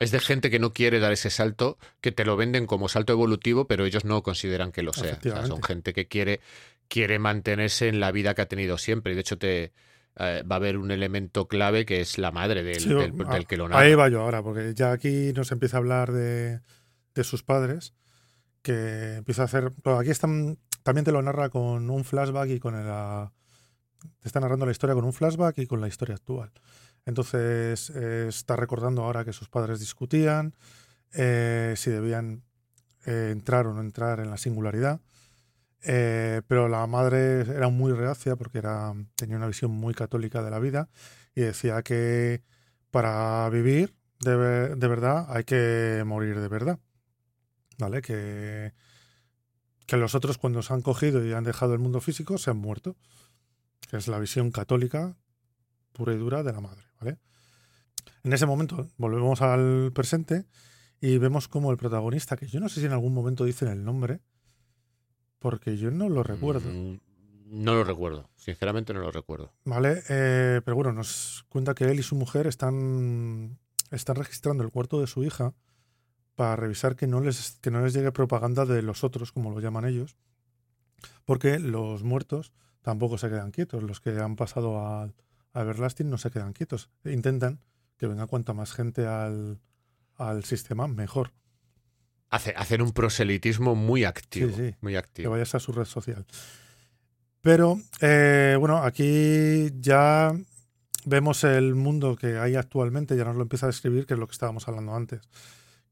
Es 0.00 0.10
de 0.10 0.20
gente 0.20 0.50
que 0.50 0.58
no 0.58 0.72
quiere 0.72 0.98
dar 1.00 1.12
ese 1.12 1.30
salto, 1.30 1.78
que 2.00 2.12
te 2.12 2.24
lo 2.24 2.36
venden 2.36 2.66
como 2.66 2.88
salto 2.88 3.12
evolutivo, 3.12 3.66
pero 3.66 3.84
ellos 3.84 4.04
no 4.04 4.22
consideran 4.22 4.72
que 4.72 4.82
lo 4.82 4.92
sea. 4.92 5.02
O 5.18 5.22
sea, 5.22 5.46
son 5.46 5.62
gente 5.62 5.92
que 5.92 6.08
quiere, 6.08 6.40
quiere 6.88 7.18
mantenerse 7.18 7.88
en 7.88 8.00
la 8.00 8.10
vida 8.10 8.34
que 8.34 8.42
ha 8.42 8.48
tenido 8.48 8.76
siempre. 8.78 9.12
Y 9.12 9.14
de 9.14 9.20
hecho, 9.20 9.38
te 9.38 9.72
eh, 10.16 10.42
va 10.50 10.56
a 10.56 10.58
haber 10.58 10.78
un 10.78 10.90
elemento 10.92 11.48
clave 11.48 11.84
que 11.84 12.00
es 12.00 12.18
la 12.18 12.30
madre 12.32 12.62
del, 12.62 12.80
Sí, 12.80 12.88
del- 12.88 13.12
a- 13.26 13.34
del 13.34 13.46
que 13.46 13.56
lo 13.56 13.68
narra. 13.68 13.80
Ahí 13.82 13.94
va 13.94 14.08
yo 14.08 14.20
ahora, 14.20 14.42
porque 14.42 14.72
ya 14.74 14.92
aquí 14.92 15.32
nos 15.32 15.50
empieza 15.52 15.76
a 15.76 15.80
hablar 15.80 16.12
de, 16.12 16.60
de 17.14 17.24
sus 17.24 17.42
padres, 17.42 17.94
que 18.62 19.16
empieza 19.16 19.42
a 19.42 19.44
hacer... 19.46 19.72
aquí 19.84 20.10
están, 20.10 20.58
también 20.84 21.04
te 21.04 21.12
lo 21.12 21.20
narra 21.22 21.48
con 21.48 21.90
un 21.90 22.04
flashback 22.04 22.50
y 22.50 22.60
con 22.60 22.76
el... 22.76 22.86
ah, 22.88 23.32
te 24.20 24.28
está 24.28 24.38
narrando 24.38 24.66
la 24.66 24.72
historia 24.72 24.94
con 24.94 25.04
un 25.04 25.14
flashback 25.14 25.58
y 25.58 25.66
con 25.66 25.80
la 25.80 25.88
historia 25.88 26.14
actual. 26.14 26.52
Entonces 27.06 27.90
eh, 27.90 28.26
está 28.28 28.54
recordando 28.54 29.02
ahora 29.02 29.24
que 29.24 29.32
sus 29.32 29.48
padres 29.48 29.80
discutían 29.80 30.54
eh, 31.12 31.74
si 31.76 31.90
debían 31.90 32.42
eh, 33.06 33.30
entrar 33.32 33.66
o 33.66 33.74
no 33.74 33.80
entrar 33.80 34.20
en 34.20 34.30
la 34.30 34.36
singularidad. 34.36 35.00
Pero 35.80 36.68
la 36.68 36.86
madre 36.86 37.40
era 37.40 37.68
muy 37.68 37.92
reacia 37.92 38.36
porque 38.36 38.56
era, 38.56 38.94
tenía 39.16 39.36
una 39.36 39.46
visión 39.46 39.70
muy 39.70 39.92
católica 39.92 40.42
de 40.42 40.50
la 40.50 40.58
vida 40.58 40.88
y 41.34 41.42
decía 41.42 41.82
que 41.82 42.42
para 42.90 43.46
vivir 43.50 43.94
de, 44.20 44.74
de 44.76 44.88
verdad 44.88 45.26
hay 45.28 45.44
que 45.44 46.02
morir 46.06 46.40
de 46.40 46.48
verdad. 46.48 46.78
¿Vale? 47.78 48.00
Que, 48.00 48.72
que 49.86 49.96
los 49.96 50.14
otros 50.14 50.38
cuando 50.38 50.62
se 50.62 50.72
han 50.72 50.82
cogido 50.82 51.24
y 51.24 51.32
han 51.32 51.44
dejado 51.44 51.72
el 51.74 51.78
mundo 51.78 52.00
físico 52.00 52.38
se 52.38 52.50
han 52.50 52.56
muerto. 52.56 52.96
Que 53.90 53.96
es 53.98 54.08
la 54.08 54.18
visión 54.18 54.50
católica 54.50 55.16
pura 55.92 56.14
y 56.14 56.16
dura 56.18 56.42
de 56.42 56.52
la 56.52 56.60
madre. 56.60 56.82
¿Vale? 57.00 57.18
En 58.22 58.32
ese 58.32 58.46
momento 58.46 58.88
volvemos 58.96 59.42
al 59.42 59.92
presente 59.94 60.46
y 61.00 61.18
vemos 61.18 61.48
como 61.48 61.70
el 61.70 61.76
protagonista, 61.76 62.36
que 62.36 62.46
yo 62.46 62.60
no 62.60 62.68
sé 62.68 62.80
si 62.80 62.86
en 62.86 62.92
algún 62.92 63.12
momento 63.12 63.44
dicen 63.44 63.68
el 63.68 63.84
nombre, 63.84 64.20
porque 65.38 65.76
yo 65.76 65.90
no 65.90 66.08
lo 66.08 66.22
recuerdo. 66.22 66.70
Mm, 66.70 66.98
No 67.46 67.74
lo 67.74 67.84
recuerdo, 67.84 68.30
sinceramente 68.36 68.94
no 68.94 69.00
lo 69.00 69.12
recuerdo. 69.12 69.52
¿Vale? 69.64 70.02
Eh, 70.08 70.62
pero 70.64 70.74
bueno, 70.74 70.92
nos 70.92 71.44
cuenta 71.50 71.74
que 71.74 71.84
él 71.84 72.00
y 72.00 72.02
su 72.02 72.16
mujer 72.16 72.46
están, 72.46 73.58
están 73.90 74.16
registrando 74.16 74.64
el 74.64 74.70
cuarto 74.70 75.00
de 75.00 75.06
su 75.06 75.22
hija 75.22 75.52
para 76.34 76.56
revisar 76.56 76.96
que 76.96 77.06
no, 77.06 77.20
les, 77.20 77.58
que 77.60 77.70
no 77.70 77.82
les 77.82 77.94
llegue 77.94 78.12
propaganda 78.12 78.64
de 78.66 78.82
los 78.82 79.04
otros, 79.04 79.32
como 79.32 79.50
lo 79.50 79.60
llaman 79.60 79.84
ellos, 79.84 80.16
porque 81.24 81.58
los 81.58 82.02
muertos 82.02 82.52
tampoco 82.82 83.18
se 83.18 83.28
quedan 83.28 83.50
quietos. 83.50 83.82
Los 83.82 84.00
que 84.00 84.10
han 84.18 84.36
pasado 84.36 84.78
a, 84.80 85.04
a 85.04 85.60
Everlasting 85.60 86.10
no 86.10 86.18
se 86.18 86.30
quedan 86.30 86.52
quietos. 86.52 86.90
Intentan 87.04 87.60
que 87.96 88.06
venga 88.06 88.26
cuanta 88.26 88.52
más 88.52 88.72
gente 88.72 89.06
al, 89.06 89.60
al 90.16 90.44
sistema, 90.44 90.88
mejor. 90.88 91.32
Hace, 92.30 92.52
hacen 92.56 92.82
un 92.82 92.92
proselitismo 92.92 93.74
muy 93.76 94.04
activo. 94.04 94.48
Sí, 94.48 94.70
sí. 94.70 94.76
Muy 94.80 94.92
que 94.92 94.98
activo. 94.98 95.30
vayas 95.30 95.54
a 95.54 95.60
su 95.60 95.72
red 95.72 95.84
social. 95.84 96.26
Pero, 97.40 97.78
eh, 98.00 98.56
bueno, 98.58 98.78
aquí 98.78 99.70
ya 99.78 100.32
vemos 101.04 101.44
el 101.44 101.74
mundo 101.74 102.16
que 102.16 102.38
hay 102.38 102.56
actualmente, 102.56 103.16
ya 103.16 103.24
nos 103.24 103.36
lo 103.36 103.42
empieza 103.42 103.66
a 103.66 103.68
describir, 103.68 104.06
que 104.06 104.14
es 104.14 104.20
lo 104.20 104.26
que 104.26 104.32
estábamos 104.32 104.66
hablando 104.66 104.94
antes. 104.94 105.20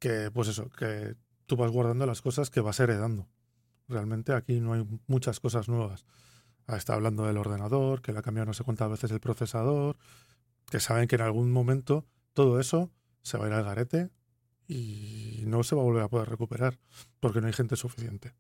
Que, 0.03 0.31
pues 0.33 0.49
eso, 0.49 0.69
que 0.71 1.15
tú 1.47 1.57
vas 1.57 1.71
guardando 1.71 2.07
las 2.07 2.23
cosas 2.23 2.51
que 2.51 2.61
vas 2.61 2.81
heredando. 2.81 3.29
Realmente 3.89 4.33
aquí 4.33 4.59
no 4.61 4.73
hay 4.73 4.85
muchas 5.07 5.39
cosas 5.39 5.69
nuevas. 5.69 6.07
Ah, 6.67 6.77
Está 6.77 6.95
hablando 6.95 7.25
del 7.27 7.37
ordenador, 7.37 8.03
que 8.03 8.13
le 8.13 8.19
ha 8.19 8.23
cambiado 8.23 8.47
no 8.47 8.53
sé 8.55 8.65
cuántas 8.65 8.91
veces 8.91 9.11
el 9.13 9.21
procesador, 9.21 9.97
que 10.71 10.81
saben 10.81 11.07
que 11.07 11.15
en 11.17 11.23
algún 11.23 11.53
momento 11.53 12.05
todo 12.33 12.59
eso 12.59 12.91
se 13.23 13.39
va 13.39 13.45
a 13.45 13.49
ir 13.49 13.55
al 13.55 13.65
garete 13.65 14.11
y 14.67 15.45
no 15.47 15.63
se 15.63 15.77
va 15.77 15.83
a 15.83 15.85
volver 15.85 16.03
a 16.03 16.09
poder 16.09 16.29
recuperar 16.29 16.79
porque 17.21 17.41
no 17.41 17.47
hay 17.47 17.53
gente 17.53 17.77
suficiente 17.77 18.35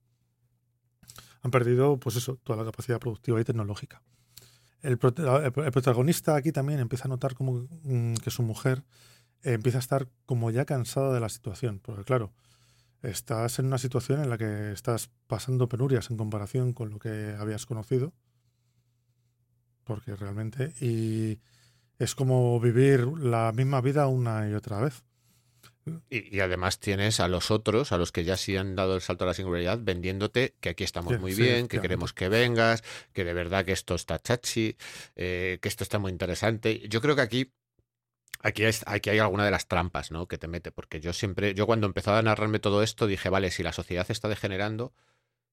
han 1.42 1.50
perdido, 1.50 1.98
pues 1.98 2.14
eso, 2.16 2.36
toda 2.44 2.58
la 2.58 2.64
capacidad 2.64 3.00
productiva 3.00 3.40
y 3.40 3.44
tecnológica. 3.44 4.00
El, 4.80 4.92
el- 4.92 5.72
protagonista 5.72 6.36
aquí 6.36 6.52
también 6.52 6.78
empieza 6.78 7.06
a 7.06 7.08
notar 7.08 7.34
como 7.34 7.66
mm, 7.82 8.14
que 8.14 8.30
su 8.30 8.42
mujer 8.44 8.84
empieza 9.42 9.78
a 9.78 9.80
estar 9.80 10.08
como 10.26 10.50
ya 10.50 10.64
cansada 10.64 11.12
de 11.12 11.20
la 11.20 11.28
situación, 11.28 11.80
porque 11.80 12.04
claro, 12.04 12.32
estás 13.02 13.58
en 13.58 13.66
una 13.66 13.78
situación 13.78 14.22
en 14.22 14.30
la 14.30 14.38
que 14.38 14.72
estás 14.72 15.10
pasando 15.26 15.68
penurias 15.68 16.10
en 16.10 16.16
comparación 16.16 16.72
con 16.74 16.90
lo 16.90 16.98
que 16.98 17.34
habías 17.38 17.66
conocido, 17.66 18.12
porque 19.84 20.14
realmente, 20.16 20.72
y 20.80 21.40
es 21.98 22.14
como 22.14 22.58
vivir 22.60 23.06
la 23.06 23.52
misma 23.52 23.80
vida 23.80 24.06
una 24.06 24.48
y 24.48 24.54
otra 24.54 24.80
vez. 24.80 25.04
Y, 26.10 26.36
y 26.36 26.40
además 26.40 26.78
tienes 26.78 27.18
a 27.18 27.26
los 27.26 27.50
otros, 27.50 27.90
a 27.90 27.98
los 27.98 28.12
que 28.12 28.22
ya 28.22 28.36
sí 28.36 28.56
han 28.56 28.76
dado 28.76 28.94
el 28.94 29.00
salto 29.00 29.24
a 29.24 29.26
la 29.26 29.34
singularidad, 29.34 29.80
vendiéndote 29.82 30.54
que 30.60 30.68
aquí 30.68 30.84
estamos 30.84 31.12
Sí, 31.12 31.18
muy 31.18 31.32
sí, 31.32 31.42
bien, 31.42 31.66
que 31.66 31.80
queremos 31.80 32.12
que 32.12 32.28
vengas, 32.28 32.84
que 33.12 33.24
de 33.24 33.34
verdad 33.34 33.64
que 33.64 33.72
esto 33.72 33.96
está 33.96 34.20
chachi, 34.20 34.76
eh, 35.16 35.58
que 35.60 35.68
esto 35.68 35.82
está 35.82 35.98
muy 35.98 36.12
interesante. 36.12 36.86
Yo 36.88 37.00
creo 37.00 37.16
que 37.16 37.22
aquí, 37.22 37.52
aquí, 38.40 38.64
es, 38.64 38.82
aquí 38.86 39.10
hay 39.10 39.18
alguna 39.18 39.44
de 39.44 39.50
las 39.50 39.66
trampas 39.68 40.10
¿no? 40.10 40.26
que 40.26 40.38
te 40.38 40.48
mete, 40.48 40.72
porque 40.72 41.00
yo 41.00 41.12
siempre, 41.12 41.54
yo 41.54 41.66
cuando 41.66 41.86
empezaba 41.86 42.18
a 42.18 42.22
narrarme 42.22 42.58
todo 42.58 42.82
esto 42.82 43.06
dije, 43.06 43.28
vale, 43.28 43.50
si 43.50 43.62
la 43.62 43.72
sociedad 43.72 44.06
está 44.08 44.28
degenerando, 44.28 44.92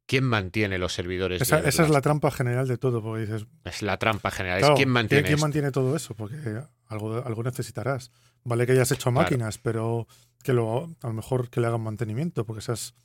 ¿quién 0.05 0.23
mantiene 0.23 0.77
los 0.77 0.93
servidores? 0.93 1.41
Esa, 1.41 1.59
esa 1.59 1.83
es 1.83 1.89
la 1.89 2.01
trampa 2.01 2.31
general 2.31 2.67
de 2.67 2.77
todo, 2.77 3.01
porque 3.03 3.21
dices, 3.21 3.45
Es 3.63 3.81
la 3.81 3.97
trampa 3.97 4.31
general, 4.31 4.59
Claro, 4.59 4.73
es 4.73 4.77
quién 4.77 4.89
mantiene 4.89 5.35
mantiene 5.37 5.71
todo 5.71 5.95
eso? 5.95 6.15
Porque 6.15 6.61
algo, 6.87 7.23
algo 7.25 7.43
necesitarás. 7.43 8.11
Vale 8.43 8.65
que 8.65 8.71
hayas 8.71 8.91
hecho 8.91 9.11
Claro. 9.11 9.23
máquinas, 9.23 9.57
pero 9.57 10.07
que 10.43 10.53
lo, 10.53 10.85
a 11.01 11.07
lo 11.07 11.13
mejor 11.13 11.49
que 11.49 11.59
le 11.61 11.67
hagan 11.67 11.81
mantenimiento, 11.81 12.45
porque 12.45 12.61
seas 12.61 12.95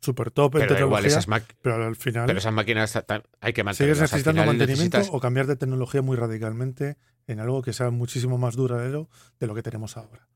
súper 0.00 0.30
top 0.30 0.52
Pero 0.52 0.66
tecnología, 0.68 0.86
igual, 0.86 1.06
esas, 1.06 1.26
pero 1.62 1.84
al 1.84 1.96
final 1.96 2.26
pero 2.26 2.38
esas 2.38 2.52
máquinas 2.52 2.96
hay 2.96 3.52
que 3.52 3.60
sigues 3.62 3.64
mantenerlas. 3.64 3.98
Al 4.12 4.18
necesitando 4.18 4.44
mantenimiento 4.44 4.98
necesitas- 4.98 5.10
o 5.16 5.20
cambiar 5.20 5.46
de 5.46 5.56
tecnología 5.56 6.02
muy 6.02 6.16
radicalmente 6.16 6.96
en 7.26 7.40
algo 7.40 7.62
que 7.62 7.72
sea 7.72 7.90
muchísimo 7.90 8.38
más 8.38 8.56
duradero 8.56 9.08
de 9.38 9.46
lo 9.46 9.54
que 9.54 9.62
tenemos 9.62 9.96
ahora. 9.96 10.28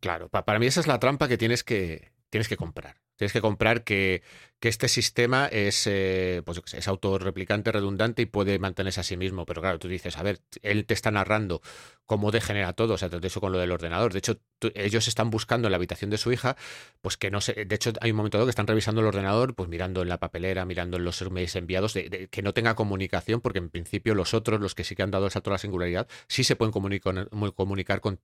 Claro, 0.00 0.28
para 0.28 0.58
mí 0.58 0.66
esa 0.66 0.80
es 0.80 0.86
la 0.86 0.98
trampa 0.98 1.28
que 1.28 1.38
tienes 1.38 1.64
que, 1.64 2.12
tienes 2.30 2.48
que 2.48 2.56
comprar. 2.56 3.03
Tienes 3.16 3.32
que 3.32 3.40
comprar 3.40 3.84
que, 3.84 4.22
que 4.58 4.68
este 4.68 4.88
sistema 4.88 5.46
es, 5.46 5.86
eh, 5.86 6.42
pues, 6.44 6.62
es 6.72 6.88
autorreplicante, 6.88 7.70
redundante 7.70 8.22
y 8.22 8.26
puede 8.26 8.58
mantenerse 8.58 9.00
a 9.00 9.02
sí 9.02 9.16
mismo. 9.16 9.46
Pero 9.46 9.60
claro, 9.60 9.78
tú 9.78 9.88
dices, 9.88 10.16
a 10.16 10.22
ver, 10.22 10.40
él 10.62 10.86
te 10.86 10.94
está 10.94 11.10
narrando 11.10 11.60
cómo 12.06 12.30
degenera 12.30 12.72
todo, 12.72 12.94
o 12.94 12.98
sea, 12.98 13.08
de 13.08 13.26
eso 13.26 13.40
con 13.40 13.52
lo 13.52 13.58
del 13.58 13.72
ordenador. 13.72 14.12
De 14.12 14.20
hecho, 14.20 14.38
ellos 14.74 15.06
están 15.06 15.30
buscando 15.30 15.68
en 15.68 15.72
la 15.72 15.76
habitación 15.76 16.10
de 16.10 16.18
su 16.18 16.32
hija, 16.32 16.56
pues 17.02 17.16
que 17.16 17.30
no 17.30 17.40
sé, 17.40 17.64
de 17.66 17.74
hecho 17.74 17.92
hay 18.00 18.10
un 18.10 18.16
momento 18.16 18.38
dado 18.38 18.46
que 18.46 18.50
están 18.50 18.66
revisando 18.66 19.00
el 19.00 19.06
ordenador, 19.06 19.54
pues 19.54 19.68
mirando 19.68 20.02
en 20.02 20.08
la 20.08 20.18
papelera, 20.18 20.64
mirando 20.64 20.96
en 20.96 21.04
los 21.04 21.20
emails 21.22 21.56
enviados, 21.56 21.94
de, 21.94 22.28
que 22.30 22.42
no 22.42 22.52
tenga 22.54 22.74
comunicación, 22.74 23.40
porque 23.40 23.58
en 23.58 23.70
principio 23.70 24.14
los 24.14 24.34
otros, 24.34 24.60
los 24.60 24.74
que 24.74 24.84
sí 24.84 24.94
que 24.94 25.02
han 25.02 25.10
dado 25.10 25.26
el 25.26 25.30
salto 25.30 25.50
a 25.50 25.52
la 25.52 25.58
singularidad, 25.58 26.08
sí 26.26 26.42
se 26.42 26.56
pueden 26.56 26.72
comunicar, 26.72 27.28
comunicar 27.54 28.00
con, 28.00 28.18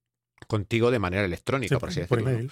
contigo 0.46 0.90
de 0.90 0.98
manera 0.98 1.24
electrónica, 1.24 1.78
por 1.78 1.90
así 1.90 2.00
decirlo. 2.00 2.48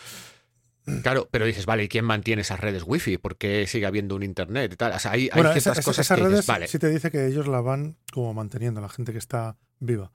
Claro, 1.03 1.29
pero 1.31 1.45
dices, 1.47 1.67
vale, 1.67 1.85
¿y 1.85 1.89
quién 1.89 2.05
mantiene 2.05 2.43
esas 2.43 2.61
redes 2.61 2.83
wifi? 2.87 3.19
¿Por 3.19 3.37
qué 3.37 3.67
sigue 3.67 3.87
habiendo 3.87 4.15
un 4.17 4.23
internet 4.23 4.73
y 4.73 4.77
tal? 4.77 4.93
O 4.93 4.99
sea, 4.99 5.13
hay, 5.13 5.29
hay 5.33 5.43
ciertas 5.61 5.85
cosas 5.85 6.07
esas 6.07 6.19
que 6.19 6.25
redes 6.25 6.47
vale. 6.47 6.69
sí 6.69 6.79
te 6.79 6.89
dice 6.89 7.11
que 7.11 7.27
ellos 7.27 7.47
la 7.47 7.61
van 7.61 7.97
como 8.13 8.33
manteniendo, 8.35 8.81
la 8.81 8.89
gente 8.89 9.13
que 9.13 9.19
está 9.19 9.57
viva. 9.81 10.13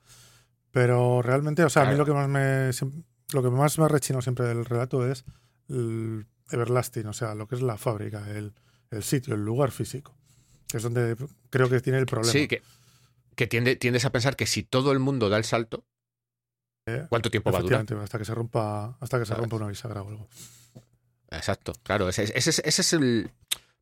Pero 0.71 1.21
realmente, 1.21 1.63
o 1.63 1.69
sea, 1.69 1.83
a 1.83 1.91
mí 1.91 1.97
lo 1.97 2.05
que 2.05 2.13
más 2.13 2.27
me 2.27 2.71
lo 3.33 3.43
que 3.43 3.49
más 3.49 3.77
me 3.79 3.87
rechino 3.87 4.21
siempre 4.21 4.45
del 4.45 4.65
relato 4.65 5.09
es 5.09 5.25
el 5.69 6.25
Everlasting, 6.51 7.07
o 7.07 7.13
sea, 7.13 7.35
lo 7.35 7.47
que 7.47 7.55
es 7.55 7.61
la 7.61 7.77
fábrica, 7.77 8.29
el, 8.29 8.53
el 8.91 9.03
sitio, 9.03 9.35
el 9.35 9.43
lugar 9.45 9.71
físico. 9.71 10.15
Que 10.67 10.77
es 10.77 10.83
donde 10.83 11.15
creo 11.49 11.69
que 11.69 11.79
tiene 11.81 11.99
el 11.99 12.05
problema. 12.05 12.31
Sí, 12.31 12.47
que, 12.47 12.61
que 13.35 13.47
tiende, 13.47 13.75
tiendes 13.75 14.05
a 14.05 14.11
pensar 14.11 14.35
que 14.35 14.45
si 14.45 14.63
todo 14.63 14.91
el 14.91 14.99
mundo 14.99 15.29
da 15.29 15.37
el 15.37 15.43
salto, 15.43 15.85
Eh, 16.85 17.05
¿cuánto 17.09 17.29
tiempo 17.29 17.51
va 17.51 17.59
a 17.59 17.61
durar? 17.61 17.85
Hasta 18.01 18.17
que 18.17 18.25
se 18.25 18.35
rompa, 18.35 18.97
hasta 18.99 19.19
que 19.19 19.25
se 19.25 19.35
rompa 19.35 19.55
una 19.55 19.67
bisagra 19.67 20.01
o 20.01 20.09
algo. 20.09 20.27
Exacto, 21.37 21.73
claro. 21.83 22.09
Ese, 22.09 22.23
ese 22.23 22.49
es- 22.49 22.59
ese 22.65 22.81
es 22.81 22.93
el. 22.93 23.31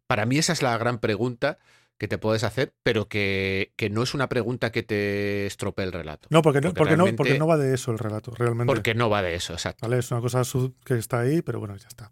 Para 0.07 0.25
mí, 0.25 0.37
esa 0.37 0.53
es 0.53 0.61
la 0.61 0.77
gran 0.77 0.99
pregunta 0.99 1.57
que 1.97 2.07
te 2.07 2.17
puedes 2.17 2.43
hacer, 2.43 2.73
pero 2.83 3.07
que, 3.07 3.73
que 3.75 3.89
no 3.91 4.01
es 4.01 4.13
una 4.15 4.27
pregunta 4.27 4.71
que 4.71 4.81
te 4.83 5.45
estropee 5.45 5.85
el 5.85 5.91
relato. 5.91 6.27
No, 6.31 6.41
porque 6.41 6.59
no, 6.59 6.73
Porque 6.73 6.95
porque 6.95 7.11
no, 7.11 7.15
porque 7.15 7.37
no 7.39 7.45
va 7.47 7.57
de 7.57 7.75
eso 7.75 7.91
el 7.91 7.99
relato, 7.99 8.31
realmente. 8.35 8.65
Porque 8.73 8.95
no 8.95 9.09
va 9.09 9.21
de 9.21 9.35
eso, 9.35 9.53
exacto. 9.53 9.87
¿Vale? 9.87 9.99
Es 9.99 10.09
una 10.11 10.19
cosa 10.19 10.41
que 10.83 10.95
está 10.97 11.19
ahí, 11.19 11.41
pero 11.43 11.59
bueno, 11.59 11.75
ya 11.77 11.87
está. 11.87 12.11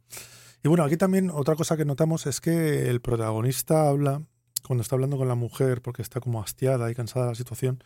Y 0.64 0.68
bueno, 0.68 0.84
aquí 0.84 0.96
también 0.98 1.32
otra 1.34 1.56
cosa 1.56 1.76
que 1.76 1.86
notamos 1.86 2.28
es 2.28 2.40
que 2.40 2.88
el 2.90 3.02
protagonista 3.02 3.90
habla, 3.90 4.22
cuando 4.68 4.84
está 4.84 4.96
hablando 4.96 5.18
con 5.18 5.28
la 5.28 5.36
mujer, 5.36 5.82
porque 5.82 6.02
está 6.04 6.20
como 6.20 6.42
hastiada 6.44 6.92
y 6.92 6.96
cansada 6.96 7.26
de 7.26 7.32
la 7.32 7.36
situación, 7.36 7.82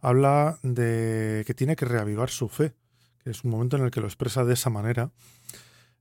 habla 0.00 0.58
de 0.62 1.42
que 1.46 1.54
tiene 1.54 1.76
que 1.76 1.84
reavivar 1.86 2.30
su 2.30 2.48
fe, 2.48 2.74
que 3.22 3.30
es 3.30 3.42
un 3.42 3.50
momento 3.50 3.76
en 3.76 3.84
el 3.84 3.90
que 3.90 4.00
lo 4.00 4.06
expresa 4.06 4.44
de 4.44 4.54
esa 4.54 4.70
manera, 4.70 5.10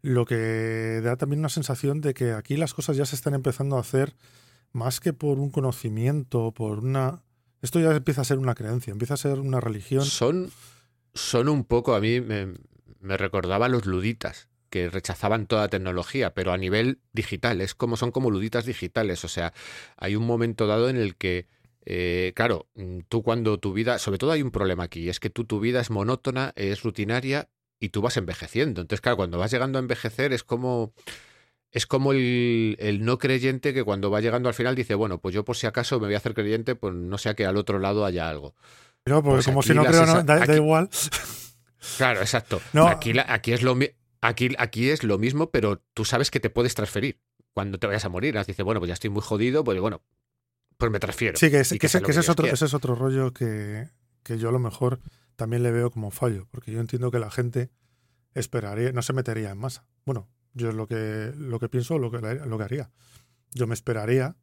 lo 0.03 0.25
que 0.25 0.99
da 1.01 1.15
también 1.15 1.39
una 1.39 1.49
sensación 1.49 2.01
de 2.01 2.13
que 2.13 2.33
aquí 2.33 2.57
las 2.57 2.73
cosas 2.73 2.97
ya 2.97 3.05
se 3.05 3.15
están 3.15 3.33
empezando 3.33 3.77
a 3.77 3.79
hacer 3.79 4.15
más 4.73 4.99
que 4.99 5.13
por 5.13 5.39
un 5.39 5.49
conocimiento, 5.49 6.51
por 6.51 6.79
una... 6.79 7.23
Esto 7.61 7.79
ya 7.79 7.95
empieza 7.95 8.21
a 8.21 8.25
ser 8.25 8.37
una 8.37 8.53
creencia, 8.53 8.91
empieza 8.91 9.13
a 9.13 9.17
ser 9.17 9.39
una 9.39 9.61
religión. 9.61 10.03
Son, 10.03 10.51
son 11.13 11.47
un 11.47 11.63
poco, 11.63 11.95
a 11.95 12.01
mí 12.01 12.19
me, 12.19 12.53
me 12.99 13.15
recordaba 13.15 13.67
a 13.67 13.69
los 13.69 13.85
luditas, 13.85 14.49
que 14.69 14.89
rechazaban 14.89 15.47
toda 15.47 15.69
tecnología, 15.69 16.33
pero 16.33 16.51
a 16.51 16.57
nivel 16.57 16.99
digital, 17.13 17.61
es 17.61 17.73
como 17.73 17.95
son 17.95 18.11
como 18.11 18.29
luditas 18.29 18.65
digitales. 18.65 19.23
O 19.23 19.29
sea, 19.29 19.53
hay 19.95 20.17
un 20.17 20.25
momento 20.25 20.67
dado 20.67 20.89
en 20.89 20.97
el 20.97 21.15
que, 21.15 21.47
eh, 21.85 22.33
claro, 22.35 22.67
mm, 22.75 23.01
tú 23.07 23.23
cuando 23.23 23.57
tu 23.57 23.71
vida, 23.71 23.99
sobre 23.99 24.17
todo 24.17 24.31
hay 24.31 24.41
un 24.41 24.51
problema 24.51 24.83
aquí, 24.83 25.07
es 25.07 25.21
que 25.21 25.29
tú 25.29 25.45
tu 25.45 25.61
vida 25.61 25.79
es 25.79 25.91
monótona, 25.91 26.51
es 26.57 26.83
rutinaria 26.83 27.47
y 27.83 27.89
tú 27.89 28.01
vas 28.01 28.15
envejeciendo. 28.17 28.81
Entonces, 28.81 29.01
claro, 29.01 29.17
cuando 29.17 29.37
vas 29.37 29.51
llegando 29.51 29.77
a 29.77 29.81
envejecer 29.81 30.31
es 30.33 30.43
como 30.43 30.93
es 31.71 31.85
como 31.87 32.13
el, 32.13 32.75
el 32.79 33.03
no 33.03 33.17
creyente 33.17 33.73
que 33.73 33.83
cuando 33.83 34.11
va 34.11 34.21
llegando 34.21 34.47
al 34.47 34.53
final 34.55 34.75
dice, 34.75 34.93
bueno, 34.95 35.17
pues 35.17 35.33
yo 35.33 35.43
por 35.43 35.57
si 35.57 35.65
acaso 35.67 35.99
me 35.99 36.05
voy 36.05 36.13
a 36.13 36.17
hacer 36.17 36.33
creyente, 36.35 36.75
pues 36.75 36.93
no 36.93 37.17
sea 37.17 37.33
que 37.33 37.45
al 37.45 37.57
otro 37.57 37.79
lado 37.79 38.05
haya 38.05 38.29
algo. 38.29 38.53
Pero 39.03 39.21
porque 39.23 39.37
Pues 39.37 39.45
como 39.47 39.63
si 39.63 39.73
no 39.73 39.83
creo, 39.83 40.05
no, 40.05 40.23
da, 40.23 40.55
igual. 40.55 40.89
Claro, 41.97 42.21
exacto. 42.21 42.61
No. 42.73 42.87
Aquí, 42.87 43.13
aquí, 43.27 43.51
es 43.53 43.63
lo, 43.63 43.77
aquí, 44.21 44.49
aquí 44.57 44.89
es 44.89 45.03
lo 45.03 45.17
mismo, 45.17 45.49
pero 45.49 45.81
tú 45.93 46.05
sabes 46.05 46.31
que 46.31 46.39
te 46.39 46.49
puedes 46.49 46.75
transferir 46.75 47.19
cuando 47.53 47.79
te 47.79 47.87
vayas 47.87 48.05
a 48.05 48.09
morir. 48.09 48.37
Dices, 48.45 48.63
bueno, 48.63 48.79
pues 48.79 48.87
ya 48.87 48.93
estoy 48.93 49.09
muy 49.09 49.21
jodido, 49.21 49.63
pues 49.63 49.79
bueno, 49.81 50.01
pues 50.77 50.91
me 50.91 50.99
transfiero. 50.99 51.37
Sí, 51.37 51.49
que, 51.51 51.59
es- 51.61 51.69
que 51.69 51.75
lo 51.75 52.05
que 52.05 52.11
ese 52.11 52.19
es 52.21 52.29
otro, 52.29 52.43
quiera. 52.43 52.53
ese 52.53 52.65
es 52.65 52.73
otro 52.73 52.95
rollo 52.95 53.33
que, 53.33 53.89
que 54.23 54.37
yo 54.37 54.49
a 54.49 54.51
lo 54.51 54.59
mejor 54.59 54.99
también 55.35 55.63
le 55.63 55.71
veo 55.71 55.91
como 55.91 56.11
fallo, 56.11 56.47
porque 56.51 56.71
yo 56.71 56.79
entiendo 56.79 57.11
que 57.11 57.19
la 57.19 57.31
gente 57.31 57.71
esperaría, 58.33 58.91
no 58.91 59.01
se 59.01 59.13
metería 59.13 59.51
en 59.51 59.57
masa. 59.57 59.85
Bueno, 60.05 60.27
yo 60.53 60.69
es 60.69 60.75
lo 60.75 60.87
que, 60.87 61.33
lo 61.35 61.59
que 61.59 61.69
pienso, 61.69 61.97
lo 61.97 62.11
que, 62.11 62.19
lo 62.19 62.57
que 62.57 62.63
haría. 62.63 62.91
Yo 63.51 63.67
me 63.67 63.73
esperaría 63.73 64.35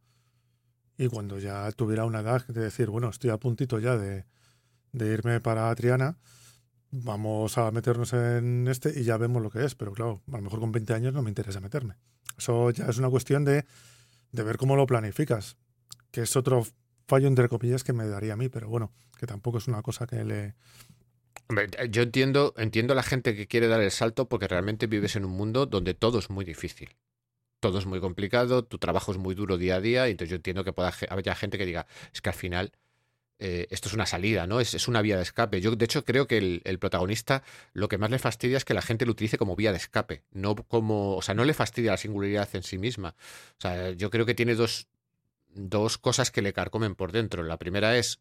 y 0.97 1.09
cuando 1.09 1.39
ya 1.39 1.71
tuviera 1.73 2.05
una 2.05 2.21
edad 2.21 2.47
de 2.47 2.61
decir, 2.61 2.91
bueno, 2.91 3.09
estoy 3.09 3.31
a 3.31 3.39
puntito 3.39 3.79
ya 3.79 3.97
de, 3.97 4.27
de 4.93 5.13
irme 5.13 5.41
para 5.41 5.75
Triana, 5.75 6.19
vamos 6.91 7.57
a 7.59 7.71
meternos 7.71 8.13
en 8.13 8.69
este 8.69 8.99
y 8.99 9.05
ya 9.05 9.17
vemos 9.17 9.43
lo 9.43 9.51
que 9.51 9.65
es. 9.65 9.75
Pero 9.75 9.93
claro, 9.93 10.23
a 10.31 10.37
lo 10.37 10.43
mejor 10.43 10.61
con 10.61 10.73
20 10.73 10.93
años 10.93 11.15
no 11.15 11.23
me 11.23 11.31
interesa 11.31 11.61
meterme. 11.61 11.97
Eso 12.37 12.71
ya 12.71 12.87
es 12.87 12.99
una 12.99 13.11
cuestión 13.11 13.45
de, 13.45 13.65
de 14.33 14.43
ver 14.43 14.57
cómo 14.57 14.77
lo 14.77 14.87
planificas, 14.87 15.57
que 16.11 16.23
es 16.23 16.37
otro 16.37 16.67
fallo 17.11 17.27
entre 17.27 17.49
comillas 17.49 17.83
que 17.83 17.93
me 17.93 18.07
daría 18.07 18.35
a 18.35 18.37
mí, 18.37 18.49
pero 18.49 18.69
bueno, 18.69 18.93
que 19.19 19.27
tampoco 19.27 19.59
es 19.59 19.67
una 19.67 19.83
cosa 19.83 20.07
que 20.07 20.25
le... 20.25 20.55
Hombre, 21.49 21.69
Yo 21.91 22.03
entiendo, 22.03 22.55
entiendo 22.57 22.93
a 22.93 22.97
la 22.97 23.03
gente 23.03 23.35
que 23.35 23.49
quiere 23.49 23.67
dar 23.67 23.81
el 23.81 23.91
salto 23.91 24.29
porque 24.29 24.47
realmente 24.47 24.87
vives 24.87 25.17
en 25.17 25.25
un 25.25 25.33
mundo 25.33 25.67
donde 25.67 25.95
todo 25.95 26.21
es 26.21 26.31
muy 26.31 26.45
difícil. 26.45 26.91
Todo 27.59 27.79
es 27.81 27.87
muy 27.87 28.01
complicado, 28.01 28.65
tu 28.65 28.79
trabajo 28.79 29.11
es 29.11 29.19
muy 29.19 29.35
duro 29.35 29.59
día 29.59 29.75
a 29.77 29.81
día, 29.81 30.07
y 30.07 30.13
entonces 30.13 30.31
yo 30.31 30.37
entiendo 30.37 30.63
que 30.63 30.73
pueda 30.73 30.95
haya 31.11 31.35
gente 31.35 31.59
que 31.59 31.67
diga, 31.67 31.87
es 32.15 32.23
que 32.23 32.31
al 32.31 32.37
final 32.37 32.73
eh, 33.41 33.67
esto 33.71 33.89
es 33.89 33.95
una 33.95 34.07
salida, 34.07 34.47
¿no? 34.47 34.61
Es, 34.61 34.75
es 34.75 34.87
una 34.87 35.03
vía 35.03 35.17
de 35.17 35.23
escape. 35.23 35.61
Yo, 35.61 35.75
de 35.75 35.85
hecho, 35.85 36.05
creo 36.05 36.27
que 36.27 36.39
el, 36.39 36.63
el 36.65 36.79
protagonista 36.79 37.43
lo 37.73 37.89
que 37.89 37.99
más 37.99 38.11
le 38.11 38.19
fastidia 38.19 38.57
es 38.57 38.65
que 38.65 38.73
la 38.73 38.83
gente 38.83 39.05
lo 39.05 39.13
utilice 39.13 39.37
como 39.37 39.57
vía 39.57 39.73
de 39.73 39.79
escape, 39.79 40.23
no 40.31 40.55
como, 40.55 41.17
o 41.17 41.23
sea, 41.23 41.35
no 41.35 41.45
le 41.45 41.55
fastidia 41.55 41.91
la 41.91 41.97
singularidad 41.97 42.49
en 42.53 42.63
sí 42.63 42.79
misma. 42.79 43.17
O 43.59 43.61
sea, 43.61 43.91
yo 43.91 44.11
creo 44.11 44.25
que 44.27 44.35
tiene 44.35 44.55
dos, 44.55 44.87
dos 45.55 45.99
cosas 45.99 46.31
que 46.31 46.43
le 46.43 46.53
carcomen 46.53 46.95
por 46.95 47.13
dentro. 47.13 47.43
La 47.43 47.59
primera 47.59 47.97
es 47.97 48.21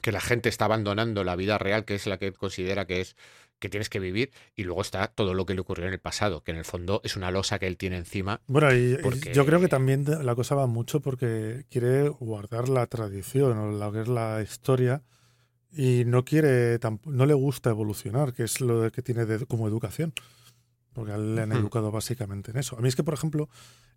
que 0.00 0.12
la 0.12 0.20
gente 0.20 0.48
está 0.48 0.64
abandonando 0.64 1.22
la 1.24 1.36
vida 1.36 1.58
real, 1.58 1.84
que 1.84 1.94
es 1.94 2.06
la 2.06 2.18
que 2.18 2.32
considera 2.32 2.86
que 2.86 3.00
es 3.00 3.16
que 3.60 3.68
tienes 3.68 3.88
que 3.88 4.00
vivir, 4.00 4.32
y 4.56 4.64
luego 4.64 4.82
está 4.82 5.06
todo 5.06 5.34
lo 5.34 5.46
que 5.46 5.54
le 5.54 5.60
ocurrió 5.60 5.86
en 5.86 5.92
el 5.92 6.00
pasado, 6.00 6.42
que 6.42 6.50
en 6.50 6.56
el 6.56 6.64
fondo 6.64 7.00
es 7.04 7.14
una 7.14 7.30
losa 7.30 7.60
que 7.60 7.68
él 7.68 7.76
tiene 7.76 7.96
encima. 7.96 8.40
Bueno, 8.48 8.74
y, 8.74 8.98
Porque- 9.00 9.32
yo 9.32 9.46
creo 9.46 9.60
que 9.60 9.68
también 9.68 10.04
la 10.26 10.34
cosa 10.34 10.56
va 10.56 10.66
mucho 10.66 10.98
porque 11.00 11.64
quiere 11.70 12.08
guardar 12.08 12.68
la 12.68 12.86
tradición 12.88 13.56
o 13.58 13.70
lo 13.70 13.92
que 13.92 14.00
es 14.00 14.08
la 14.08 14.42
historia 14.42 15.02
y 15.70 16.02
no 16.06 16.24
quiere, 16.24 16.80
no 17.04 17.24
le 17.24 17.34
gusta 17.34 17.70
evolucionar, 17.70 18.32
que 18.32 18.42
es 18.42 18.60
lo 18.60 18.90
que 18.90 19.00
tiene 19.02 19.26
de- 19.26 19.46
como 19.46 19.68
educación. 19.68 20.12
Porque 20.92 21.12
a 21.12 21.14
él 21.14 21.36
le 21.36 21.42
han 21.42 21.52
educado 21.52 21.90
básicamente 21.92 22.50
en 22.50 22.58
eso. 22.58 22.76
A 22.76 22.80
mí 22.80 22.88
es 22.88 22.96
que, 22.96 23.04
por 23.04 23.14
ejemplo, 23.14 23.48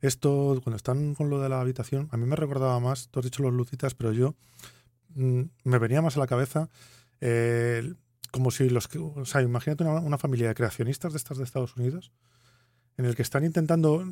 esto, 0.07 0.59
cuando 0.63 0.75
están 0.77 1.15
con 1.15 1.29
lo 1.29 1.39
de 1.41 1.49
la 1.49 1.61
habitación, 1.61 2.07
a 2.11 2.17
mí 2.17 2.25
me 2.25 2.35
recordaba 2.35 2.79
más, 2.79 3.09
tú 3.09 3.19
has 3.19 3.25
dicho 3.25 3.43
los 3.43 3.53
lucitas, 3.53 3.93
pero 3.95 4.11
yo 4.13 4.35
mm, 5.15 5.41
me 5.63 5.77
venía 5.79 6.01
más 6.01 6.15
a 6.17 6.19
la 6.19 6.27
cabeza 6.27 6.69
eh, 7.21 7.93
como 8.31 8.51
si 8.51 8.69
los 8.69 8.87
que, 8.87 8.97
o 8.99 9.25
sea, 9.25 9.41
imagínate 9.41 9.83
una, 9.83 9.99
una 9.99 10.17
familia 10.17 10.49
de 10.49 10.55
creacionistas 10.55 11.13
de 11.13 11.17
estas 11.17 11.37
de 11.37 11.43
Estados 11.45 11.75
Unidos, 11.77 12.11
en 12.97 13.05
el 13.05 13.15
que 13.15 13.21
están 13.21 13.43
intentando 13.45 14.05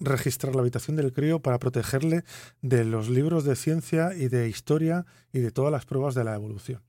registrar 0.00 0.54
la 0.54 0.60
habitación 0.62 0.96
del 0.96 1.12
crío 1.12 1.40
para 1.40 1.58
protegerle 1.58 2.22
de 2.62 2.84
los 2.84 3.08
libros 3.08 3.44
de 3.44 3.56
ciencia 3.56 4.14
y 4.14 4.28
de 4.28 4.48
historia 4.48 5.06
y 5.32 5.40
de 5.40 5.50
todas 5.50 5.72
las 5.72 5.86
pruebas 5.86 6.14
de 6.14 6.24
la 6.24 6.34
evolución. 6.34 6.82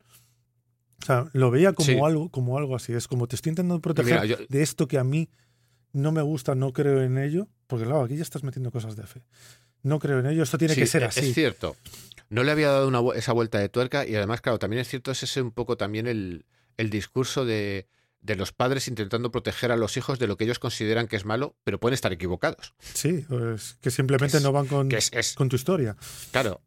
O 1.01 1.05
sea, 1.05 1.29
lo 1.33 1.49
veía 1.49 1.73
como, 1.73 1.85
Sí. 1.87 1.97
algo, 2.03 2.29
como 2.29 2.57
algo 2.57 2.75
así. 2.75 2.93
Es 2.93 3.07
como 3.07 3.27
te 3.27 3.35
estoy 3.35 3.51
intentando 3.51 3.81
proteger 3.81 4.21
Mira, 4.21 4.25
yo- 4.25 4.45
de 4.47 4.61
esto 4.61 4.87
que 4.87 4.99
a 4.99 5.03
mí 5.03 5.29
no 5.93 6.11
me 6.11 6.21
gusta, 6.21 6.55
no 6.55 6.73
creo 6.73 7.01
en 7.03 7.17
ello, 7.17 7.47
porque 7.67 7.85
claro, 7.85 8.03
aquí 8.03 8.15
ya 8.15 8.23
estás 8.23 8.43
metiendo 8.43 8.71
cosas 8.71 8.95
de 8.95 9.03
fe. 9.03 9.21
No 9.83 9.99
creo 9.99 10.19
en 10.19 10.25
ello, 10.27 10.43
esto 10.43 10.57
tiene 10.57 10.73
Sí, 10.75 10.81
que 10.81 10.87
ser 10.87 11.03
e- 11.03 11.05
así. 11.05 11.19
Es 11.29 11.33
cierto. 11.33 11.75
No 12.29 12.43
le 12.43 12.51
había 12.51 12.69
dado 12.69 12.87
una, 12.87 12.99
esa 13.15 13.33
vuelta 13.33 13.57
de 13.59 13.69
tuerca 13.69 14.05
y 14.05 14.15
además, 14.15 14.41
claro, 14.41 14.59
también 14.59 14.81
es 14.81 14.87
cierto, 14.87 15.11
es 15.11 15.23
ese 15.23 15.41
un 15.41 15.51
poco 15.51 15.77
también 15.77 16.05
el, 16.05 16.45
el 16.77 16.89
discurso 16.89 17.43
de, 17.45 17.87
de 18.21 18.35
los 18.35 18.51
padres 18.51 18.87
intentando 18.87 19.31
proteger 19.31 19.71
a 19.71 19.77
los 19.77 19.97
hijos 19.97 20.19
de 20.19 20.27
lo 20.27 20.37
que 20.37 20.43
ellos 20.43 20.59
consideran 20.59 21.07
que 21.07 21.15
es 21.15 21.25
malo, 21.25 21.55
pero 21.63 21.79
pueden 21.79 21.93
estar 21.95 22.11
equivocados. 22.13 22.75
Sí, 22.79 23.25
pues, 23.27 23.77
que 23.81 23.89
simplemente 23.89 24.31
Que 24.33 24.37
es- 24.37 24.43
no 24.43 24.51
van 24.51 24.67
con, 24.67 24.89
Que 24.89 24.97
es, 24.97 25.09
es- 25.13 25.33
con 25.33 25.49
tu 25.49 25.55
historia. 25.55 25.95
claro, 26.31 26.61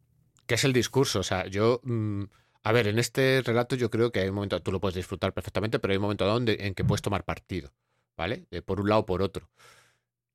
que 0.47 0.55
es 0.55 0.63
el 0.65 0.73
discurso. 0.73 1.19
O 1.19 1.23
sea, 1.23 1.47
yo, 1.47 1.79
mm, 1.83 2.23
a 2.63 2.71
ver, 2.73 2.87
en 2.87 2.99
este 2.99 3.41
relato 3.45 3.75
yo 3.77 3.89
creo 3.89 4.11
que 4.11 4.19
hay 4.21 4.29
un 4.29 4.35
momento, 4.35 4.59
tú 4.61 4.71
lo 4.71 4.81
puedes 4.81 4.95
disfrutar 4.95 5.33
perfectamente, 5.33 5.79
pero 5.79 5.91
hay 5.91 5.97
un 5.97 6.03
momento 6.03 6.25
dado 6.25 6.35
donde, 6.37 6.57
en 6.59 6.73
que 6.73 6.83
puedes 6.83 7.01
tomar 7.01 7.23
partido, 7.23 7.71
¿vale? 8.17 8.45
De 8.51 8.61
por 8.61 8.79
un 8.79 8.89
lado 8.89 9.01
o 9.01 9.05
por 9.05 9.21
otro. 9.21 9.49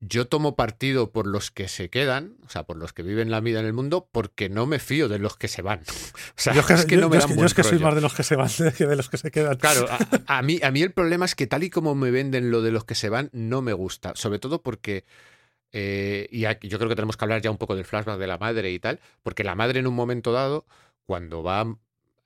yo 0.01 0.27
tomo 0.27 0.55
partido 0.55 1.11
por 1.11 1.27
los 1.27 1.51
que 1.51 1.67
se 1.67 1.89
quedan, 1.89 2.37
o 2.45 2.49
sea, 2.49 2.63
por 2.63 2.77
los 2.77 2.93
que 2.93 3.03
viven 3.03 3.29
la 3.31 3.41
vida 3.41 3.59
en 3.59 3.65
el 3.65 3.73
mundo, 3.73 4.07
porque 4.13 4.47
no 4.47 4.65
me 4.65 4.79
fío 4.79 5.09
de 5.09 5.19
los 5.19 5.35
que 5.35 5.47
se 5.49 5.61
van. 5.61 5.81
O 6.37 6.41
sea, 6.41 6.53
yo 6.53 6.61
es 6.61 6.67
que, 6.67 6.73
es 6.73 6.85
que 6.85 6.95
no 6.95 7.09
me 7.09 7.15
yo- 7.17 7.19
dan 7.21 7.29
yo 7.31 7.35
buen 7.35 7.45
es 7.47 7.53
que 7.53 7.63
soy 7.63 7.79
más 7.79 7.93
de 7.95 7.99
los 8.01 8.13
que 8.13 8.23
se 8.23 8.35
van 8.37 8.49
que 8.77 8.85
de 8.87 8.95
los 8.95 9.09
que 9.09 9.17
se 9.17 9.29
quedan. 9.29 9.57
Claro, 9.57 9.87
a, 9.89 10.37
a 10.37 10.41
mí, 10.41 10.59
a 10.63 10.71
mí 10.71 10.81
el 10.81 10.93
problema 10.93 11.25
es 11.25 11.35
que 11.35 11.47
tal 11.47 11.63
y 11.63 11.69
como 11.69 11.95
me 11.95 12.11
venden 12.11 12.49
lo 12.49 12.61
de 12.61 12.71
los 12.71 12.85
que 12.85 12.95
se 12.95 13.09
van, 13.09 13.29
no 13.33 13.61
me 13.61 13.73
gusta. 13.73 14.13
Sobre 14.15 14.39
todo 14.39 14.61
porque, 14.61 15.03
eh, 15.73 16.27
y 16.31 16.45
aquí 16.45 16.69
yo 16.69 16.77
creo 16.77 16.87
que 16.89 16.95
tenemos 16.95 17.17
que 17.17 17.25
hablar 17.25 17.41
ya 17.41 17.51
un 17.51 17.57
poco 17.57 17.75
del 17.75 17.83
flashback 17.85 18.17
de 18.19 18.27
la 18.27 18.37
madre 18.37 18.71
y 18.71 18.79
tal, 18.79 19.01
porque 19.21 19.43
la 19.43 19.55
madre 19.55 19.79
en 19.79 19.87
un 19.87 19.95
momento 19.95 20.31
dado, 20.31 20.65
cuando 21.05 21.43
va, 21.43 21.65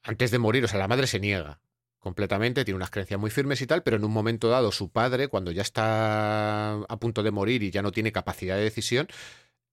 antes 0.04 0.30
de 0.30 0.38
morir, 0.38 0.64
o 0.64 0.68
sea, 0.68 0.78
la 0.78 0.88
madre 0.88 1.08
se 1.08 1.20
niega 1.20 1.60
completamente, 2.04 2.66
tiene 2.66 2.76
unas 2.76 2.91
creencias 2.91 3.18
muy 3.18 3.32
firmes 3.32 3.62
y 3.62 3.66
tal, 3.66 3.82
pero 3.82 3.95
en 3.95 4.04
un 4.04 4.12
momento 4.12 4.49
dado 4.49 4.74
su 4.74 4.91
padre, 4.91 5.30
cuando 5.30 5.51
ya 5.51 5.62
está 5.62 6.74
a 6.74 6.99
punto 6.99 7.24
de 7.24 7.32
morir 7.32 7.64
y 7.64 7.72
ya 7.72 7.82
no 7.82 7.93
tiene 7.93 8.12
capacidad 8.12 8.58
de 8.58 8.64
decisión, 8.64 9.08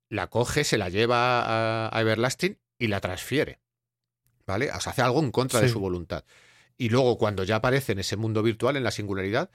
la 0.09 0.28
coge, 0.28 0.62
se 0.62 0.78
la 0.78 0.89
lleva 0.91 1.89
a, 1.89 2.01
Everlasting 2.01 2.57
y 2.78 2.87
la 2.87 3.01
transfiere. 3.01 3.59
¿Vale? 4.47 4.70
O 4.70 4.81
sea, 4.81 4.93
hace 4.93 5.03
algo 5.03 5.20
en 5.20 5.33
contra 5.33 5.61
de 5.61 5.68
su 5.68 5.81
voluntad. 5.81 6.24
Y 6.78 6.89
luego, 6.89 7.18
cuando 7.18 7.43
ya 7.43 7.57
aparece 7.57 7.93
en 7.93 7.99
ese 7.99 8.16
mundo 8.16 8.45
virtual, 8.45 8.76
en 8.76 8.85
la 8.85 8.93
singularidad, 8.93 9.51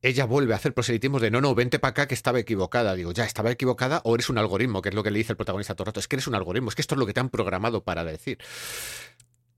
ella 0.00 0.24
vuelve 0.24 0.54
a 0.54 0.56
hacer 0.56 0.72
proselitismos 0.72 1.20
de 1.20 1.30
no, 1.30 1.40
no, 1.40 1.54
vente 1.54 1.80
para 1.80 1.90
acá 1.90 2.08
que 2.08 2.14
estaba 2.14 2.38
equivocada. 2.38 2.94
Digo, 2.94 3.12
ya, 3.12 3.24
estaba 3.24 3.50
equivocada 3.50 4.02
o 4.04 4.14
eres 4.14 4.30
un 4.30 4.38
algoritmo, 4.38 4.82
que 4.82 4.90
es 4.90 4.94
lo 4.94 5.02
que 5.02 5.10
le 5.10 5.18
dice 5.18 5.32
el 5.32 5.36
protagonista 5.36 5.74
todo 5.74 5.82
el 5.82 5.86
rato. 5.86 6.00
Es 6.00 6.06
que 6.06 6.16
eres 6.16 6.28
un 6.28 6.36
algoritmo, 6.36 6.68
es 6.68 6.76
que 6.76 6.82
esto 6.82 6.94
es 6.94 6.98
lo 7.00 7.06
que 7.06 7.12
te 7.12 7.20
han 7.20 7.28
programado 7.28 7.82
para 7.82 8.04
decir. 8.04 8.38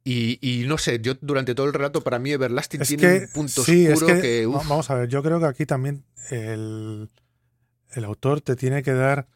Y, 0.04 0.38
y 0.40 0.66
no 0.66 0.78
sé, 0.78 1.00
yo 1.00 1.14
durante 1.20 1.54
todo 1.54 1.66
el 1.66 1.72
relato, 1.72 2.00
para 2.02 2.18
mí 2.18 2.32
Everlasting 2.32 2.82
Es 2.82 2.88
tiene 2.88 3.02
que, 3.02 3.24
un 3.26 3.32
punto 3.32 3.62
sí, 3.62 3.86
es 3.86 3.94
oscuro 3.94 4.16
que, 4.16 4.20
que, 4.20 4.46
vamos 4.46 4.90
a 4.90 4.94
ver, 4.94 5.08
yo 5.08 5.22
creo 5.22 5.38
que 5.38 5.46
aquí 5.46 5.64
también 5.64 6.04
el, 6.30 7.08
el 7.90 8.04
autor 8.04 8.40
te 8.40 8.56
tiene 8.56 8.82
que 8.82 8.92
dar, 8.92 9.28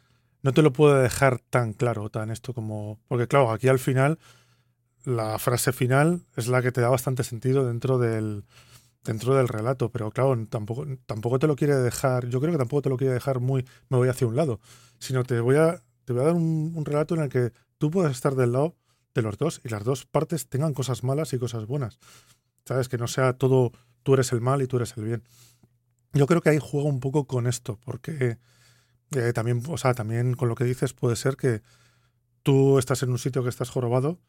no 0.42 0.52
te 0.52 0.62
lo 0.62 0.72
puede 0.72 1.02
dejar 1.02 1.38
tan 1.38 1.72
claro, 1.72 2.10
tan 2.10 2.30
esto 2.30 2.52
como, 2.52 2.98
porque 3.06 3.28
claro, 3.28 3.52
aquí 3.52 3.68
al 3.68 3.78
final 3.78 4.18
la 5.04 5.38
frase 5.38 5.72
final 5.72 6.22
es 6.36 6.48
la 6.48 6.62
que 6.62 6.72
te 6.72 6.80
da 6.80 6.88
bastante 6.88 7.22
sentido 7.22 7.64
dentro 7.64 7.98
del 7.98 8.44
dentro 9.04 9.36
del 9.36 9.46
relato, 9.46 9.90
pero 9.92 10.10
claro, 10.10 10.36
tampoco 10.50 10.84
tampoco 11.06 11.38
te 11.38 11.46
lo 11.46 11.54
quiere 11.54 11.76
dejar, 11.76 12.26
yo 12.28 12.40
creo 12.40 12.50
que 12.50 12.58
tampoco 12.58 12.82
te 12.82 12.88
lo 12.88 12.96
quiere 12.96 13.14
dejar 13.14 13.38
muy 13.38 13.64
me 13.88 13.98
voy 13.98 14.08
hacia 14.08 14.26
un 14.26 14.34
lado, 14.34 14.58
sino 14.98 15.22
te 15.22 15.38
voy 15.38 15.56
a 15.56 15.80
te 16.04 16.12
voy 16.12 16.22
a 16.22 16.26
dar 16.26 16.34
un, 16.34 16.72
un 16.74 16.84
relato 16.84 17.14
en 17.14 17.22
el 17.22 17.28
que 17.28 17.52
tú 17.78 17.92
puedes 17.92 18.10
estar 18.10 18.34
del 18.34 18.50
lado 18.50 18.74
de 19.16 19.22
los 19.22 19.38
dos 19.38 19.60
y 19.64 19.68
las 19.68 19.82
dos 19.82 20.06
partes 20.06 20.48
tengan 20.48 20.74
cosas 20.74 21.02
malas 21.02 21.32
y 21.32 21.38
cosas 21.38 21.66
buenas. 21.66 21.98
¿Sabes? 22.64 22.88
Que 22.88 22.98
no 22.98 23.08
sea 23.08 23.32
todo 23.32 23.72
tú 24.04 24.14
eres 24.14 24.32
el 24.32 24.40
mal 24.40 24.62
y 24.62 24.68
tú 24.68 24.76
eres 24.76 24.96
el 24.96 25.04
bien. 25.04 25.24
Yo 26.12 26.26
creo 26.26 26.40
que 26.40 26.50
ahí 26.50 26.58
juega 26.60 26.88
un 26.88 27.00
poco 27.00 27.26
con 27.26 27.48
esto, 27.48 27.80
porque 27.84 28.38
eh, 29.10 29.32
también, 29.32 29.62
o 29.68 29.76
sea, 29.76 29.94
también 29.94 30.34
con 30.34 30.48
lo 30.48 30.54
que 30.54 30.64
dices 30.64 30.92
puede 30.92 31.16
ser 31.16 31.36
que 31.36 31.62
tú 32.44 32.78
estás 32.78 33.02
en 33.02 33.10
un 33.10 33.18
sitio 33.18 33.42
que 33.42 33.48
estás 33.48 33.68
jorobado 33.68 34.20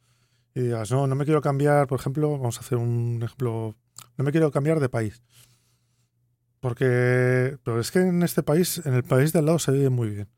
y 0.55 0.61
digas, 0.61 0.89
no, 0.91 1.05
no 1.05 1.15
me 1.15 1.25
quiero 1.25 1.41
cambiar, 1.41 1.85
por 1.85 1.99
ejemplo, 1.99 2.31
vamos 2.31 2.57
a 2.57 2.61
hacer 2.61 2.79
un 2.79 3.21
ejemplo, 3.23 3.75
no 4.17 4.23
me 4.23 4.31
quiero 4.31 4.49
cambiar 4.51 4.79
de 4.79 4.89
país. 4.89 5.21
Porque, 6.59 7.57
pero 7.63 7.79
es 7.79 7.91
que 7.91 7.99
en 7.99 8.23
este 8.23 8.41
país, 8.41 8.81
en 8.83 8.95
el 8.95 9.03
país 9.03 9.31
de 9.31 9.39
al 9.39 9.45
lado 9.45 9.59
se 9.59 9.71
vive 9.71 9.89
muy 9.89 10.09
bien. 10.09 10.29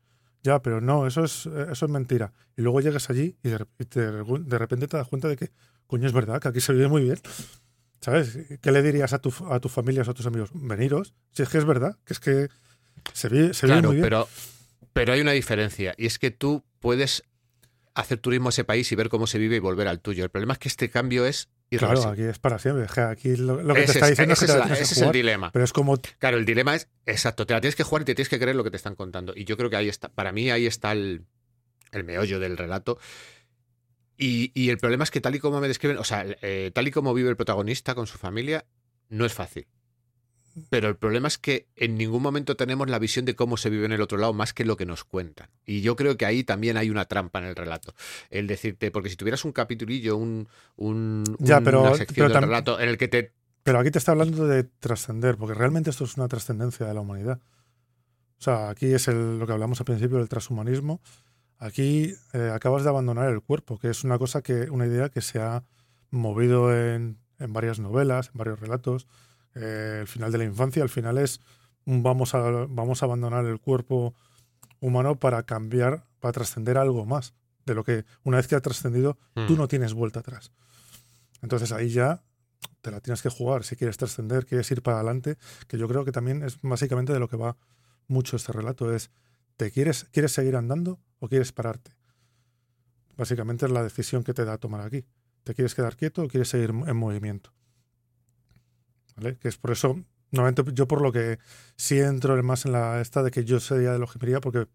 Ya, 0.42 0.62
pero 0.62 0.80
no, 0.80 1.06
eso 1.06 1.24
es, 1.24 1.46
eso 1.46 1.84
es 1.86 1.90
mentira. 1.90 2.32
Y 2.56 2.62
luego 2.62 2.80
llegas 2.80 3.10
allí 3.10 3.36
y 3.42 3.48
de, 3.50 3.66
y 3.78 3.84
te- 3.84 4.00
de 4.10 4.58
repente 4.58 4.88
te 4.88 4.96
das 4.96 5.06
cuenta 5.08 5.28
de 5.28 5.36
que, 5.36 5.50
coño, 5.86 6.06
es 6.06 6.12
verdad 6.12 6.40
que 6.40 6.48
aquí 6.48 6.60
se 6.60 6.72
vive 6.72 6.88
muy 6.88 7.02
bien. 7.02 7.18
¿Sabes? 8.00 8.38
¿Qué 8.62 8.72
le 8.72 8.82
dirías 8.82 9.12
a 9.12 9.18
tu, 9.18 9.32
a 9.50 9.60
tu 9.60 9.68
familia 9.68 10.02
o 10.06 10.10
a 10.10 10.14
tus 10.14 10.24
amigos? 10.26 10.50
Veniros. 10.54 11.12
Si 11.32 11.42
es 11.42 11.48
que 11.50 11.58
es 11.58 11.66
verdad, 11.66 11.98
que 12.04 12.14
es 12.14 12.20
que 12.20 12.48
se 13.12 13.28
vive, 13.28 13.52
se 13.52 13.66
vive 13.66 13.74
claro, 13.76 13.88
muy 13.88 13.96
bien. 13.96 14.02
pero, 14.04 14.28
pero 14.94 15.12
hay 15.12 15.20
una 15.20 15.32
diferencia 15.32 15.94
y 15.98 16.06
es 16.06 16.18
que 16.18 16.30
tú 16.30 16.64
puedes 16.80 17.24
hacer 17.94 18.18
turismo 18.18 18.48
a 18.48 18.50
ese 18.50 18.64
país 18.64 18.90
y 18.92 18.94
ver 18.96 19.08
cómo 19.08 19.26
se 19.26 19.38
vive 19.38 19.56
y 19.56 19.58
volver 19.58 19.88
al 19.88 20.00
tuyo. 20.00 20.24
El 20.24 20.30
problema 20.30 20.52
es 20.54 20.58
que 20.58 20.68
este 20.68 20.90
cambio 20.90 21.26
es 21.26 21.48
claro, 21.70 22.02
aquí 22.12 22.22
es 22.22 22.38
para 22.38 22.58
siempre. 22.58 22.86
Aquí 23.04 23.36
lo, 23.36 23.62
lo 23.62 23.74
que 23.74 23.82
te 23.82 23.92
está 23.92 24.06
es- 24.06 24.10
diciendo 24.12 24.34
es 24.34 24.40
que 24.40 24.46
te 24.46 24.52
es 24.52 24.58
la 24.58 24.58
la- 24.60 24.64
tienes 24.66 24.78
que 24.78 24.84
ese 24.84 24.94
es 24.94 25.06
el 25.06 25.12
dilema. 25.12 25.50
Pero 25.52 25.64
es 25.64 25.72
como 25.72 25.96
Claro, 26.18 26.36
el 26.36 26.44
dilema 26.44 26.74
es, 26.76 26.88
exacto, 27.06 27.46
te 27.46 27.54
la 27.54 27.60
tienes 27.60 27.76
que 27.76 27.82
jugar 27.82 28.02
y 28.02 28.04
te 28.06 28.14
tienes 28.14 28.28
que 28.28 28.38
creer 28.38 28.56
lo 28.56 28.64
que 28.64 28.70
te 28.70 28.76
están 28.76 28.94
contando. 28.94 29.32
Y 29.36 29.44
yo 29.44 29.56
creo 29.56 29.70
que 29.70 29.76
ahí 29.76 29.88
está, 29.88 30.08
para 30.08 30.32
mí 30.32 30.50
ahí 30.50 30.66
está 30.66 30.92
el, 30.92 31.26
el 31.92 32.04
meollo 32.04 32.38
del 32.40 32.56
relato. 32.56 32.98
Y, 34.16 34.52
y 34.54 34.68
el 34.70 34.78
problema 34.78 35.04
es 35.04 35.10
que 35.10 35.20
tal 35.20 35.34
y 35.34 35.38
como 35.38 35.60
me 35.60 35.68
describen, 35.68 35.96
o 35.98 36.04
sea, 36.04 36.24
eh, 36.42 36.70
tal 36.74 36.86
y 36.86 36.90
como 36.90 37.14
vive 37.14 37.30
el 37.30 37.36
protagonista 37.36 37.94
con 37.94 38.06
su 38.06 38.18
familia, 38.18 38.66
no 39.08 39.24
es 39.24 39.32
fácil. 39.32 39.66
Pero 40.68 40.88
el 40.88 40.96
problema 40.96 41.28
es 41.28 41.38
que 41.38 41.68
en 41.76 41.96
ningún 41.96 42.22
momento 42.22 42.56
tenemos 42.56 42.88
la 42.90 42.98
visión 42.98 43.24
de 43.24 43.34
cómo 43.34 43.56
se 43.56 43.70
vive 43.70 43.86
en 43.86 43.92
el 43.92 44.00
otro 44.02 44.18
lado 44.18 44.32
más 44.34 44.52
que 44.52 44.64
lo 44.64 44.76
que 44.76 44.84
nos 44.86 45.04
cuentan. 45.04 45.48
Y 45.64 45.80
yo 45.80 45.96
creo 45.96 46.16
que 46.16 46.26
ahí 46.26 46.44
también 46.44 46.76
hay 46.76 46.90
una 46.90 47.06
trampa 47.06 47.38
en 47.38 47.46
el 47.46 47.56
relato. 47.56 47.94
El 48.30 48.46
decirte, 48.46 48.90
porque 48.90 49.08
si 49.08 49.16
tuvieras 49.16 49.44
un 49.44 49.52
capitulillo, 49.52 50.16
un, 50.16 50.48
un, 50.76 51.24
Ya, 51.38 51.60
pero- 51.60 51.80
una 51.82 51.94
sección 51.94 52.26
pero 52.28 52.34
del 52.40 52.48
relato 52.48 52.78
en 52.80 52.88
el 52.88 52.98
que 52.98 53.08
te 53.08 53.32
Pero 53.62 53.78
aquí 53.78 53.90
te 53.90 53.98
está 53.98 54.12
hablando 54.12 54.46
de 54.46 54.64
trascender, 54.64 55.36
porque 55.36 55.54
realmente 55.54 55.90
esto 55.90 56.04
es 56.04 56.16
una 56.16 56.28
trascendencia 56.28 56.86
de 56.86 56.94
la 56.94 57.00
humanidad. 57.00 57.40
O 58.38 58.42
sea, 58.42 58.70
aquí 58.70 58.86
es 58.86 59.06
el- 59.08 59.38
lo 59.38 59.46
que 59.46 59.52
hablamos 59.52 59.80
al 59.80 59.84
principio 59.86 60.18
del 60.18 60.28
transhumanismo. 60.28 61.00
Aquí 61.58 62.14
eh, 62.32 62.50
acabas 62.54 62.84
de 62.84 62.88
abandonar 62.88 63.30
el 63.30 63.42
cuerpo, 63.42 63.78
que 63.78 63.90
es 63.90 64.02
una 64.02 64.18
cosa 64.18 64.40
que, 64.40 64.70
una 64.70 64.86
idea 64.86 65.10
que 65.10 65.20
se 65.20 65.40
ha 65.40 65.62
movido 66.10 66.74
en, 66.74 67.18
en 67.38 67.52
varias 67.52 67.78
novelas, 67.78 68.30
en 68.32 68.38
varios 68.38 68.58
relatos. 68.60 69.06
Eh, 69.54 69.98
el 70.02 70.06
final 70.06 70.30
de 70.32 70.38
la 70.38 70.44
infancia, 70.44 70.82
al 70.82 70.88
final 70.88 71.18
es 71.18 71.40
vamos 71.84 72.34
a, 72.34 72.40
vamos 72.68 73.02
a 73.02 73.06
abandonar 73.06 73.44
el 73.46 73.58
cuerpo 73.60 74.14
humano 74.80 75.16
para 75.18 75.42
cambiar, 75.44 76.04
para 76.20 76.32
trascender 76.32 76.78
algo 76.78 77.04
más. 77.06 77.34
De 77.66 77.74
lo 77.74 77.84
que 77.84 78.04
una 78.24 78.38
vez 78.38 78.48
que 78.48 78.54
ha 78.54 78.60
trascendido, 78.60 79.18
tú 79.34 79.54
Mm. 79.54 79.56
no 79.58 79.68
tienes 79.68 79.92
vuelta 79.94 80.20
atrás. 80.20 80.52
Entonces 81.42 81.72
ahí 81.72 81.88
ya 81.90 82.22
te 82.80 82.90
la 82.90 83.00
tienes 83.00 83.22
que 83.22 83.28
jugar. 83.28 83.64
Si 83.64 83.76
quieres 83.76 83.96
trascender, 83.96 84.46
quieres 84.46 84.70
ir 84.70 84.82
para 84.82 84.98
adelante, 84.98 85.36
que 85.68 85.78
yo 85.78 85.86
creo 85.88 86.04
que 86.04 86.12
también 86.12 86.42
es 86.42 86.58
básicamente 86.62 87.12
de 87.12 87.18
lo 87.20 87.28
que 87.28 87.36
va 87.36 87.56
mucho 88.08 88.36
este 88.36 88.52
relato. 88.52 88.92
Es, 88.94 89.10
¿te 89.56 89.70
quieres, 89.70 90.04
quieres 90.12 90.32
seguir 90.32 90.56
andando 90.56 90.98
o 91.18 91.28
quieres 91.28 91.52
pararte? 91.52 91.92
Básicamente 93.16 93.66
es 93.66 93.72
la 93.72 93.82
decisión 93.82 94.24
que 94.24 94.32
te 94.34 94.44
da 94.44 94.58
tomar 94.58 94.80
aquí. 94.80 95.04
¿Te 95.44 95.54
quieres 95.54 95.74
quedar 95.74 95.96
quieto 95.96 96.22
o 96.22 96.28
quieres 96.28 96.48
seguir 96.48 96.70
en 96.70 96.96
movimiento? 96.96 97.52
¿Vale? 99.16 99.36
Que 99.38 99.48
es 99.48 99.56
por 99.58 99.70
eso, 99.72 99.98
normalmente 100.30 100.64
yo 100.74 100.86
por 100.86 101.02
lo 101.02 101.12
que 101.12 101.38
sí 101.76 101.98
entro 101.98 102.40
más 102.42 102.64
en 102.66 102.72
la 102.72 103.00
esta 103.00 103.22
de 103.22 103.30
que 103.30 103.44
yo 103.44 103.60
sería 103.60 103.92
de 103.92 103.98
lo 103.98 104.06
que 104.06 104.18
iría 104.22 104.40
porque 104.40 104.66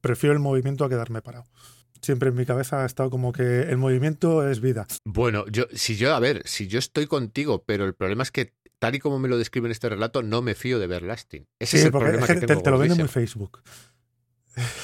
prefiero 0.00 0.32
el 0.32 0.38
movimiento 0.40 0.84
a 0.84 0.88
quedarme 0.88 1.22
parado. 1.22 1.44
Siempre 2.02 2.28
en 2.28 2.34
mi 2.34 2.44
cabeza 2.44 2.82
ha 2.82 2.86
estado 2.86 3.08
como 3.10 3.32
que 3.32 3.62
el 3.62 3.78
movimiento 3.78 4.46
es 4.48 4.60
vida. 4.60 4.86
Bueno, 5.04 5.46
yo, 5.48 5.64
si 5.72 5.96
yo, 5.96 6.14
a 6.14 6.20
ver, 6.20 6.42
si 6.44 6.66
yo 6.66 6.78
estoy 6.78 7.06
contigo, 7.06 7.64
pero 7.64 7.86
el 7.86 7.94
problema 7.94 8.22
es 8.22 8.30
que, 8.30 8.52
tal 8.78 8.94
y 8.94 8.98
como 8.98 9.18
me 9.18 9.28
lo 9.28 9.38
describe 9.38 9.68
en 9.68 9.72
este 9.72 9.88
relato, 9.88 10.22
no 10.22 10.42
me 10.42 10.54
fío 10.54 10.78
de 10.78 10.84
Everlasting. 10.84 11.46
Ese 11.58 11.76
es 11.76 11.80
Sí, 11.82 11.86
el 11.86 11.92
porque 11.92 12.04
problema 12.04 12.26
es 12.26 12.28
que 12.28 12.34
que 12.34 12.40
te, 12.40 12.46
tengo. 12.48 12.62
te 12.62 12.70
lo 12.70 12.78
vende 12.78 12.94
muy. 12.96 13.08
Facebook. 13.08 13.62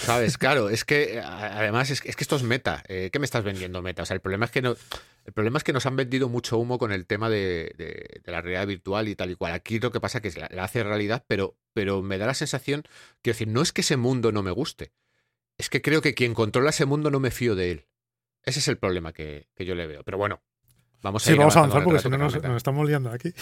¿Sabes? 0.03 0.37
Claro, 0.39 0.69
es 0.69 0.85
que 0.85 1.21
a- 1.21 1.59
además 1.59 1.91
es, 1.91 2.01
que- 2.01 2.09
es 2.11 2.17
que 2.17 2.25
esto 2.25 2.37
es 2.37 2.43
meta. 2.43 2.83
Eh, 2.89 3.11
¿Qué 3.13 3.19
me 3.19 3.25
estás 3.25 3.45
vendiendo 3.45 3.83
meta? 3.83 4.03
O 4.03 4.07
sea, 4.07 4.15
el 4.15 4.21
problema 4.21 4.45
es 4.47 4.51
que 4.51 4.63
no. 4.63 4.77
El 5.25 5.33
problema 5.33 5.59
es 5.59 5.65
que 5.65 5.73
nos 5.73 5.87
han 5.87 5.97
vendido 5.97 6.29
mucho 6.29 6.59
humo 6.59 6.79
con 6.79 6.93
el 6.93 7.07
tema 7.07 7.29
de, 7.29 7.75
de- 7.77 8.21
de 8.25 8.33
la 8.33 8.41
realidad 8.41 8.67
virtual 8.67 9.09
y 9.09 9.15
tal 9.17 9.31
y 9.31 9.37
cual. 9.37 9.53
Aquí 9.53 9.79
lo 9.79 9.93
que 9.93 10.01
pasa 10.01 10.19
es 10.23 10.35
que 10.35 10.41
la, 10.41 10.49
la 10.51 10.65
hace 10.65 10.83
realidad, 10.83 11.25
pero, 11.29 11.57
pero 11.73 12.03
me 12.03 12.19
da 12.19 12.27
la 12.27 12.35
sensación, 12.35 12.83
quiero 13.23 13.35
decir, 13.35 13.49
no 13.49 13.63
es 13.63 13.73
que 13.73 13.83
ese 13.83 13.97
mundo 13.97 14.33
no 14.33 14.43
me 14.43 14.51
guste. 14.51 14.93
Es 15.59 15.69
que 15.69 15.83
creo 15.83 16.01
que 16.03 16.15
quien 16.15 16.35
controla 16.35 16.71
ese 16.71 16.87
mundo 16.87 17.11
no 17.11 17.21
me 17.21 17.31
fío 17.31 17.55
de 17.55 17.71
él. 17.71 17.87
Ese 18.45 18.61
es 18.61 18.69
el 18.69 18.79
problema 18.79 19.13
que, 19.13 19.49
que 19.55 19.67
yo 19.67 19.75
le 19.75 19.87
veo. 19.87 20.03
Pero 20.05 20.17
bueno, 20.17 20.43
vamos 21.03 21.23
a 21.23 21.27
Sí, 21.27 21.33
ir 21.33 21.39
vamos 21.39 21.55
a 21.57 21.59
avanzar 21.61 21.85
porque 21.85 22.01
si 22.01 22.09
no 22.09 22.17
nos, 22.17 22.43
nos 22.43 22.57
estamos 22.57 22.89
liando 22.89 23.11
aquí. 23.11 23.33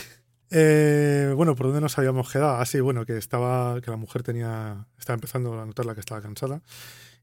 Eh, 0.50 1.32
bueno, 1.36 1.54
¿por 1.54 1.66
dónde 1.66 1.80
nos 1.80 1.98
habíamos 1.98 2.30
quedado? 2.32 2.56
Ah, 2.56 2.64
sí, 2.66 2.80
bueno, 2.80 3.04
que 3.04 3.16
estaba, 3.18 3.80
que 3.80 3.90
la 3.90 3.96
mujer 3.96 4.22
tenía, 4.22 4.86
estaba 4.98 5.14
empezando 5.14 5.60
a 5.60 5.66
notarla 5.66 5.94
que 5.94 6.00
estaba 6.00 6.22
cansada. 6.22 6.62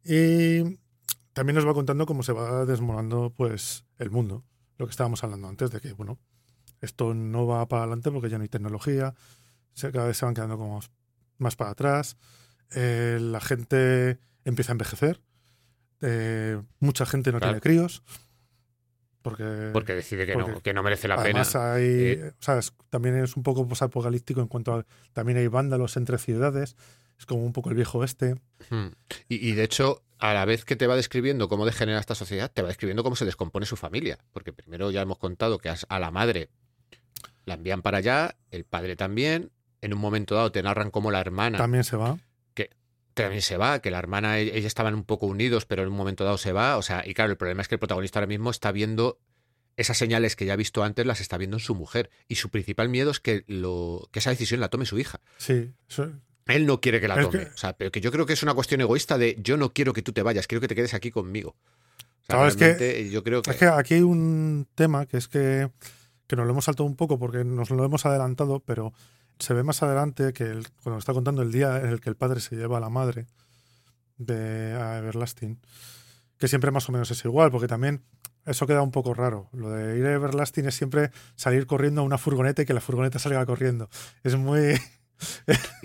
Y 0.03 0.77
también 1.33 1.55
nos 1.55 1.67
va 1.67 1.73
contando 1.73 2.05
cómo 2.05 2.23
se 2.23 2.33
va 2.33 2.65
desmoronando 2.65 3.33
pues 3.35 3.83
el 3.97 4.11
mundo. 4.11 4.43
Lo 4.77 4.85
que 4.85 4.91
estábamos 4.91 5.23
hablando 5.23 5.47
antes 5.47 5.71
de 5.71 5.79
que, 5.81 5.93
bueno, 5.93 6.19
esto 6.81 7.13
no 7.13 7.47
va 7.47 7.67
para 7.67 7.83
adelante 7.83 8.11
porque 8.11 8.29
ya 8.29 8.37
no 8.37 8.43
hay 8.43 8.49
tecnología, 8.49 9.15
cada 9.79 10.05
vez 10.07 10.17
se 10.17 10.25
van 10.25 10.35
quedando 10.35 10.57
como 10.57 10.81
más 11.37 11.55
para 11.55 11.71
atrás. 11.71 12.17
Eh, 12.75 13.17
la 13.21 13.39
gente 13.41 14.19
empieza 14.43 14.71
a 14.71 14.73
envejecer. 14.73 15.21
Eh, 16.01 16.61
mucha 16.79 17.05
gente 17.05 17.31
no 17.31 17.39
Claro. 17.39 17.53
tiene 17.53 17.61
críos. 17.61 18.03
Porque, 19.25 19.69
Porque 19.73 19.93
decide 19.95 20.25
que, 20.27 20.33
Porque 20.33 20.51
no, 20.51 20.61
que 20.61 20.73
no 20.73 20.83
merece 20.83 21.07
la 21.07 21.15
Además 21.15 21.51
pena. 21.51 21.73
hay, 21.73 21.83
Eh, 21.83 22.31
o 22.39 22.41
sea, 22.43 22.59
es- 22.59 22.73
también 22.91 23.17
es 23.17 23.35
un 23.35 23.41
poco 23.43 23.67
posapocalíptico 23.67 24.39
en 24.39 24.47
cuanto 24.47 24.75
a, 24.75 24.85
también 25.13 25.37
hay 25.39 25.47
vándalos 25.47 25.97
entre 25.97 26.17
ciudades, 26.19 26.75
es 27.17 27.25
como 27.25 27.43
un 27.43 27.51
poco 27.53 27.69
el 27.69 27.75
viejo 27.75 28.03
este. 28.03 28.35
Y, 29.27 29.49
y 29.49 29.53
de 29.53 29.63
hecho, 29.63 30.03
a 30.19 30.33
la 30.35 30.45
vez 30.45 30.63
que 30.63 30.75
te 30.75 30.85
va 30.85 30.95
describiendo 30.95 31.49
cómo 31.49 31.65
degenera 31.65 31.99
esta 31.99 32.13
sociedad, 32.13 32.51
te 32.53 32.61
va 32.61 32.67
describiendo 32.67 33.03
cómo 33.03 33.15
se 33.15 33.25
descompone 33.25 33.65
su 33.65 33.75
familia. 33.77 34.19
Porque 34.31 34.53
primero 34.53 34.91
ya 34.91 35.01
hemos 35.01 35.17
contado 35.17 35.57
que 35.57 35.69
a 35.89 35.99
la 35.99 36.11
madre 36.11 36.49
la 37.45 37.55
envían 37.55 37.81
para 37.81 37.97
allá, 37.97 38.35
el 38.51 38.63
padre 38.65 38.95
también. 38.95 39.51
En 39.81 39.93
un 39.93 39.99
momento 39.99 40.35
dado 40.35 40.51
te 40.51 40.63
narran 40.63 40.89
cómo 40.91 41.11
la 41.11 41.19
hermana 41.19 41.57
También 41.57 41.83
se 41.83 41.95
va. 41.97 42.17
También 43.15 43.41
se 43.41 43.57
va, 43.57 43.79
que 43.79 43.89
la 43.91 43.97
hermana, 43.99 44.37
e- 44.39 44.43
ellos 44.55 44.65
estaban 44.65 44.93
un 44.93 45.03
poco 45.03 45.25
unidos, 45.25 45.65
pero 45.65 45.81
en 45.83 45.89
un 45.89 45.95
momento 45.95 46.23
dado 46.23 46.37
se 46.37 46.51
va. 46.51 46.77
O 46.77 46.81
sea, 46.83 47.03
y 47.07 47.13
claro, 47.15 47.31
el 47.31 47.37
problema 47.37 47.61
es 47.63 47.67
que 47.67 47.75
el 47.75 47.79
protagonista 47.79 48.19
ahora 48.19 48.27
mismo 48.27 48.51
está 48.51 48.71
viendo 48.71 49.17
esas 49.77 49.97
señales 49.97 50.35
que 50.35 50.45
ya 50.45 50.53
ha 50.53 50.57
visto 50.57 50.83
antes, 50.83 51.05
las 51.05 51.19
está 51.19 51.37
viendo 51.37 51.57
en 51.57 51.61
su 51.61 51.75
mujer. 51.75 52.09
Y 52.27 52.35
su 52.35 52.49
principal 52.49 52.87
miedo 52.89 53.11
es 53.11 53.19
que, 53.19 53.43
lo, 53.47 54.07
que 54.11 54.19
esa 54.19 54.29
decisión 54.29 54.59
la 54.59 54.69
tome 54.69 54.85
su 54.85 54.99
hija. 54.99 55.19
Sí, 55.37 55.71
eso- 55.89 56.11
Él 56.47 56.65
no 56.67 56.79
quiere 56.79 57.01
que 57.01 57.07
la 57.07 57.15
Es 57.19 57.25
tome. 57.25 57.39
que- 57.45 57.51
O 57.51 57.57
sea, 57.57 57.75
pero 57.75 57.91
que 57.91 57.99
yo 58.01 58.11
creo 58.11 58.25
que 58.25 58.33
es 58.33 58.43
una 58.43 58.53
cuestión 58.53 58.79
egoísta 58.81 59.17
de 59.17 59.35
yo 59.39 59.57
no 59.57 59.73
quiero 59.73 59.93
que 59.93 60.01
tú 60.03 60.13
te 60.13 60.21
vayas, 60.21 60.45
quiero 60.47 60.61
que 60.61 60.67
te 60.67 60.75
quedes 60.75 60.93
aquí 60.93 61.09
conmigo. 61.11 61.55
O 61.57 62.25
sea, 62.27 62.35
Claro, 62.35 62.47
es 62.47 62.55
que- 62.55 62.65
realmente 62.73 63.09
yo 63.09 63.23
creo 63.23 63.41
que. 63.41 63.51
Es 63.51 63.57
que 63.57 63.65
aquí 63.65 63.95
hay 63.95 64.01
un 64.03 64.67
tema 64.75 65.05
que 65.07 65.17
es 65.17 65.27
que, 65.27 65.69
que 66.27 66.35
nos 66.35 66.45
lo 66.45 66.51
hemos 66.51 66.65
saltado 66.65 66.85
un 66.85 66.95
poco 66.95 67.17
porque 67.19 67.43
nos 67.43 67.69
lo 67.71 67.83
hemos 67.83 68.05
adelantado, 68.05 68.59
pero 68.61 68.93
se 69.39 69.53
ve 69.53 69.63
más 69.63 69.81
adelante 69.83 70.33
que 70.33 70.43
el- 70.45 70.67
cuando 70.83 70.99
está 70.99 71.13
contando 71.13 71.41
el 71.41 71.51
día 71.51 71.77
en 71.79 71.87
el 71.87 71.99
que 72.01 72.09
el 72.09 72.15
padre 72.15 72.39
se 72.39 72.55
lleva 72.55 72.77
a 72.77 72.81
la 72.81 72.89
madre 72.89 73.27
de 74.17 74.73
a 74.73 74.97
Everlasting, 74.99 75.59
que 76.37 76.47
siempre 76.47 76.71
más 76.71 76.87
o 76.89 76.91
menos 76.91 77.11
es 77.11 77.23
igual, 77.25 77.51
porque 77.51 77.67
también 77.67 78.01
eso 78.45 78.67
queda 78.67 78.81
un 78.81 78.91
poco 78.91 79.13
raro. 79.13 79.49
Lo 79.53 79.69
de 79.71 79.97
ir 79.97 80.05
a 80.05 80.13
Everlasting 80.13 80.65
es 80.67 80.75
siempre 80.75 81.11
salir 81.35 81.65
corriendo 81.67 82.01
a 82.01 82.03
una 82.03 82.17
furgoneta 82.17 82.61
y 82.61 82.65
que 82.65 82.73
la 82.73 82.81
furgoneta 82.81 83.19
salga 83.19 83.45
corriendo. 83.45 83.89
Es 84.23 84.35
muy... 84.35 84.79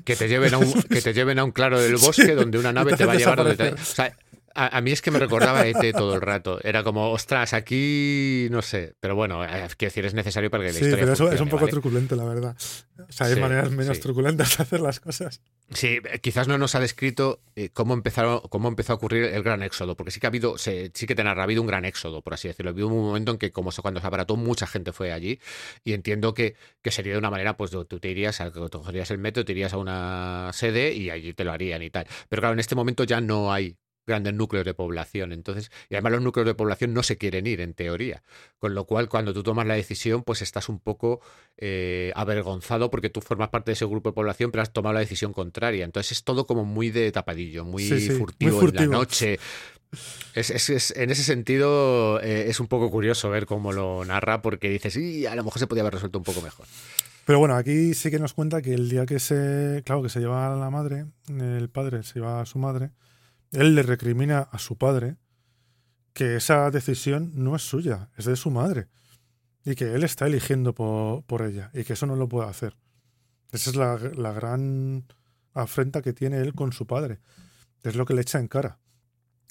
Que 0.05 0.17
te 0.17 0.29
lleven 0.29 0.53
a 0.55 0.59
un, 0.59 0.73
que 0.83 1.01
te 1.01 1.15
lleven 1.15 1.39
a 1.39 1.45
un 1.45 1.53
claro 1.53 1.81
del 1.81 1.97
bosque 1.99 2.35
donde 2.35 2.59
una 2.59 2.73
nave 2.73 2.91
te 2.93 2.97
te 2.99 3.05
va 3.07 3.13
a 3.13 3.17
llevar 3.17 3.39
donde 3.39 3.57
te. 3.57 3.73
O 3.75 3.77
sea, 3.85 4.17
a, 4.55 4.77
a 4.77 4.81
mí 4.81 4.91
es 4.91 5.03
que 5.03 5.11
me 5.11 5.19
recordaba 5.19 5.61
a 5.61 5.67
ET 5.67 5.93
todo 5.93 6.15
el 6.15 6.21
rato. 6.21 6.59
Era 6.63 6.83
como, 6.83 7.11
ostras, 7.11 7.53
aquí 7.55 8.49
no 8.51 8.63
sé. 8.63 8.95
Pero 9.01 9.15
bueno, 9.15 9.45
eh, 9.45 9.49
quiero 9.77 9.91
decir, 9.91 10.05
es 10.07 10.15
necesario 10.15 10.51
para 10.51 10.65
que 10.65 10.69
la 10.73 10.79
Sí, 10.79 10.85
historia 10.85 11.03
pero 11.05 11.13
eso 11.13 11.33
es 11.33 11.41
un 11.41 11.49
poco 11.49 11.63
¿vale? 11.63 11.73
truculento, 11.73 12.17
la 12.17 12.25
verdad. 12.25 12.57
O 13.09 13.13
sea, 13.13 13.27
hay 13.29 13.35
Sí, 13.35 13.41
maneras 13.41 13.71
menos 13.71 13.97
sí. 13.97 14.03
truculentas 14.03 14.57
de 14.57 14.63
hacer 14.63 14.81
las 14.81 15.01
cosas. 15.01 15.41
Sí, 15.73 16.01
eh, 16.05 16.19
quizás 16.21 16.49
no 16.49 16.59
nos 16.59 16.75
ha 16.75 16.81
descrito 16.81 17.41
eh, 17.57 17.71
cómo 17.73 17.95
empezaron, 17.95 18.41
cómo 18.51 18.69
empezó 18.69 18.93
a 18.93 18.97
ocurrir 18.97 19.25
el 19.25 19.43
gran 19.43 19.63
éxodo, 19.63 19.97
porque 19.97 20.11
sí 20.11 20.21
que 20.21 20.27
ha 20.27 20.29
habido, 20.29 20.59
sí 20.59 20.91
que 20.93 21.15
te 21.15 21.25
narra, 21.25 21.43
ha 21.43 21.45
habido 21.45 21.63
un 21.63 21.69
gran 21.69 21.85
éxodo, 21.85 22.23
por 22.23 22.35
así 22.35 22.49
decirlo. 22.49 22.73
Hubo 22.73 22.95
un 22.95 23.07
momento 23.07 23.33
en 23.33 23.39
que, 23.39 23.53
como 23.53 23.71
cuando 23.81 24.01
se 24.01 24.07
abarató, 24.07 24.37
mucha 24.37 24.67
gente 24.67 24.93
fue 24.93 25.13
allí, 25.13 25.41
y 25.85 25.93
entiendo 25.93 26.35
que, 26.35 26.57
que 26.83 26.91
sería 26.91 27.13
de 27.13 27.19
una 27.19 27.31
manera, 27.31 27.57
pues 27.57 27.71
tú 27.71 27.85
te 27.85 28.09
irías, 28.11 28.41
a, 28.41 28.51
cogerías 28.51 29.11
el 29.11 29.19
metro, 29.19 29.45
te 29.45 29.53
irías 29.53 29.73
a 29.73 29.79
una 29.79 30.51
sede 30.53 30.93
y 30.93 31.11
allí 31.11 31.33
te 31.33 31.45
lo 31.45 31.53
harían 31.53 31.83
y 31.83 31.91
tal. 31.91 32.07
Pero 32.29 32.41
claro, 32.43 32.53
en 32.55 32.61
este 32.61 32.75
momento 32.75 33.05
ya 33.05 33.21
no 33.21 33.53
hay 33.53 33.77
grandes 34.11 34.35
núcleos 34.35 34.65
de 34.67 34.75
población, 34.75 35.33
entonces, 35.33 35.71
y 35.89 35.95
además 35.95 36.13
los 36.13 36.23
núcleos 36.23 36.47
de 36.47 36.55
población 36.55 36.93
no 36.93 37.03
se 37.03 37.17
quieren 37.17 37.47
ir, 37.47 37.61
en 37.61 37.73
teoría. 37.75 38.23
Con 38.59 38.75
lo 38.75 38.85
cual, 38.85 39.09
cuando 39.09 39.33
tú 39.33 39.43
tomas 39.43 39.67
la 39.67 39.75
decisión, 39.75 40.23
pues 40.23 40.43
estás 40.43 40.69
un 40.69 40.79
poco 40.81 41.21
eh, 41.57 42.13
avergonzado 42.15 42.91
porque 42.91 43.09
tú 43.09 43.21
formas 43.21 43.49
parte 43.49 43.71
de 43.71 43.75
ese 43.75 43.87
grupo 43.87 44.11
de 44.11 44.15
población, 44.15 44.51
pero 44.51 44.63
has 44.63 44.73
tomado 44.73 44.93
la 44.93 45.01
decisión 45.01 45.33
contraria. 45.33 45.85
Entonces 45.85 46.13
es 46.13 46.25
todo 46.25 46.47
como 46.47 46.65
muy 46.65 46.91
de 46.91 47.11
tapadillo, 47.13 47.65
muy, 47.65 47.85
Sí, 47.85 48.01
sí, 48.01 48.11
muy 48.11 48.19
furtivo, 48.19 48.51
en 48.53 48.59
furtivo. 48.61 48.93
la 48.93 48.99
noche. 48.99 49.39
Es, 50.35 50.51
es- 50.51 50.71
es- 50.71 50.95
en 50.97 51.11
ese 51.11 51.25
sentido 51.25 52.21
eh, 52.21 52.47
es 52.49 52.61
un 52.61 52.69
poco 52.69 52.91
curioso 52.91 53.29
ver 53.31 53.47
cómo 53.47 53.73
lo 53.73 54.05
narra 54.05 54.41
porque 54.43 54.69
dices, 54.69 54.97
y 54.97 55.27
a 55.27 55.35
lo 55.35 55.43
mejor 55.45 55.59
se 55.59 55.67
podía 55.67 55.83
haber 55.83 55.95
resuelto 55.95 56.19
un 56.19 56.25
poco 56.25 56.41
mejor. 56.43 56.67
Pero 57.27 57.39
bueno, 57.39 57.57
aquí 57.57 57.95
sí 57.95 58.11
que 58.11 58.19
nos 58.19 58.33
cuenta 58.35 58.63
que 58.63 58.73
el 58.75 58.89
día 58.89 59.07
que 59.07 59.19
se, 59.19 59.83
claro, 59.85 60.03
que 60.03 60.09
se 60.09 60.21
lleva 60.21 60.53
a 60.53 60.57
la 60.57 60.71
madre, 60.71 61.07
el 61.29 61.69
padre 61.69 62.03
se 62.03 62.15
lleva 62.15 62.41
a 62.41 62.47
su 62.47 62.59
madre, 62.59 62.91
él 63.53 63.75
le 63.75 63.83
recrimina 63.83 64.41
a 64.41 64.59
su 64.59 64.77
padre 64.77 65.17
que 66.13 66.37
esa 66.37 66.71
decisión 66.71 67.33
no 67.35 67.57
es 67.57 67.63
suya, 67.63 68.11
es 68.17 68.25
de 68.25 68.37
su 68.37 68.51
madre. 68.51 68.89
Y 69.65 69.75
que 69.75 69.95
él 69.95 70.05
está 70.05 70.27
eligiendo 70.27 70.75
por, 70.75 71.25
por 71.25 71.43
ella 71.43 71.71
y 71.75 71.85
que 71.85 71.93
eso 71.93 72.07
no 72.07 72.17
lo 72.17 72.29
puede 72.29 72.49
hacer. 72.49 72.77
Esa 73.53 73.71
es 73.71 73.77
la, 73.77 73.99
la 73.99 74.33
gran 74.33 75.05
afrenta 75.53 76.03
que 76.03 76.13
tiene 76.13 76.39
él 76.39 76.55
con 76.55 76.73
su 76.73 76.87
padre. 76.87 77.21
Es 77.83 77.97
lo 77.97 78.07
que 78.07 78.15
le 78.15 78.23
echa 78.23 78.39
en 78.39 78.49
cara. 78.49 78.79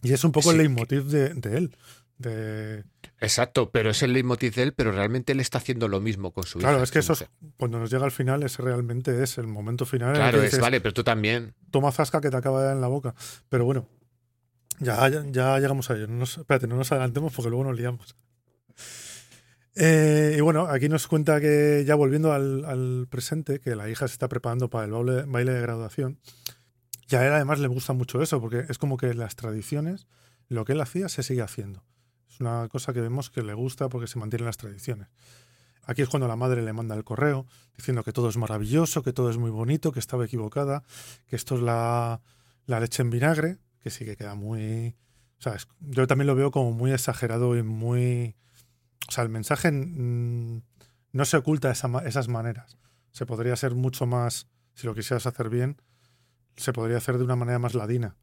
Y 0.01 0.13
es 0.13 0.23
un 0.23 0.31
poco 0.31 0.51
el 0.51 0.57
leitmotiv 0.57 1.05
de, 1.05 1.33
de 1.33 1.57
él. 1.57 1.75
De, 2.19 2.83
Exacto, 3.21 3.71
pero 3.71 3.89
es 3.91 4.03
el 4.03 4.11
leitmotiv 4.13 4.53
de 4.53 4.63
él, 4.63 4.73
pero 4.73 4.91
realmente 4.91 5.31
él 5.31 5.39
está 5.39 5.57
haciendo 5.57 5.87
lo 5.87 5.99
mismo 6.01 6.31
con 6.31 6.43
su 6.43 6.59
hija. 6.59 6.67
claro, 6.67 6.83
es 6.83 6.91
que 6.91 6.99
eso 6.99 7.13
es- 7.13 7.25
cuando 7.57 7.79
nos 7.79 7.89
llega 7.89 8.03
al 8.05 8.11
final, 8.11 8.43
ese 8.43 8.61
realmente 8.61 9.23
es 9.23 9.37
el 9.37 9.47
momento 9.47 9.85
final. 9.85 10.09
en 10.09 10.15
el 10.15 10.21
Claro, 10.21 10.41
que 10.41 10.47
es, 10.47 10.59
vale, 10.59 10.81
pero 10.81 10.93
tú 10.93 11.03
también. 11.03 11.55
toma 11.71 11.91
zasca 11.93 12.19
que 12.21 12.29
te 12.29 12.35
acaba 12.37 12.59
de 12.59 12.67
dar 12.67 12.75
en 12.75 12.81
la 12.81 12.87
boca. 12.87 13.15
Pero 13.47 13.63
bueno, 13.65 13.87
ya, 14.79 15.07
ya, 15.07 15.23
ya 15.31 15.59
llegamos 15.59 15.89
a 15.89 15.95
ello. 15.95 16.07
No 16.07 16.17
nos- 16.17 16.37
espérate, 16.37 16.67
no 16.67 16.75
nos 16.75 16.91
adelantemos 16.91 17.33
porque 17.33 17.49
luego 17.49 17.63
nos 17.63 17.77
liamos. 17.77 18.15
Eh, 19.75 20.35
y 20.37 20.41
bueno, 20.41 20.67
aquí 20.67 20.89
nos 20.89 21.07
cuenta 21.07 21.39
que 21.39 21.83
ya 21.87 21.95
volviendo 21.95 22.33
al, 22.33 22.65
al 22.65 23.07
presente, 23.09 23.59
que 23.61 23.75
la 23.75 23.89
hija 23.89 24.07
se 24.07 24.13
está 24.13 24.27
preparando 24.27 24.69
para 24.69 24.85
el 24.85 24.91
baile, 24.91 25.23
baile 25.25 25.53
de 25.53 25.61
graduación. 25.61 26.19
Y 27.09 27.15
a 27.15 27.25
él 27.25 27.31
además 27.33 27.59
le 27.59 27.67
gusta 27.69 27.93
mucho 27.93 28.21
eso, 28.21 28.41
porque 28.41 28.65
es 28.67 28.77
como 28.77 28.97
que 28.97 29.13
las 29.13 29.35
tradiciones, 29.35 30.07
lo 30.49 30.65
que 30.65 30.73
él 30.73 30.81
hacía 30.81 31.07
se 31.09 31.23
sigue 31.23 31.41
haciendo. 31.41 31.83
Una 32.39 32.67
cosa 32.69 32.93
que 32.93 33.01
vemos 33.01 33.29
que 33.29 33.43
le 33.43 33.53
gusta 33.53 33.89
porque 33.89 34.07
se 34.07 34.17
mantienen 34.17 34.45
las 34.45 34.57
tradiciones. 34.57 35.09
Aquí 35.83 36.01
es 36.01 36.09
cuando 36.09 36.27
la 36.27 36.35
madre 36.35 36.61
le 36.61 36.71
manda 36.71 36.95
el 36.95 37.03
correo 37.03 37.47
diciendo 37.75 38.03
que 38.03 38.13
todo 38.13 38.29
es 38.29 38.37
maravilloso, 38.37 39.01
que 39.03 39.11
todo 39.13 39.29
es 39.29 39.37
muy 39.37 39.49
bonito, 39.49 39.91
que 39.91 39.99
estaba 39.99 40.25
equivocada, 40.25 40.83
que 41.27 41.35
esto 41.35 41.55
es 41.55 41.61
la, 41.61 42.21
la 42.65 42.79
leche 42.79 43.01
en 43.01 43.09
vinagre, 43.09 43.57
que 43.81 43.89
sí 43.89 44.05
que 44.05 44.15
queda 44.15 44.35
muy... 44.35 44.95
O 45.39 45.41
sea, 45.41 45.57
yo 45.79 46.05
también 46.05 46.27
lo 46.27 46.35
veo 46.35 46.51
como 46.51 46.71
muy 46.71 46.91
exagerado 46.91 47.57
y 47.57 47.63
muy... 47.63 48.35
O 49.07 49.11
sea, 49.11 49.23
el 49.23 49.29
mensaje 49.29 49.71
mm, 49.71 50.61
no 51.11 51.25
se 51.25 51.37
oculta 51.37 51.71
esa 51.71 51.87
esas 52.05 52.27
maneras. 52.27 52.77
Se 53.11 53.25
podría 53.25 53.55
ser 53.55 53.73
mucho 53.73 54.05
más, 54.05 54.47
si 54.75 54.85
lo 54.85 54.93
quisieras 54.93 55.25
hacer 55.25 55.49
bien, 55.49 55.81
se 56.55 56.73
podría 56.73 56.97
hacer 56.97 57.17
de 57.17 57.23
una 57.23 57.35
manera 57.35 57.57
más 57.57 57.73
ladina. 57.73 58.15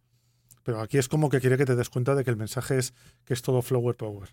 Pero 0.67 0.81
aquí 0.81 0.99
es 0.99 1.09
como 1.09 1.31
que 1.31 1.41
quiere 1.41 1.57
que 1.57 1.65
te 1.65 1.77
des 1.77 1.89
cuenta 1.89 2.15
de 2.17 2.25
que 2.25 2.31
el 2.31 2.37
mensaje 2.37 2.77
es 2.77 2.93
que 3.25 3.33
es 3.35 3.41
todo 3.41 3.63
flower 3.63 3.95
power. 3.97 4.29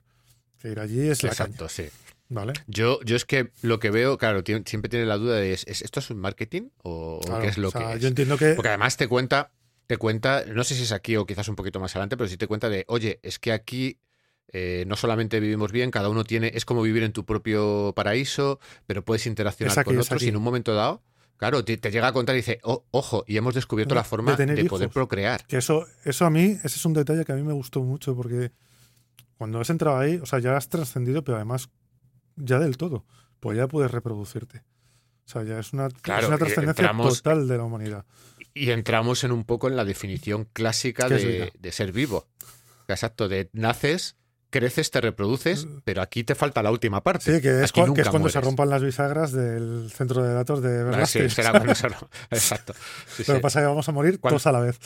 Que 0.60 0.72
ir 0.72 0.80
allí 0.80 1.08
es 1.08 1.22
la 1.24 1.30
Exacto, 1.30 1.70
sí. 1.70 1.86
¿vale? 2.30 2.54
Yo, 2.68 3.00
yo 3.04 3.16
es 3.16 3.24
que 3.26 3.52
lo 3.62 3.80
que 3.80 3.92
veo, 3.92 4.18
claro, 4.18 4.42
siempre 4.66 4.90
tiene 4.90 5.06
la 5.06 5.18
duda 5.18 5.36
de, 5.36 5.54
¿es, 5.54 5.64
es- 5.68 5.84
¿esto 5.84 6.00
es 6.00 6.10
un 6.10 6.18
marketing 6.18 6.70
o, 6.82 7.20
Claro, 7.24 7.42
qué 7.42 7.48
es 7.50 7.58
lo 7.60 7.68
o 7.68 7.72
sea, 7.72 7.90
que 7.90 7.94
es? 7.98 8.02
Yo 8.02 8.08
entiendo 8.08 8.38
que... 8.38 8.54
Porque 8.56 8.70
además 8.70 8.98
te 8.98 9.08
cuenta, 9.08 9.52
te 9.86 9.98
cuenta, 9.98 10.44
no 10.48 10.64
sé 10.64 10.74
si 10.74 10.84
es 10.84 10.92
aquí 10.92 11.16
o 11.18 11.26
quizás 11.28 11.48
un 11.50 11.56
poquito 11.56 11.80
más 11.80 11.96
adelante, 11.96 12.18
pero 12.18 12.28
sí 12.28 12.36
te 12.38 12.48
cuenta 12.48 12.68
de, 12.70 12.84
oye, 12.88 13.20
es 13.22 13.38
que 13.38 13.52
aquí 13.52 14.00
eh, 14.52 14.86
no 14.88 14.96
solamente 14.96 15.40
vivimos 15.40 15.72
bien, 15.72 15.92
cada 15.92 16.10
uno 16.10 16.24
tiene, 16.24 16.52
es 16.56 16.66
como 16.66 16.82
vivir 16.82 17.04
en 17.04 17.14
tu 17.14 17.26
propio 17.26 17.94
paraíso, 17.96 18.60
pero 18.88 19.06
puedes 19.06 19.28
interaccionar 19.28 19.78
aquí, 19.78 19.86
con 19.86 20.00
otros 20.00 20.24
y 20.24 20.30
en 20.30 20.38
un 20.38 20.44
momento 20.44 20.74
dado, 20.74 21.04
claro, 21.38 21.64
te, 21.64 21.78
te 21.78 21.92
llega 21.92 22.08
a 22.08 22.14
contar 22.14 22.36
y 22.36 22.40
dice, 22.40 22.60
"Oh, 22.64 22.86
ojo, 22.92 23.24
y 23.28 23.38
hemos 23.38 23.54
descubierto 23.54 23.96
No, 23.96 24.00
la 24.00 24.04
forma 24.04 24.36
de 24.36 24.66
poder 24.66 24.90
procrear. 24.90 25.46
Que 25.48 25.58
eso, 25.58 25.86
eso 26.06 26.26
a 26.26 26.30
mí, 26.30 26.58
ese 26.64 26.68
es 26.68 26.86
un 26.86 26.94
detalle 26.94 27.26
que 27.26 27.32
a 27.32 27.36
mí 27.36 27.44
me 27.44 27.54
gustó 27.54 27.82
mucho 27.82 28.16
porque 28.16 28.52
cuando 29.38 29.60
has 29.60 29.70
entrado 29.70 29.98
ahí, 29.98 30.18
o 30.18 30.26
sea, 30.26 30.40
ya 30.40 30.56
has 30.56 30.70
trascendido, 30.70 31.24
pero 31.24 31.38
además 31.38 31.70
ya 32.36 32.60
del 32.60 32.78
todo, 32.78 33.06
pues 33.40 33.58
ya 33.58 33.68
puedes 33.68 33.92
reproducirte. 33.92 34.64
O 35.26 35.30
sea, 35.30 35.44
ya 35.44 35.60
es 35.60 35.74
una, 35.74 35.90
Claro, 35.90 36.22
es 36.22 36.28
una 36.28 36.36
eh, 36.36 36.40
trascendencia 36.40 36.92
total 36.92 37.48
de 37.48 37.58
la 37.58 37.64
humanidad. 37.64 38.06
Y 38.54 38.72
entramos 38.72 39.24
en 39.24 39.32
un 39.32 39.46
poco 39.46 39.68
en 39.68 39.76
la 39.76 39.86
definición 39.86 40.48
clásica 40.54 41.10
de 41.10 41.72
ser 41.72 41.92
vivo. 41.92 42.28
Exacto, 42.88 43.28
de 43.28 43.50
naces, 43.54 44.18
creces, 44.54 44.90
te 44.92 45.02
reproduces, 45.02 45.68
pero 45.84 46.02
aquí 46.02 46.24
te 46.24 46.36
falta 46.36 46.64
la 46.64 46.72
última 46.72 47.04
parte. 47.04 47.30
Mm. 47.32 47.36
Sí, 47.36 47.42
que 47.42 47.50
es, 47.64 47.72
que 47.74 47.82
es 48.02 48.10
cuando 48.10 48.30
se 48.30 48.40
rompan 48.40 48.70
las 48.70 48.82
bisagras 48.82 49.34
del 49.34 49.92
centro 49.94 50.24
de 50.24 50.34
datos 50.34 50.62
de 50.62 50.80
Ah, 50.80 50.84
verdad. 50.84 51.06
sí, 51.06 51.30
será 51.30 51.52
cuando 51.52 51.76
se 51.76 51.88
Exacto. 52.32 52.74
Sí, 53.08 53.24
Lo 53.28 53.34
que 53.34 53.40
sí. 53.40 53.40
pasa 53.42 53.60
es 53.60 53.64
que 53.64 53.68
vamos 53.68 53.90
a 53.90 53.92
morir 53.92 54.20
Cuando- 54.22 54.36
todos 54.38 54.48
a 54.48 54.52
la 54.54 54.60
vez. 54.62 54.80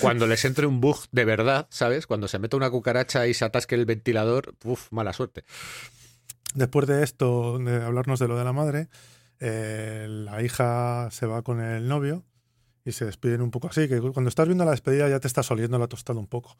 Cuando 0.00 0.26
les 0.26 0.44
entre 0.44 0.66
un 0.66 0.80
bug 0.80 0.98
de 1.12 1.24
verdad, 1.24 1.66
¿sabes? 1.70 2.06
Cuando 2.06 2.28
se 2.28 2.38
meta 2.38 2.56
una 2.56 2.68
cucaracha 2.70 3.26
y 3.28 3.34
se 3.34 3.44
atasque 3.44 3.74
el 3.76 3.86
ventilador, 3.86 4.54
uff, 4.64 4.88
mala 4.92 5.12
suerte. 5.12 5.44
Después 6.54 6.86
de 6.86 7.02
esto, 7.02 7.58
de 7.58 7.82
hablarnos 7.82 8.18
de 8.20 8.28
lo 8.28 8.36
de 8.38 8.44
la 8.44 8.52
madre, 8.52 8.88
eh, 9.40 10.06
la 10.08 10.42
hija 10.42 11.08
se 11.10 11.26
va 11.26 11.42
con 11.42 11.60
el 11.60 11.88
novio 11.88 12.24
y 12.84 12.92
se 12.92 13.04
despiden 13.06 13.40
un 13.40 13.50
poco 13.50 13.68
así, 13.68 13.88
que 13.88 14.00
cuando 14.00 14.28
estás 14.28 14.46
viendo 14.46 14.64
la 14.64 14.72
despedida 14.72 15.08
ya 15.08 15.20
te 15.20 15.26
estás 15.28 15.50
oliendo 15.50 15.78
la 15.78 15.86
tostada 15.88 16.18
un 16.18 16.26
poco. 16.26 16.56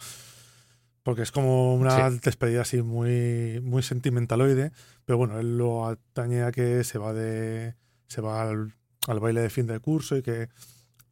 Porque 1.05 1.23
es 1.23 1.31
como 1.31 1.75
una 1.77 1.95
despedida 2.25 2.63
así 2.63 2.83
muy, 2.83 3.61
muy 3.63 3.83
sentimentaloide, 3.85 4.73
pero 5.05 5.17
bueno, 5.19 5.39
él 5.39 5.57
lo 5.57 5.87
atañe 5.87 6.43
a 6.43 6.51
que 6.51 6.83
se 6.83 6.99
va 6.99 7.13
de 7.13 7.75
se 8.09 8.21
va 8.21 8.43
al, 8.43 8.73
al 9.07 9.21
baile 9.21 9.41
de 9.43 9.51
fin 9.51 9.67
de 9.69 9.79
curso 9.81 10.17
y 10.17 10.23
que 10.23 10.49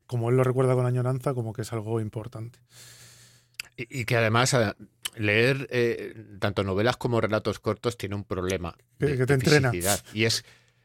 como 0.07 0.31
él 0.31 0.37
lo 0.37 0.45
recuerda 0.45 0.75
con 0.75 0.87
añoranza, 0.87 1.35
como 1.35 1.53
que 1.53 1.63
es 1.63 1.73
algo 1.73 2.01
importante. 2.01 2.59
Y, 3.77 4.01
y 4.01 4.05
que 4.05 4.17
además 4.17 4.57
leer 5.17 5.69
eh, 5.71 6.15
tanto 6.39 6.65
novelas 6.65 6.97
como 6.97 7.21
relatos 7.21 7.59
cortos 7.61 7.97
tiene 7.99 8.15
un 8.15 8.25
problema. 8.25 8.75
Que- 8.99 9.07
de- 9.07 9.17
que 9.19 9.27
te 9.27 9.37
de 9.37 9.57
entrena. 9.57 9.71
Y 10.15 10.25
es, 10.25 10.45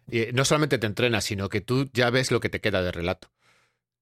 y 0.10 0.26
no 0.34 0.44
solamente 0.46 0.78
te 0.78 0.88
entrena, 0.88 1.22
sino 1.22 1.50
que 1.50 1.62
tú 1.62 1.90
ya 1.94 2.10
ves 2.10 2.32
lo 2.32 2.40
que 2.40 2.50
te 2.50 2.60
queda 2.62 2.82
de 2.82 2.92
relato. 2.92 3.30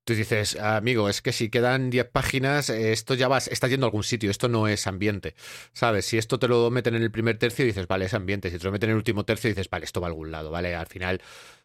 Tú 0.06 0.14
dices, 0.14 0.56
amigo, 0.58 1.10
es 1.10 1.22
que 1.24 1.32
si 1.34 1.50
quedan 1.50 1.90
10 1.90 2.10
páginas, 2.12 2.70
eh, 2.70 2.92
esto 2.92 3.16
ya 3.16 3.28
vas, 3.28 3.48
está 3.48 3.68
yendo 3.68 3.86
a 3.86 3.90
algún 3.90 4.04
sitio, 4.04 4.30
esto 4.30 4.48
no 4.48 4.68
es 4.68 4.86
ambiente. 4.86 5.34
¿Sabes? 5.74 6.06
Si 6.06 6.18
esto 6.20 6.38
te 6.40 6.48
lo 6.48 6.70
meten 6.70 6.94
en 6.96 7.02
el 7.02 7.10
primer 7.12 7.38
tercio, 7.40 7.66
dices, 7.66 7.88
vale, 7.88 8.06
es 8.06 8.14
ambiente. 8.14 8.52
Si 8.52 8.60
te 8.60 8.64
lo 8.66 8.72
meten 8.72 8.90
en 8.90 8.92
el 8.94 8.98
último 8.98 9.26
tercio, 9.26 9.50
dices, 9.50 9.68
vale, 9.70 9.86
esto 9.86 10.00
va 10.02 10.08
a 10.08 10.10
algún 10.12 10.32
lado, 10.32 10.52
¿vale? 10.52 10.76
Al 10.76 10.86
final 10.86 11.22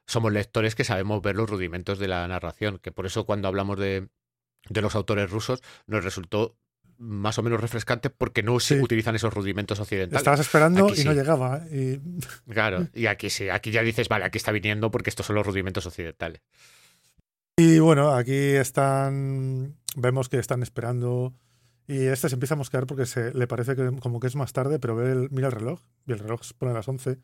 somos 0.06 0.32
lectores 0.32 0.74
que 0.74 0.84
sabemos 0.84 1.20
ver 1.22 1.36
los 1.36 1.48
rudimentos 1.50 1.98
de 1.98 2.08
la 2.08 2.26
narración, 2.26 2.78
que 2.78 2.90
por 2.92 3.04
eso 3.04 3.26
cuando 3.26 3.46
hablamos 3.46 3.78
de, 3.78 4.08
de 4.70 4.80
los 4.82 4.94
autores 4.94 5.30
rusos 5.30 5.60
nos 5.86 6.02
resultó 6.02 6.56
más 6.96 7.38
o 7.38 7.42
menos 7.42 7.60
refrescante 7.60 8.10
porque 8.10 8.42
no 8.42 8.58
Sí. 8.60 8.74
utilizan 8.80 9.14
esos 9.16 9.32
rudimentos 9.32 9.80
occidentales. 9.80 10.20
Estabas 10.20 10.40
esperando 10.40 10.86
Aquí 10.88 11.02
y 11.02 11.04
no 11.04 11.12
llegaba. 11.12 11.62
Y 11.70 11.98
Claro, 12.50 12.88
y 12.94 13.06
aquí 13.06 13.28
sí, 13.30 13.50
aquí 13.50 13.70
ya 13.70 13.82
dices, 13.82 14.08
vale, 14.08 14.24
aquí 14.24 14.38
está 14.38 14.50
viniendo 14.52 14.90
porque 14.90 15.10
estos 15.10 15.26
son 15.26 15.36
los 15.36 15.46
rudimentos 15.46 15.84
occidentales. 15.86 16.40
Y 17.62 17.78
bueno, 17.78 18.12
aquí 18.12 18.32
están, 18.32 19.76
vemos 19.94 20.30
que 20.30 20.38
están 20.38 20.62
esperando. 20.62 21.34
Y 21.86 22.06
este 22.06 22.30
se 22.30 22.36
empieza 22.36 22.54
a 22.54 22.56
mosquear 22.56 22.86
porque 22.86 23.04
se, 23.04 23.34
le 23.34 23.46
parece 23.46 23.76
que 23.76 23.90
como 24.00 24.18
que 24.18 24.28
es 24.28 24.34
más 24.34 24.54
tarde, 24.54 24.78
pero 24.78 24.96
ve 24.96 25.12
el- 25.12 25.28
mira 25.30 25.48
el 25.48 25.52
reloj 25.52 25.80
y 26.06 26.12
el 26.12 26.20
reloj 26.20 26.42
se 26.42 26.54
pone 26.54 26.70
a 26.72 26.74
las 26.74 26.88
11 26.88 27.18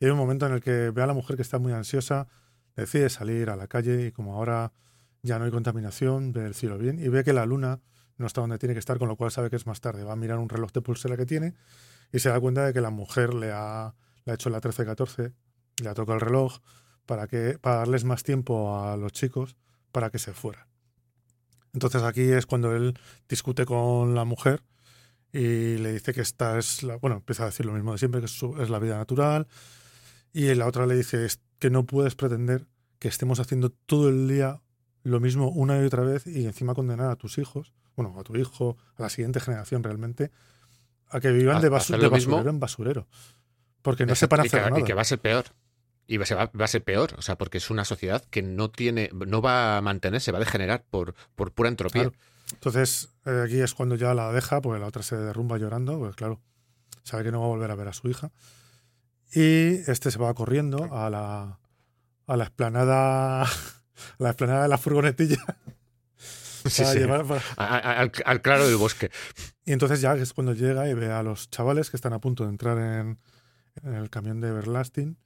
y 0.00 0.06
hay 0.06 0.10
un 0.10 0.16
momento 0.16 0.46
en 0.46 0.54
el 0.54 0.62
que 0.62 0.88
ve 0.90 1.02
a 1.02 1.06
la 1.06 1.12
mujer 1.12 1.36
que 1.36 1.42
está 1.42 1.58
muy 1.58 1.74
ansiosa, 1.74 2.28
decide 2.76 3.10
salir 3.10 3.50
a 3.50 3.56
la 3.56 3.66
calle 3.66 4.06
y 4.06 4.12
como 4.12 4.36
ahora 4.36 4.72
ya 5.22 5.38
no 5.38 5.44
hay 5.44 5.50
contaminación, 5.50 6.32
ve 6.32 6.46
el 6.46 6.54
cielo 6.54 6.78
bien 6.78 6.98
y 6.98 7.08
ve 7.08 7.22
que 7.22 7.34
la 7.34 7.44
luna 7.44 7.80
no 8.16 8.26
está 8.26 8.40
donde 8.40 8.56
tiene 8.58 8.72
que 8.74 8.78
estar, 8.78 8.98
con 8.98 9.08
lo 9.08 9.16
cual 9.16 9.32
sabe 9.32 9.50
que 9.50 9.56
es 9.56 9.66
más 9.66 9.82
tarde. 9.82 10.02
Va 10.04 10.14
a 10.14 10.16
mirar 10.16 10.38
un 10.38 10.48
reloj 10.48 10.72
de 10.72 10.80
pulsera 10.80 11.18
que 11.18 11.26
tiene 11.26 11.52
y 12.10 12.20
se 12.20 12.30
da 12.30 12.40
cuenta 12.40 12.64
de 12.64 12.72
que 12.72 12.80
la 12.80 12.90
mujer 12.90 13.34
le 13.34 13.52
ha, 13.52 13.94
le 14.24 14.32
ha 14.32 14.34
hecho 14.34 14.48
la 14.48 14.62
13-14, 14.62 15.34
le 15.82 15.88
ha 15.90 15.94
tocado 15.94 16.14
el 16.14 16.22
reloj 16.22 16.60
para, 17.04 17.26
que, 17.26 17.58
para 17.60 17.76
darles 17.80 18.04
más 18.04 18.22
tiempo 18.22 18.78
a 18.80 18.96
los 18.96 19.12
chicos 19.12 19.56
para 19.94 20.10
que 20.10 20.18
se 20.18 20.32
fueran. 20.34 20.66
Entonces 21.72 22.02
aquí 22.02 22.22
es 22.22 22.46
cuando 22.46 22.74
él 22.74 22.98
discute 23.28 23.64
con 23.64 24.14
la 24.16 24.24
mujer 24.24 24.62
y 25.32 25.78
le 25.78 25.92
dice 25.92 26.12
que 26.12 26.20
esta 26.20 26.58
es 26.58 26.82
la, 26.82 26.96
bueno, 26.96 27.16
empieza 27.16 27.44
a 27.44 27.46
decir 27.46 27.64
lo 27.64 27.72
mismo 27.72 27.92
de 27.92 27.98
siempre, 27.98 28.20
que 28.20 28.26
es, 28.26 28.70
la 28.70 28.78
vida 28.80 28.96
natural. 28.98 29.46
Y 30.32 30.52
la 30.54 30.66
otra 30.66 30.86
le 30.86 30.96
dice 30.96 31.24
es 31.24 31.40
que 31.60 31.70
no 31.70 31.84
puedes 31.86 32.16
pretender 32.16 32.66
que 32.98 33.06
estemos 33.08 33.38
haciendo 33.38 33.70
todo 33.70 34.08
el 34.08 34.26
día 34.28 34.60
lo 35.04 35.20
mismo 35.20 35.48
una 35.50 35.80
y 35.80 35.84
otra 35.84 36.02
vez 36.02 36.26
y 36.26 36.44
encima 36.44 36.74
condenar 36.74 37.10
a 37.10 37.16
tus 37.16 37.38
hijos, 37.38 37.72
bueno, 37.94 38.18
a 38.18 38.24
tu 38.24 38.34
hijo, 38.36 38.76
a 38.96 39.02
la 39.02 39.08
siguiente 39.10 39.38
generación 39.38 39.82
realmente, 39.84 40.30
a 41.08 41.20
que 41.20 41.30
vivan 41.30 41.58
A- 41.58 41.60
de, 41.60 41.70
basu- 41.70 41.94
hacer 41.94 41.98
de 42.00 42.06
lo 42.06 42.10
mismo. 42.10 42.32
basurero 42.32 42.50
en 42.50 42.60
basurero. 42.60 43.08
Porque 43.82 44.06
no 44.06 44.12
Exacto, 44.12 44.36
sepan 44.36 44.46
y 44.46 44.48
que- 44.48 44.56
hacer 44.56 44.78
y 44.80 44.84
que 44.84 44.94
va 44.94 45.02
a 45.02 45.04
ser 45.04 45.20
peor. 45.20 45.44
Y 46.06 46.18
va, 46.18 46.26
se 46.26 46.34
va, 46.34 46.50
va 46.58 46.64
a 46.66 46.68
ser 46.68 46.84
peor, 46.84 47.14
o 47.16 47.22
sea, 47.22 47.36
porque 47.38 47.58
es 47.58 47.70
una 47.70 47.84
sociedad 47.84 48.22
que 48.30 48.42
no 48.42 48.70
tiene, 48.70 49.10
no 49.26 49.40
va 49.40 49.78
a 49.78 49.80
mantenerse, 49.80 50.32
va 50.32 50.38
a 50.38 50.40
degenerar 50.40 50.84
por, 50.90 51.14
por 51.34 51.52
pura 51.52 51.68
entropía. 51.70 52.02
Claro. 52.10 52.16
Entonces, 52.52 53.08
eh, 53.24 53.42
aquí 53.46 53.60
es 53.60 53.72
cuando 53.74 53.94
ya 53.96 54.12
la 54.14 54.30
deja, 54.32 54.60
porque 54.60 54.80
la 54.80 54.86
otra 54.86 55.02
se 55.02 55.16
derrumba 55.16 55.56
llorando, 55.56 55.98
pues 55.98 56.14
claro, 56.14 56.40
sabe 57.04 57.24
que 57.24 57.32
no 57.32 57.40
va 57.40 57.46
a 57.46 57.48
volver 57.48 57.70
a 57.70 57.74
ver 57.74 57.88
a 57.88 57.92
su 57.94 58.08
hija. 58.10 58.30
Y 59.34 59.80
este 59.90 60.10
se 60.10 60.18
va 60.18 60.32
corriendo 60.34 60.94
a 60.94 61.08
la, 61.10 61.58
a 62.26 62.36
la 62.36 62.44
explanada, 62.44 63.42
a 63.42 63.46
la 64.18 64.28
explanada 64.28 64.62
de 64.64 64.68
la 64.68 64.78
furgonetilla. 64.78 65.38
Sí, 66.66 66.80
para 66.82 66.92
sí. 66.94 66.98
llevar- 66.98 67.26
para- 67.26 67.42
A- 67.58 67.76
a- 67.76 68.00
al, 68.00 68.12
al 68.24 68.40
claro 68.40 68.66
del 68.66 68.76
bosque. 68.76 69.10
Y 69.66 69.72
entonces 69.72 70.00
ya 70.00 70.14
es 70.14 70.32
cuando 70.32 70.54
llega 70.54 70.88
y 70.88 70.94
ve 70.94 71.12
a 71.12 71.22
los 71.22 71.50
chavales 71.50 71.90
que 71.90 71.98
están 71.98 72.14
a 72.14 72.20
punto 72.20 72.44
de 72.44 72.48
entrar 72.48 72.78
en, 72.78 73.18
en 73.82 73.92
el 73.94 74.08
camión 74.08 74.40
de 74.40 74.48
Everlasting. 74.48 75.18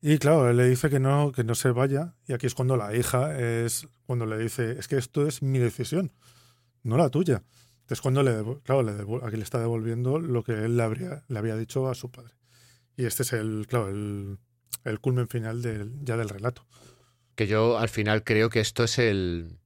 Y 0.00 0.18
claro, 0.18 0.48
él 0.48 0.56
le 0.56 0.68
dice 0.68 0.90
que 0.90 1.00
no, 1.00 1.32
que 1.32 1.44
no 1.44 1.54
se 1.54 1.70
vaya. 1.70 2.14
Y 2.26 2.32
aquí 2.32 2.46
es 2.46 2.54
cuando 2.54 2.76
la 2.76 2.94
hija 2.94 3.38
es 3.38 3.88
cuando 4.06 4.26
le 4.26 4.38
dice, 4.38 4.78
es 4.78 4.86
que 4.86 4.96
esto 4.96 5.26
es 5.26 5.42
mi 5.42 5.58
decisión, 5.58 6.12
no 6.82 6.96
la 6.96 7.10
tuya. 7.10 7.42
Es 7.88 8.00
cuando 8.00 8.22
le, 8.22 8.44
claro, 8.64 8.82
le 8.82 8.92
aquí 9.26 9.36
le 9.36 9.42
está 9.42 9.58
devolviendo 9.58 10.18
lo 10.18 10.44
que 10.44 10.52
él 10.52 10.76
le, 10.76 10.82
habría, 10.82 11.24
le 11.28 11.38
había 11.38 11.56
dicho 11.56 11.88
a 11.88 11.94
su 11.94 12.10
padre. 12.10 12.34
Y 12.96 13.06
este 13.06 13.22
es 13.22 13.32
el, 13.32 13.66
claro, 13.66 13.88
el, 13.88 14.38
el 14.84 15.00
culmen 15.00 15.28
final 15.28 15.62
del, 15.62 15.92
ya 16.02 16.16
del 16.16 16.28
relato. 16.28 16.66
Que 17.34 17.46
yo 17.46 17.78
al 17.78 17.88
final 17.88 18.24
creo 18.24 18.50
que 18.50 18.60
esto 18.60 18.84
es 18.84 18.98
el. 18.98 19.58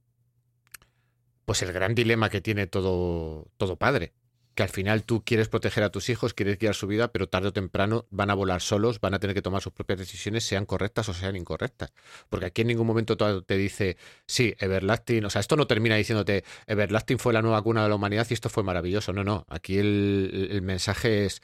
Pues 1.45 1.61
el 1.61 1.73
gran 1.73 1.95
dilema 1.95 2.29
que 2.29 2.39
tiene 2.39 2.67
todo, 2.67 3.51
todo 3.57 3.75
padre. 3.75 4.13
Que 4.55 4.61
al 4.63 4.69
final 4.69 5.03
tú 5.03 5.23
quieres 5.25 5.49
proteger 5.49 5.83
a 5.83 5.89
tus 5.89 6.09
hijos, 6.09 6.35
quieres 6.35 6.59
guiar 6.59 6.75
su 6.75 6.85
vida, 6.85 7.11
pero 7.11 7.27
tarde 7.27 7.47
o 7.47 7.53
temprano 7.53 8.05
van 8.11 8.29
a 8.29 8.35
volar 8.35 8.61
solos, 8.61 8.99
van 9.01 9.15
a 9.15 9.19
tener 9.19 9.33
que 9.33 9.41
tomar 9.41 9.61
sus 9.63 9.73
propias 9.73 9.97
decisiones, 9.97 10.43
sean 10.43 10.65
correctas 10.67 11.09
o 11.09 11.13
sean 11.15 11.35
incorrectas. 11.35 11.91
Porque 12.29 12.45
aquí 12.45 12.61
en 12.61 12.67
ningún 12.67 12.85
momento 12.85 13.17
te 13.17 13.57
dice, 13.57 13.97
sí, 14.27 14.53
Everlasting, 14.59 15.25
o 15.25 15.29
sea, 15.31 15.39
esto 15.41 15.55
no 15.55 15.65
termina 15.65 15.95
diciéndote, 15.95 16.43
Everlasting 16.67 17.17
fue 17.17 17.33
la 17.33 17.41
nueva 17.41 17.61
cuna 17.63 17.81
de 17.83 17.89
la 17.89 17.95
humanidad 17.95 18.27
y 18.29 18.33
esto 18.35 18.49
fue 18.49 18.61
maravilloso. 18.63 19.11
No, 19.11 19.23
no. 19.23 19.45
Aquí 19.49 19.79
el, 19.79 20.49
el 20.51 20.61
mensaje 20.61 21.25
es. 21.25 21.41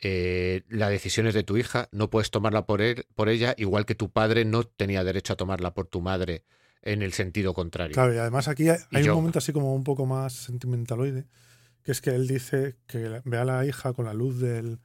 eh, 0.00 0.62
la 0.68 0.88
decisión 0.90 1.26
es 1.26 1.34
de 1.34 1.42
tu 1.42 1.56
hija, 1.56 1.88
no 1.90 2.08
puedes 2.08 2.30
tomarla 2.30 2.66
por, 2.66 2.82
él, 2.82 3.04
por 3.16 3.28
ella, 3.28 3.54
igual 3.58 3.84
que 3.84 3.96
tu 3.96 4.10
padre 4.10 4.44
no 4.44 4.62
tenía 4.62 5.02
derecho 5.02 5.32
a 5.32 5.36
tomarla 5.36 5.74
por 5.74 5.86
tu 5.88 6.00
madre 6.00 6.44
en 6.82 7.02
el 7.02 7.12
sentido 7.12 7.52
contrario. 7.52 7.94
Claro, 7.94 8.14
y 8.14 8.18
además 8.18 8.46
aquí 8.46 8.68
hay, 8.68 8.78
hay 8.92 9.02
yo- 9.02 9.12
un 9.12 9.16
momento 9.18 9.40
así 9.40 9.52
como 9.52 9.74
un 9.74 9.82
poco 9.82 10.06
más 10.06 10.32
sentimentaloide, 10.34 11.24
que 11.88 11.92
es 11.92 12.02
que 12.02 12.10
él 12.10 12.26
dice 12.28 12.76
que 12.86 13.22
ve 13.24 13.38
a 13.38 13.46
la 13.46 13.64
hija 13.64 13.94
con 13.94 14.04
la 14.04 14.12
luz 14.12 14.38
del- 14.38 14.78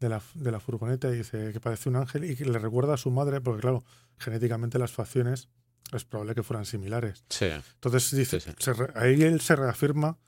de, 0.00 0.08
la, 0.10 0.20
de 0.34 0.50
la 0.52 0.60
furgoneta 0.60 1.08
y 1.08 1.16
dice 1.16 1.50
que 1.50 1.60
parece 1.60 1.88
un 1.88 1.96
ángel 1.96 2.24
y 2.30 2.36
que 2.36 2.44
le 2.44 2.58
recuerda 2.58 2.92
a 2.92 2.96
su 2.98 3.10
madre, 3.10 3.40
porque 3.40 3.62
claro, 3.62 3.82
genéticamente 4.18 4.78
las 4.78 4.92
facciones 4.92 5.48
es 5.94 6.04
probable 6.04 6.34
que 6.34 6.42
fueran 6.42 6.66
similares. 6.66 7.24
Sí, 7.30 7.46
Entonces 7.46 8.10
dice, 8.14 8.38
Sí, 8.38 8.50
sí. 8.50 8.56
se 8.58 8.74
re- 8.74 8.92
ahí 8.96 9.22
él 9.22 9.40
se 9.40 9.56
reafirma 9.56 10.18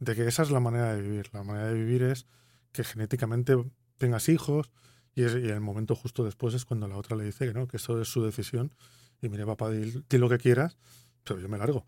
de 0.00 0.14
que 0.14 0.26
esa 0.26 0.42
es 0.42 0.50
la 0.50 0.60
manera 0.60 0.94
de 0.94 1.02
vivir. 1.02 1.28
La 1.34 1.42
manera 1.42 1.66
de 1.66 1.74
vivir 1.74 2.02
es 2.02 2.24
que 2.72 2.82
genéticamente 2.82 3.54
tengas 3.98 4.30
hijos 4.30 4.70
y, 5.14 5.24
es- 5.24 5.34
y 5.34 5.50
el 5.50 5.60
momento 5.60 5.94
justo 5.94 6.24
después 6.24 6.54
es 6.54 6.64
cuando 6.64 6.88
la 6.88 6.96
otra 6.96 7.14
le 7.14 7.24
dice 7.24 7.46
que 7.46 7.52
no, 7.52 7.68
que 7.68 7.76
eso 7.76 8.00
es 8.00 8.08
su 8.08 8.24
decisión 8.24 8.72
y 9.20 9.28
mire 9.28 9.44
papá, 9.44 9.68
di, 9.68 10.02
di 10.08 10.16
lo 10.16 10.30
que 10.30 10.38
quieras, 10.38 10.78
pero 11.24 11.38
yo 11.40 11.48
me 11.50 11.58
largo. 11.58 11.84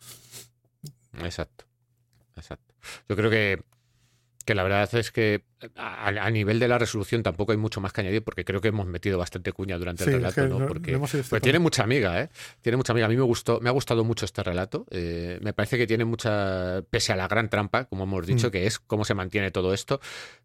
exacto. 1.23 1.65
Exacto. 2.41 2.75
Yo 3.09 3.17
creo 3.17 3.31
que, 3.31 3.63
que 4.45 4.55
la 4.55 4.63
verdad 4.65 4.93
es 4.95 5.13
que 5.13 5.45
a, 5.77 6.09
a 6.09 6.31
nivel 6.31 6.59
de 6.59 6.67
la 6.67 6.79
resolución 6.79 7.23
tampoco 7.23 7.53
hay 7.53 7.59
mucho 7.59 7.81
más 7.83 7.93
que 7.93 8.01
añadir 8.01 8.25
porque 8.25 8.45
creo 8.47 8.61
que 8.63 8.69
hemos 8.69 8.87
metido 8.87 9.19
bastante 9.19 9.53
cuña 9.53 9.77
durante 9.79 10.03
Sí, 10.05 10.11
el 10.11 10.17
es 10.25 10.35
relato, 10.35 10.43
que 10.43 10.49
¿no? 10.63 10.67
Porque 10.67 10.93
no 10.93 11.01
Pues 11.01 11.43
tiene 11.43 11.59
mucha 11.59 11.83
amiga, 11.85 12.21
¿eh? 12.23 12.31
Tiene 12.63 12.77
mucha 12.79 12.93
amiga. 12.93 13.07
A 13.07 13.11
mí 13.11 13.17
me 13.17 13.23
gustó, 13.23 13.61
me 13.61 13.69
ha 13.69 13.73
gustado 13.73 14.03
mucho 14.03 14.25
este 14.25 14.43
relato. 14.43 14.87
Eh, 14.91 15.39
me 15.43 15.53
parece 15.53 15.77
que 15.77 15.87
tiene 15.87 16.07
mucha, 16.07 16.83
pese 16.91 17.13
a 17.13 17.17
la 17.17 17.29
gran 17.29 17.51
trampa, 17.51 17.85
como 17.85 18.05
hemos 18.05 18.27
dicho, 18.27 18.49
Mm. 18.49 18.51
que 18.51 18.67
es 18.67 18.79
cómo 18.79 19.05
se 19.05 19.13
mantiene 19.15 19.51
todo 19.51 19.75
esto, 19.75 20.01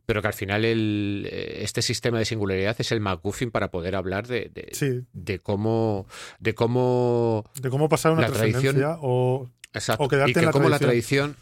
pero 0.05 0.21
que 0.21 0.27
al 0.27 0.33
final 0.33 0.65
el, 0.65 1.27
eh, 1.31 1.59
este 1.61 1.81
sistema 1.81 2.19
de 2.19 2.25
singularidad 2.25 2.75
es 2.77 2.91
el 2.91 2.99
MacGuffin 2.99 3.49
para 3.49 3.71
poder 3.71 3.95
hablar 3.95 4.27
de, 4.27 4.51
de, 4.53 4.67
Sí, 4.73 5.01
de 5.13 5.39
cómo, 5.39 6.05
de 6.39 6.53
cómo, 6.53 7.49
de 7.61 7.69
cómo 7.69 7.87
pasar 7.89 8.11
una 8.11 8.27
tradición- 8.27 8.75
o 9.01 9.49
exacto, 9.73 10.03
O 10.03 10.07
quedarte 10.09 10.31
y 10.31 10.33
que 10.33 10.39
en 10.41 10.45
la 10.47 10.51
cómo 10.51 10.67
la 10.69 10.77
tradición. 10.79 11.37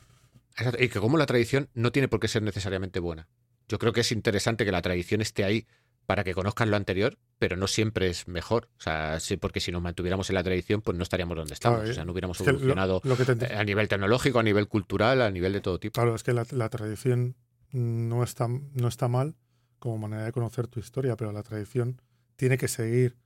Exacto, 0.58 0.84
y 0.84 0.90
que 0.90 1.00
cómo 1.00 1.18
la 1.18 1.26
tradición 1.26 1.70
no 1.74 1.92
tiene 1.92 2.08
por 2.08 2.20
qué 2.20 2.28
ser 2.28 2.44
necesariamente 2.44 3.00
buena. 3.00 3.28
Yo 3.68 3.80
creo 3.80 3.94
que 3.94 4.02
es 4.02 4.12
interesante 4.12 4.66
que 4.66 4.72
la 4.72 4.82
tradición 4.82 5.22
esté 5.22 5.44
ahí 5.44 5.66
para 6.06 6.24
que 6.26 6.34
conozcan 6.34 6.70
lo 6.70 6.76
anterior, 6.76 7.18
pero 7.40 7.56
no 7.56 7.68
siempre 7.68 8.08
es 8.10 8.28
mejor. 8.28 8.70
O 8.78 8.82
sea, 8.82 9.20
sí, 9.22 9.38
porque 9.38 9.62
si 9.62 9.72
nos 9.72 9.82
mantuviéramos 9.82 10.30
en 10.30 10.36
la 10.36 10.44
tradición, 10.44 10.82
pues 10.82 10.98
no 10.98 11.04
estaríamos 11.04 11.38
donde 11.38 11.54
estamos. 11.54 11.78
Claro, 11.80 11.92
o 11.92 11.94
sea, 11.94 12.04
no 12.06 12.12
hubiéramos 12.12 12.38
es 12.40 12.46
que 12.46 12.52
lo- 12.52 12.58
evolucionado 12.58 13.02
lo 13.06 13.16
que 13.16 13.54
a 13.56 13.64
nivel 13.64 13.88
tecnológico, 13.88 14.40
a 14.40 14.44
nivel 14.44 14.68
cultural, 14.68 15.22
a 15.22 15.32
nivel 15.32 15.54
de 15.54 15.62
todo 15.62 15.80
tipo. 15.80 15.94
Claro, 15.94 16.14
es 16.14 16.24
que 16.24 16.34
la, 16.34 16.46
la 16.52 16.68
tradición 16.70 17.36
no 17.72 18.22
está, 18.24 18.48
no 18.50 18.88
está 18.88 19.08
mal 19.08 19.36
como 19.80 19.98
manera 19.98 20.26
de 20.26 20.32
conocer 20.34 20.68
tu 20.68 20.80
historia, 20.82 21.16
pero 21.16 21.32
la 21.32 21.44
tradición 21.44 22.02
tiene 22.36 22.58
que 22.58 22.68
seguir 22.68 23.18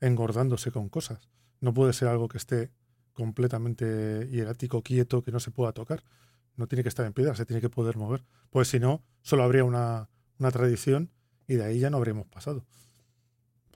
engordándose 0.00 0.70
con 0.70 0.88
cosas. 0.88 1.28
No 1.60 1.74
puede 1.74 1.92
ser 1.92 2.08
algo 2.08 2.28
que 2.28 2.38
esté 2.38 2.70
completamente 3.12 4.28
hierático, 4.30 4.82
quieto, 4.82 5.22
que 5.22 5.32
no 5.32 5.40
se 5.40 5.50
pueda 5.50 5.72
tocar. 5.72 6.02
No 6.56 6.66
tiene 6.66 6.82
que 6.82 6.88
estar 6.88 7.06
en 7.06 7.12
piedra, 7.12 7.34
se 7.34 7.46
tiene 7.46 7.60
que 7.60 7.70
poder 7.70 7.96
mover. 7.96 8.24
Pues 8.50 8.68
si 8.68 8.78
no, 8.78 9.02
solo 9.22 9.42
habría 9.42 9.64
una, 9.64 10.08
una 10.38 10.50
tradición 10.50 11.10
y 11.46 11.54
de 11.54 11.64
ahí 11.64 11.78
ya 11.78 11.90
no 11.90 11.96
habríamos 11.96 12.26
pasado. 12.26 12.64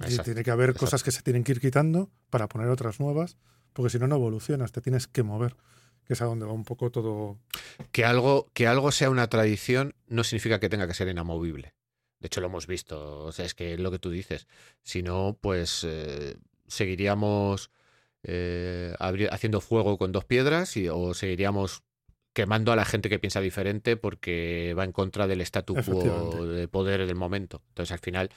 Y 0.09 0.19
tiene 0.19 0.43
que 0.43 0.51
haber 0.51 0.71
exacto. 0.71 0.87
cosas 0.87 1.03
que 1.03 1.13
se 1.13 1.23
tienen 1.23 1.45
que 1.45 1.53
ir 1.53 1.61
quitando 1.61 2.11
para 2.31 2.49
poner 2.49 2.69
otras 2.69 2.99
nuevas, 2.99 3.37
porque 3.73 3.91
si 3.91 3.99
no, 3.99 4.09
no 4.09 4.17
evolucionas, 4.17 4.73
te 4.73 4.81
tienes 4.81 5.07
que 5.07 5.23
mover, 5.23 5.57
que 6.05 6.15
es 6.15 6.23
a 6.23 6.25
donde 6.25 6.47
va 6.47 6.53
un 6.53 6.65
poco 6.65 6.91
todo. 6.91 7.39
Que 7.93 8.05
algo, 8.05 8.51
que 8.55 8.67
algo 8.67 8.91
sea 8.91 9.11
una 9.11 9.29
tradición 9.29 9.95
no 10.09 10.25
significa 10.25 10.59
que 10.59 10.69
tenga 10.69 10.87
que 10.87 10.95
ser 10.95 11.09
inamovible. 11.09 11.75
De 12.19 12.27
hecho, 12.27 12.41
lo 12.41 12.47
hemos 12.47 12.67
visto. 12.67 13.25
O 13.25 13.33
sea, 13.33 13.45
es 13.45 13.55
que 13.55 13.75
es 13.75 13.81
lo 13.81 13.91
que 13.91 13.99
tú 13.99 14.11
dices. 14.11 14.47
Si 14.83 15.03
no, 15.03 15.39
pues 15.41 15.85
eh, 15.85 16.37
seguiríamos 16.67 17.71
eh, 18.23 18.95
haciendo 18.99 19.61
fuego 19.61 19.99
con 19.99 20.11
dos 20.13 20.25
piedras 20.25 20.77
y, 20.77 20.89
o 20.89 21.15
seguiríamos 21.15 21.83
quemando 22.35 22.73
a 22.73 22.77
la 22.77 22.85
gente 22.85 23.09
que 23.09 23.19
piensa 23.19 23.41
diferente 23.41 23.97
porque 23.97 24.75
va 24.77 24.85
en 24.85 24.93
contra 24.93 25.27
del 25.27 25.41
statu 25.41 25.75
quo 25.75 26.47
de 26.47 26.69
poder 26.69 27.07
del 27.07 27.15
momento. 27.15 27.63
Entonces, 27.69 27.93
al 27.93 28.01
final, 28.01 28.31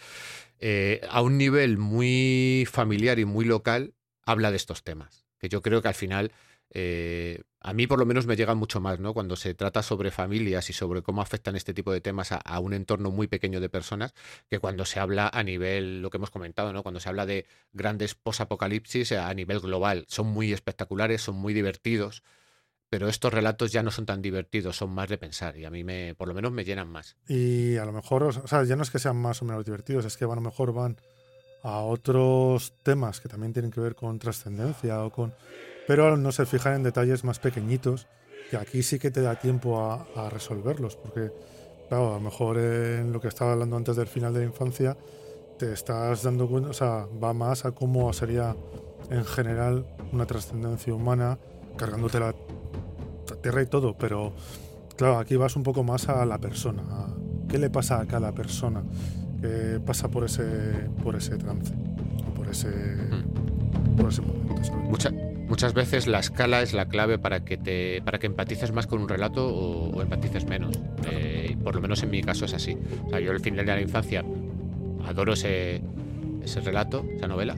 eh, 0.59 1.01
a 1.09 1.21
un 1.21 1.37
nivel 1.37 1.77
muy 1.77 2.65
familiar 2.71 3.19
y 3.19 3.25
muy 3.25 3.43
local, 3.43 3.95
habla 4.23 4.51
de 4.51 4.57
estos 4.57 4.83
temas. 4.83 5.25
Que 5.39 5.49
yo 5.49 5.61
creo 5.63 5.81
que 5.81 5.87
al 5.87 5.95
final, 5.95 6.31
eh, 6.69 7.41
a 7.59 7.73
mí 7.73 7.87
por 7.87 7.97
lo 7.97 8.05
menos 8.05 8.27
me 8.27 8.35
llegan 8.35 8.59
mucho 8.59 8.79
más, 8.79 8.99
¿no? 8.99 9.15
Cuando 9.15 9.35
se 9.35 9.55
trata 9.55 9.81
sobre 9.81 10.11
familias 10.11 10.69
y 10.69 10.73
sobre 10.73 11.01
cómo 11.01 11.23
afectan 11.23 11.55
este 11.55 11.73
tipo 11.73 11.91
de 11.91 11.99
temas 11.99 12.31
a, 12.31 12.37
a 12.37 12.59
un 12.59 12.73
entorno 12.73 13.09
muy 13.09 13.27
pequeño 13.27 13.59
de 13.59 13.69
personas, 13.69 14.13
que 14.47 14.59
cuando 14.59 14.85
se 14.85 14.99
habla 14.99 15.27
a 15.33 15.41
nivel, 15.41 16.03
lo 16.03 16.11
que 16.11 16.17
hemos 16.17 16.29
comentado, 16.29 16.71
¿no? 16.71 16.83
Cuando 16.83 16.99
se 16.99 17.09
habla 17.09 17.25
de 17.25 17.47
grandes 17.73 18.13
posapocalipsis 18.13 19.13
a 19.13 19.33
nivel 19.33 19.59
global. 19.59 20.05
Son 20.07 20.27
muy 20.27 20.53
espectaculares, 20.53 21.23
son 21.23 21.35
muy 21.35 21.55
divertidos, 21.55 22.21
pero 22.89 23.07
estos 23.09 23.33
relatos 23.33 23.71
ya 23.71 23.83
no 23.83 23.91
son 23.91 24.05
tan 24.05 24.21
divertidos, 24.21 24.77
son 24.77 24.91
más 24.91 25.09
de 25.09 25.17
pensar 25.17 25.57
y 25.57 25.65
a 25.65 25.69
mí 25.69 25.83
me, 25.83 26.15
por 26.15 26.27
lo 26.27 26.33
menos 26.33 26.51
me 26.51 26.63
llenan 26.63 26.89
más. 26.89 27.15
Y 27.27 27.77
a 27.77 27.85
lo 27.85 27.91
mejor, 27.91 28.23
o 28.23 28.47
sea, 28.47 28.63
ya 28.63 28.75
no 28.75 28.83
es 28.83 28.91
que 28.91 28.99
sean 28.99 29.17
más 29.17 29.41
o 29.41 29.45
menos 29.45 29.65
divertidos, 29.65 30.05
es 30.05 30.17
que 30.17 30.25
a 30.25 30.27
lo 30.27 30.41
mejor 30.41 30.73
van 30.73 30.97
a 31.63 31.79
otros 31.79 32.73
temas 32.83 33.19
que 33.19 33.29
también 33.29 33.53
tienen 33.53 33.71
que 33.71 33.81
ver 33.81 33.95
con 33.95 34.19
trascendencia 34.19 35.03
o 35.03 35.11
con... 35.11 35.33
Pero 35.87 36.17
no 36.17 36.31
se 36.31 36.45
fijan 36.45 36.75
en 36.75 36.83
detalles 36.83 37.23
más 37.23 37.39
pequeñitos, 37.39 38.07
que 38.49 38.57
aquí 38.57 38.83
sí 38.83 38.99
que 38.99 39.11
te 39.11 39.21
da 39.21 39.35
tiempo 39.35 39.81
a 39.81 40.29
resolverlos, 40.29 40.95
porque, 40.95 41.31
claro, 41.89 42.11
a 42.11 42.13
lo 42.15 42.21
mejor 42.21 42.57
en 42.57 43.11
lo 43.11 43.19
que 43.19 43.29
estaba 43.29 43.53
hablando 43.53 43.77
antes 43.77 43.95
del 43.95 44.07
final 44.07 44.33
de 44.33 44.41
la 44.41 44.45
infancia, 44.45 44.97
te 45.57 45.73
estás 45.73 46.23
dando 46.23 46.47
cuenta, 46.47 46.69
o 46.69 46.73
sea, 46.73 47.07
va 47.21 47.33
más 47.33 47.65
a 47.65 47.71
cómo 47.71 48.13
sería 48.13 48.55
en 49.09 49.25
general 49.25 49.85
una 50.11 50.25
trascendencia 50.25 50.93
humana, 50.93 51.39
cargándote 51.77 52.19
la 52.19 52.35
tierra 53.41 53.61
y 53.61 53.65
todo, 53.67 53.95
pero 53.97 54.33
claro, 54.95 55.19
aquí 55.19 55.35
vas 55.35 55.55
un 55.55 55.63
poco 55.63 55.83
más 55.83 56.09
a 56.09 56.25
la 56.25 56.37
persona, 56.39 56.83
a 56.89 57.07
qué 57.49 57.57
le 57.57 57.69
pasa 57.69 57.99
a 58.01 58.05
cada 58.05 58.31
persona 58.33 58.83
que 59.41 59.79
pasa 59.85 60.09
por 60.09 60.23
ese 60.25 60.43
por 61.03 61.15
ese 61.15 61.37
trance, 61.37 61.73
por 62.35 62.47
ese 62.49 62.69
por 63.95 64.09
ese 64.09 64.21
momento, 64.21 64.63
¿sabes? 64.63 64.89
Mucha- 64.89 65.11
muchas 65.47 65.73
veces 65.73 66.07
la 66.07 66.19
escala 66.19 66.61
es 66.61 66.73
la 66.73 66.87
clave 66.87 67.17
para 67.19 67.45
que 67.45 67.57
te 67.57 68.01
para 68.03 68.19
que 68.19 68.27
empatices 68.27 68.71
más 68.71 68.87
con 68.87 69.01
un 69.01 69.07
relato 69.07 69.47
o, 69.47 69.89
o 69.95 70.01
empatices 70.01 70.45
menos. 70.45 70.75
Eh, 71.09 71.55
por 71.63 71.75
lo 71.75 71.81
menos 71.81 72.01
en 72.03 72.09
mi 72.11 72.21
caso 72.21 72.45
es 72.45 72.53
así. 72.53 72.77
O 73.05 73.09
sea, 73.09 73.19
yo 73.19 73.31
el 73.31 73.39
final 73.39 73.65
de 73.65 73.71
la 73.75 73.81
infancia 73.81 74.23
adoro 75.07 75.33
ese, 75.33 75.81
ese 76.43 76.59
relato, 76.61 77.05
esa 77.15 77.27
novela, 77.27 77.55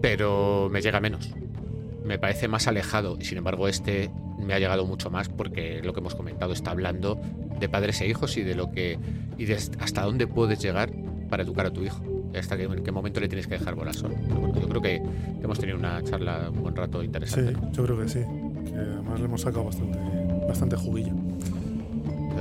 pero 0.00 0.68
me 0.70 0.80
llega 0.80 1.00
menos. 1.00 1.34
Me 2.04 2.18
parece 2.18 2.48
más 2.48 2.66
alejado 2.66 3.16
y 3.18 3.24
sin 3.24 3.38
embargo 3.38 3.66
este 3.68 4.10
me 4.38 4.52
ha 4.54 4.58
llegado 4.58 4.84
mucho 4.86 5.10
más 5.10 5.28
porque 5.28 5.80
lo 5.82 5.92
que 5.94 6.00
hemos 6.00 6.14
comentado 6.14 6.52
está 6.52 6.70
hablando 6.72 7.18
de 7.58 7.68
padres 7.68 8.00
e 8.00 8.08
hijos 8.08 8.36
y 8.36 8.42
de 8.42 8.54
lo 8.54 8.70
que 8.70 8.98
y 9.38 9.44
de 9.46 9.54
hasta 9.54 10.02
dónde 10.02 10.26
puedes 10.26 10.60
llegar 10.60 10.92
para 11.30 11.42
educar 11.42 11.66
a 11.66 11.70
tu 11.72 11.82
hijo. 11.82 12.02
Hasta 12.38 12.56
que, 12.56 12.64
en 12.64 12.82
qué 12.82 12.90
momento 12.90 13.20
le 13.20 13.28
tienes 13.28 13.46
que 13.46 13.56
dejar 13.58 13.76
volar 13.76 13.94
solo. 13.94 14.16
Yo 14.60 14.68
creo 14.68 14.82
que 14.82 15.00
hemos 15.42 15.58
tenido 15.58 15.78
una 15.78 16.02
charla 16.02 16.50
un 16.50 16.62
buen 16.62 16.74
rato 16.74 16.98
Sí, 17.00 17.06
interesante. 17.06 17.56
yo 17.72 17.84
creo 17.84 17.98
que 18.00 18.08
sí, 18.08 18.20
que 18.66 18.74
además 18.74 19.20
le 19.20 19.26
hemos 19.26 19.40
sacado 19.40 19.64
bastante 19.64 19.98
bastante 20.46 20.76
juguillo. 20.76 21.12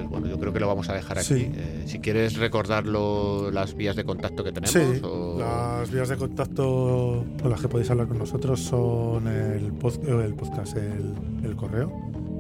Entonces, 0.04 0.10
bueno, 0.10 0.28
yo 0.28 0.40
creo 0.40 0.54
que 0.54 0.60
lo 0.60 0.68
vamos 0.68 0.90
a 0.90 0.94
dejar 0.94 1.20
aquí. 1.20 1.34
Sí. 1.34 1.52
Eh, 1.56 1.84
si 1.86 2.00
quieres 2.00 2.38
recordarlo, 2.38 3.52
las 3.52 3.74
vías 3.76 3.96
de 3.96 4.04
contacto 4.04 4.44
que 4.44 4.52
tenemos. 4.52 4.72
Sí, 4.72 5.02
o- 5.04 5.38
las 5.40 5.90
vías 5.92 6.10
de 6.10 6.18
contacto 6.18 7.26
con 7.42 7.50
las 7.52 7.62
que 7.62 7.68
podéis 7.68 7.90
hablar 7.92 8.08
con 8.08 8.18
nosotros 8.20 8.60
son 8.60 9.28
el, 9.28 9.74
pod- 9.74 10.00
eh, 10.08 10.26
el 10.26 10.34
podcast, 10.34 10.78
el, 10.78 11.14
el 11.44 11.56
correo, 11.56 11.92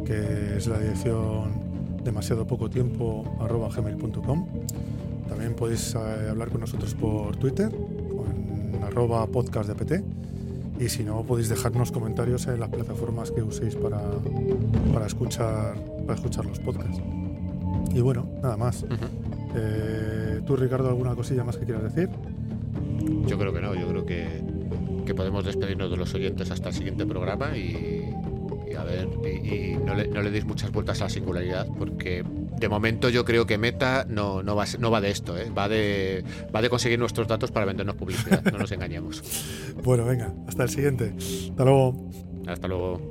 que 0.05 0.57
es 0.57 0.67
la 0.67 0.79
dirección 0.79 1.61
demasiado 2.03 2.45
poco 2.45 2.69
tiempo 2.69 3.23
arroba 3.39 3.69
gmail.com. 3.69 4.45
También 5.29 5.55
podéis 5.55 5.95
eh, 5.95 6.29
hablar 6.29 6.49
con 6.49 6.61
nosotros 6.61 6.93
por 6.95 7.35
Twitter, 7.37 7.69
con 7.71 8.83
arroba 8.83 9.25
podcast 9.27 9.69
de 9.69 9.75
PT. 9.75 10.03
Y 10.79 10.89
si 10.89 11.03
no, 11.03 11.21
podéis 11.23 11.49
dejarnos 11.49 11.91
comentarios 11.91 12.47
en 12.47 12.59
las 12.59 12.67
plataformas 12.69 13.31
que 13.31 13.41
uséis 13.43 13.75
para, 13.75 14.01
para, 14.93 15.05
escuchar, 15.05 15.75
para 16.05 16.15
escuchar 16.15 16.45
los 16.45 16.59
podcasts. 16.59 16.99
Y 17.91 18.01
bueno, 18.01 18.27
nada 18.41 18.57
más. 18.57 18.85
Eh, 19.55 20.41
¿Tú, 20.45 20.55
Ricardo, 20.55 20.89
alguna 20.89 21.15
cosilla 21.15 21.43
más 21.43 21.57
que 21.57 21.65
quieras 21.65 21.83
decir? 21.83 22.09
Yo 23.27 23.37
creo 23.37 23.53
que 23.53 23.61
no, 23.61 23.75
yo 23.75 23.87
creo 23.87 24.05
que, 24.05 24.41
que 25.05 25.13
podemos 25.13 25.45
despedirnos 25.45 25.91
de 25.91 25.97
los 25.97 26.13
oyentes 26.13 26.49
hasta 26.51 26.69
el 26.69 26.75
siguiente 26.75 27.05
programa 27.05 27.55
y, 27.57 28.13
y 28.69 28.75
a 28.75 28.83
ver, 28.83 29.07
y, 29.23 29.27
y 29.47 29.77
no, 29.77 29.93
le, 29.95 30.07
no 30.07 30.21
le 30.21 30.31
deis 30.31 30.45
muchas 30.45 30.71
vueltas 30.71 31.01
a 31.01 31.05
la 31.05 31.09
singularidad 31.09 31.67
porque 31.77 32.23
de 32.59 32.69
momento 32.69 33.09
yo 33.09 33.25
creo 33.25 33.45
que 33.45 33.57
Meta 33.57 34.05
no, 34.07 34.41
no, 34.41 34.55
va, 34.55 34.65
no 34.79 34.89
va 34.89 35.01
de 35.01 35.11
esto, 35.11 35.37
¿eh? 35.37 35.49
va, 35.49 35.67
de, 35.67 36.23
va 36.55 36.61
de 36.61 36.69
conseguir 36.69 36.97
nuestros 36.97 37.27
datos 37.27 37.51
para 37.51 37.65
vendernos 37.65 37.95
publicidad, 37.95 38.41
no 38.51 38.57
nos 38.57 38.71
engañemos. 38.71 39.21
Bueno, 39.83 40.05
venga, 40.05 40.33
hasta 40.47 40.63
el 40.63 40.69
siguiente. 40.69 41.13
Hasta 41.17 41.65
luego. 41.65 42.09
Hasta 42.47 42.67
luego. 42.69 43.01